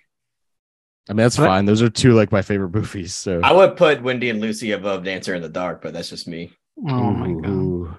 [1.08, 1.46] I mean, that's What?
[1.46, 1.64] fine.
[1.66, 3.12] Those are two like my favorite movies.
[3.14, 6.26] So I would put Wendy and Lucy above Dancer in the Dark, but that's just
[6.28, 6.52] me.
[6.78, 7.96] Oh my god.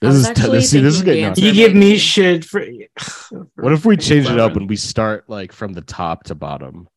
[0.00, 1.22] This was is actually see, this is getting.
[1.24, 1.42] Dancer.
[1.42, 2.64] You give me shit for.
[3.54, 6.88] What if we change it up and we start like from the top to bottom?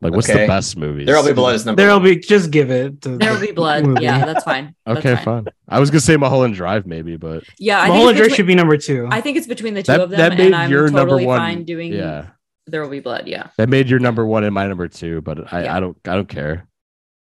[0.00, 1.04] Like, what's the best movie?
[1.04, 1.80] There'll be blood is number.
[1.80, 2.04] There'll one.
[2.04, 3.02] be just give it.
[3.02, 3.86] To there will the be blood.
[3.86, 4.02] movie.
[4.02, 4.74] Yeah, that's fine.
[4.84, 5.24] That's Okay, fine.
[5.44, 5.44] fine.
[5.68, 8.76] I was gonna say Mulholland Drive, maybe, but Yeah, I Mulholland Drive should be number
[8.76, 9.06] two.
[9.12, 11.00] I think it's between the two that of them, that made and I'm your number
[11.02, 11.38] totally one.
[11.38, 11.92] fine doing.
[11.92, 12.30] yeah,
[12.66, 13.28] There will be blood.
[13.28, 15.20] Yeah, that made your number one and my number two.
[15.20, 15.76] But I, Yeah.
[15.76, 16.66] I don't, I don't care.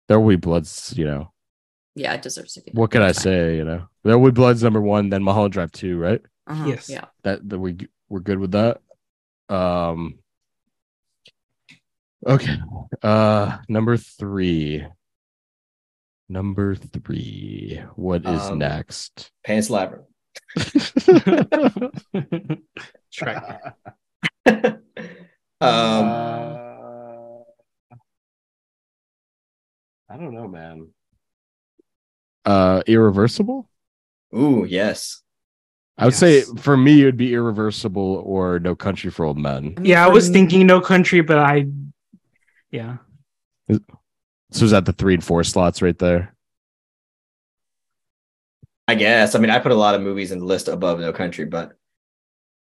[0.09, 0.95] There will be bloods.
[0.97, 1.32] You know,
[1.95, 2.73] yeah, it deserves to be.
[2.73, 3.57] what can I say?
[3.57, 6.21] You know, there will be bloods number one, then Mulholland Drive two, right?
[6.47, 6.89] Uh-huh, Yes.
[6.89, 7.05] Yeah.
[7.25, 7.77] That that we
[8.09, 8.81] we're good with that.
[9.49, 10.19] Um,
[12.27, 12.57] Okay.
[13.03, 14.87] Uh number three.
[16.29, 17.83] Number three.
[17.97, 19.31] What is Um, next?
[19.45, 20.07] Pants Labyrinth.
[23.13, 23.73] Shrek.
[24.47, 26.09] um,
[30.09, 30.89] I don't know, man.
[32.45, 33.69] Uh irreversible?
[34.35, 35.23] ooh, yes.
[35.99, 39.77] I would say for me it would be irreversible or no country for old men.
[39.83, 41.67] Yeah, I was thinking No Country, but I,
[42.71, 42.97] yeah,
[44.51, 46.35] So is that the three and four slots right there?
[48.89, 49.35] I guess.
[49.35, 51.73] I mean, I put a lot of movies in the list above No Country, but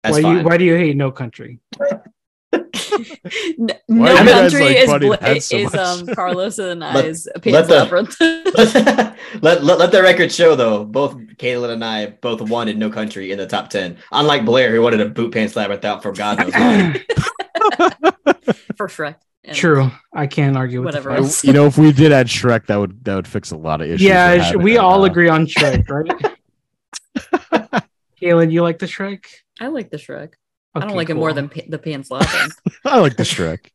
[0.03, 0.39] that's why fine.
[0.39, 1.61] you why do you hate No Country?
[2.53, 6.81] N- Why no do guys country like is butting bl- so is um Carlos and
[6.81, 8.17] Let- I's let Pan's the- Labyrinth.
[9.43, 13.33] let, let, let the record show though, both Kaylan and I both wanted No Country
[13.33, 13.97] in the top ten.
[14.13, 17.03] Unlike Blaire, who wanted a boot pants labyrinth out for God knows why.
[18.77, 19.17] for Shrek.
[19.45, 21.25] and- True, I can't argue with Whatever The I- fact.
[21.25, 21.45] else.
[21.45, 23.89] you know, if we did add Shrek, that would that would fix a lot of
[23.89, 24.03] issues.
[24.03, 25.05] Yeah, we're sh- we all now.
[25.05, 26.37] agree on Shrek, right?
[28.21, 29.25] Kaylan, you like the Shrek?
[29.61, 30.35] I like the Shrek.
[30.75, 32.55] I don't like it more than pa- the Pan's Labyrinth.
[32.85, 33.71] I like the Shrek.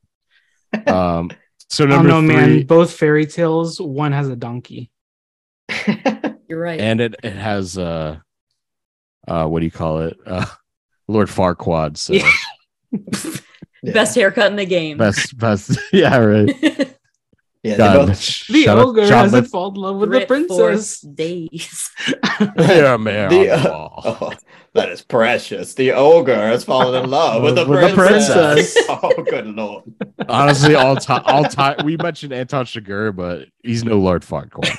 [0.88, 1.32] Um,
[1.70, 2.66] so I don't number three, man.
[2.66, 3.80] Both fairy tales.
[3.80, 4.92] One has a donkey.
[6.50, 6.80] You're right.
[6.80, 8.18] and it it has uh,
[9.28, 10.18] uh, what do you call it?
[10.26, 10.46] Uh,
[11.08, 11.98] Lord Farquaad.
[11.98, 12.32] So Yeah.
[13.84, 14.98] Best haircut in the game.
[14.98, 16.87] best, best, yeah, right.
[17.68, 20.12] Yeah, they God, both- The shut up, ogre John hasn't Lith- fallen in love with
[20.12, 21.02] the princess.
[21.02, 21.90] days.
[22.58, 23.30] Yeah, man.
[23.30, 23.90] The, uh.
[24.20, 24.34] Oh,
[24.74, 25.74] that is precious.
[25.74, 28.74] The ogre has fallen in love with the With the princess.
[28.74, 28.86] princess.
[28.90, 29.84] oh, good lord.
[30.30, 31.78] Honestly, all time, all time.
[31.84, 34.78] We mentioned Anton Chigurh, but he's no Lord Farquaad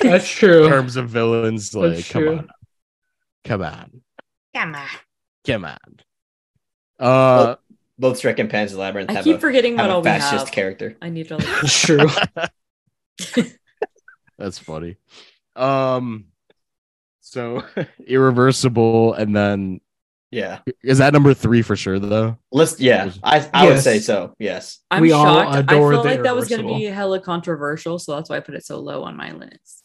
[0.00, 0.64] That's true.
[0.64, 1.74] in terms of villains.
[1.74, 2.38] Like, That's come true.
[2.38, 2.48] on,
[3.44, 4.02] come on,
[4.54, 4.86] Come on.
[5.46, 5.78] come on.
[6.98, 7.56] Uh,
[7.98, 10.04] Both Shrek and Pan's Labyrinth I have keep a, forgetting have what a all we
[10.10, 10.52] fascist have.
[10.52, 10.96] character.
[11.00, 11.36] I need to.
[11.38, 11.46] Look.
[11.46, 11.80] That's
[13.38, 13.44] true.
[14.38, 14.96] that's funny.
[15.54, 16.26] Um,
[17.20, 17.64] so
[18.06, 19.80] irreversible, and then
[20.30, 20.58] Yeah.
[20.84, 22.36] is that number three for sure though?
[22.52, 23.10] Let's yeah.
[23.22, 24.34] I I would say so.
[24.38, 24.80] Yes.
[24.90, 25.54] I'm We all shocked.
[25.54, 26.78] I adore felt the like that was going to Irreversible.
[26.90, 29.84] be hella controversial, so that's why I put it so low on my list.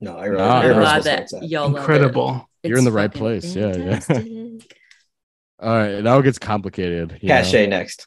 [0.00, 1.78] No, I Nah, really I'm Irreversible glad that sounds y'all love it.
[1.80, 2.48] Incredible.
[2.62, 3.56] You're in the right place.
[3.56, 4.00] Yeah, yeah.
[5.62, 5.68] Fantastic.
[5.92, 7.18] All right, now it gets complicated.
[7.22, 7.66] you know?
[7.66, 8.06] Next.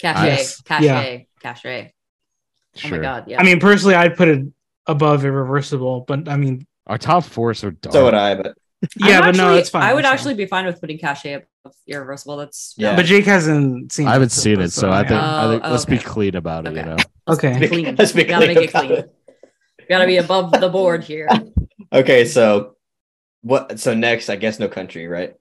[0.00, 0.60] Cache, Yes.
[0.62, 1.18] Cache, Yeah.
[1.40, 1.64] Cache.
[1.66, 2.98] Oh Sure.
[2.98, 3.40] my god, yeah.
[3.40, 4.44] I mean, personally, I'd put it
[4.86, 7.92] above irreversible, but I mean, Our top four are so dark.
[7.94, 8.54] So would I, but
[8.96, 9.82] yeah, I'm but no, actually- it's fine.
[9.84, 10.14] I would it's fine.
[10.14, 12.36] actually be fine with putting Cache above irreversible.
[12.36, 12.94] That's Yeah.
[12.96, 14.06] But Jake hasn't seen.
[14.06, 14.10] It.
[14.10, 16.66] I haven't it, seen it, so I think, I Oh, think let's be clean about
[16.66, 16.70] it.
[16.76, 16.80] Okay.
[16.80, 16.96] You know,
[17.28, 17.68] Okay.
[17.68, 17.94] clean.
[17.98, 18.92] Let's be Gotta make it clean.
[18.92, 19.14] it.
[19.88, 21.28] Gotta be above the board here.
[21.92, 22.76] Okay, so
[23.42, 25.34] what so next I guess no country, right?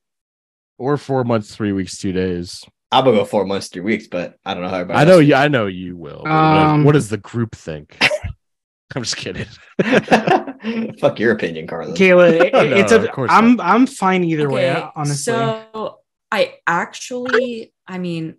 [0.77, 2.63] Or four months, three weeks, two days.
[2.91, 5.13] I'm gonna go four months, three weeks, but I don't know how everybody I know
[5.19, 5.35] else you.
[5.35, 6.21] I know you will.
[6.23, 7.97] what- Um, what does the group think?
[8.95, 9.47] I'm just kidding.
[10.99, 11.97] Fuck your opinion, Carlos.
[11.97, 15.15] Kayla, it- No, it's of a, course I'm I'm fine either way, honestly.
[15.33, 15.99] So
[16.31, 18.35] I actually, I mean,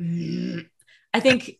[0.00, 1.58] I think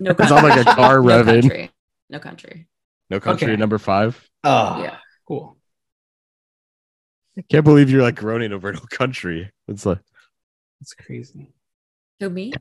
[0.00, 1.42] no It's not like a car no revving.
[1.42, 1.70] country.
[2.08, 2.66] No country.
[3.10, 3.56] No country Okay.
[3.56, 4.18] number five.
[4.44, 4.96] Oh, Yeah.
[5.28, 5.58] cool.
[7.50, 9.50] Can't believe you're like groaning over no country.
[9.68, 10.00] It's like
[10.80, 11.52] it's crazy.
[12.20, 12.52] Who me?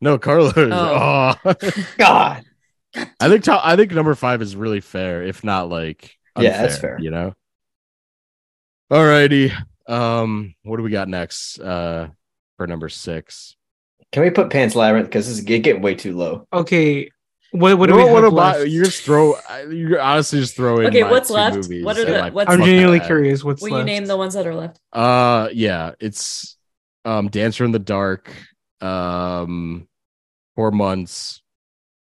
[0.00, 0.52] no Carlos.
[0.56, 1.34] Oh.
[1.44, 1.54] Oh.
[1.98, 2.44] God.
[3.20, 6.78] I think top, I think number five is really fair, if not like Yeah, that's
[6.78, 6.98] fair.
[7.00, 7.34] You know.
[8.90, 9.52] Alrighty.
[9.88, 11.58] Um, what do we got next?
[11.60, 12.08] Uh,
[12.56, 13.56] for number six.
[14.12, 15.08] Can we put Pants Labyrinth?
[15.08, 16.46] Because this is getting way too low.
[16.52, 17.10] Okay.
[17.58, 18.56] What what do You we know have what left?
[18.60, 19.34] about- You just throw.
[19.70, 20.86] You honestly just throw in.
[20.88, 21.56] Okay, my what's two left?
[21.82, 23.42] What are the- my what's I'm genuinely curious.
[23.44, 23.80] What's Will left?
[23.80, 24.78] you name the ones that are left?
[24.92, 26.56] Uh, yeah, it's
[27.04, 28.30] um, Dancer in the Dark,
[28.80, 29.86] um,
[30.54, 31.42] Four Months,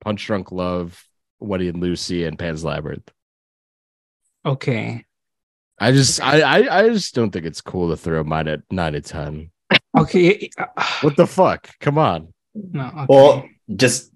[0.03, 1.03] Punch Drunk Love,
[1.39, 3.09] Wendy and Lucy, and Pan's Labyrinth.
[4.45, 5.05] Okay.
[5.79, 8.93] I just, I, I, I just don't think it's cool to throw mine at nine
[8.93, 9.51] to ten.
[9.97, 10.49] Okay.
[11.01, 11.69] What the fuck?
[11.79, 12.33] Come on.
[12.53, 12.85] No.
[12.87, 13.05] Okay.
[13.07, 14.11] Well, just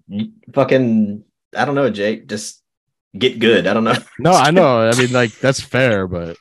[0.53, 1.23] fucking.
[1.56, 2.27] I don't know, Jake.
[2.27, 2.61] Just
[3.17, 3.67] get good.
[3.67, 3.95] I don't know.
[4.19, 4.90] No, I know.
[4.90, 6.38] I mean, like that's fair, but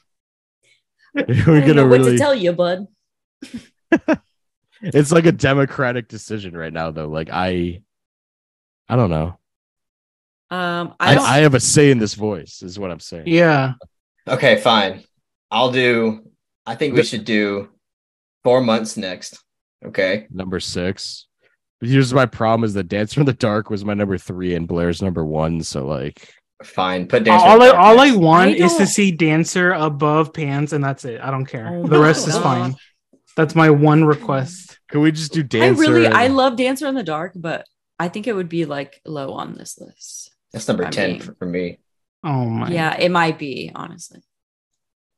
[1.15, 2.12] we're I don't gonna what really.
[2.12, 2.86] to tell you, bud.
[4.84, 7.07] It's like a democratic decision right now, though.
[7.08, 7.82] Like I,
[8.89, 9.39] I don't know.
[10.50, 11.24] Um, I I, don't.
[11.24, 13.28] I have a say in this voice, is what I'm saying.
[13.28, 13.74] yeah.
[14.26, 15.05] Okay, fine.
[15.52, 16.28] I'll do.
[16.66, 17.70] I think we should do
[18.42, 19.39] four months next.
[19.84, 20.26] Okay.
[20.31, 21.26] number six.
[21.83, 24.69] But here's my problem: is that Dancer in the Dark was my number three and
[24.69, 25.65] Blair's number one.
[25.65, 27.09] So like, Fine.
[27.09, 27.44] Put Dancer.
[27.44, 30.73] all in I, the Dark all I want I is to see Dancer above Pants,
[30.73, 31.20] and that's it.
[31.20, 31.69] I don't care.
[31.73, 32.77] Oh the rest my is fine.
[33.36, 34.78] That's my one request.
[34.91, 35.83] Can we just do dancer?
[35.83, 37.67] I really, and- I love Dancer in the Dark, but
[37.99, 40.31] I think it would be like low on this list.
[40.52, 41.81] That's number 10 mean- for, for me.
[42.23, 42.70] Oh my.
[42.70, 44.20] Yeah, it might be, honestly.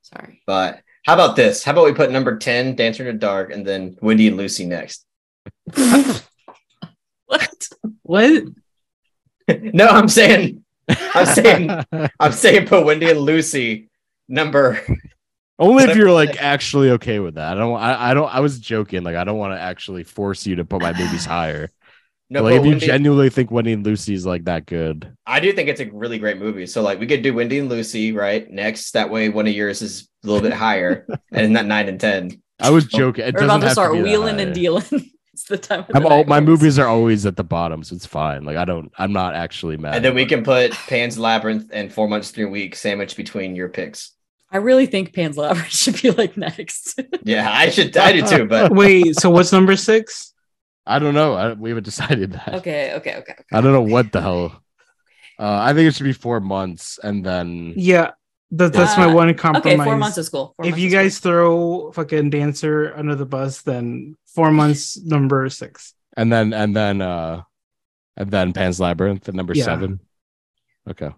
[0.00, 0.40] Sorry.
[0.46, 1.62] But how about this?
[1.62, 4.64] How about we put number 10, Dancer in the Dark, and then Wendy and Lucy
[4.64, 5.04] next?
[7.26, 7.68] What?
[8.02, 8.44] What?
[9.48, 11.84] no, I'm saying, I'm saying,
[12.20, 13.88] I'm saying put Wendy and Lucy
[14.28, 14.80] number.
[15.58, 17.56] Only if you're like actually okay with that.
[17.56, 17.76] I don't.
[17.76, 18.34] I, I don't.
[18.34, 19.04] I was joking.
[19.04, 21.70] Like I don't want to actually force you to put my movies higher.
[22.30, 24.66] No, But, like put if you Wendy- genuinely think Wendy and Lucy is like that
[24.66, 26.66] good, I do think it's a really great movie.
[26.66, 28.92] So like we could do Wendy and Lucy right next.
[28.92, 32.42] That way one of yours is a little bit higher and not nine and ten.
[32.60, 33.24] I was joking.
[33.26, 35.10] It We're about to start be wheeling and dealing.
[35.34, 35.80] It's the time.
[35.80, 38.44] Of I'm the all, my movies are always at the bottom, so it's fine.
[38.44, 38.92] Like I don't.
[38.96, 39.96] I'm not actually mad.
[39.96, 43.68] And then we can put Pan's Labyrinth and Four Months Three Weeks sandwiched between your
[43.68, 44.12] picks.
[44.50, 47.00] I really think Pan's Labyrinth should be like next.
[47.24, 47.96] Yeah, I should.
[47.96, 48.46] I do too.
[48.46, 50.32] But Wait, so what's number six?
[50.86, 51.34] I don't know.
[51.34, 52.54] I, we haven't decided that.
[52.54, 53.34] okay, okay, okay.
[53.52, 54.62] I don't know what the hell.
[55.36, 58.12] Uh, I think it should be four months, and then Yeah,
[58.58, 59.84] that, that's my Uh, one Okay, compromise.
[59.86, 60.54] four months is cool.
[60.56, 61.02] Four if you is cool.
[61.02, 65.94] guys throw fucking dancer under the bus, then four months number six.
[66.16, 67.42] and then and then uh,
[68.16, 69.64] and then Pan's Labyrinth at number Yeah.
[69.64, 70.00] seven.
[70.88, 71.10] Okay.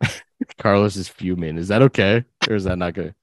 [0.58, 1.56] Carlos is fuming.
[1.58, 3.14] Is that okay, or is that not good?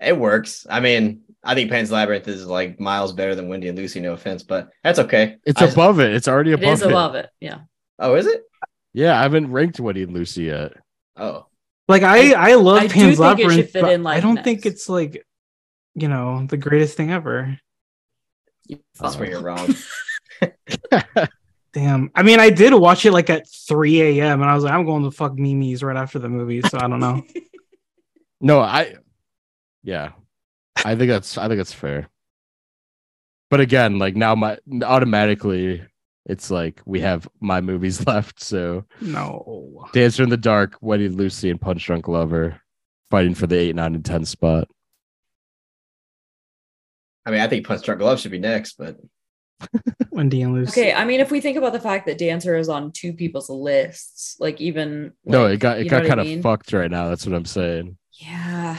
[0.00, 0.66] it works.
[0.68, 4.00] I mean, I think Pan's Labyrinth is like miles better than Wendy and Lucy.
[4.00, 5.36] No offense, but that's okay.
[5.44, 6.12] It's I- above it.
[6.12, 6.88] It's already it above is it.
[6.88, 7.30] above it.
[7.38, 7.58] Yeah.
[8.00, 8.42] Oh, is it?
[8.92, 10.72] Yeah, I haven't ranked Wendy and Lucy yet.
[11.16, 11.46] Oh,
[11.92, 14.16] Like I, I love I do Pan's think it should Labyrinth, fit but in, like,
[14.16, 15.26] I don't think it's like,
[15.94, 17.58] you know, the greatest thing ever.
[18.70, 19.20] That's fuck.
[19.20, 19.74] where you're wrong.
[21.74, 22.10] Damn.
[22.14, 24.40] I mean, I did watch it like at 3 a.m.
[24.40, 26.62] and I was like, I'm going to fuck Mimi's right after the movie.
[26.62, 27.22] So I don't know.
[28.44, 28.96] No, I
[29.84, 30.10] yeah.
[30.84, 32.08] I think that's I think that's fair.
[33.50, 35.80] But again, like now my automatically
[36.26, 38.42] it's like we have my movies left.
[38.42, 39.86] So no.
[39.92, 42.60] Dancer in the Dark, Wendy and Lucy, and Punch Drunk Lover
[43.10, 44.68] fighting for the eight, nine, and ten spot.
[47.24, 48.96] I mean, I think Punch Drunk Love should be next, but
[50.10, 50.80] Wendy and Lucy.
[50.80, 53.50] Okay, I mean, if we think about the fact that Dancer is on two people's
[53.50, 56.90] lists, like even no, like, it got it got know I kind of fucked right
[56.90, 57.08] now.
[57.08, 57.96] That's what I'm saying.
[58.14, 58.78] Yeah,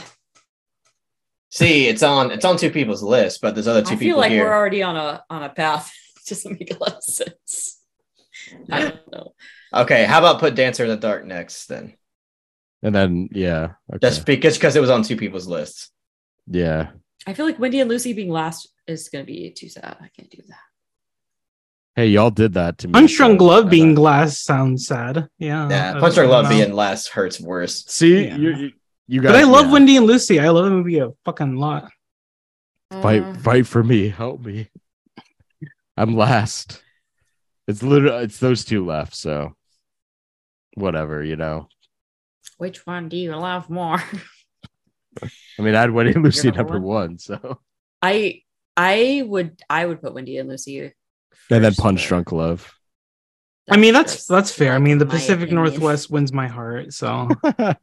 [1.50, 4.16] see, it's on it's on two people's list, but there's other two I people feel
[4.18, 4.44] like here.
[4.44, 5.92] we're already on a on a path.
[6.24, 7.80] It doesn't make a lot of sense.
[8.70, 9.34] I don't know.
[9.72, 11.94] Okay, how about put Dancer in the Dark next then?
[12.82, 13.98] And then yeah, okay.
[14.06, 15.90] Just because because it was on two people's lists.
[16.46, 16.90] yeah.
[17.26, 19.96] I feel like Wendy and Lucy being last is going to be too sad.
[19.98, 20.58] I can't do that.
[21.96, 22.92] Hey, y'all did that to me.
[22.92, 25.28] Punch Drunk so- Glove being glass sounds sad.
[25.38, 25.68] Yeah.
[25.70, 27.84] Yeah, I Punch Love being last hurts worse.
[27.86, 28.36] See, Yeah.
[28.36, 28.70] you, you
[29.08, 29.32] you guys.
[29.32, 29.72] But I love yeah.
[29.72, 30.38] Wendy and Lucy.
[30.38, 31.90] I love the movie a fucking lot.
[32.90, 34.08] Fight, Uh, fight for me.
[34.10, 34.68] Help me.
[35.96, 36.82] I'm last.
[37.66, 39.14] It's literally it's those two left.
[39.14, 39.54] So
[40.74, 41.68] whatever, you know.
[42.58, 44.02] which one do you love more?
[45.22, 47.10] I mean, I'd Wendy and Lucy number number one?
[47.10, 47.18] one.
[47.18, 47.60] So
[48.02, 48.42] I
[48.76, 50.92] I would I would put Wendy and Lucy.
[51.50, 52.72] and then Punch Drunk Love.
[53.70, 54.72] I mean, that's just, that's fair.
[54.74, 55.64] I mean, the my Pacific opinion.
[55.64, 56.92] Northwest wins my heart.
[56.92, 57.28] So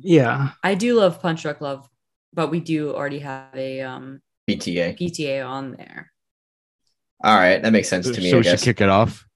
[0.00, 0.50] yeah.
[0.62, 1.88] I do love Punch Drunk Love,
[2.34, 4.98] but we do already have a um PTA.
[4.98, 6.09] PTA on there.
[7.22, 8.30] All right, that makes sense to me.
[8.30, 9.26] so I we should kick it off.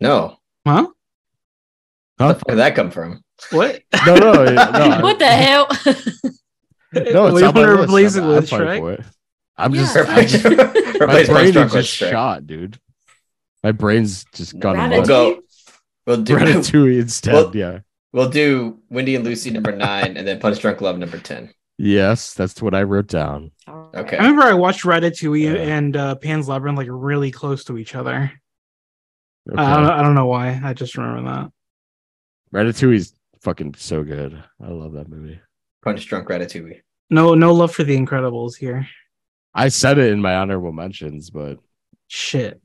[0.00, 0.86] No, Huh?
[2.18, 2.32] where Huh?
[2.32, 3.22] the fuck did that come from?
[3.50, 3.82] What?
[4.06, 4.98] No, no, no.
[5.02, 5.68] what the hell?
[6.92, 9.04] No, it's we on my want to replace it I'm- I'm with Shrek.
[9.58, 9.80] I'm Yeah.
[9.82, 12.78] just, I'm just my Replace brain is just shot, dude.
[13.62, 14.76] My brain's just gone.
[14.76, 14.90] Ratatouille?
[14.96, 15.42] We'll go.
[16.06, 16.36] We'll do.
[16.36, 17.34] Ratatouille instead.
[17.34, 17.80] Well- yeah.
[18.12, 21.52] We'll do Wendy and Lucy number nine, and then Punch Drunk Love number ten.
[21.78, 23.50] Yes, that's what I wrote down.
[23.68, 24.16] Okay.
[24.16, 25.76] I remember I watched Ratatouille Yeah.
[25.76, 28.32] and uh, Pan's Labyrinth like really close to each other.
[29.50, 29.62] Okay.
[29.62, 30.60] I, don't, I don't know why.
[30.64, 31.50] I just remember that.
[32.54, 34.42] Ratatouille's fucking so good.
[34.62, 35.38] I love that movie.
[35.84, 36.80] Punch Drunk Ratatouille.
[37.10, 38.88] No, no love for the Incredibles here.
[39.54, 41.58] I said it in my honorable mentions, but
[42.08, 42.60] Shit.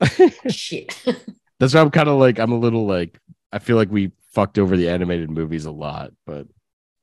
[0.48, 0.94] Shit.
[1.58, 3.18] that's why I'm kind of like I'm a little like
[3.52, 6.46] I feel like we fucked over the animated movies a lot, but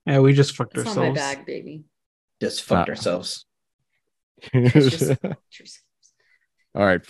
[0.06, 1.19] Yeah, we just fucked It's not my ourselves.
[1.19, 1.83] bag, baby.
[2.41, 3.45] Just fucked ourselves.
[4.53, 7.01] Just all right,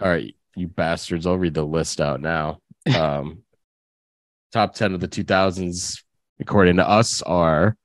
[0.00, 1.26] all right, you bastards.
[1.26, 2.58] I'll read the list out now.
[2.96, 3.42] Um,
[4.52, 6.02] top ten of the 2000s,
[6.40, 7.76] according to us, are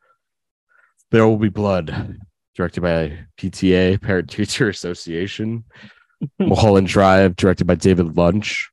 [1.12, 2.18] "There Will Be Blood,"
[2.56, 5.66] directed by PTA Parent Teacher Association.
[6.40, 8.72] Mulholland Drive, directed by David Lynch.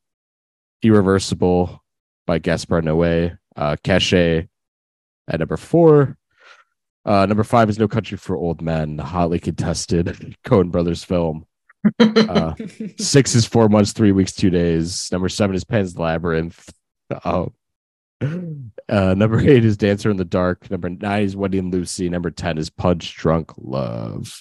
[0.82, 1.82] Irreversible
[2.26, 3.36] by Gaspar Noé.
[3.56, 4.46] Uh, Cache
[5.32, 6.16] at number four.
[7.04, 11.46] Uh, number five is No Country for Old Men, the hotly contested Coen Brothers film.
[11.98, 12.54] Uh,
[12.98, 15.10] six is four months, three weeks, two days.
[15.10, 16.72] Number seven is Pan's Labyrinth.
[17.10, 17.46] Uh,
[18.88, 20.70] uh, number eight is Dancer in the Dark.
[20.70, 22.08] Number nine is Wendy and Lucy.
[22.08, 24.32] Number 10 is Punch Drunk Love.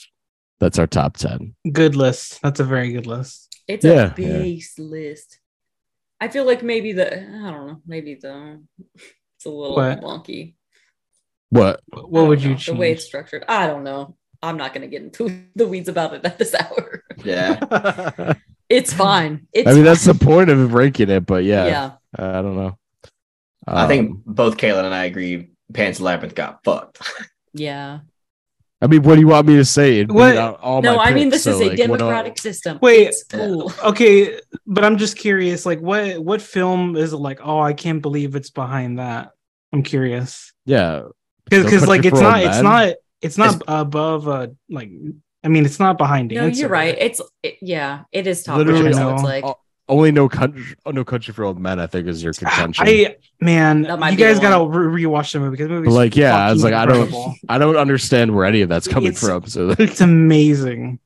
[0.60, 1.56] That's our top 10.
[1.72, 2.40] Good list.
[2.44, 3.58] That's a very good list.
[3.68, 4.38] It's Yeah, a yeah.
[4.38, 5.40] base list.
[6.20, 8.62] I feel like maybe the I don't know, maybe the
[8.96, 10.02] it's a little What?
[10.02, 10.54] wonky.
[11.52, 11.82] What?
[11.92, 12.66] What don't would you know, change?
[12.66, 13.46] the way it's structured?
[13.48, 14.16] I don't know.
[14.42, 17.04] I'm not gonna get into the weeds about it at this hour.
[17.24, 18.34] Yeah.
[18.70, 19.48] It's fine.
[19.52, 21.92] It's mean, that's the point of ranking it, but yeah, yeah.
[22.18, 22.78] I don't know.
[23.68, 27.02] I think Um, both Kaylan and I agree Pan's Labyrinth got fucked.
[27.54, 28.00] Yeah.
[28.82, 30.00] I mean, what do you want me to say?
[30.00, 32.38] It What- All No, my I mean picks, this is a like, what I- democratic
[32.40, 32.80] system.
[32.82, 33.08] Wait.
[33.10, 33.74] it's cool.
[33.84, 35.66] Okay, but I'm just curious.
[35.66, 37.42] Like, what what film is it like?
[37.44, 39.32] Oh, I can't believe it's behind that.
[39.74, 41.02] I'm curious Yeah,
[41.52, 44.90] because because like it's for Old not it's not it's not It's- above uh like
[45.44, 46.62] I mean it's not behind No, Dancer.
[46.62, 46.96] you're right.
[47.00, 49.14] It's it, yeah, it is top Literally no.
[49.14, 49.58] it's like o-
[49.90, 51.78] only no country, oh, no country for old men.
[51.78, 52.88] I think is your contention.
[52.88, 56.54] I man, you guys gotta re- rewatch the movie because the movie's like, yeah, I
[56.54, 57.36] was fucking like, I don't.
[57.50, 59.48] I don't understand where any of that's coming It's- from.
[59.48, 61.00] So, It's amazing.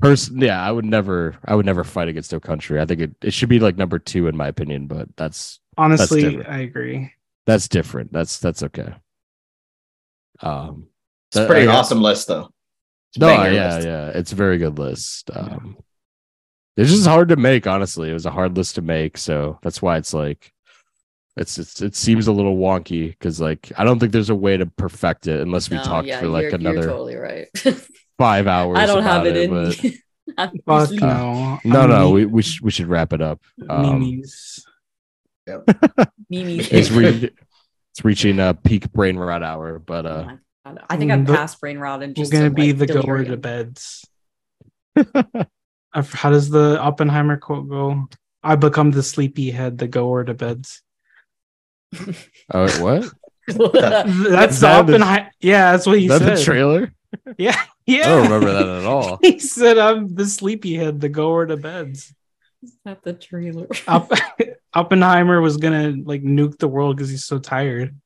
[0.00, 2.80] person, yeah, I would never, I would never fight against no country.
[2.80, 6.22] I think it, it should be like number two in my opinion, but that's Honestly,
[6.22, 6.48] different.
[6.48, 7.12] I agree.
[7.46, 8.12] that's different.
[8.12, 8.94] That's that's okay.
[10.42, 10.88] Um,
[11.30, 12.50] It's a pretty I- awesome list though.
[13.12, 13.86] It's no, yeah, list.
[13.86, 15.30] yeah, it's a very good list.
[15.34, 15.76] Um,
[16.76, 17.66] it's just hard to make.
[17.66, 20.52] Honestly, it was a hard list to make, so that's why it's like,
[21.36, 24.56] it's, it's it seems a little wonky because like I don't think there's a way
[24.56, 27.48] to perfect it unless we no, talk yeah, for like you're, another you're totally right.
[28.18, 28.78] five hours.
[28.78, 29.96] I don't have about it in but- me.
[30.64, 31.58] Fuck no.
[31.64, 33.40] No, I'm no, me- we we, sh- we should wrap it up.
[33.68, 34.64] Um, memes.
[36.28, 36.58] Mimi.
[36.60, 37.30] it's re-
[38.00, 40.84] it's reaching a peak brain rot hour, but Oh uh, my God.
[40.88, 43.24] I think I'm But- past brain rot and I'm just gonna be like, the goer
[43.24, 44.06] to beds.
[45.92, 48.08] How does the Oppenheimer quote go?
[48.42, 50.82] I become the sleepy head, the goer to beds.
[52.54, 53.12] oh what?
[53.48, 55.30] That's Is the that the- Oppenheimer.
[55.40, 56.38] Yeah, that's what he that said.
[56.38, 56.92] the trailer?
[57.36, 58.02] yeah, yeah.
[58.04, 59.18] I don't remember that at all.
[59.20, 62.14] He said, "I'm the sleepy head, the goer to beds."
[62.84, 63.66] Not the trailer.
[63.88, 64.12] Opp-
[64.74, 67.96] Oppenheimer was gonna like nuke the world because he's so tired.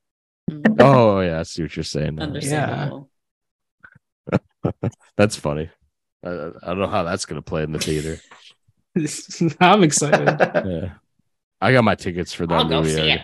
[0.79, 2.17] Oh yeah, I see what you're saying.
[2.17, 2.25] now.
[2.25, 3.09] Understandable.
[5.17, 5.71] That's funny.
[6.25, 8.19] I, I don't know how that's gonna play in the theater.
[9.61, 10.29] I'm excited.
[10.67, 10.95] Yeah,
[11.61, 12.95] I got my tickets for that I'll go movie.
[12.95, 13.21] see it.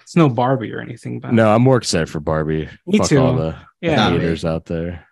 [0.00, 2.68] It's no Barbie or anything, but No, I'm more excited for Barbie.
[2.86, 3.18] Me Fuck too.
[3.18, 4.18] all the yeah, me.
[4.18, 5.06] haters out there.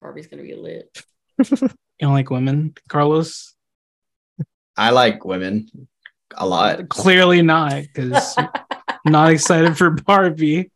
[0.00, 1.02] Barbie's gonna be lit.
[1.38, 1.68] you
[2.00, 3.54] don't like women, Carlos.
[4.80, 5.68] I like women
[6.36, 6.88] a lot.
[6.88, 8.36] Clearly not, because
[9.04, 10.70] not excited for Barbie.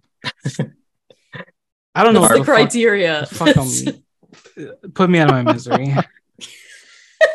[1.94, 3.26] I don't know That's what the fuck- criteria.
[4.94, 5.92] Put me out of my misery.
[5.92, 6.04] Are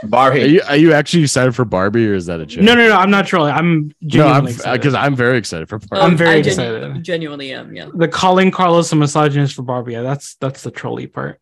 [0.08, 0.42] Barbie.
[0.42, 2.64] you are you actually excited for Barbie or is that a joke?
[2.64, 2.96] No, no, no.
[2.96, 3.54] I'm not trolling.
[3.54, 6.06] I'm no, I'm genuinely because I'm very excited for Barbie.
[6.06, 7.04] I'm very I genu- excited.
[7.04, 7.76] genuinely am.
[7.76, 7.90] Yeah.
[7.94, 9.94] the calling Carlos a misogynist for Barbie.
[9.94, 11.40] Yeah, that's that's the trolley part.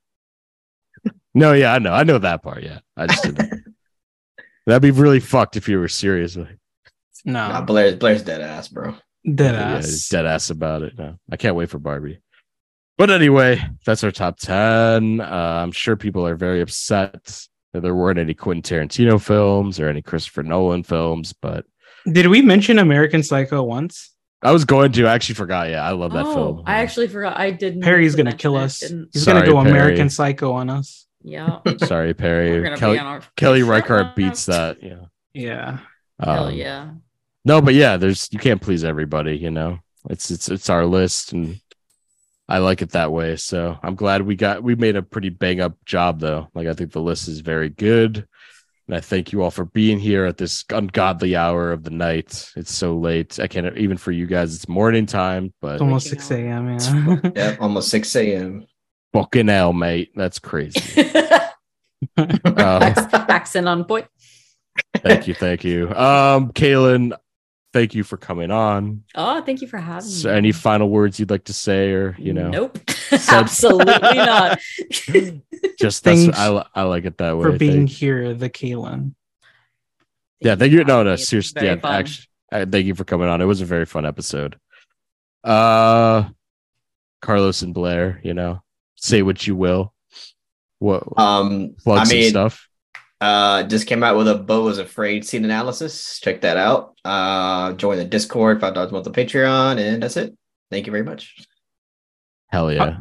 [1.35, 2.64] No, yeah, I know, I know that part.
[2.64, 3.64] Yeah, I just didn't.
[4.67, 6.35] That'd be really fucked if you were serious.
[6.35, 6.45] No,
[7.25, 8.95] Nah, Blaire's Blaire's dead ass, bro.
[9.33, 9.85] dead yeah, ass.
[9.85, 10.97] just dead ass about it.
[10.97, 12.19] No, I can't wait for Barbie.
[12.97, 15.21] But anyway, that's our top ten.
[15.21, 19.87] Uh, I'm sure people are very upset that there weren't any Quentin Tarantino films or
[19.87, 21.33] any Christopher Nolan films.
[21.33, 21.65] But
[22.11, 24.13] Did we mention American Psycho once?
[24.41, 25.07] I was going to.
[25.07, 25.69] I actually forgot.
[25.69, 26.63] Yeah, I love that oh, film.
[26.65, 27.37] I actually forgot.
[27.37, 27.81] I didn't.
[27.83, 28.81] Perry's gonna kill us.
[28.81, 29.71] He's Sorry, gonna go Perry.
[29.71, 31.06] American Psycho on us.
[31.27, 31.59] Yeah.
[31.85, 32.77] Sorry, Perry.
[32.77, 34.81] Kelly, be our Kelly Reichardt beats that.
[34.81, 35.06] Yeah.
[35.33, 35.80] Yeah.
[36.19, 36.91] Hell Um, yeah.
[37.43, 39.80] No, but yeah, there's you can't please everybody, you know.
[40.09, 41.59] It's it's it's our list and
[42.47, 43.35] I like it that way.
[43.35, 46.47] So I'm glad we got we made a pretty bang up job though.
[46.53, 48.25] Like I think the list is very good.
[48.88, 52.49] And I thank you all for being here at this ungodly hour of the night.
[52.56, 53.38] It's so late.
[53.38, 56.69] I can't even for you guys, it's morning time, but It's almost 6 a.m.
[56.80, 57.19] Yeah.
[57.35, 58.65] Yep, almost 6 a.m.
[59.21, 60.11] fucking hell, mate.
[60.15, 61.09] That's crazy.
[62.15, 64.05] Um, Acc- Accent on point.
[64.97, 65.89] thank you, thank you.
[65.95, 67.17] Um, Kaylan,
[67.73, 69.03] thank you for coming on.
[69.15, 70.35] Oh, thank you for having So me.
[70.37, 72.77] any final words you'd like to say, or you know, Nope.
[73.29, 74.59] Absolutely not.
[75.79, 77.43] just that's Thanks I, I like it that way.
[77.43, 79.15] For being here, the Kaylan.
[80.39, 80.79] yeah, thank you.
[80.81, 81.95] for No, no, seriously, yeah, fun.
[81.95, 83.41] actually, uh, thank you for coming on.
[83.41, 84.59] It was a very fun episode.
[85.43, 86.29] Uh,
[87.23, 88.61] Carlos and Blaire, you know,
[88.98, 89.93] say what you will.
[90.80, 92.67] What Um, plug I some mean, stuff?
[93.22, 96.19] uh, just came out with a Beau was afraid scene analysis.
[96.19, 96.95] Check that out.
[97.03, 100.38] Uh, join the Discord, five dollars a month on Patreon, and that's it.
[100.69, 101.35] Thank you very much.
[102.50, 102.98] Hell yeah.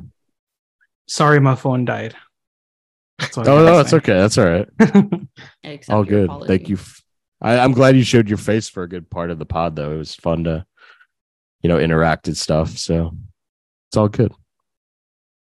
[1.06, 2.14] Sorry, my phone died.
[3.18, 4.14] That's what Oh no, it's okay.
[4.14, 4.68] That's all right.
[5.64, 6.24] I All good.
[6.24, 6.48] apology.
[6.48, 6.76] Thank you.
[6.76, 7.02] f-
[7.40, 9.92] I, I'm glad you showed your face for a good part of the pod, though.
[9.92, 10.64] It was fun to,
[11.62, 12.70] you know, interact and stuff.
[12.78, 13.16] So
[13.88, 14.32] it's all good.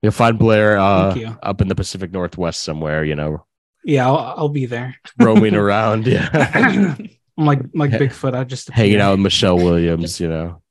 [0.01, 1.37] You'll find Blaire uh, you.
[1.43, 3.45] up in the Pacific Northwest somewhere, you know,
[3.83, 4.95] Yeah, I'll, I'll be there.
[5.19, 6.29] roaming around, yeah,
[7.37, 8.33] I'm like like Bigfoot.
[8.35, 10.61] I just hanging out with Michelle Williams, you know.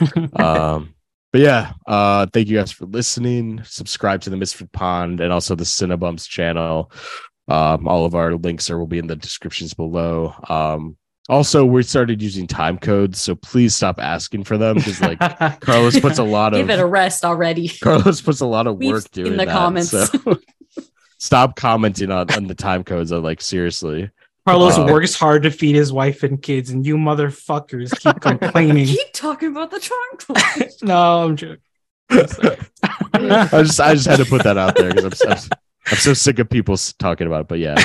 [0.36, 0.94] um,
[1.32, 3.62] but yeah, uh, thank you guys for listening.
[3.64, 6.92] Subscribe to the Misfit Pond and also the Cinebums channel.
[7.48, 10.34] Um, all of our links are will be in the descriptions below.
[10.48, 10.96] Um,
[11.28, 15.18] also, we started using time codes, so please stop asking for them because like
[15.60, 17.68] Carlos puts a lot of Give it a rest already.
[17.82, 19.90] Carlos puts a lot of We've work seen doing the that, comments.
[19.90, 20.08] so
[21.18, 23.12] stop commenting on, on the time codes.
[23.12, 24.10] I'm like seriously.
[24.46, 28.86] Carlos Uh, works hard to feed his wife and kids, and you motherfuckers keep complaining.
[28.86, 30.82] Keep talking about the trunk.
[30.82, 31.58] no, I'm joking.
[32.10, 35.48] I just I just had to put that out there because I'm, so-
[35.86, 37.48] I'm so sick of people talking about it.
[37.48, 37.80] But yeah,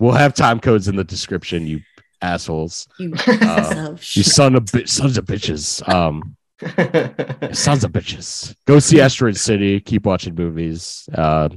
[0.00, 1.66] we'll have time codes in the description.
[1.66, 1.80] You
[2.22, 5.86] assholes, you Uh, of you son of bi- sons of bitches.
[5.88, 6.36] Um,
[7.52, 8.54] sons of bitches.
[8.66, 9.80] Go see Asteroid City.
[9.80, 11.08] Keep watching movies.
[11.14, 11.48] Uh,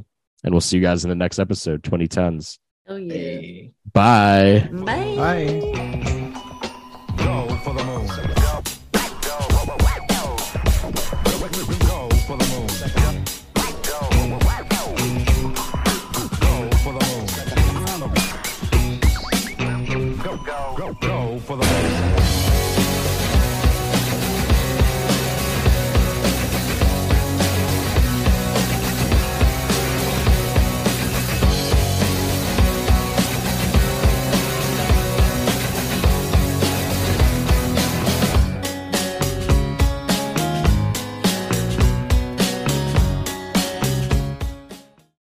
[0.43, 2.59] and we'll see you guys in the next episode, 2010s.
[2.87, 3.13] Oh yeah.
[3.13, 3.71] Hey.
[3.93, 4.69] Bye.
[4.71, 5.15] Bye.
[5.15, 6.21] Bye.